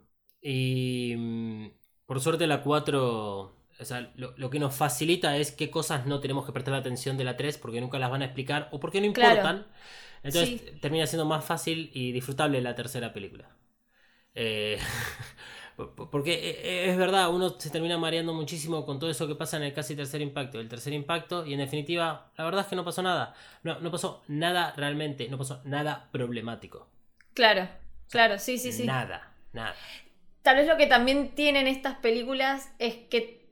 Y 0.40 1.14
mm, 1.16 1.68
por 2.06 2.20
suerte 2.20 2.46
la 2.46 2.62
4, 2.62 3.42
o 3.80 3.84
sea, 3.84 4.12
lo, 4.16 4.34
lo 4.36 4.50
que 4.50 4.58
nos 4.58 4.74
facilita 4.74 5.36
es 5.36 5.52
qué 5.52 5.70
cosas 5.70 6.06
no 6.06 6.20
tenemos 6.20 6.46
que 6.46 6.52
prestar 6.52 6.74
atención 6.74 7.16
de 7.16 7.24
la 7.24 7.36
3 7.36 7.58
porque 7.58 7.80
nunca 7.80 7.98
las 7.98 8.10
van 8.10 8.22
a 8.22 8.26
explicar 8.26 8.68
o 8.72 8.80
porque 8.80 9.00
no 9.00 9.06
Claro. 9.12 9.42
importan. 9.42 9.66
Entonces 10.22 10.56
Sí. 10.56 10.80
termina 10.80 11.06
siendo 11.06 11.26
más 11.26 11.44
fácil 11.44 11.90
y 11.94 12.12
disfrutable 12.12 12.60
la 12.60 12.74
tercera 12.74 13.12
película. 13.12 13.48
Eh, 14.40 14.78
porque 16.10 16.32
eh, 16.32 16.90
es 16.90 16.96
verdad, 16.96 17.28
uno 17.34 17.58
se 17.58 17.70
termina 17.70 17.98
mareando 17.98 18.32
muchísimo 18.32 18.86
con 18.86 19.00
todo 19.00 19.10
eso 19.10 19.26
que 19.26 19.34
pasa 19.34 19.56
en 19.56 19.64
el 19.64 19.74
casi 19.74 19.96
tercer 19.96 20.20
impacto. 20.20 20.60
El 20.60 20.68
tercer 20.68 20.92
impacto, 20.92 21.44
y 21.44 21.54
en 21.54 21.58
definitiva, 21.58 22.30
la 22.36 22.44
verdad 22.44 22.60
es 22.62 22.66
que 22.68 22.76
no 22.76 22.84
pasó 22.84 23.02
nada. 23.02 23.34
No, 23.64 23.80
no 23.80 23.90
pasó 23.90 24.22
nada 24.28 24.72
realmente, 24.76 25.28
no 25.28 25.38
pasó 25.38 25.60
nada 25.64 26.08
problemático. 26.12 26.88
Claro, 27.34 27.68
claro, 28.10 28.38
sí, 28.38 28.58
sí, 28.58 28.70
sí. 28.72 28.86
Nada, 28.86 29.32
nada. 29.52 29.74
Tal 30.42 30.56
vez 30.56 30.68
lo 30.68 30.76
que 30.76 30.86
también 30.86 31.34
tienen 31.34 31.66
estas 31.66 31.96
películas 31.96 32.70
es 32.78 32.94
que, 33.10 33.44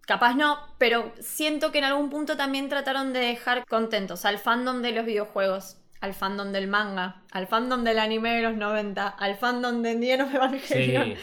capaz 0.00 0.34
no, 0.34 0.58
pero 0.78 1.12
siento 1.20 1.70
que 1.70 1.78
en 1.78 1.84
algún 1.84 2.10
punto 2.10 2.36
también 2.36 2.68
trataron 2.68 3.12
de 3.12 3.20
dejar 3.20 3.64
contentos 3.64 4.24
al 4.24 4.38
fandom 4.38 4.82
de 4.82 4.90
los 4.90 5.06
videojuegos, 5.06 5.78
al 6.00 6.14
fandom 6.14 6.52
del 6.52 6.68
manga, 6.68 7.22
al 7.32 7.46
fandom 7.46 7.82
del 7.84 7.98
anime 7.98 8.34
de 8.34 8.42
los 8.42 8.56
90, 8.56 9.08
al 9.08 9.36
fandom 9.36 9.82
de 9.82 10.22
of 10.22 10.34
Evangelion. 10.34 11.04
Sí. 11.04 11.16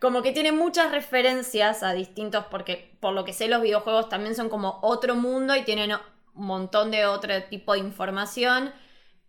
Como 0.00 0.22
que 0.22 0.32
tiene 0.32 0.52
muchas 0.52 0.92
referencias 0.92 1.82
a 1.82 1.92
distintos, 1.92 2.44
porque 2.50 2.96
por 3.00 3.12
lo 3.12 3.24
que 3.24 3.32
sé 3.32 3.48
los 3.48 3.62
videojuegos 3.62 4.08
también 4.08 4.34
son 4.34 4.48
como 4.48 4.78
otro 4.82 5.14
mundo 5.14 5.56
y 5.56 5.62
tienen 5.62 5.92
un 6.34 6.46
montón 6.46 6.90
de 6.90 7.06
otro 7.06 7.42
tipo 7.44 7.72
de 7.72 7.80
información. 7.80 8.72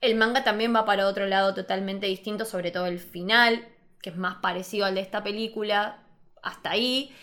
El 0.02 0.16
manga 0.16 0.44
también 0.44 0.76
va 0.76 0.86
para 0.86 1.08
otro 1.08 1.26
lado 1.28 1.54
totalmente 1.54 2.08
distinto, 2.08 2.46
sobre 2.46 2.72
todo 2.72 2.86
el 2.86 3.00
final, 3.00 3.68
que 4.02 4.12
es 4.12 4.18
más 4.18 4.36
parecido 4.36 4.86
al 4.86 4.96
de 4.96 5.02
esta 5.02 5.24
película, 5.24 6.04
hasta 6.42 6.72
ahí. 6.72 7.16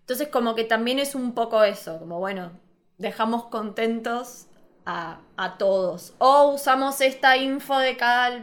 Entonces 0.00 0.28
como 0.28 0.54
que 0.54 0.64
también 0.64 0.98
es 0.98 1.14
un 1.14 1.34
poco 1.34 1.64
eso, 1.64 1.98
como 1.98 2.18
bueno, 2.18 2.52
dejamos 2.98 3.46
contentos 3.46 4.46
a, 4.86 5.20
a 5.36 5.58
todos. 5.58 6.14
O 6.18 6.52
usamos 6.54 7.00
esta 7.00 7.36
info 7.36 7.78
de 7.78 7.96
cada 7.96 8.42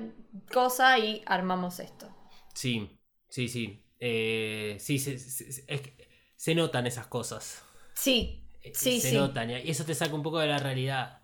cosa 0.54 1.00
y 1.00 1.24
armamos 1.26 1.80
esto. 1.80 2.08
Sí, 2.54 3.00
sí, 3.30 3.48
sí. 3.50 3.84
Eh, 4.00 4.78
sí, 4.80 5.00
se, 5.00 5.18
se- 5.18 5.52
se- 5.52 5.64
es 5.68 5.82
que 5.82 6.10
se 6.36 6.56
notan 6.56 6.88
esas 6.88 7.08
cosas. 7.08 7.64
Sí, 7.94 8.44
eh, 8.62 8.74
Sí, 8.74 9.00
se 9.00 9.12
sí. 9.12 9.14
notan 9.14 9.50
y 9.52 9.56
eso 9.70 9.86
te 9.86 9.96
saca 9.96 10.16
un 10.16 10.24
poco 10.24 10.40
de 10.40 10.48
la 10.48 10.60
realidad. 10.60 11.22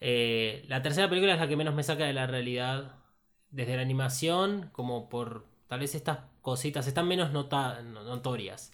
Eh, 0.00 0.64
la 0.68 0.82
tercera 0.82 1.08
película 1.08 1.34
es 1.34 1.40
la 1.40 1.48
que 1.48 1.56
menos 1.56 1.74
me 1.74 1.82
saca 1.82 2.04
de 2.06 2.12
la 2.12 2.26
realidad, 2.26 2.96
desde 3.50 3.76
la 3.76 3.82
animación, 3.82 4.70
como 4.72 5.08
por 5.08 5.46
tal 5.68 5.80
vez 5.80 5.94
estas 5.94 6.20
cositas 6.42 6.86
están 6.86 7.08
menos 7.08 7.32
nota- 7.32 7.82
notorias. 7.82 8.72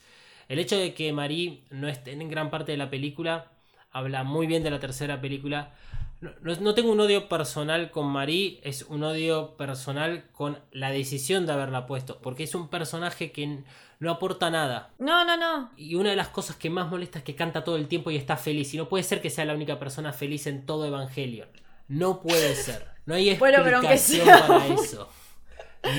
El 0.48 0.58
hecho 0.58 0.76
de 0.78 0.94
que 0.94 1.12
Marie 1.12 1.64
no 1.70 1.88
esté 1.88 2.12
en 2.12 2.28
gran 2.28 2.50
parte 2.50 2.72
de 2.72 2.78
la 2.78 2.90
película 2.90 3.52
habla 3.90 4.24
muy 4.24 4.46
bien 4.46 4.62
de 4.62 4.70
la 4.70 4.80
tercera 4.80 5.20
película. 5.20 5.72
No, 6.20 6.32
no- 6.42 6.74
tengo 6.74 6.92
un 6.92 7.00
odio 7.00 7.28
personal 7.28 7.90
con 7.90 8.06
Marie, 8.06 8.60
es 8.62 8.82
un 8.82 9.02
odio 9.04 9.56
personal 9.56 10.24
con 10.32 10.58
la 10.70 10.90
decisión 10.90 11.46
de 11.46 11.52
haberla 11.54 11.86
puesto, 11.86 12.20
porque 12.20 12.42
es 12.44 12.54
un 12.54 12.68
personaje 12.68 13.32
que 13.32 13.60
no 14.00 14.10
aporta 14.10 14.50
nada. 14.50 14.90
No, 14.98 15.24
no, 15.24 15.36
no. 15.38 15.70
Y 15.78 15.94
una 15.94 16.10
de 16.10 16.16
las 16.16 16.28
cosas 16.28 16.56
que 16.56 16.68
más 16.68 16.90
molesta 16.90 17.18
es 17.20 17.24
que 17.24 17.34
canta 17.34 17.64
todo 17.64 17.76
el 17.76 17.88
tiempo 17.88 18.10
y 18.10 18.16
está 18.16 18.36
feliz. 18.36 18.72
Y 18.74 18.76
no 18.76 18.88
puede 18.88 19.02
ser 19.04 19.22
que 19.22 19.30
sea 19.30 19.44
la 19.46 19.54
única 19.54 19.78
persona 19.78 20.12
feliz 20.12 20.46
en 20.46 20.66
todo 20.66 20.86
Evangelion. 20.86 21.48
No 21.88 22.20
puede 22.20 22.54
ser. 22.54 22.86
No 23.06 23.14
hay 23.14 23.34
Bueno, 23.38 23.58
explicación 23.66 24.24
pero 24.24 24.36
aunque 24.36 24.46
sea- 24.46 24.46
para 24.46 24.66
eso. 24.82 25.08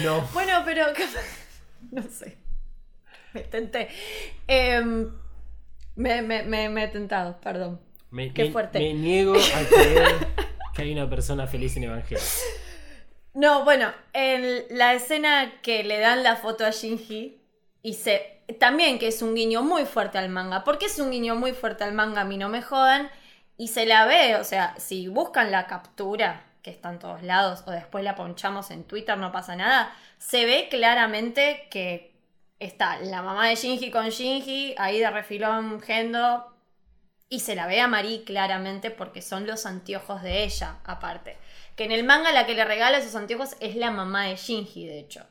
No. 0.03 0.21
Bueno, 0.33 0.61
pero. 0.65 0.85
No 1.91 2.03
sé. 2.03 2.37
Me 3.33 3.41
tenté. 3.41 3.89
Em, 4.47 5.09
me, 5.95 6.21
me, 6.21 6.43
me, 6.43 6.69
me 6.69 6.83
he 6.83 6.87
tentado, 6.87 7.39
perdón. 7.41 7.79
Me, 8.09 8.33
Qué 8.33 8.51
fuerte. 8.51 8.79
me 8.79 8.93
niego 8.93 9.33
a 9.35 9.69
creer 9.69 10.27
que 10.73 10.81
hay 10.81 10.91
una 10.91 11.09
persona 11.09 11.47
feliz 11.47 11.75
en 11.77 11.85
Evangelion. 11.85 12.25
No, 13.33 13.63
bueno, 13.63 13.91
en 14.13 14.65
la 14.69 14.93
escena 14.93 15.53
que 15.61 15.83
le 15.83 15.99
dan 15.99 16.21
la 16.23 16.35
foto 16.35 16.65
a 16.65 16.71
Shinji 16.71 17.41
y 17.81 17.93
se. 17.93 18.41
También 18.59 18.99
que 18.99 19.07
es 19.07 19.21
un 19.21 19.33
guiño 19.33 19.63
muy 19.63 19.85
fuerte 19.85 20.17
al 20.17 20.27
manga. 20.27 20.65
porque 20.65 20.87
es 20.87 20.99
un 20.99 21.09
guiño 21.11 21.35
muy 21.35 21.53
fuerte 21.53 21.85
al 21.85 21.93
manga? 21.93 22.21
A 22.21 22.25
mí 22.25 22.37
no 22.37 22.49
me 22.49 22.61
jodan. 22.61 23.09
Y 23.57 23.69
se 23.69 23.85
la 23.85 24.05
ve, 24.05 24.35
o 24.35 24.43
sea, 24.43 24.75
si 24.77 25.07
buscan 25.07 25.51
la 25.51 25.67
captura, 25.67 26.43
que 26.63 26.71
está 26.71 26.89
en 26.89 26.99
todos 26.99 27.21
lados, 27.23 27.63
o 27.67 27.71
después 27.71 28.03
la 28.03 28.15
ponchamos 28.15 28.71
en 28.71 28.83
Twitter, 28.83 29.17
no 29.17 29.31
pasa 29.31 29.55
nada. 29.55 29.95
Se 30.17 30.45
ve 30.45 30.67
claramente 30.69 31.67
que 31.69 32.10
está 32.61 32.99
la 32.99 33.23
mamá 33.23 33.47
de 33.47 33.55
Shinji 33.55 33.89
con 33.89 34.09
Shinji, 34.09 34.75
ahí 34.77 34.99
de 34.99 35.09
refilón 35.09 35.81
Gendo. 35.81 36.45
Y 37.27 37.39
se 37.39 37.55
la 37.55 37.65
ve 37.65 37.81
a 37.81 37.87
Marie 37.87 38.23
claramente 38.23 38.91
porque 38.91 39.21
son 39.21 39.47
los 39.47 39.65
anteojos 39.65 40.21
de 40.21 40.43
ella, 40.43 40.77
aparte. 40.83 41.37
Que 41.75 41.85
en 41.85 41.91
el 41.91 42.03
manga 42.03 42.31
la 42.31 42.45
que 42.45 42.53
le 42.53 42.63
regala 42.63 42.99
esos 42.99 43.15
anteojos 43.15 43.55
es 43.59 43.75
la 43.75 43.89
mamá 43.89 44.25
de 44.25 44.35
Shinji, 44.35 44.85
de 44.85 44.99
hecho. 44.99 45.25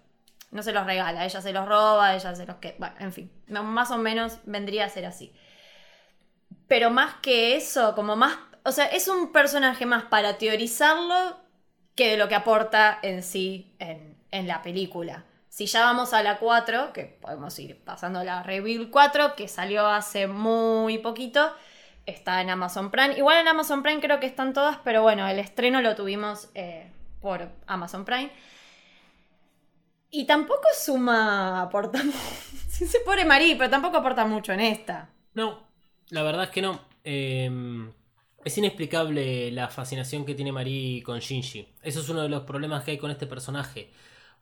No 0.50 0.64
se 0.64 0.72
los 0.72 0.84
regala, 0.84 1.24
ella 1.24 1.40
se 1.40 1.52
los 1.52 1.68
roba, 1.68 2.14
ella 2.14 2.34
se 2.34 2.46
los 2.46 2.56
que. 2.56 2.74
Bueno, 2.78 2.96
en 2.98 3.12
fin, 3.12 3.30
más 3.48 3.92
o 3.92 3.98
menos 3.98 4.38
vendría 4.44 4.86
a 4.86 4.88
ser 4.88 5.06
así. 5.06 5.32
Pero 6.66 6.90
más 6.90 7.14
que 7.22 7.54
eso, 7.54 7.94
como 7.94 8.16
más. 8.16 8.36
O 8.64 8.72
sea, 8.72 8.86
es 8.86 9.06
un 9.06 9.30
personaje 9.30 9.86
más 9.86 10.04
para 10.04 10.36
teorizarlo 10.36 11.36
que 11.94 12.10
de 12.10 12.16
lo 12.16 12.28
que 12.28 12.34
aporta 12.34 12.98
en 13.02 13.22
sí 13.22 13.76
en, 13.78 14.16
en 14.32 14.48
la 14.48 14.62
película. 14.62 15.24
Si 15.50 15.66
ya 15.66 15.82
vamos 15.82 16.14
a 16.14 16.22
la 16.22 16.38
4, 16.38 16.92
que 16.92 17.04
podemos 17.04 17.58
ir 17.58 17.76
pasando 17.82 18.20
a 18.20 18.24
la 18.24 18.44
Reveal 18.44 18.88
4, 18.88 19.34
que 19.34 19.48
salió 19.48 19.84
hace 19.88 20.28
muy 20.28 20.98
poquito, 20.98 21.52
está 22.06 22.40
en 22.40 22.50
Amazon 22.50 22.92
Prime. 22.92 23.18
Igual 23.18 23.38
en 23.38 23.48
Amazon 23.48 23.82
Prime 23.82 24.00
creo 24.00 24.20
que 24.20 24.26
están 24.26 24.52
todas, 24.52 24.78
pero 24.84 25.02
bueno, 25.02 25.26
el 25.26 25.40
estreno 25.40 25.82
lo 25.82 25.96
tuvimos 25.96 26.50
eh, 26.54 26.92
por 27.20 27.48
Amazon 27.66 28.04
Prime. 28.04 28.30
Y 30.12 30.24
tampoco 30.24 30.62
suma, 30.80 31.62
aporta 31.62 32.00
Sí 32.68 32.86
se 32.86 33.00
pone 33.00 33.24
Marí, 33.24 33.56
pero 33.56 33.68
tampoco 33.68 33.96
aporta 33.96 34.24
mucho 34.24 34.52
en 34.52 34.60
esta. 34.60 35.10
No, 35.34 35.66
la 36.10 36.22
verdad 36.22 36.44
es 36.44 36.50
que 36.50 36.62
no. 36.62 36.80
Eh, 37.02 37.90
es 38.44 38.56
inexplicable 38.56 39.50
la 39.50 39.66
fascinación 39.68 40.24
que 40.24 40.36
tiene 40.36 40.52
Marie 40.52 41.02
con 41.02 41.18
Shinji. 41.18 41.74
Eso 41.82 42.00
es 42.00 42.08
uno 42.08 42.22
de 42.22 42.28
los 42.28 42.42
problemas 42.42 42.84
que 42.84 42.92
hay 42.92 42.98
con 42.98 43.10
este 43.10 43.26
personaje. 43.26 43.90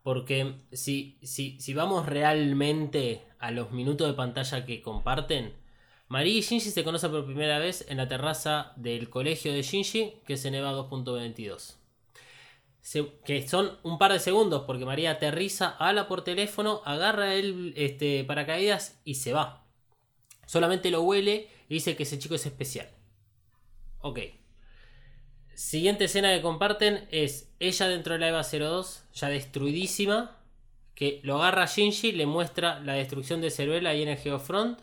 Porque 0.09 0.55
si, 0.73 1.19
si, 1.23 1.61
si 1.61 1.75
vamos 1.75 2.07
realmente 2.07 3.27
a 3.39 3.51
los 3.51 3.73
minutos 3.73 4.07
de 4.09 4.15
pantalla 4.15 4.65
que 4.65 4.81
comparten, 4.81 5.53
Marie 6.09 6.39
y 6.39 6.41
Shinji 6.41 6.71
se 6.71 6.83
conocen 6.83 7.11
por 7.11 7.27
primera 7.27 7.59
vez 7.59 7.85
en 7.91 7.99
la 7.99 8.09
terraza 8.09 8.73
del 8.77 9.11
colegio 9.11 9.53
de 9.53 9.61
Shinji, 9.61 10.23
que 10.25 10.33
es 10.33 10.45
en 10.47 10.55
EVA 10.55 10.73
2.22. 10.73 11.77
Se- 12.81 13.13
que 13.27 13.47
son 13.47 13.77
un 13.83 13.99
par 13.99 14.13
de 14.15 14.19
segundos, 14.19 14.63
porque 14.67 14.87
María 14.87 15.11
aterriza, 15.11 15.77
habla 15.79 16.09
por 16.09 16.25
teléfono, 16.25 16.81
agarra 16.87 17.35
el 17.35 17.75
este, 17.77 18.25
paracaídas 18.25 18.99
y 19.05 19.17
se 19.17 19.35
va. 19.35 19.67
Solamente 20.47 20.91
lo 20.91 21.03
huele 21.03 21.51
y 21.69 21.75
dice 21.75 21.97
que 21.97 22.05
ese 22.05 22.19
chico 22.19 22.35
es 22.37 22.47
especial. 22.47 22.89
Ok. 24.01 24.19
Siguiente 25.59 26.05
escena 26.05 26.33
que 26.33 26.41
comparten 26.41 27.09
es 27.11 27.51
ella 27.59 27.89
dentro 27.89 28.13
de 28.13 28.21
la 28.21 28.29
EVA 28.29 28.45
02, 28.45 29.03
ya 29.13 29.29
destruidísima, 29.29 30.37
que 30.95 31.19
lo 31.25 31.43
agarra 31.43 31.67
Shinji, 31.67 32.13
le 32.13 32.27
muestra 32.27 32.79
la 32.79 32.93
destrucción 32.93 33.41
de 33.41 33.51
Ceruel 33.51 33.89
ahí 33.89 34.05
en 34.05 34.09
el 34.09 34.19
Geofront. 34.19 34.79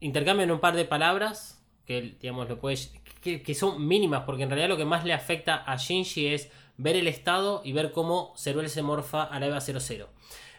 Intercambian 0.00 0.50
un 0.50 0.58
par 0.58 0.74
de 0.74 0.86
palabras, 0.86 1.62
que 1.86 2.16
digamos 2.20 2.48
lo 2.48 2.58
que 2.60 3.54
son 3.54 3.86
mínimas, 3.86 4.24
porque 4.26 4.42
en 4.42 4.50
realidad 4.50 4.70
lo 4.70 4.76
que 4.76 4.84
más 4.84 5.04
le 5.04 5.12
afecta 5.12 5.62
a 5.64 5.76
Shinji 5.76 6.26
es 6.26 6.50
ver 6.76 6.96
el 6.96 7.06
estado 7.06 7.62
y 7.64 7.72
ver 7.72 7.92
cómo 7.92 8.34
Ceruel 8.36 8.68
se 8.70 8.82
morfa 8.82 9.22
a 9.22 9.38
la 9.38 9.46
EVA 9.46 9.60
00. 9.60 10.08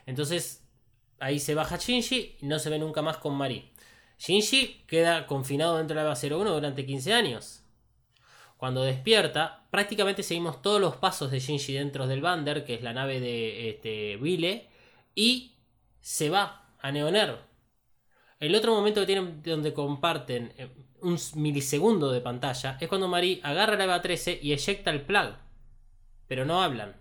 Entonces 0.05 0.65
ahí 1.19 1.39
se 1.39 1.53
baja 1.53 1.75
Shinji 1.75 2.37
y 2.39 2.45
no 2.45 2.59
se 2.59 2.69
ve 2.69 2.79
nunca 2.79 3.01
más 3.01 3.17
con 3.17 3.35
Mari. 3.35 3.73
Shinji 4.19 4.85
queda 4.87 5.27
confinado 5.27 5.79
dentro 5.79 5.97
de 5.97 6.01
la 6.01 6.09
EVA 6.09 6.37
01 6.37 6.53
durante 6.53 6.85
15 6.85 7.13
años. 7.13 7.60
Cuando 8.61 8.83
despierta, 8.83 9.65
prácticamente 9.71 10.21
seguimos 10.21 10.61
todos 10.61 10.79
los 10.79 10.95
pasos 10.95 11.31
de 11.31 11.39
Shinji 11.39 11.73
dentro 11.73 12.05
del 12.05 12.21
Bander, 12.21 12.63
que 12.63 12.75
es 12.75 12.83
la 12.83 12.93
nave 12.93 13.19
de 13.19 13.71
este, 13.71 14.17
Vile, 14.17 14.67
y 15.15 15.55
se 15.99 16.29
va 16.29 16.69
a 16.79 16.91
Neoner. 16.91 17.39
El 18.39 18.53
otro 18.53 18.75
momento 18.75 19.03
donde 19.03 19.73
comparten 19.73 20.53
eh, 20.57 20.69
un 21.01 21.17
milisegundo 21.37 22.11
de 22.11 22.21
pantalla 22.21 22.77
es 22.79 22.87
cuando 22.87 23.07
Mari 23.07 23.41
agarra 23.41 23.77
la 23.77 23.85
EVA 23.85 23.99
13 23.99 24.39
y 24.43 24.53
eyecta 24.53 24.91
el 24.91 25.01
plug. 25.01 25.33
Pero 26.27 26.45
no 26.45 26.61
hablan. 26.61 26.95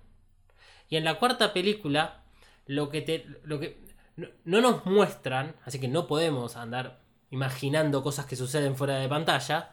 Y 0.89 0.97
en 0.97 1.05
la 1.05 1.19
cuarta 1.19 1.53
película, 1.53 2.25
lo 2.65 2.89
que 2.89 3.03
te. 3.03 3.27
Lo 3.45 3.61
que, 3.61 3.77
no 4.17 4.63
nos 4.63 4.87
muestran, 4.87 5.57
así 5.67 5.79
que 5.79 5.89
no 5.89 6.07
podemos 6.07 6.57
andar 6.57 7.03
imaginando 7.29 8.03
cosas 8.03 8.25
que 8.25 8.35
suceden 8.35 8.77
fuera 8.77 8.97
de 8.97 9.11
pantalla. 9.11 9.73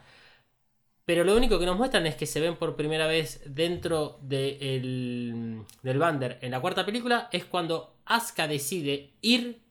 Pero 1.08 1.24
lo 1.24 1.36
único 1.36 1.58
que 1.60 1.66
nos 1.66 1.78
muestran 1.78 2.06
es 2.08 2.16
que 2.16 2.28
se 2.28 2.42
ven 2.42 2.58
por 2.58 2.76
primera 2.76 3.08
vez 3.08 3.42
dentro 3.48 4.20
de 4.22 4.44
el- 4.78 5.64
del 5.82 5.98
Bander 6.00 6.38
en 6.42 6.52
la 6.52 6.62
cuarta 6.62 6.86
película. 6.86 7.30
Es 7.32 7.46
cuando 7.46 7.96
Asuka 8.06 8.48
decide 8.48 9.14
ir 9.22 9.62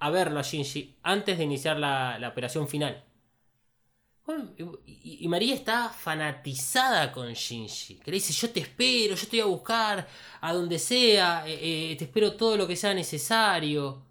a 0.00 0.10
verlo 0.10 0.40
a 0.40 0.42
Shinji 0.42 0.96
antes 1.02 1.38
de 1.38 1.44
iniciar 1.44 1.78
la, 1.78 2.18
la 2.20 2.28
operación 2.30 2.68
final. 2.68 3.04
Y 4.86 5.26
María 5.28 5.54
está 5.54 5.88
fanatizada 5.88 7.10
con 7.12 7.32
Shinji. 7.32 7.96
Que 8.00 8.10
le 8.10 8.16
dice, 8.16 8.32
yo 8.34 8.50
te 8.50 8.60
espero, 8.60 9.14
yo 9.14 9.26
te 9.26 9.36
voy 9.38 9.40
a 9.40 9.44
buscar 9.46 10.08
a 10.40 10.52
donde 10.52 10.78
sea, 10.78 11.44
eh, 11.48 11.92
eh, 11.92 11.96
te 11.96 12.04
espero 12.04 12.34
todo 12.36 12.56
lo 12.56 12.66
que 12.66 12.76
sea 12.76 12.92
necesario. 12.94 14.04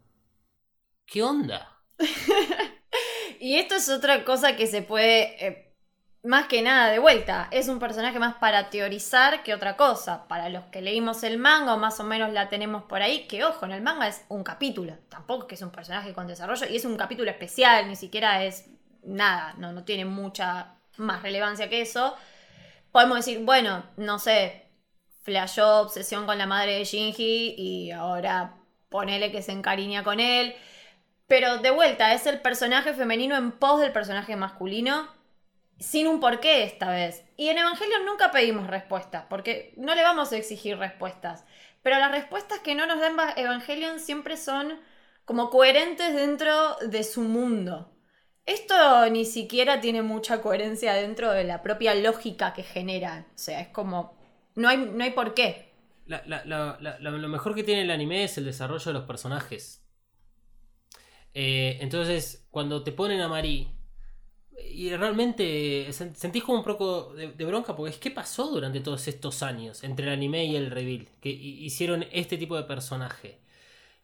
¿Qué 1.06 1.24
onda? 1.24 1.60
Y 3.40 3.56
esto 3.56 3.76
es 3.76 3.90
otra 3.90 4.26
cosa 4.26 4.56
que 4.56 4.68
se 4.68 4.82
puede, 4.82 5.46
eh, 5.48 5.67
más 6.24 6.48
que 6.48 6.62
nada, 6.62 6.90
de 6.90 7.00
vuelta, 7.00 7.48
es 7.52 7.68
un 7.68 7.80
personaje 7.80 8.20
más 8.20 8.36
para 8.36 8.70
teorizar 8.70 9.44
que 9.44 9.54
otra 9.54 9.78
cosa. 9.78 10.28
Para 10.28 10.50
los 10.50 10.66
que 10.66 10.82
leímos 10.82 11.24
el 11.24 11.38
manga 11.38 11.76
más 11.78 12.00
o 12.00 12.04
menos 12.04 12.34
la 12.34 12.50
tenemos 12.50 12.84
por 12.84 13.02
ahí, 13.02 13.28
que 13.28 13.44
ojo, 13.44 13.66
en 13.66 13.72
el 13.72 13.82
manga 13.82 14.08
es 14.08 14.26
un 14.30 14.44
capítulo, 14.44 14.98
tampoco 15.10 15.44
es 15.44 15.48
que 15.48 15.56
es 15.56 15.62
un 15.62 15.72
personaje 15.72 16.14
con 16.14 16.28
desarrollo 16.28 16.68
y 16.70 16.76
es 16.76 16.86
un 16.86 16.98
capítulo 16.98 17.30
especial, 17.32 17.88
ni 17.88 17.96
siquiera 17.96 18.44
es 18.44 18.70
nada, 19.04 19.54
no, 19.58 19.72
no 19.72 19.84
tiene 19.84 20.06
mucha 20.06 20.76
más 20.98 21.22
relevancia 21.22 21.70
que 21.70 21.82
eso. 21.82 22.16
Podemos 22.92 23.18
decir, 23.18 23.44
bueno, 23.44 23.84
no 23.98 24.20
sé, 24.20 24.68
flashó 25.22 25.82
obsesión 25.82 26.26
con 26.26 26.38
la 26.38 26.46
madre 26.46 26.76
de 26.76 26.84
Shinji 26.84 27.56
y 27.58 27.92
ahora 27.92 28.56
ponele 28.90 29.32
que 29.32 29.42
se 29.42 29.52
encariña 29.52 30.04
con 30.04 30.20
él. 30.20 30.56
Pero 31.28 31.58
de 31.58 31.72
vuelta, 31.72 32.14
es 32.14 32.26
el 32.26 32.40
personaje 32.40 32.94
femenino 32.94 33.36
en 33.36 33.52
pos 33.52 33.82
del 33.82 33.92
personaje 33.92 34.36
masculino, 34.38 35.08
sin 35.80 36.08
un 36.08 36.20
porqué 36.20 36.64
esta 36.64 36.90
vez. 36.92 37.24
Y 37.38 37.50
en 37.50 37.58
Evangelion 37.58 38.06
nunca 38.06 38.32
pedimos 38.32 38.68
respuestas, 38.68 39.26
porque 39.30 39.74
no 39.78 39.96
le 39.96 40.04
vamos 40.04 40.32
a 40.32 40.38
exigir 40.38 40.78
respuestas. 40.78 41.46
Pero 41.84 42.00
las 42.00 42.12
respuestas 42.12 42.60
que 42.60 42.76
no 42.76 42.86
nos 42.88 43.00
dan 43.00 43.14
Eva- 43.14 43.34
Evangelion 43.38 44.00
siempre 44.00 44.38
son 44.38 44.80
como 45.26 45.50
coherentes 45.50 46.14
dentro 46.16 46.76
de 46.78 47.04
su 47.04 47.22
mundo. 47.22 47.94
Esto 48.46 49.10
ni 49.10 49.26
siquiera 49.26 49.82
tiene 49.82 50.02
mucha 50.02 50.42
coherencia 50.42 50.94
dentro 50.94 51.32
de 51.32 51.44
la 51.44 51.62
propia 51.62 51.94
lógica 51.96 52.54
que 52.54 52.64
genera. 52.64 53.28
O 53.36 53.38
sea, 53.38 53.60
es 53.60 53.68
como. 53.70 54.18
No 54.56 54.70
hay, 54.70 54.78
no 54.78 55.04
hay 55.04 55.12
por 55.12 55.34
qué. 55.34 55.74
Lo 56.06 57.28
mejor 57.30 57.54
que 57.56 57.64
tiene 57.64 57.82
el 57.82 57.92
anime 57.92 58.24
es 58.24 58.38
el 58.38 58.46
desarrollo 58.46 58.86
de 58.86 58.94
los 58.94 59.04
personajes. 59.08 59.84
Eh, 61.34 61.78
entonces, 61.82 62.48
cuando 62.52 62.84
te 62.84 62.92
ponen 62.92 63.22
a 63.22 63.28
Mari, 63.28 63.77
y 64.58 64.96
realmente 64.96 65.88
sen- 65.92 66.14
sentís 66.16 66.44
como 66.44 66.60
un 66.60 66.64
poco 66.64 67.14
de, 67.14 67.28
bronca 67.46 67.76
porque 67.76 67.92
es 67.92 67.98
qué 68.00 68.12
pasó 68.12 68.48
durante 68.50 68.80
todos 68.82 69.08
estos 69.08 69.44
años 69.44 69.84
entre 69.84 70.08
el 70.08 70.14
anime 70.14 70.46
y 70.46 70.56
el 70.56 70.72
reveal, 70.72 71.08
que 71.22 71.30
hi- 71.30 71.66
hicieron 71.66 72.06
este 72.12 72.38
tipo 72.38 72.56
de 72.56 72.64
personaje. 72.64 73.40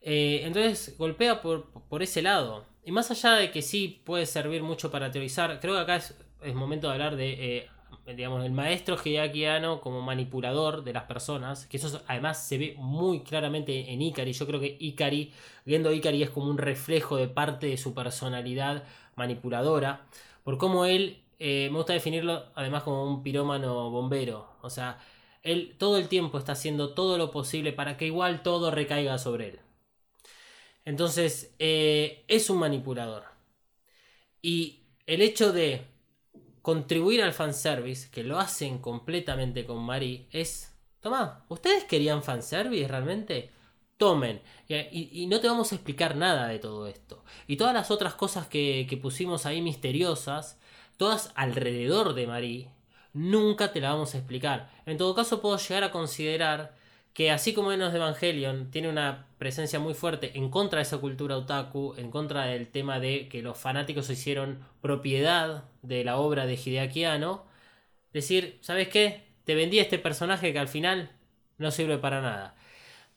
Eh, 0.01 0.41
entonces 0.45 0.97
golpea 0.97 1.41
por, 1.41 1.69
por 1.89 2.03
ese 2.03 2.21
lado. 2.21 2.65
Y 2.85 2.91
más 2.91 3.11
allá 3.11 3.33
de 3.35 3.51
que 3.51 3.61
sí 3.61 4.01
puede 4.05 4.25
servir 4.25 4.63
mucho 4.63 4.91
para 4.91 5.11
teorizar, 5.11 5.59
creo 5.61 5.73
que 5.75 5.81
acá 5.81 5.95
es, 5.97 6.15
es 6.41 6.53
momento 6.55 6.87
de 6.87 6.93
hablar 6.93 7.15
de, 7.15 7.57
eh, 7.57 7.69
digamos, 8.15 8.43
el 8.45 8.51
maestro 8.51 8.97
Hideaki 9.03 9.45
como 9.81 10.01
manipulador 10.01 10.83
de 10.83 10.93
las 10.93 11.03
personas, 11.03 11.65
que 11.67 11.77
eso 11.77 12.01
además 12.07 12.45
se 12.45 12.57
ve 12.57 12.75
muy 12.77 13.21
claramente 13.21 13.91
en 13.91 14.01
Ikari. 14.01 14.33
Yo 14.33 14.45
creo 14.47 14.59
que 14.59 14.75
Ikari, 14.79 15.31
viendo 15.65 15.91
Ikari 15.93 16.23
es 16.23 16.29
como 16.29 16.47
un 16.49 16.57
reflejo 16.57 17.15
de 17.17 17.27
parte 17.27 17.67
de 17.67 17.77
su 17.77 17.93
personalidad 17.93 18.83
manipuladora, 19.15 20.01
por 20.43 20.57
cómo 20.57 20.85
él, 20.85 21.23
eh, 21.39 21.69
me 21.71 21.77
gusta 21.77 21.93
definirlo 21.93 22.45
además 22.55 22.83
como 22.83 23.05
un 23.05 23.23
pirómano 23.23 23.89
bombero, 23.89 24.49
o 24.61 24.69
sea, 24.69 24.99
él 25.43 25.75
todo 25.77 25.97
el 25.97 26.07
tiempo 26.07 26.37
está 26.37 26.53
haciendo 26.53 26.93
todo 26.93 27.17
lo 27.17 27.31
posible 27.31 27.73
para 27.73 27.97
que 27.97 28.05
igual 28.05 28.43
todo 28.43 28.71
recaiga 28.71 29.17
sobre 29.17 29.49
él. 29.49 29.59
Entonces, 30.85 31.53
eh, 31.59 32.25
es 32.27 32.49
un 32.49 32.59
manipulador. 32.59 33.23
Y 34.41 34.81
el 35.05 35.21
hecho 35.21 35.53
de 35.53 35.85
contribuir 36.61 37.21
al 37.21 37.33
fanservice, 37.33 38.09
que 38.09 38.23
lo 38.23 38.39
hacen 38.39 38.79
completamente 38.79 39.65
con 39.65 39.83
Marie, 39.83 40.27
es, 40.31 40.73
toma, 41.01 41.45
¿ustedes 41.49 41.83
querían 41.85 42.23
fanservice 42.23 42.87
realmente? 42.87 43.51
Y, 44.67 45.27
no 45.27 45.39
te 45.39 45.47
vamos 45.47 45.71
a 45.71 45.75
explicar 45.75 46.15
nada 46.15 46.47
de 46.47 46.59
todo 46.59 46.87
esto. 46.87 47.23
Y 47.47 47.57
todas 47.57 47.73
las 47.73 47.91
otras 47.91 48.15
cosas 48.15 48.47
que, 48.47 48.99
pusimos 49.01 49.45
ahí 49.45 49.61
misteriosas, 49.61 50.59
todas 50.97 51.31
alrededor 51.35 52.13
de 52.13 52.27
Marie, 52.27 52.69
nunca 53.13 53.71
te 53.71 53.81
la 53.81 53.91
vamos 53.93 54.15
a 54.15 54.17
explicar. 54.17 54.69
En 54.85 54.97
todo 54.97 55.15
caso, 55.15 55.41
puedo 55.41 55.57
llegar 55.57 55.83
a 55.83 55.91
considerar 55.91 56.75
que 57.13 57.31
así 57.31 57.53
como 57.53 57.71
Enos 57.71 57.93
de 57.93 57.99
Evangelion 57.99 58.71
tiene 58.71 58.89
una 58.89 59.27
presencia 59.37 59.79
muy 59.79 59.93
fuerte 59.93 60.31
en 60.35 60.49
contra 60.49 60.79
de 60.79 60.83
esa 60.83 60.97
cultura 60.97 61.37
otaku, 61.37 61.93
en 61.97 62.09
contra 62.09 62.45
del 62.45 62.67
tema 62.69 62.99
de 62.99 63.29
que 63.29 63.43
los 63.43 63.57
fanáticos 63.57 64.07
se 64.07 64.13
hicieron 64.13 64.65
propiedad 64.81 65.65
de 65.83 66.03
la 66.03 66.17
obra 66.17 66.47
de 66.47 66.55
Hideaki 66.55 67.03
Anno, 67.05 67.45
decir, 68.13 68.57
¿sabes 68.61 68.87
qué? 68.89 69.27
Te 69.43 69.55
vendí 69.55 69.79
este 69.79 69.99
personaje 69.99 70.53
que 70.53 70.59
al 70.59 70.67
final 70.67 71.11
no 71.57 71.71
sirve 71.71 71.97
para 71.97 72.21
nada. 72.21 72.55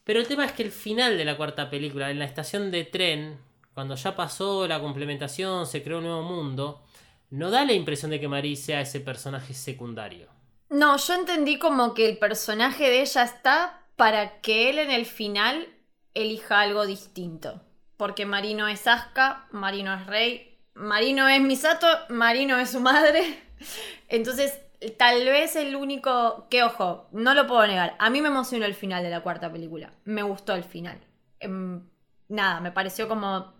Pero 0.06 0.20
el 0.20 0.28
tema 0.28 0.44
es 0.44 0.52
que 0.52 0.62
el 0.62 0.70
final 0.70 1.18
de 1.18 1.24
la 1.24 1.36
cuarta 1.36 1.68
película, 1.68 2.12
en 2.12 2.20
la 2.20 2.26
estación 2.26 2.70
de 2.70 2.84
tren, 2.84 3.40
cuando 3.74 3.96
ya 3.96 4.14
pasó 4.14 4.68
la 4.68 4.78
complementación, 4.78 5.66
se 5.66 5.82
creó 5.82 5.98
un 5.98 6.04
nuevo 6.04 6.22
mundo, 6.22 6.84
no 7.30 7.50
da 7.50 7.64
la 7.64 7.72
impresión 7.72 8.12
de 8.12 8.20
que 8.20 8.28
Marie 8.28 8.54
sea 8.54 8.80
ese 8.80 9.00
personaje 9.00 9.52
secundario. 9.52 10.28
No, 10.70 10.96
yo 10.96 11.14
entendí 11.14 11.58
como 11.58 11.92
que 11.92 12.08
el 12.08 12.18
personaje 12.18 12.84
de 12.84 13.00
ella 13.00 13.24
está 13.24 13.82
para 13.96 14.40
que 14.42 14.70
él 14.70 14.78
en 14.78 14.92
el 14.92 15.06
final 15.06 15.66
elija 16.14 16.60
algo 16.60 16.86
distinto. 16.86 17.60
Porque 17.96 18.26
Marino 18.26 18.68
es 18.68 18.86
Asuka, 18.86 19.48
Marino 19.50 19.92
es 19.92 20.06
Rey, 20.06 20.56
Marino 20.74 21.26
es 21.26 21.40
Misato, 21.40 21.88
Marino 22.10 22.60
es 22.60 22.70
su 22.70 22.78
madre. 22.78 23.42
Entonces, 24.08 24.56
tal 24.98 25.24
vez 25.24 25.56
el 25.56 25.76
único 25.76 26.46
que, 26.50 26.62
ojo, 26.62 27.08
no 27.12 27.34
lo 27.34 27.46
puedo 27.46 27.66
negar. 27.66 27.96
A 27.98 28.10
mí 28.10 28.20
me 28.20 28.28
emocionó 28.28 28.64
el 28.66 28.74
final 28.74 29.02
de 29.02 29.10
la 29.10 29.20
cuarta 29.22 29.50
película. 29.52 29.92
Me 30.04 30.22
gustó 30.22 30.54
el 30.54 30.64
final. 30.64 30.98
Em, 31.40 31.82
nada, 32.28 32.60
me 32.60 32.72
pareció 32.72 33.08
como. 33.08 33.54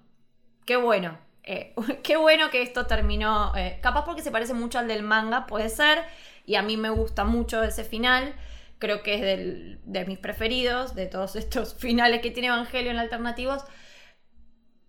Qué 0.67 0.77
bueno. 0.77 1.19
Eh, 1.45 1.75
qué 2.03 2.17
bueno 2.17 2.51
que 2.51 2.63
esto 2.63 2.87
terminó. 2.87 3.55
eh, 3.57 3.79
capaz 3.83 4.05
porque 4.05 4.23
se 4.23 4.31
parece 4.31 4.55
mucho 4.55 4.79
al 4.79 4.89
del 4.89 5.03
manga, 5.03 5.47
puede 5.47 5.69
ser. 5.69 6.05
Y 6.47 6.57
a 6.57 6.63
mí 6.63 6.77
me 6.77 6.91
gusta 6.91 7.25
mucho 7.25 7.63
ese 7.65 7.85
final. 7.85 8.35
Creo 8.79 9.03
que 9.03 9.15
es 9.17 9.21
del- 9.23 9.81
de 9.85 10.05
mis 10.07 10.19
preferidos, 10.19 10.95
de 10.95 11.07
todos 11.07 11.37
estos 11.37 11.75
finales 11.75 12.21
que 12.23 12.31
tiene 12.31 12.49
Evangelion 12.49 12.99
alternativos. 12.99 13.65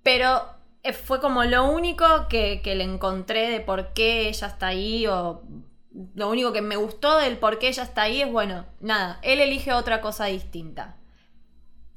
Pero 0.03 0.41
eh, 0.83 0.93
fue 0.93 1.19
como 1.19 1.43
lo 1.43 1.65
único 1.69 2.27
que, 2.29 2.61
que 2.63 2.75
le 2.75 2.83
encontré 2.83 3.49
de 3.49 3.59
por 3.59 3.93
qué 3.93 4.29
ella 4.29 4.47
está 4.47 4.67
ahí. 4.67 5.07
O 5.07 5.43
lo 6.15 6.30
único 6.30 6.53
que 6.53 6.61
me 6.61 6.76
gustó 6.76 7.18
del 7.18 7.38
por 7.38 7.60
qué 7.60 7.69
ella 7.69 7.84
está 7.84 8.03
ahí 8.03 8.22
es, 8.22 8.32
bueno, 8.32 8.65
nada, 8.80 9.19
él 9.24 9.40
elige 9.40 9.74
otra 9.74 10.02
cosa 10.02 10.26
distinta. 10.26 10.98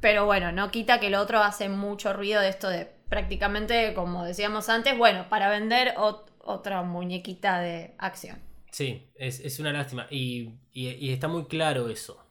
Pero 0.00 0.24
bueno, 0.24 0.50
no 0.52 0.70
quita 0.70 0.98
que 0.98 1.08
el 1.08 1.14
otro 1.14 1.40
hace 1.42 1.68
mucho 1.68 2.12
ruido 2.12 2.40
de 2.40 2.48
esto 2.48 2.68
de 2.68 2.86
prácticamente, 3.08 3.92
como 3.94 4.24
decíamos 4.24 4.68
antes, 4.68 4.96
bueno, 4.96 5.28
para 5.28 5.50
vender 5.50 5.94
ot- 5.96 6.24
otra 6.38 6.82
muñequita 6.82 7.60
de 7.60 7.94
acción. 7.98 8.38
Sí, 8.70 9.10
es, 9.16 9.40
es 9.40 9.58
una 9.60 9.72
lástima. 9.72 10.06
Y, 10.10 10.52
y- 10.72 11.12
está 11.12 11.28
muy 11.28 11.44
claro 11.46 11.88
eso. 11.88 12.24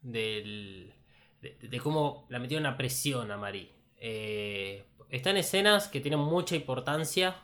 Del, 0.00 0.92
de, 1.40 1.78
cómo 1.78 2.26
la 2.28 2.38
metieron 2.40 2.66
a 2.66 2.76
presión 2.76 3.30
a 3.30 3.36
Marie. 3.36 3.70
Eh, 3.98 4.84
escenas 5.10 5.86
que 5.88 6.00
tienen 6.00 6.18
mucha 6.20 6.56
importancia. 6.56 7.36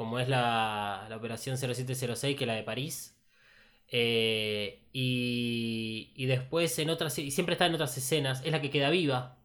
Como 0.00 0.18
es 0.18 0.28
la, 0.30 1.06
la 1.10 1.16
operación 1.16 1.58
0706, 1.58 2.36
que 2.36 2.44
es 2.44 2.48
la 2.48 2.54
de 2.54 2.62
París. 2.62 3.18
Eh, 3.88 4.88
y, 4.92 6.12
y 6.16 6.26
después 6.26 6.78
en 6.78 6.90
otras. 6.90 7.18
Y 7.18 7.30
siempre 7.30 7.54
está 7.54 7.66
en 7.66 7.74
otras 7.74 7.96
escenas. 7.98 8.42
Es 8.44 8.52
la 8.52 8.62
que 8.62 8.70
queda 8.70 8.90
viva. 8.90 9.38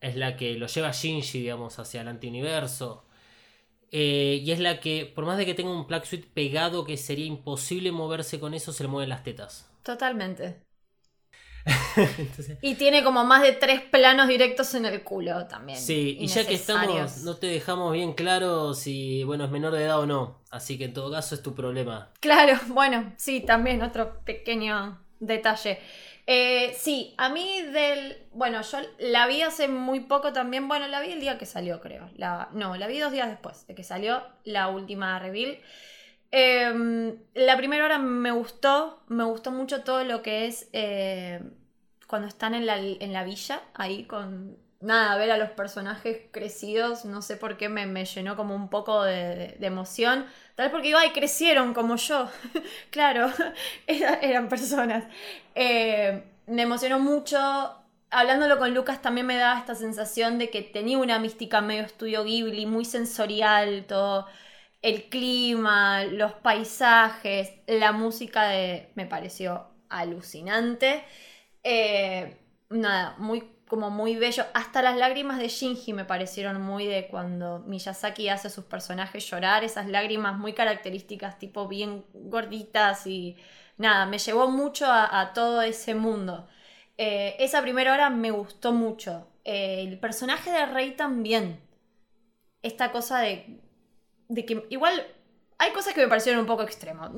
Es 0.00 0.16
la 0.16 0.36
que 0.36 0.54
lo 0.58 0.66
lleva 0.66 0.90
Shinji, 0.92 1.40
digamos, 1.40 1.78
hacia 1.78 2.02
el 2.02 2.08
antiuniverso. 2.08 3.06
Eh, 3.92 4.40
y 4.44 4.52
es 4.52 4.60
la 4.60 4.80
que, 4.80 5.06
por 5.06 5.26
más 5.26 5.38
de 5.38 5.46
que 5.46 5.54
tenga 5.54 5.70
un 5.72 5.86
Black 5.86 6.04
Suite 6.06 6.28
pegado 6.34 6.84
que 6.84 6.96
sería 6.96 7.26
imposible 7.26 7.92
moverse 7.92 8.40
con 8.40 8.54
eso, 8.54 8.72
se 8.72 8.84
le 8.84 8.88
mueven 8.90 9.10
las 9.10 9.24
tetas. 9.24 9.70
Totalmente. 9.82 10.64
Entonces, 12.18 12.58
Y 12.60 12.74
tiene 12.74 13.04
como 13.04 13.24
más 13.24 13.42
de 13.42 13.52
tres 13.52 13.80
planos 13.80 14.28
directos 14.28 14.74
en 14.74 14.86
el 14.86 15.02
culo 15.02 15.46
también. 15.46 15.78
sí, 15.78 16.16
y 16.20 16.26
ya 16.26 16.46
que 16.46 16.54
estamos, 16.54 17.18
no 17.22 17.36
te 17.36 17.46
dejamos 17.46 17.92
bien 17.92 18.14
claro 18.14 18.74
si, 18.74 19.24
bueno, 19.24 19.44
es 19.44 19.50
menor 19.50 19.72
de 19.72 19.84
edad 19.84 20.00
o 20.00 20.06
no. 20.06 20.40
Así 20.50 20.76
que 20.76 20.84
en 20.84 20.92
todo 20.92 21.10
caso 21.10 21.34
es 21.34 21.42
tu 21.42 21.54
problema. 21.54 22.10
Claro, 22.20 22.58
bueno, 22.68 23.12
sí, 23.16 23.40
también 23.40 23.82
otro 23.82 24.20
pequeño 24.24 24.98
detalle. 25.20 25.78
Eh, 26.26 26.74
sí, 26.78 27.14
a 27.16 27.28
mí 27.30 27.62
del... 27.62 28.16
Bueno, 28.32 28.62
yo 28.62 28.78
la 28.98 29.26
vi 29.26 29.42
hace 29.42 29.68
muy 29.68 30.00
poco 30.00 30.32
también. 30.32 30.68
Bueno, 30.68 30.86
la 30.88 31.00
vi 31.00 31.12
el 31.12 31.20
día 31.20 31.38
que 31.38 31.46
salió, 31.46 31.80
creo. 31.80 32.10
La, 32.16 32.48
no, 32.52 32.76
la 32.76 32.86
vi 32.86 32.98
dos 32.98 33.12
días 33.12 33.28
después 33.28 33.66
de 33.66 33.74
que 33.74 33.82
salió 33.82 34.22
la 34.44 34.68
última 34.68 35.18
reveal. 35.18 35.58
Eh, 36.34 37.14
la 37.34 37.56
primera 37.58 37.84
hora 37.84 37.98
me 37.98 38.30
gustó, 38.30 39.02
me 39.08 39.24
gustó 39.24 39.50
mucho 39.52 39.82
todo 39.84 40.02
lo 40.04 40.22
que 40.22 40.46
es 40.46 40.68
eh, 40.72 41.42
cuando 42.06 42.26
están 42.28 42.54
en 42.54 42.66
la, 42.66 43.24
villa, 43.24 43.62
ahí 43.74 44.04
con... 44.04 44.56
Nada, 44.80 45.16
ver 45.16 45.30
a 45.30 45.36
los 45.36 45.50
personajes 45.50 46.22
crecidos, 46.32 47.04
no 47.04 47.22
sé 47.22 47.36
por 47.36 47.56
qué 47.56 47.68
me, 47.68 48.04
llenó 48.04 48.34
como 48.34 48.56
un 48.56 48.68
poco 48.68 49.04
de, 49.04 49.56
emoción. 49.60 50.26
Tal 50.56 50.66
vez 50.66 50.72
porque 50.72 50.88
digo, 50.88 50.98
ay, 50.98 51.10
crecieron 51.10 51.72
como 51.72 51.94
yo. 51.94 52.28
claro, 52.90 53.30
era- 53.86 54.14
eran 54.20 54.48
personas. 54.48 55.04
Eh, 55.54 56.24
me 56.46 56.62
emocionó 56.62 56.98
mucho. 56.98 57.38
Hablándolo 58.10 58.58
con 58.58 58.74
Lucas 58.74 59.00
también 59.00 59.26
me 59.26 59.36
daba 59.36 59.58
esta 59.60 59.74
sensación 59.76 60.38
de 60.38 60.50
que 60.50 60.62
tenía 60.62 60.98
una 60.98 61.18
mística 61.20 61.60
medio 61.60 61.84
estudio 61.84 62.24
Ghibli, 62.24 62.66
muy 62.66 62.84
sensorial, 62.84 63.84
todo 63.86 64.26
el 64.82 65.08
clima, 65.08 66.04
los 66.04 66.32
paisajes, 66.34 67.52
la 67.66 67.92
música 67.92 68.50
me 68.94 69.06
pareció 69.06 69.66
alucinante. 69.88 71.04
Eh, 71.62 72.36
nada, 72.70 73.14
muy 73.18 73.44
como 73.68 73.90
muy 73.90 74.16
bello. 74.16 74.44
Hasta 74.54 74.82
las 74.82 74.96
lágrimas 74.98 75.38
de 75.38 75.48
Shinji 75.48 75.92
me 75.94 76.04
parecieron 76.04 76.60
muy 76.60 76.86
de 76.86 77.08
cuando 77.08 77.60
Miyazaki 77.60 78.28
hace 78.28 78.48
a 78.48 78.50
sus 78.50 78.64
personajes 78.64 79.28
llorar, 79.30 79.64
esas 79.64 79.88
lágrimas 79.88 80.36
muy 80.38 80.52
características, 80.52 81.38
tipo 81.38 81.68
bien 81.68 82.04
gorditas 82.12 83.06
y 83.06 83.36
nada, 83.78 84.04
me 84.06 84.18
llevó 84.18 84.50
mucho 84.50 84.86
a, 84.86 85.20
a 85.20 85.32
todo 85.32 85.62
ese 85.62 85.94
mundo. 85.94 86.48
Eh, 86.98 87.36
esa 87.38 87.62
primera 87.62 87.92
hora 87.94 88.10
me 88.10 88.30
gustó 88.30 88.72
mucho. 88.72 89.28
Eh, 89.44 89.84
el 89.88 89.98
personaje 89.98 90.50
de 90.50 90.66
Rey 90.66 90.92
también. 90.96 91.60
Esta 92.62 92.92
cosa 92.92 93.20
de, 93.20 93.60
de 94.28 94.44
que 94.44 94.66
igual 94.70 95.06
hay 95.58 95.70
cosas 95.70 95.94
que 95.94 96.00
me 96.00 96.08
parecieron 96.08 96.40
un 96.40 96.46
poco 96.46 96.64
extremo. 96.64 97.08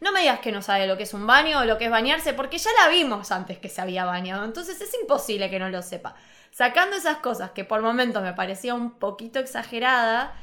No 0.00 0.12
me 0.12 0.20
digas 0.20 0.38
que 0.38 0.52
no 0.52 0.62
sabe 0.62 0.86
lo 0.86 0.96
que 0.96 1.02
es 1.02 1.12
un 1.12 1.26
baño 1.26 1.58
o 1.58 1.64
lo 1.64 1.76
que 1.76 1.86
es 1.86 1.90
bañarse, 1.90 2.32
porque 2.34 2.58
ya 2.58 2.70
la 2.78 2.88
vimos 2.88 3.32
antes 3.32 3.58
que 3.58 3.68
se 3.68 3.80
había 3.80 4.04
bañado. 4.04 4.44
Entonces 4.44 4.80
es 4.80 4.94
imposible 4.94 5.50
que 5.50 5.58
no 5.58 5.68
lo 5.70 5.82
sepa. 5.82 6.14
Sacando 6.52 6.94
esas 6.96 7.16
cosas 7.16 7.50
que 7.50 7.64
por 7.64 7.82
momentos 7.82 8.22
me 8.22 8.32
parecía 8.32 8.74
un 8.74 8.92
poquito 8.92 9.40
exagerada, 9.40 10.34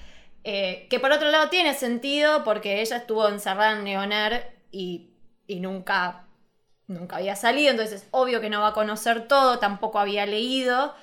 eh, 0.44 0.88
que 0.90 1.00
por 1.00 1.12
otro 1.12 1.32
lado 1.32 1.50
tiene 1.50 1.74
sentido 1.74 2.44
porque 2.44 2.82
ella 2.82 2.98
estuvo 2.98 3.28
encerrada 3.30 3.78
en 3.78 3.86
Neoner 3.86 4.52
y, 4.72 5.12
y 5.48 5.62
nunca, 5.62 6.26
nunca 6.88 7.18
había 7.18 7.38
salido, 7.38 7.72
entonces 7.72 8.02
es 8.04 8.08
obvio 8.12 8.42
que 8.42 8.50
no 8.50 8.62
va 8.62 8.70
a 8.70 8.74
conocer 8.74 9.28
todo, 9.28 9.60
tampoco 9.60 10.00
había 10.00 10.26
leído. 10.26 10.96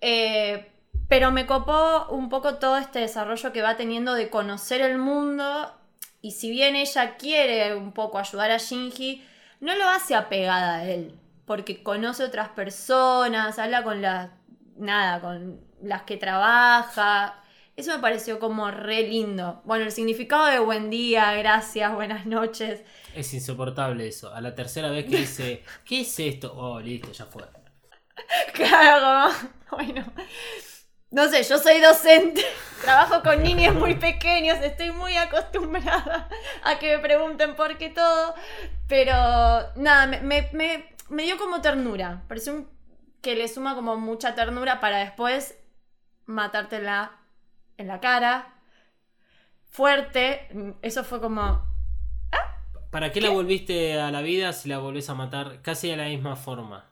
Eh, 0.00 0.70
pero 1.10 1.32
me 1.32 1.44
copó 1.44 2.06
un 2.10 2.28
poco 2.28 2.54
todo 2.54 2.78
este 2.78 3.00
desarrollo 3.00 3.52
que 3.52 3.62
va 3.62 3.76
teniendo 3.76 4.14
de 4.14 4.30
conocer 4.30 4.80
el 4.80 4.96
mundo 4.96 5.74
Y 6.22 6.30
si 6.32 6.50
bien 6.50 6.76
ella 6.76 7.16
quiere 7.16 7.74
un 7.74 7.92
poco 7.92 8.18
ayudar 8.18 8.52
a 8.52 8.58
Shinji, 8.58 9.26
no 9.60 9.74
lo 9.74 9.88
hace 9.88 10.14
apegada 10.14 10.76
a 10.76 10.84
él, 10.84 11.18
porque 11.46 11.82
conoce 11.82 12.24
otras 12.24 12.50
personas, 12.50 13.58
habla 13.58 13.82
con 13.82 14.02
las, 14.02 14.30
nada, 14.76 15.20
con 15.20 15.60
las 15.82 16.02
que 16.02 16.16
trabaja. 16.16 17.42
Eso 17.74 17.92
me 17.92 18.00
pareció 18.00 18.38
como 18.38 18.70
re 18.70 19.02
lindo. 19.08 19.62
Bueno, 19.64 19.86
el 19.86 19.92
significado 19.92 20.46
de 20.46 20.60
buen 20.60 20.90
día, 20.90 21.32
gracias, 21.34 21.92
buenas 21.92 22.26
noches. 22.26 22.84
Es 23.14 23.34
insoportable 23.34 24.06
eso. 24.06 24.32
A 24.32 24.40
la 24.40 24.54
tercera 24.54 24.90
vez 24.90 25.06
que 25.06 25.16
dice, 25.16 25.64
¿qué 25.84 26.02
es 26.02 26.20
esto? 26.20 26.52
Oh, 26.56 26.78
listo, 26.80 27.10
ya 27.12 27.26
fue. 27.26 27.44
Claro, 28.54 29.32
bueno. 29.72 30.04
No 31.10 31.28
sé, 31.28 31.42
yo 31.42 31.58
soy 31.58 31.80
docente, 31.80 32.42
trabajo 32.82 33.22
con 33.22 33.42
niños 33.42 33.74
muy 33.74 33.94
pequeños, 33.96 34.58
estoy 34.62 34.92
muy 34.92 35.16
acostumbrada 35.16 36.28
a 36.62 36.78
que 36.78 36.96
me 36.96 37.02
pregunten 37.02 37.56
por 37.56 37.76
qué 37.78 37.90
todo, 37.90 38.34
pero 38.86 39.12
nada, 39.74 40.06
me, 40.06 40.20
me- 40.20 40.48
me- 40.52 40.94
me 41.08 41.22
dio 41.24 41.36
como 41.36 41.60
ternura, 41.60 42.22
pareció 42.28 42.54
un- 42.54 42.70
que 43.22 43.34
le 43.34 43.48
suma 43.48 43.74
como 43.74 43.96
mucha 43.96 44.34
ternura 44.36 44.78
para 44.80 44.98
después 44.98 45.58
matártela 46.26 47.18
en 47.76 47.88
la 47.88 47.98
cara, 48.00 48.54
fuerte, 49.68 50.48
eso 50.82 51.04
fue 51.04 51.20
como, 51.20 51.68
¿Para 52.90 53.12
qué, 53.12 53.20
la 53.20 53.30
volviste 53.30 54.00
a 54.00 54.10
la 54.10 54.20
vida 54.20 54.52
si 54.52 54.68
la 54.68 54.78
volvés 54.78 55.08
a 55.10 55.14
matar 55.14 55.62
casi 55.62 55.88
de 55.90 55.96
la 55.96 56.04
misma 56.06 56.34
forma? 56.36 56.86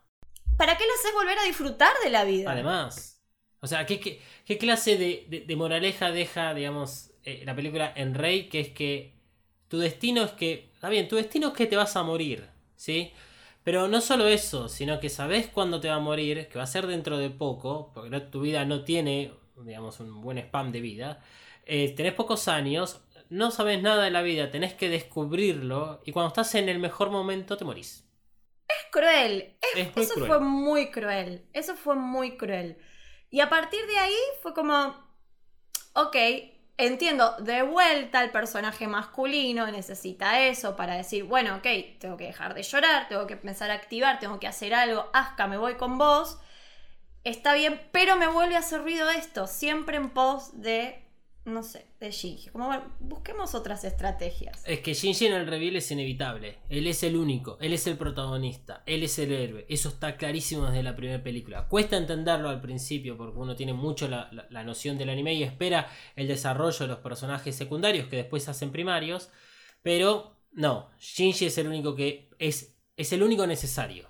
¿para 0.56 0.76
qué 0.76 0.84
le 0.84 0.92
haces 0.92 1.12
volver 1.14 1.38
a 1.38 1.42
disfrutar 1.44 1.92
de 2.02 2.10
la 2.10 2.24
vida? 2.24 2.50
Además, 2.50 3.17
o 3.60 3.66
sea, 3.66 3.86
¿qué, 3.86 4.00
qué, 4.00 4.20
qué 4.44 4.58
clase 4.58 4.96
de, 4.98 5.26
de- 5.28 5.40
de 5.42 5.56
moraleja 5.56 6.10
deja, 6.12 6.54
digamos, 6.54 7.10
eh, 7.24 7.42
la 7.44 7.54
película 7.56 7.92
en 7.96 8.14
Rey? 8.14 8.48
Que 8.48 8.60
es 8.60 8.68
que 8.70 9.12
tu 9.68 9.78
destino 9.78 10.22
es 10.24 10.32
que, 10.32 10.70
está 10.74 10.88
bien, 10.88 11.08
tu 11.08 11.16
destino 11.16 11.48
es 11.48 11.54
que 11.54 11.66
te 11.66 11.76
vas 11.76 11.96
a 11.96 12.02
morir, 12.02 12.48
¿sí? 12.76 13.12
Pero 13.64 13.88
no 13.88 14.00
solo 14.00 14.26
eso, 14.28 14.68
sino 14.68 14.98
que 15.00 15.08
sabes 15.10 15.48
cuándo 15.48 15.80
te 15.80 15.88
va 15.88 15.96
a 15.96 15.98
morir, 16.00 16.48
que 16.48 16.58
va 16.58 16.64
a 16.64 16.66
ser 16.66 16.86
dentro 16.86 17.18
de 17.18 17.30
poco, 17.30 17.90
porque 17.94 18.10
no- 18.10 18.22
tu 18.22 18.40
vida 18.40 18.64
no 18.64 18.84
tiene, 18.84 19.32
digamos, 19.64 20.00
un 20.00 20.20
buen 20.22 20.38
spam 20.38 20.72
de 20.72 20.80
vida. 20.80 21.22
Eh, 21.66 21.94
tenés 21.96 22.14
pocos 22.14 22.48
años, 22.48 23.00
no 23.30 23.50
sabes 23.50 23.82
nada 23.82 24.04
de 24.04 24.10
la 24.10 24.22
vida, 24.22 24.50
tenés 24.50 24.72
que 24.74 24.88
descubrirlo, 24.88 26.00
y 26.06 26.12
cuando 26.12 26.28
estás 26.28 26.54
en 26.54 26.68
el 26.68 26.78
mejor 26.78 27.10
momento 27.10 27.56
te 27.56 27.64
morís. 27.64 28.04
Es 28.66 28.76
cruel, 28.90 29.56
Es 29.72 29.96
muy 29.96 30.06
Eso 30.06 30.12
cruel. 30.12 30.26
fue 30.26 30.40
muy 30.40 30.90
cruel. 30.90 31.46
Eso 31.52 31.74
fue 31.76 31.96
muy 31.96 32.36
cruel. 32.36 32.78
Y 33.30 33.40
a 33.40 33.48
partir 33.48 33.86
de 33.86 33.98
ahí 33.98 34.16
fue 34.42 34.54
como, 34.54 34.96
ok, 35.94 36.16
entiendo, 36.78 37.36
de 37.40 37.62
vuelta 37.62 38.22
el 38.22 38.30
personaje 38.30 38.86
masculino 38.86 39.66
necesita 39.66 40.40
eso 40.40 40.76
para 40.76 40.94
decir, 40.94 41.24
bueno, 41.24 41.56
ok, 41.56 41.66
tengo 41.98 42.16
que 42.16 42.24
dejar 42.24 42.54
de 42.54 42.62
llorar, 42.62 43.08
tengo 43.08 43.26
que 43.26 43.34
empezar 43.34 43.70
a 43.70 43.74
activar, 43.74 44.18
tengo 44.20 44.40
que 44.40 44.46
hacer 44.46 44.72
algo, 44.74 45.10
Aska, 45.12 45.46
me 45.46 45.58
voy 45.58 45.74
con 45.74 45.98
vos. 45.98 46.38
Está 47.24 47.52
bien, 47.54 47.80
pero 47.92 48.16
me 48.16 48.28
vuelve 48.28 48.56
a 48.56 48.60
hacer 48.60 48.80
ruido 48.80 49.10
esto, 49.10 49.46
siempre 49.46 49.96
en 49.96 50.10
pos 50.10 50.62
de, 50.62 51.04
no 51.48 51.62
sé, 51.62 51.86
de 52.00 52.10
Shinji. 52.10 52.50
Como, 52.50 52.66
bueno, 52.66 52.84
busquemos 53.00 53.54
otras 53.54 53.84
estrategias. 53.84 54.62
Es 54.66 54.80
que 54.80 54.94
Shinji 54.94 55.26
en 55.26 55.32
el 55.34 55.46
reveal 55.46 55.76
es 55.76 55.90
inevitable. 55.90 56.58
Él 56.68 56.86
es 56.86 57.02
el 57.02 57.16
único, 57.16 57.58
él 57.60 57.72
es 57.72 57.86
el 57.86 57.96
protagonista, 57.96 58.82
él 58.86 59.02
es 59.02 59.18
el 59.18 59.32
héroe. 59.32 59.66
Eso 59.68 59.88
está 59.88 60.16
clarísimo 60.16 60.66
desde 60.66 60.82
la 60.82 60.94
primera 60.96 61.22
película. 61.22 61.66
Cuesta 61.68 61.96
entenderlo 61.96 62.48
al 62.50 62.60
principio 62.60 63.16
porque 63.16 63.38
uno 63.38 63.56
tiene 63.56 63.72
mucho 63.72 64.08
la, 64.08 64.30
la- 64.50 64.64
noción 64.64 64.98
del 64.98 65.08
anime 65.10 65.34
y 65.34 65.42
espera 65.44 65.88
el 66.16 66.28
desarrollo 66.28 66.78
de 66.80 66.88
los 66.88 66.98
personajes 66.98 67.56
secundarios 67.56 68.08
que 68.08 68.16
después 68.16 68.48
hacen 68.48 68.70
primarios. 68.72 69.30
Pero 69.82 70.36
no, 70.52 70.90
Shinji 71.00 71.46
es 71.46 71.58
el 71.58 71.68
único 71.68 71.94
que 71.94 72.28
es, 72.38 72.76
es 72.96 73.12
el 73.12 73.22
único 73.22 73.46
necesario. 73.46 74.08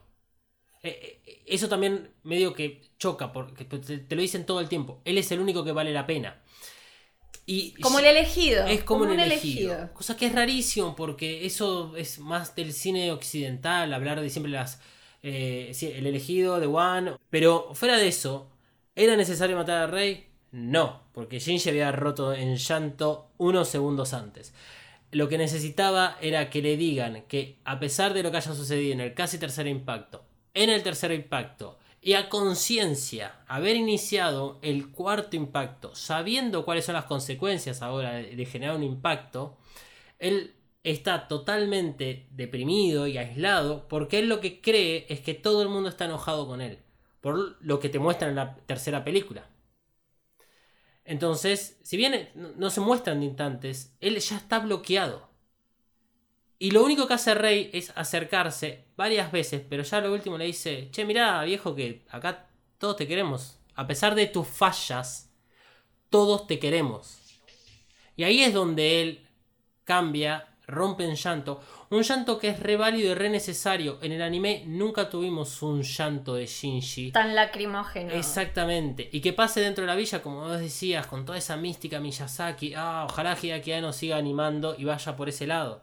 Eh, 0.82 1.22
eh, 1.26 1.42
eso 1.46 1.68
también 1.68 2.10
medio 2.22 2.54
que 2.54 2.82
choca 2.98 3.32
porque 3.32 3.64
te 3.64 4.14
lo 4.16 4.22
dicen 4.22 4.46
todo 4.46 4.60
el 4.60 4.68
tiempo. 4.68 5.02
Él 5.04 5.18
es 5.18 5.30
el 5.32 5.40
único 5.40 5.64
que 5.64 5.72
vale 5.72 5.92
la 5.92 6.06
pena. 6.06 6.42
Y 7.50 7.72
Como 7.80 7.98
el 7.98 8.04
elegido. 8.04 8.66
es 8.66 8.84
como, 8.84 9.04
un 9.04 9.18
elegido. 9.18 9.88
Cosa 9.94 10.18
que 10.18 10.26
es 10.26 10.34
rarísimo 10.34 10.94
porque 10.94 11.46
eso 11.46 11.96
es 11.96 12.18
más 12.18 12.54
del 12.54 12.74
cine 12.74 13.10
occidental, 13.10 13.94
hablar 13.94 14.20
de 14.20 14.28
siempre 14.28 14.52
las... 14.52 14.82
eh, 15.22 15.72
el 15.80 16.06
elegido, 16.06 16.60
The 16.60 16.66
One. 16.66 17.12
Pero 17.30 17.70
fuera 17.72 17.96
de 17.96 18.06
eso, 18.08 18.50
¿era 18.94 19.16
necesario 19.16 19.56
matar 19.56 19.78
al 19.84 19.90
rey? 19.90 20.26
No, 20.52 21.04
porque 21.14 21.38
Shinji 21.38 21.70
había 21.70 21.90
roto 21.90 22.34
en 22.34 22.56
llanto 22.56 23.30
unos 23.38 23.68
segundos 23.70 24.12
antes. 24.12 24.52
Lo 25.10 25.30
que 25.30 25.38
necesitaba 25.38 26.18
era 26.20 26.50
que 26.50 26.60
le 26.60 26.76
digan 26.76 27.22
que 27.28 27.56
a 27.64 27.80
pesar 27.80 28.12
de 28.12 28.22
lo 28.22 28.30
que 28.30 28.36
haya 28.36 28.54
sucedido 28.54 28.92
en 28.92 29.00
el 29.00 29.14
casi 29.14 29.38
tercer 29.38 29.66
impacto, 29.66 30.22
en 30.52 30.68
el 30.68 30.82
tercer 30.82 31.12
impacto, 31.12 31.78
y 32.00 32.14
a 32.14 32.28
conciencia 32.28 33.40
haber 33.46 33.76
iniciado 33.76 34.58
el 34.62 34.90
cuarto 34.90 35.36
impacto, 35.36 35.94
sabiendo 35.94 36.64
cuáles 36.64 36.84
son 36.84 36.94
las 36.94 37.04
consecuencias 37.06 37.82
ahora 37.82 38.12
de, 38.14 38.46
generar 38.46 38.76
un 38.76 38.84
impacto, 38.84 39.58
él 40.18 40.54
está 40.84 41.28
totalmente 41.28 42.28
deprimido 42.30 43.06
y 43.06 43.18
aislado 43.18 43.88
porque 43.88 44.20
él 44.20 44.28
lo 44.28 44.40
que 44.40 44.60
cree 44.60 45.06
es 45.08 45.20
que 45.20 45.34
todo 45.34 45.62
el 45.62 45.68
mundo 45.68 45.88
está 45.88 46.06
enojado 46.06 46.46
con 46.46 46.60
él, 46.60 46.78
por 47.20 47.56
lo 47.60 47.80
que 47.80 47.88
te 47.88 47.98
muestran 47.98 48.30
en 48.30 48.36
la 48.36 48.56
tercera 48.66 49.04
película. 49.04 49.48
Entonces, 51.04 51.78
si 51.82 51.96
bien 51.96 52.28
no- 52.34 52.50
no 52.56 52.70
se 52.70 52.80
muestran 52.80 53.20
de 53.20 53.26
instantes, 53.26 53.96
él 54.00 54.18
ya 54.18 54.36
está 54.36 54.58
bloqueado. 54.60 55.27
Y 56.58 56.72
lo 56.72 56.84
único 56.84 57.06
que 57.06 57.14
hace 57.14 57.34
Rey 57.34 57.70
es 57.72 57.92
acercarse 57.94 58.84
varias 58.96 59.30
veces, 59.30 59.62
pero 59.68 59.84
ya 59.84 60.00
lo 60.00 60.12
último 60.12 60.36
le 60.36 60.46
dice, 60.46 60.88
che, 60.90 61.04
mirá, 61.04 61.42
viejo, 61.44 61.74
que 61.74 62.04
acá 62.10 62.46
todos 62.78 62.96
te 62.96 63.06
queremos. 63.06 63.58
A 63.76 63.86
pesar 63.86 64.16
de 64.16 64.26
tus 64.26 64.48
fallas, 64.48 65.30
todos 66.10 66.48
te 66.48 66.58
queremos. 66.58 67.18
Y 68.16 68.24
ahí 68.24 68.42
es 68.42 68.52
donde 68.52 69.00
él 69.02 69.26
cambia, 69.84 70.48
rompe 70.66 71.04
en 71.04 71.14
llanto. 71.14 71.60
Un 71.90 72.02
llanto 72.02 72.40
que 72.40 72.48
es 72.48 72.58
re 72.58 72.76
válido 72.76 73.12
y 73.12 73.14
re 73.14 73.30
necesario. 73.30 73.98
En 74.02 74.10
el 74.10 74.20
anime 74.20 74.64
nunca 74.66 75.08
tuvimos 75.08 75.62
un 75.62 75.82
llanto 75.82 76.34
de 76.34 76.46
Shinji. 76.46 77.12
Tan 77.12 77.36
lacrimógeno. 77.36 78.12
Exactamente. 78.12 79.08
Y 79.12 79.20
que 79.20 79.32
pase 79.32 79.60
dentro 79.60 79.82
de 79.82 79.88
la 79.88 79.94
villa, 79.94 80.20
como 80.20 80.40
vos 80.40 80.58
decías, 80.58 81.06
con 81.06 81.24
toda 81.24 81.38
esa 81.38 81.56
mística 81.56 82.00
Miyazaki. 82.00 82.74
Ah, 82.76 83.06
ojalá 83.08 83.38
Hideaki 83.40 83.72
Anno 83.72 83.92
siga 83.92 84.16
animando 84.16 84.74
y 84.76 84.84
vaya 84.84 85.14
por 85.14 85.28
ese 85.28 85.46
lado. 85.46 85.82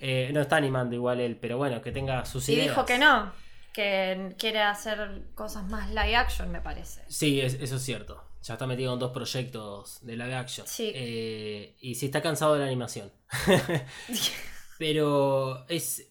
Eh, 0.00 0.30
no 0.32 0.40
está 0.40 0.56
animando 0.56 0.94
igual 0.94 1.20
él, 1.20 1.36
pero 1.40 1.56
bueno, 1.58 1.80
que 1.80 1.92
tenga 1.92 2.24
sus 2.24 2.48
Y 2.48 2.52
ideas. 2.54 2.68
dijo 2.68 2.84
que 2.86 2.98
no, 2.98 3.32
que 3.72 4.34
quiere 4.38 4.60
hacer 4.62 5.22
cosas 5.34 5.64
más 5.68 5.88
live 5.90 6.16
action, 6.16 6.50
me 6.50 6.60
parece. 6.60 7.02
Sí, 7.08 7.40
es- 7.40 7.54
eso 7.54 7.76
es 7.76 7.82
cierto. 7.82 8.22
Ya 8.42 8.54
está 8.54 8.66
metido 8.66 8.92
en 8.92 9.00
dos 9.00 9.10
proyectos 9.12 9.98
de 10.02 10.16
live 10.16 10.34
action. 10.34 10.66
Sí. 10.66 10.92
Eh, 10.94 11.76
y 11.80 11.94
sí 11.96 12.06
está 12.06 12.22
cansado 12.22 12.54
de 12.54 12.60
la 12.60 12.66
animación. 12.66 13.10
pero 14.78 15.64
es, 15.68 16.06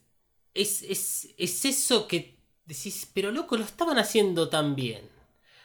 es, 0.53 0.81
es, 0.83 1.29
es 1.37 1.65
eso 1.65 2.07
que 2.07 2.39
decís, 2.65 3.09
pero 3.13 3.31
loco, 3.31 3.57
lo 3.57 3.63
estaban 3.63 3.97
haciendo 3.99 4.49
tan 4.49 4.75
bien. 4.75 5.09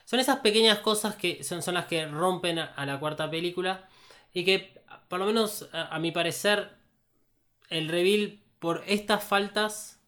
Son 0.04 0.20
esas 0.20 0.40
pequeñas 0.40 0.80
cosas 0.80 1.14
que 1.16 1.42
son, 1.44 1.62
son 1.62 1.74
las 1.74 1.86
que 1.86 2.04
rompen 2.06 2.58
a, 2.58 2.66
a 2.66 2.84
la 2.86 2.98
cuarta 3.00 3.30
película 3.30 3.88
y 4.32 4.44
que, 4.44 4.80
por 5.08 5.18
lo 5.18 5.26
menos 5.26 5.68
a, 5.72 5.94
a 5.94 5.98
mi 5.98 6.12
parecer, 6.12 6.70
el 7.70 7.88
reveal 7.88 8.40
por 8.58 8.84
estas 8.86 9.24
faltas 9.24 10.00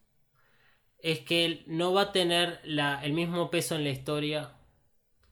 es 0.98 1.20
que 1.20 1.44
él 1.44 1.64
no 1.66 1.92
va 1.92 2.02
a 2.02 2.12
tener 2.12 2.60
el 2.64 3.12
mismo 3.12 3.50
peso 3.50 3.74
en 3.74 3.84
la 3.84 3.90
historia 3.90 4.52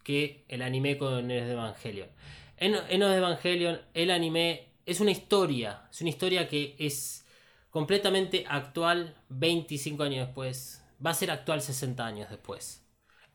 que 0.03 0.45
el 0.49 0.63
anime 0.63 0.99
con 0.99 1.31
Enos 1.31 1.47
de 1.47 1.53
Evangelion. 1.53 2.09
En 2.57 2.75
Enos 2.89 3.11
de 3.11 3.17
Evangelion, 3.17 3.81
el 3.95 4.11
anime 4.11 4.69
es 4.87 5.01
una 5.01 5.11
historia, 5.11 5.83
es 5.91 6.01
una 6.01 6.11
historia 6.11 6.49
que 6.49 6.75
es 6.79 7.27
completamente 7.71 8.45
actual 8.49 9.17
25 9.29 10.03
años 10.03 10.27
después, 10.27 10.85
va 11.05 11.11
a 11.11 11.15
ser 11.15 11.31
actual 11.31 11.63
60 11.63 12.05
años 12.05 12.31
después. 12.31 12.85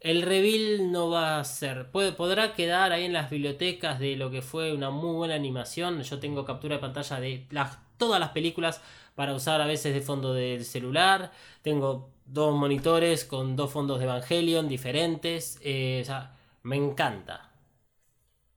El 0.01 0.21
reveal 0.21 0.91
no 0.91 1.09
va 1.09 1.39
a 1.39 1.43
ser, 1.45 1.89
puede, 1.89 2.11
podrá 2.11 2.53
quedar 2.53 2.91
ahí 2.91 3.05
en 3.05 3.13
las 3.13 3.29
bibliotecas 3.29 3.99
de 3.99 4.17
lo 4.17 4.29
que 4.29 4.41
fue 4.41 4.73
una 4.73 4.89
muy 4.89 5.15
buena 5.15 5.35
animación. 5.35 6.01
Yo 6.03 6.19
tengo 6.19 6.45
captura 6.45 6.75
de 6.75 6.81
pantalla 6.81 7.19
de 7.19 7.47
las, 7.49 7.79
todas 7.97 8.19
las 8.19 8.29
películas 8.29 8.81
para 9.15 9.33
usar 9.33 9.61
a 9.61 9.65
veces 9.65 9.93
de 9.93 10.01
fondo 10.01 10.33
del 10.33 10.65
celular. 10.65 11.31
Tengo 11.61 12.11
dos 12.25 12.55
monitores 12.55 13.25
con 13.25 13.55
dos 13.55 13.71
fondos 13.71 13.99
de 13.99 14.05
Evangelion 14.05 14.67
diferentes. 14.67 15.59
eh, 15.61 15.99
o 16.01 16.05
sea, 16.05 16.35
me 16.63 16.75
encanta. 16.75 17.51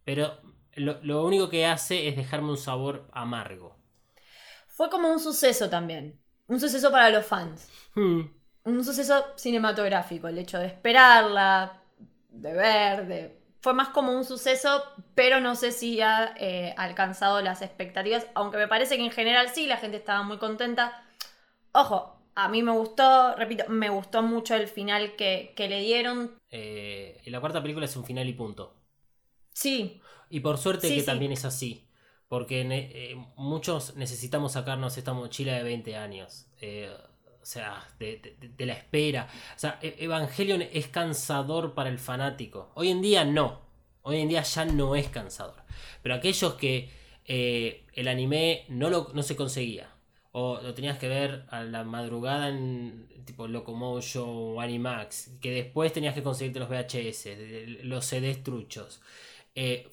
Pero 0.05 0.41
lo, 0.75 0.99
lo 1.03 1.25
único 1.25 1.49
que 1.49 1.67
hace 1.67 2.09
es 2.09 2.17
dejarme 2.17 2.51
un 2.51 2.57
sabor 2.57 3.09
amargo. 3.13 3.77
Fue 4.69 4.89
como 4.91 5.11
un 5.11 5.21
suceso 5.21 5.69
también. 5.69 6.19
Un 6.47 6.61
suceso 6.61 6.91
para 6.91 7.11
los 7.11 7.27
fans. 7.27 7.69
Hmm. 7.95 8.23
Un 8.65 8.85
suceso 8.85 9.25
cinematográfico. 9.37 10.29
El 10.29 10.39
hecho 10.39 10.59
de 10.59 10.67
esperarla, 10.67 11.83
de 12.29 12.53
ver, 12.53 13.07
de. 13.07 13.39
Fue 13.69 13.75
más 13.75 13.91
como 13.91 14.13
un 14.17 14.25
suceso, 14.25 14.83
pero 15.15 15.41
no 15.41 15.55
sé 15.55 15.73
si 15.73 16.01
ha 16.01 16.33
eh, 16.39 16.73
alcanzado 16.79 17.43
las 17.43 17.61
expectativas, 17.61 18.27
aunque 18.35 18.57
me 18.57 18.67
parece 18.67 18.97
que 18.97 19.05
en 19.05 19.11
general 19.11 19.51
sí, 19.51 19.67
la 19.67 19.77
gente 19.77 19.99
estaba 19.99 20.23
muy 20.23 20.39
contenta. 20.39 21.05
Ojo, 21.73 22.19
a 22.35 22.49
mí 22.49 22.63
me 22.63 22.73
gustó, 22.73 23.37
repito, 23.37 23.65
me 23.69 23.91
gustó 23.91 24.23
mucho 24.23 24.55
el 24.55 24.69
final 24.69 25.17
que, 25.17 25.53
que 25.55 25.69
le 25.69 25.81
dieron. 25.81 26.33
Eh, 26.51 27.21
la 27.27 27.41
cuarta 27.41 27.61
película 27.61 27.85
es 27.85 27.95
un 27.95 28.07
final 28.07 28.27
y 28.27 28.33
punto. 28.33 28.75
Sí, 29.53 30.01
Y 30.31 30.41
por 30.41 30.59
suerte 30.59 30.89
Sí, 30.89 30.95
que 30.95 31.01
sí. 31.01 31.07
también 31.07 31.33
es 31.33 31.45
así. 31.45 31.85
Porque 32.29 32.65
ne- 32.65 32.91
eh, 32.95 33.17
muchos 33.37 33.97
necesitamos 33.97 34.53
sacarnos 34.53 34.99
esta 34.99 35.13
mochila 35.15 35.55
de 35.55 35.63
20 35.63 35.97
años. 35.97 36.47
Eh, 36.61 36.91
sea, 37.49 37.83
de, 37.99 38.37
la 38.59 38.75
espera. 38.75 39.29
O 39.57 39.59
sea, 39.59 39.79
E- 39.83 39.97
Evangelion 40.01 40.63
es 40.63 40.89
cansador 40.89 41.75
para 41.75 41.89
el 41.91 41.99
fanático. 41.99 42.71
Hoy 42.75 42.91
en 42.91 43.01
día 43.03 43.25
no. 43.25 43.61
Hoy 44.03 44.21
en 44.21 44.29
día 44.29 44.43
ya 44.43 44.65
no 44.65 44.95
es 44.97 45.09
cansador. 45.09 45.63
Pero 46.03 46.15
aquellos 46.15 46.55
que 46.55 46.91
eh, 47.25 47.85
el 47.95 48.09
anime 48.09 48.65
no, 48.69 48.91
lo, 48.91 49.11
no 49.15 49.23
se 49.23 49.37
conseguía. 49.37 49.89
O 50.33 50.61
lo 50.63 50.75
tenías 50.75 50.99
que 50.99 51.09
ver 51.09 51.47
a 51.51 51.63
la 51.65 51.85
madrugada 51.85 52.49
en 52.49 53.09
tipo 53.25 53.49
Locomotion 53.49 54.25
o 54.29 54.61
Animax. 54.61 55.31
Que 55.41 55.51
después 55.51 55.93
tenías 55.93 56.15
que 56.15 56.23
conseguirte 56.23 56.61
los 56.61 56.69
VHS, 56.69 57.85
los 57.85 58.05
CDs 58.05 58.43
truchos. 58.43 59.01
Eh, 59.61 59.91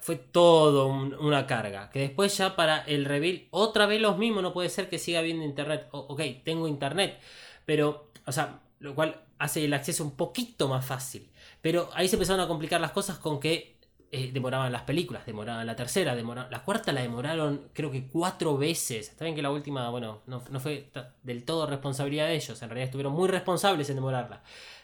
fue, 0.00 0.16
todo 0.16 0.88
un- 0.88 1.14
una 1.14 1.46
carga. 1.46 1.88
Que 1.90 2.00
después 2.00 2.36
ya 2.36 2.56
para 2.56 2.82
el 2.84 3.04
reveal, 3.04 3.46
otra 3.50 3.86
vez 3.86 4.00
los 4.00 4.18
mismos, 4.18 4.42
no 4.42 4.52
puede 4.52 4.68
ser 4.70 4.88
que 4.88 4.98
siga 4.98 5.20
habiendo 5.20 5.44
internet. 5.44 5.86
O- 5.92 6.00
ok, 6.10 6.20
tengo 6.44 6.66
internet, 6.66 7.20
pero, 7.64 8.10
o 8.26 8.32
sea, 8.32 8.60
lo 8.80 8.94
cual 8.94 9.20
hace 9.38 9.64
el 9.64 9.72
acceso 9.74 10.02
un 10.04 10.16
poquito 10.16 10.66
más 10.68 10.84
fácil. 10.84 11.30
Pero 11.60 11.90
ahí 11.94 12.08
se 12.08 12.16
empezaron 12.16 12.40
a 12.44 12.48
complicar 12.48 12.80
las 12.80 12.90
cosas 12.92 13.18
con 13.18 13.38
que 13.40 13.74
eh, 14.10 14.30
demoraban 14.32 14.70
las 14.72 14.82
películas, 14.82 15.26
demoraban 15.26 15.66
la 15.66 15.74
tercera, 15.76 16.14
demoraban, 16.14 16.50
la 16.50 16.62
cuarta 16.64 16.92
la 16.92 17.02
demoraron 17.02 17.68
creo 17.72 17.90
que 17.90 18.06
cuatro 18.08 18.56
veces. 18.56 19.08
Está 19.10 19.24
bien 19.24 19.34
que 19.36 19.42
la 19.42 19.50
última, 19.50 19.90
bueno, 19.90 20.22
no, 20.26 20.40
fue 20.60 20.88
del 21.22 21.44
todo 21.44 21.66
responsabilidad 21.66 22.26
de 22.28 22.36
ellos, 22.36 22.60
en 22.62 22.68
realidad 22.68 22.86
estuvieron 22.86 23.12
muy 23.12 23.28
responsables 23.28 23.88
en 23.90 23.96
demorarla. 23.96 24.42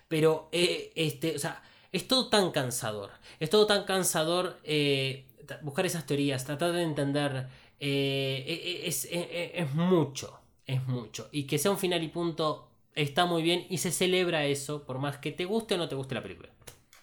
Pero, 0.08 0.48
eh, 0.52 0.92
este, 0.96 1.36
o 1.36 1.38
sea, 1.38 1.62
es 1.92 2.06
todo 2.08 2.28
tan 2.28 2.50
cansador. 2.52 3.10
Es 3.40 3.50
todo 3.50 3.66
tan 3.66 3.84
cansador 3.84 4.58
eh, 4.64 5.26
buscar 5.62 5.86
esas 5.86 6.06
teorías, 6.06 6.44
tratar 6.44 6.72
de 6.72 6.82
entender. 6.82 7.48
eh, 7.80 8.44
eh, 8.46 8.82
es, 8.86 9.04
eh, 9.06 9.10
eh, 9.30 9.52
es 9.54 9.74
mucho, 9.74 10.40
es 10.66 10.86
mucho. 10.86 11.28
Y 11.32 11.46
que 11.46 11.58
sea 11.58 11.70
un 11.70 11.78
final 11.78 12.02
y 12.02 12.08
punto 12.08 12.68
está 12.94 13.24
muy 13.26 13.42
bien 13.42 13.66
y 13.70 13.78
se 13.78 13.90
celebra 13.92 14.44
eso, 14.44 14.84
por 14.86 14.98
más 14.98 15.18
que 15.18 15.32
te 15.32 15.44
guste 15.44 15.74
o 15.74 15.78
no 15.78 15.88
te 15.88 15.94
guste 15.94 16.14
la 16.14 16.22
película. 16.22 16.50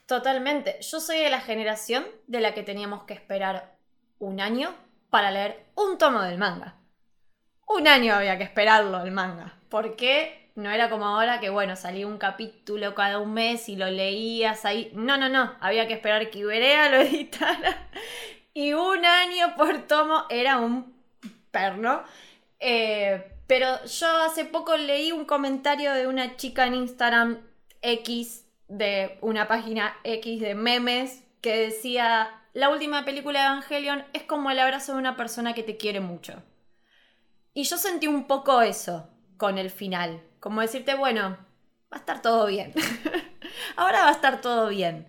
totalmente. 0.06 0.78
Yo 0.82 1.00
soy 1.00 1.18
de 1.20 1.30
la 1.30 1.42
generación 1.42 2.06
de 2.28 2.42
la 2.42 2.54
que 2.54 2.64
teníamos 2.64 3.04
que 3.04 3.14
esperar 3.14 3.78
un 4.20 4.40
año 4.40 4.74
para 5.10 5.32
leer 5.32 5.66
un 5.76 5.98
tomo 5.98 6.22
del 6.22 6.38
manga. 6.38 6.78
Un 7.68 7.88
año 7.88 8.14
había 8.16 8.38
que 8.38 8.44
esperarlo 8.44 9.02
el 9.04 9.12
manga. 9.12 9.60
Porque 9.70 10.47
no 10.58 10.72
era 10.72 10.90
como 10.90 11.06
ahora 11.06 11.40
que, 11.40 11.52
bueno, 11.52 11.76
salía 11.76 12.08
un 12.08 12.18
capítulo 12.18 12.96
cada 12.96 13.20
un 13.20 13.32
mes 13.32 13.70
y 13.70 13.76
lo 13.76 13.86
leías 13.92 14.66
ahí. 14.66 14.92
No, 14.96 15.16
no, 15.16 15.30
no. 15.30 15.54
Había 15.60 15.88
que 15.88 15.94
esperar 15.94 16.32
que 16.32 16.40
Iberea 16.40 16.90
lo 16.90 16.98
editara. 17.02 17.88
Y 18.56 18.74
un 18.74 19.06
año 19.06 19.56
por 19.56 19.84
tomo 19.86 20.26
era 20.32 20.58
un 20.58 20.96
perno. 21.52 22.02
Eh, 22.60 23.24
pero 23.46 23.86
yo 23.86 24.08
hace 24.24 24.46
poco 24.46 24.76
leí 24.78 25.12
un 25.12 25.26
comentario 25.26 25.94
de 25.94 26.08
una 26.08 26.38
chica 26.38 26.66
en 26.66 26.74
Instagram 26.74 27.38
X, 27.84 28.48
de 28.68 29.20
una 29.22 29.48
página 29.48 29.96
X 30.04 30.42
de 30.42 30.56
memes, 30.56 31.24
que 31.40 31.56
decía, 31.56 32.42
la 32.54 32.70
última 32.70 33.06
película 33.06 33.42
de 33.42 33.46
Evangelion 33.46 34.06
es 34.14 34.24
como 34.24 34.50
el 34.50 34.58
abrazo 34.58 34.94
de 34.94 34.98
una 34.98 35.16
persona 35.16 35.54
que 35.54 35.62
te 35.62 35.78
quiere 35.78 36.00
mucho. 36.00 36.42
Y 37.54 37.62
yo 37.66 37.78
sentí 37.78 38.08
un 38.08 38.26
poco 38.26 38.64
eso 38.64 39.08
con 39.38 39.60
el 39.60 39.70
final, 39.70 40.24
como 40.40 40.62
decirte, 40.62 40.96
bueno, 40.96 41.38
va 41.92 41.98
a 41.98 42.00
estar 42.00 42.22
todo 42.22 42.46
bien. 42.48 42.74
Ahora 43.76 44.02
va 44.02 44.10
a 44.10 44.14
estar 44.14 44.42
todo 44.42 44.70
bien. 44.70 45.08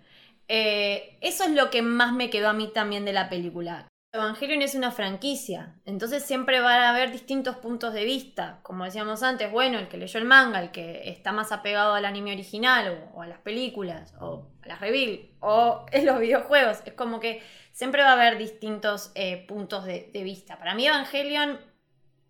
Eh, 0.49 1.19
eso 1.21 1.45
es 1.45 1.51
lo 1.51 1.71
que 1.71 1.83
más 1.83 2.13
me 2.13 2.31
quedó 2.31 2.49
a 2.49 2.55
mí 2.55 2.71
también 2.73 3.05
de 3.05 3.13
la 3.13 3.29
película. 3.29 3.87
Evangelion 4.11 4.63
es 4.63 4.75
una 4.75 4.91
franquicia, 4.91 5.75
entonces 5.85 6.25
siempre 6.25 6.61
van 6.61 6.81
a 6.81 6.91
haber 6.91 7.13
distintos 7.13 7.57
puntos 7.57 7.93
de 7.93 8.05
vista. 8.05 8.61
Como 8.63 8.85
decíamos 8.85 9.23
antes, 9.23 9.53
bueno, 9.53 9.79
el 9.79 9.89
que 9.89 9.99
leyó 9.99 10.19
el 10.19 10.25
manga, 10.25 10.63
el 10.63 10.71
que 10.71 11.11
está 11.11 11.31
más 11.31 11.53
apegado 11.53 11.93
al 11.93 12.07
anime 12.07 12.33
original 12.33 13.11
o, 13.15 13.21
a 13.21 13.27
las 13.27 13.39
películas 13.41 14.15
o 14.19 14.47
a 14.63 14.67
las 14.67 14.81
reveal 14.81 15.29
o 15.41 15.85
en 15.93 16.07
los 16.07 16.19
videojuegos. 16.21 16.79
Es 16.87 16.95
como 16.95 17.21
que 17.21 17.43
siempre 17.73 18.03
va 18.03 18.11
a 18.11 18.13
haber 18.15 18.39
distintos 18.39 19.13
eh, 19.15 19.45
puntos 19.47 19.85
de 19.85 20.23
vista. 20.25 20.59
Para 20.59 20.75
mí 20.75 20.87
Evangelion 20.87 21.59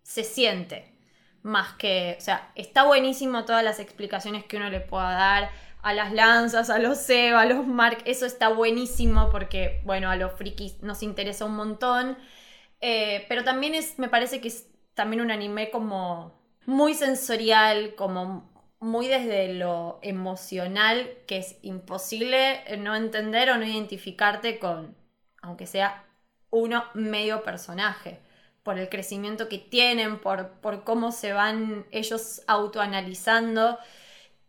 se 0.03 0.25
siente 0.25 0.98
más 1.49 1.73
que, 1.75 2.15
o 2.19 2.21
sea, 2.21 2.51
está 2.55 2.83
buenísimo 2.85 3.45
todas 3.45 3.63
las 3.63 3.79
explicaciones 3.79 4.45
que 4.45 4.57
uno 4.57 4.69
le 4.69 4.79
pueda 4.81 5.11
dar 5.11 5.51
a 5.81 5.93
las 5.93 6.13
lanzas, 6.13 6.69
a 6.69 6.79
los 6.79 6.97
Seba, 6.99 7.41
a 7.41 7.45
los 7.45 7.65
Mark, 7.67 7.99
eso 8.05 8.25
está 8.25 8.49
buenísimo 8.49 9.29
porque, 9.31 9.81
bueno, 9.85 10.09
a 10.09 10.15
los 10.15 10.33
frikis 10.33 10.81
nos 10.83 11.03
interesa 11.03 11.45
un 11.45 11.55
montón, 11.55 12.17
Eh, 12.81 13.25
pero 13.29 13.43
también 13.43 13.75
es, 13.75 13.99
me 13.99 14.09
parece 14.09 14.41
que 14.41 14.47
es 14.49 14.67
también 14.93 15.21
un 15.21 15.31
anime 15.31 15.69
como 15.71 16.33
muy 16.65 16.93
sensorial, 16.93 17.95
como 17.95 18.49
muy 18.79 19.07
desde 19.07 19.53
lo 19.53 19.99
emocional, 20.01 21.09
que 21.27 21.37
es 21.39 21.57
imposible 21.61 22.61
no 22.77 22.95
entender 22.95 23.49
o 23.51 23.57
no 23.57 23.65
identificarte 23.65 24.59
con, 24.59 24.95
aunque 25.41 25.67
sea 25.67 26.05
uno 26.51 26.85
medio 26.93 27.43
personaje 27.43 28.19
por 28.69 28.77
el 28.77 28.87
crecimiento 28.87 29.49
que 29.49 29.57
tienen, 29.57 30.19
por, 30.19 30.49
por 30.61 30.83
cómo 30.83 31.11
se 31.11 31.33
van 31.33 31.87
ellos 31.89 32.43
autoanalizando. 32.45 33.79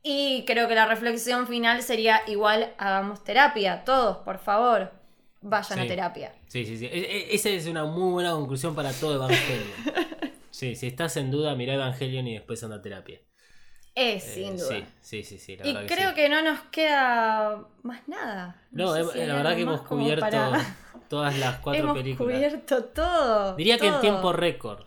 Y 0.03 0.45
creo 0.45 0.69
que 0.69 0.75
la 0.75 0.85
reflexión 0.85 1.47
final 1.47 1.83
sería 1.83 2.21
igual, 2.27 2.75
hagamos 2.77 3.25
terapia, 3.25 3.83
todos, 3.83 4.19
por 4.19 4.37
favor, 4.39 4.93
vayan 5.41 5.79
a 5.79 5.87
terapia. 5.87 6.35
Sí, 6.49 6.67
sí, 6.67 6.77
sí. 6.77 6.85
E- 6.85 6.99
e- 6.99 7.35
esa 7.35 7.49
es 7.49 7.67
una 7.67 7.87
muy 7.87 8.13
buena 8.13 8.33
conclusión 8.33 8.75
para 8.75 8.93
todo 8.93 9.15
Evangelion. 9.15 9.69
Sí, 10.51 10.75
si 10.75 10.89
estás 10.89 11.17
en 11.17 11.31
duda, 11.31 11.55
mira 11.55 11.73
Evangelion 11.73 12.27
y 12.27 12.35
después 12.35 12.63
anda 12.63 12.77
a 12.77 12.83
terapia. 12.83 13.21
Es, 13.95 14.25
Eh, 14.29 14.35
sin 14.35 14.57
duda. 14.57 14.69
Sí, 14.69 14.85
sí, 15.01 15.23
sí, 15.25 15.39
sí, 15.39 15.57
la 15.57 15.83
y 15.83 15.87
creo 15.87 16.11
sí. 16.11 16.15
que 16.15 16.29
no 16.29 16.43
nos 16.43 16.61
queda 16.71 17.65
más 17.83 18.07
nada. 18.09 18.57
No, 18.71 18.95
sé 18.95 19.05
si 19.13 19.21
hay 19.21 19.27
la 19.27 19.35
verdad 19.35 19.57
que 19.57 19.63
hemos 19.63 19.83
cubierto 19.83 20.21
para- 20.21 20.77
todas 21.09 21.37
las 21.39 21.59
cuatro 21.59 21.83
hemos 21.83 21.97
películas. 21.99 22.37
cubierto 22.37 22.85
todo. 22.85 23.57
Diría 23.57 23.79
que 23.79 23.89
en 23.89 24.01
tiempo 24.01 24.33
récord. 24.33 24.85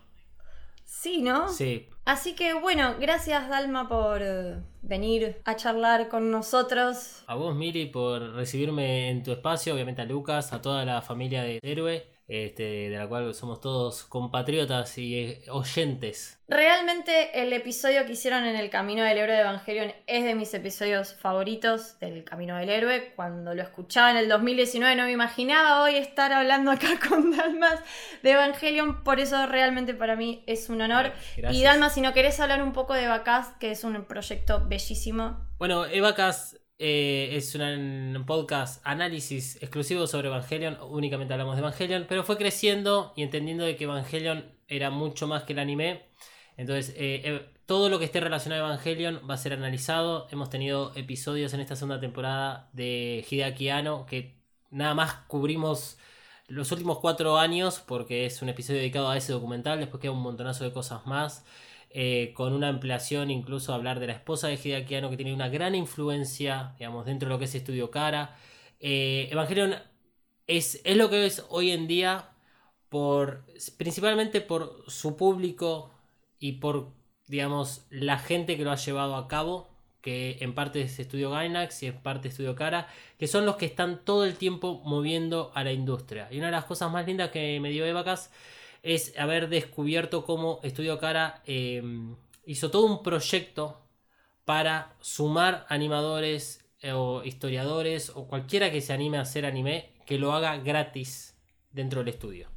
Sí, 0.86 1.22
¿no? 1.22 1.50
Sí. 1.50 1.90
Así 2.06 2.34
que 2.34 2.54
bueno, 2.54 2.96
gracias 3.00 3.50
Dalma 3.50 3.88
por 3.90 4.22
eh, 4.22 4.58
venir 4.82 5.42
a 5.46 5.56
charlar 5.56 6.08
con 6.08 6.32
nosotros. 6.32 7.24
A 7.28 7.36
vos, 7.36 7.56
Miri, 7.56 7.88
por 7.88 8.34
recibirme 8.36 9.10
en 9.10 9.24
tu 9.24 9.32
espacio, 9.32 9.74
obviamente 9.74 10.02
a 10.02 10.06
Lucas, 10.06 10.54
a 10.54 10.62
toda 10.62 10.86
la 10.86 11.02
familia 11.02 11.44
de 11.44 11.60
Héroe, 11.62 12.06
este, 12.28 12.90
de 12.90 12.98
la 12.98 13.08
cual 13.08 13.34
somos 13.34 13.60
todos 13.60 14.04
compatriotas 14.04 14.98
y 14.98 15.20
eh, 15.20 15.44
oyentes. 15.50 16.40
Realmente 16.48 17.41
el 17.41 17.52
episodio 17.52 18.06
que 18.06 18.14
hicieron 18.14 18.45
en 18.45 18.56
el 18.56 18.70
Camino 18.70 19.04
del 19.04 19.18
Héroe 19.18 19.36
de 19.36 19.41
Evangelion 19.41 19.91
es 20.08 20.24
de 20.24 20.36
mis 20.36 20.54
episodios 20.54 21.16
favoritos 21.16 22.00
del 22.00 22.24
Camino 22.24 22.58
del 22.58 22.70
Héroe. 22.70 23.14
Cuando 23.16 23.54
lo 23.54 23.62
escuchaba 23.62 24.12
en 24.12 24.18
el 24.18 24.30
2019 24.30 24.95
no 24.95 25.04
me 25.04 25.12
imaginaba 25.12 25.84
hoy 25.84 25.95
estar 25.95 26.32
hablando 26.32 26.72
acá 26.72 27.00
con 27.10 27.36
Dalmas 27.36 27.80
de 28.22 28.32
Evangelion, 28.32 29.04
por 29.04 29.20
eso 29.20 29.45
realmente 29.48 29.94
para 29.94 30.16
mí 30.16 30.44
es 30.48 30.70
un 30.70 30.82
honor. 30.82 31.12
Gracias. 31.36 31.54
Y 31.60 31.64
Dalma, 31.64 31.90
si 31.90 32.02
no 32.02 32.14
querés 32.14 32.40
hablar 32.40 32.64
un 32.64 32.74
poco 32.74 32.94
de 32.94 33.08
Bacás, 33.08 33.50
que 33.60 33.72
es 33.72 33.84
un 33.84 34.06
proyecto 34.06 34.66
bellísimo. 34.68 35.45
Bueno, 35.58 35.86
Evacas 35.86 36.58
eh, 36.80 37.30
es 37.34 37.54
un 37.56 38.24
podcast 38.26 38.82
análisis 38.86 39.58
exclusivo 39.62 40.08
sobre 40.08 40.28
Evangelion. 40.28 40.78
Únicamente 40.82 41.34
hablamos 41.34 41.56
de 41.56 41.62
Evangelion, 41.62 42.06
pero 42.10 42.24
fue 42.24 42.38
creciendo 42.38 43.14
y 43.16 43.24
entendiendo 43.24 43.64
de 43.64 43.76
que 43.76 43.86
Evangelion 43.86 44.52
era 44.68 44.90
mucho 44.90 45.28
más 45.28 45.44
que 45.44 45.54
el 45.54 45.60
anime. 45.60 46.06
Entonces, 46.58 46.90
eh, 46.98 47.22
eh, 47.26 47.50
todo 47.66 47.90
lo 47.90 48.00
que 48.00 48.06
esté 48.06 48.20
relacionado 48.20 48.66
a 48.66 48.68
Evangelion 48.68 49.22
va 49.30 49.36
a 49.36 49.38
ser 49.38 49.54
analizado. 49.54 50.28
Hemos 50.32 50.50
tenido 50.50 50.91
episodios 50.95 51.54
en 51.54 51.60
esta 51.62 51.76
segunda 51.76 52.00
temporada 52.00 52.70
de 52.74 53.26
Hideaki 53.30 53.70
Anno 53.70 54.06
que 54.06 54.36
nada 54.72 54.94
más 54.94 55.14
cubrimos 55.28 55.98
los 56.48 56.72
últimos 56.72 57.00
cuatro 57.00 57.38
años 57.38 57.80
porque 57.86 58.26
es 58.26 58.41
un 58.41 58.50
episodio 58.50 58.80
dedicado 58.80 59.10
a 59.10 59.18
ese 59.18 59.32
documental. 59.34 59.80
Después 59.80 60.02
queda 60.02 60.12
un 60.12 60.22
montonazo 60.22 60.64
de 60.64 60.74
cosas 60.74 61.06
más. 61.06 61.45
Eh, 61.95 62.34
con 62.34 62.53
una 62.53 62.70
ampliación 62.70 63.30
incluso 63.30 63.72
hablar 63.74 63.99
de 63.99 64.07
la 64.07 64.14
esposa 64.14 64.48
de 64.48 64.56
Hideaki 64.56 64.95
Anno 64.95 65.11
que 65.11 65.15
tiene 65.15 65.34
una 65.34 65.48
gran 65.48 65.76
influencia, 65.76 66.74
digamos, 66.80 67.06
dentro 67.06 67.30
de 67.30 67.36
lo 67.36 67.40
que 67.40 67.45
es 67.45 67.53
Estudio 67.53 67.91
Cara. 67.91 68.36
Eh, 68.80 69.30
Evangelion 69.32 69.76
es, 70.48 70.82
es 70.84 70.98
lo 70.98 71.10
que 71.11 71.26
es 71.26 71.45
hoy 71.49 71.72
en 71.72 71.88
día 71.88 72.32
por 72.90 73.45
principalmente 73.78 74.41
por 74.41 74.84
su 74.88 75.15
público 75.18 75.91
y 76.40 76.53
por 76.53 76.94
digamos 77.28 77.86
la 77.90 78.20
gente 78.20 78.57
que 78.57 78.64
lo 78.64 78.72
ha 78.72 78.76
llevado 78.76 79.15
a 79.15 79.28
cabo 79.28 79.70
que 80.02 80.38
en 80.41 80.53
parte 80.53 80.82
es 80.82 80.99
Estudio 80.99 81.32
Gainax 81.32 81.84
y 81.84 81.88
en 81.88 81.98
parte 82.02 82.28
Estudio 82.28 82.56
Cara, 82.56 82.88
que 83.18 83.28
son 83.28 83.45
los 83.45 83.56
que 83.56 83.65
están 83.65 84.03
todo 84.03 84.26
el 84.26 84.36
tiempo 84.36 84.82
moviendo 84.84 85.52
a 85.56 85.64
la 85.64 85.72
industria. 85.72 86.28
Y 86.30 86.38
una 86.40 86.48
de 86.48 86.52
las 86.52 86.65
cosas 86.65 86.91
más 86.91 87.07
lindas 87.07 87.32
que 87.32 87.60
me 87.61 87.70
dio 87.70 87.86
Evacas 87.86 88.30
es 88.84 89.18
haber 89.18 89.48
descubierto 89.48 90.26
cómo 90.26 90.60
Estudio 90.62 91.00
Cara 91.00 91.42
em, 91.46 92.16
hizo 92.46 92.70
todo 92.70 92.86
un 92.86 93.02
proyecto 93.02 93.82
para 94.46 94.94
sumar 95.00 95.66
animadores 95.70 96.66
eh, 96.82 96.92
o 96.92 97.24
historiadores 97.24 98.12
o 98.14 98.28
cualquiera 98.28 98.72
que 98.72 98.82
se 98.82 98.92
anime 98.92 99.18
a 99.18 99.22
hacer 99.22 99.46
anime 99.46 99.90
que 100.06 100.20
lo 100.20 100.34
haga 100.34 100.58
gratis 100.58 101.38
dentro 101.72 102.02
del 102.02 102.10
estudio. 102.10 102.50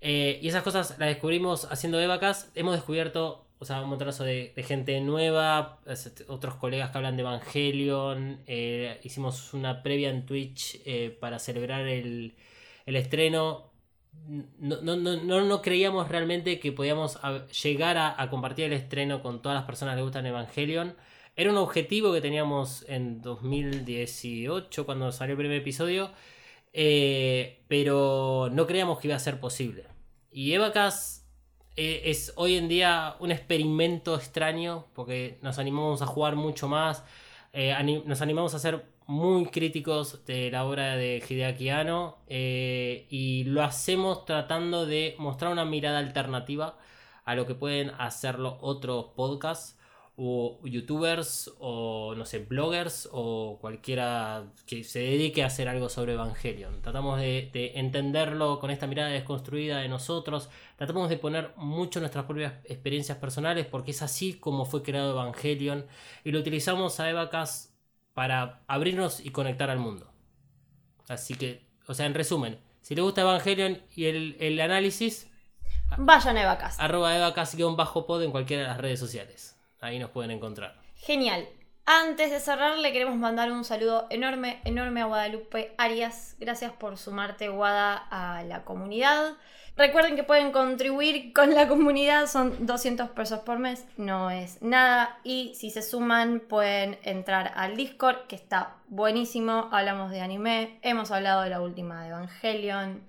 Eh, 0.00 0.38
y 0.40 0.48
esas 0.48 0.62
cosas 0.62 0.98
las 0.98 1.10
descubrimos 1.10 1.66
haciendo 1.66 2.00
Evacas. 2.00 2.50
Hemos 2.54 2.74
descubierto 2.74 3.46
o 3.58 3.66
sea, 3.66 3.82
un 3.82 3.90
montonazo 3.90 4.24
de, 4.24 4.54
gente 4.66 4.98
nueva, 5.02 5.80
otros 6.28 6.54
colegas 6.54 6.90
que 6.90 6.96
hablan 6.96 7.16
de 7.16 7.20
Evangelion. 7.20 8.40
Eh, 8.46 8.98
hicimos 9.02 9.52
una 9.52 9.82
previa 9.82 10.08
en 10.08 10.24
Twitch 10.24 10.80
para 11.20 11.38
celebrar 11.38 11.86
el, 11.86 12.36
el 12.86 12.96
estreno 12.96 13.69
no, 14.58 14.80
no, 14.82 14.96
no, 14.96 15.40
no, 15.44 15.62
creíamos 15.62 16.08
realmente 16.08 16.60
que 16.60 16.72
podíamos 16.72 17.18
llegar 17.62 17.98
a, 17.98 18.30
compartir 18.30 18.66
el 18.66 18.72
estreno 18.72 19.22
con 19.22 19.42
todas 19.42 19.56
las 19.56 19.64
personas 19.64 19.96
que 19.96 20.02
gustan 20.02 20.26
Evangelion. 20.26 20.96
Era 21.36 21.50
un 21.50 21.56
objetivo 21.56 22.12
que 22.12 22.20
teníamos 22.20 22.84
en 22.88 23.22
2018 23.22 24.86
cuando 24.86 25.10
salió 25.10 25.32
el 25.32 25.38
primer 25.38 25.58
episodio, 25.58 26.10
eh, 26.72 27.64
pero 27.68 28.50
no 28.52 28.66
creíamos 28.66 29.00
que 29.00 29.08
iba 29.08 29.16
a 29.16 29.20
ser 29.20 29.40
posible. 29.40 29.86
Y 30.30 30.52
Evacas 30.52 31.26
eh, 31.76 32.02
es 32.04 32.32
hoy 32.36 32.56
en 32.56 32.68
día 32.68 33.16
un 33.20 33.32
experimento 33.32 34.14
extraño 34.14 34.86
porque 34.94 35.38
nos 35.42 35.58
animamos 35.58 36.02
a 36.02 36.06
jugar 36.06 36.36
mucho 36.36 36.68
más, 36.68 37.04
eh, 37.52 37.74
nos 38.04 38.20
animamos 38.20 38.54
a 38.54 38.58
hacer 38.58 38.84
muy 39.10 39.46
críticos 39.46 40.24
de 40.24 40.52
la 40.52 40.64
obra 40.64 40.94
de 40.94 41.20
Hideaki 41.28 41.68
Anno 41.68 42.18
eh, 42.28 43.08
y 43.10 43.42
lo 43.42 43.64
hacemos 43.64 44.24
tratando 44.24 44.86
de 44.86 45.16
mostrar 45.18 45.50
una 45.50 45.64
mirada 45.64 45.98
alternativa 45.98 46.78
a 47.24 47.34
lo 47.34 47.44
que 47.44 47.56
pueden 47.56 47.90
hacerlo 47.98 48.58
otros 48.60 49.06
podcasts 49.16 49.76
o 50.16 50.60
youtubers 50.64 51.52
o 51.58 52.14
no 52.16 52.24
sé, 52.24 52.38
bloggers 52.38 53.08
o 53.10 53.58
cualquiera 53.60 54.44
que 54.64 54.84
se 54.84 55.00
dedique 55.00 55.42
a 55.42 55.46
hacer 55.46 55.68
algo 55.68 55.88
sobre 55.88 56.12
Evangelion. 56.12 56.80
Tratamos 56.80 57.18
de, 57.18 57.50
de, 57.52 57.72
entenderlo 57.80 58.60
con 58.60 58.70
esta 58.70 58.86
mirada 58.86 59.08
desconstruida 59.08 59.78
de 59.78 59.88
nosotros. 59.88 60.50
Tratamos 60.76 61.08
de 61.08 61.16
poner 61.16 61.50
mucho 61.56 61.98
nuestras 61.98 62.26
propias 62.26 62.52
experiencias 62.64 63.18
personales 63.18 63.66
porque 63.66 63.90
es 63.90 64.02
así 64.02 64.34
como 64.34 64.66
fue 64.66 64.84
creado 64.84 65.10
Evangelion 65.10 65.86
y 66.22 66.30
lo 66.30 66.38
utilizamos 66.38 67.00
a 67.00 67.10
Evacas 67.10 67.69
para 68.20 68.60
abrirnos 68.66 69.24
y 69.24 69.30
conectar 69.30 69.70
al 69.70 69.78
mundo. 69.78 70.12
Así 71.08 71.36
que, 71.36 71.66
o 71.86 71.94
sea, 71.94 72.04
en 72.04 72.12
resumen, 72.12 72.60
si 72.82 72.94
les 72.94 73.02
gusta 73.02 73.22
Evangelion 73.22 73.80
y 73.96 74.04
el, 74.04 74.60
análisis, 74.60 75.26
vayan 75.96 76.36
a 76.36 76.42
Evacas. 76.42 76.78
Arroba 76.78 77.16
Evacas-pod 77.16 78.22
en 78.22 78.30
cualquiera 78.30 78.64
de 78.64 78.68
las 78.68 78.76
redes 78.76 79.00
sociales. 79.00 79.58
Ahí 79.80 79.98
nos 79.98 80.10
pueden 80.10 80.32
encontrar. 80.32 80.78
Genial. 80.96 81.48
Antes 81.86 82.30
de 82.30 82.40
cerrar, 82.40 82.76
le 82.76 82.92
queremos 82.92 83.16
mandar 83.16 83.50
un 83.52 83.64
saludo 83.64 84.06
enorme, 84.10 84.60
enorme 84.64 85.00
a 85.00 85.06
Guadalupe 85.06 85.74
Arias. 85.78 86.36
Gracias 86.38 86.72
por 86.72 86.98
sumarte, 86.98 87.48
Guada, 87.48 87.96
a 88.10 88.42
la 88.42 88.64
comunidad. 88.66 89.38
Recuerden 89.76 90.16
que 90.16 90.24
pueden 90.24 90.52
contribuir 90.52 91.32
con 91.32 91.54
la 91.54 91.68
comunidad, 91.68 92.26
son 92.26 92.66
200 92.66 93.10
pesos 93.10 93.40
por 93.40 93.58
mes, 93.58 93.86
no 93.96 94.30
es 94.30 94.60
nada. 94.60 95.18
Y 95.24 95.54
si 95.54 95.70
se 95.70 95.82
suman, 95.82 96.40
pueden 96.40 96.98
entrar 97.02 97.52
al 97.56 97.76
Discord, 97.76 98.26
que 98.26 98.36
está 98.36 98.76
buenísimo. 98.88 99.68
Hablamos 99.72 100.10
de 100.10 100.20
anime, 100.20 100.78
hemos 100.82 101.10
hablado 101.10 101.42
de 101.42 101.50
la 101.50 101.60
última 101.60 102.02
de 102.02 102.08
Evangelion, 102.08 103.08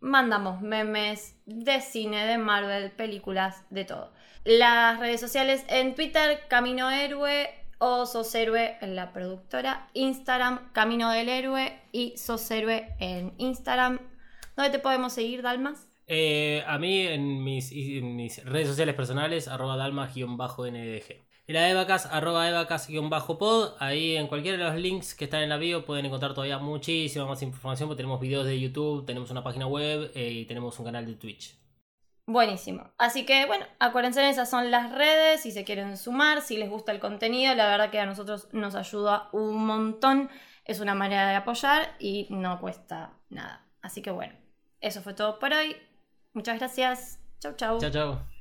mandamos 0.00 0.60
memes 0.60 1.36
de 1.46 1.80
cine, 1.80 2.26
de 2.26 2.38
Marvel, 2.38 2.90
películas, 2.90 3.64
de 3.70 3.84
todo. 3.84 4.12
Las 4.44 4.98
redes 4.98 5.20
sociales 5.20 5.64
en 5.68 5.94
Twitter, 5.94 6.40
Camino 6.48 6.90
Héroe 6.90 7.48
o 7.78 8.06
Sos 8.06 8.34
Héroe 8.34 8.76
en 8.80 8.96
la 8.96 9.12
productora, 9.12 9.88
Instagram, 9.94 10.72
Camino 10.72 11.10
del 11.10 11.28
Héroe 11.28 11.80
y 11.92 12.16
Sos 12.16 12.50
Héroe 12.50 12.94
en 12.98 13.34
Instagram. 13.38 13.98
¿Dónde 14.56 14.70
te 14.70 14.78
podemos 14.78 15.12
seguir, 15.12 15.42
Dalmas? 15.42 15.91
Eh, 16.06 16.62
a 16.66 16.78
mí 16.78 17.06
en 17.06 17.42
mis, 17.42 18.44
redes 18.44 18.68
sociales 18.68 18.94
personales, 18.94 19.48
arroba 19.48 19.76
dalmas-ndg. 19.76 21.32
Y 21.44 21.52
la 21.52 21.68
Evacas, 21.68 22.06
arroba 22.06 22.48
evacas-pod. 22.48 23.74
Ahí 23.80 24.16
en 24.16 24.28
cualquiera 24.28 24.56
de 24.56 24.64
los 24.64 24.76
links 24.76 25.14
que 25.14 25.24
están 25.24 25.42
en 25.42 25.48
la 25.48 25.56
bio 25.56 25.84
pueden 25.84 26.06
encontrar 26.06 26.34
todavía 26.34 26.58
muchísima 26.58 27.26
más 27.26 27.42
información. 27.42 27.88
Porque 27.88 28.02
tenemos 28.02 28.20
videos 28.20 28.46
de 28.46 28.60
YouTube, 28.60 29.04
tenemos 29.04 29.30
una 29.30 29.42
página 29.42 29.66
web 29.66 30.12
eh, 30.14 30.30
y 30.30 30.44
tenemos 30.46 30.78
un 30.78 30.84
canal 30.84 31.04
de 31.06 31.14
Twitch. 31.14 31.56
Buenísimo. 32.26 32.92
Así 32.98 33.26
que 33.26 33.46
bueno, 33.46 33.66
acuérdense, 33.80 34.28
esas 34.28 34.48
son 34.48 34.70
las 34.70 34.92
redes. 34.92 35.42
Si 35.42 35.50
se 35.50 35.64
quieren 35.64 35.96
sumar, 35.96 36.42
si 36.42 36.56
les 36.56 36.70
gusta 36.70 36.92
el 36.92 37.00
contenido, 37.00 37.54
la 37.54 37.66
verdad 37.66 37.90
que 37.90 37.98
a 37.98 38.06
nosotros 38.06 38.48
nos 38.52 38.76
ayuda 38.76 39.28
un 39.32 39.66
montón. 39.66 40.30
Es 40.64 40.78
una 40.78 40.94
manera 40.94 41.28
de 41.28 41.34
apoyar 41.34 41.96
y 41.98 42.28
no 42.30 42.60
cuesta 42.60 43.18
nada. 43.28 43.66
Así 43.82 44.00
que 44.00 44.12
bueno, 44.12 44.34
eso 44.80 45.02
fue 45.02 45.14
todo 45.14 45.40
por 45.40 45.52
hoy. 45.52 45.76
Muchas 46.32 46.58
gracias. 46.58 47.18
Chau, 47.40 47.52
chau. 47.56 47.78
Chau, 47.78 47.90
chau. 47.90 48.31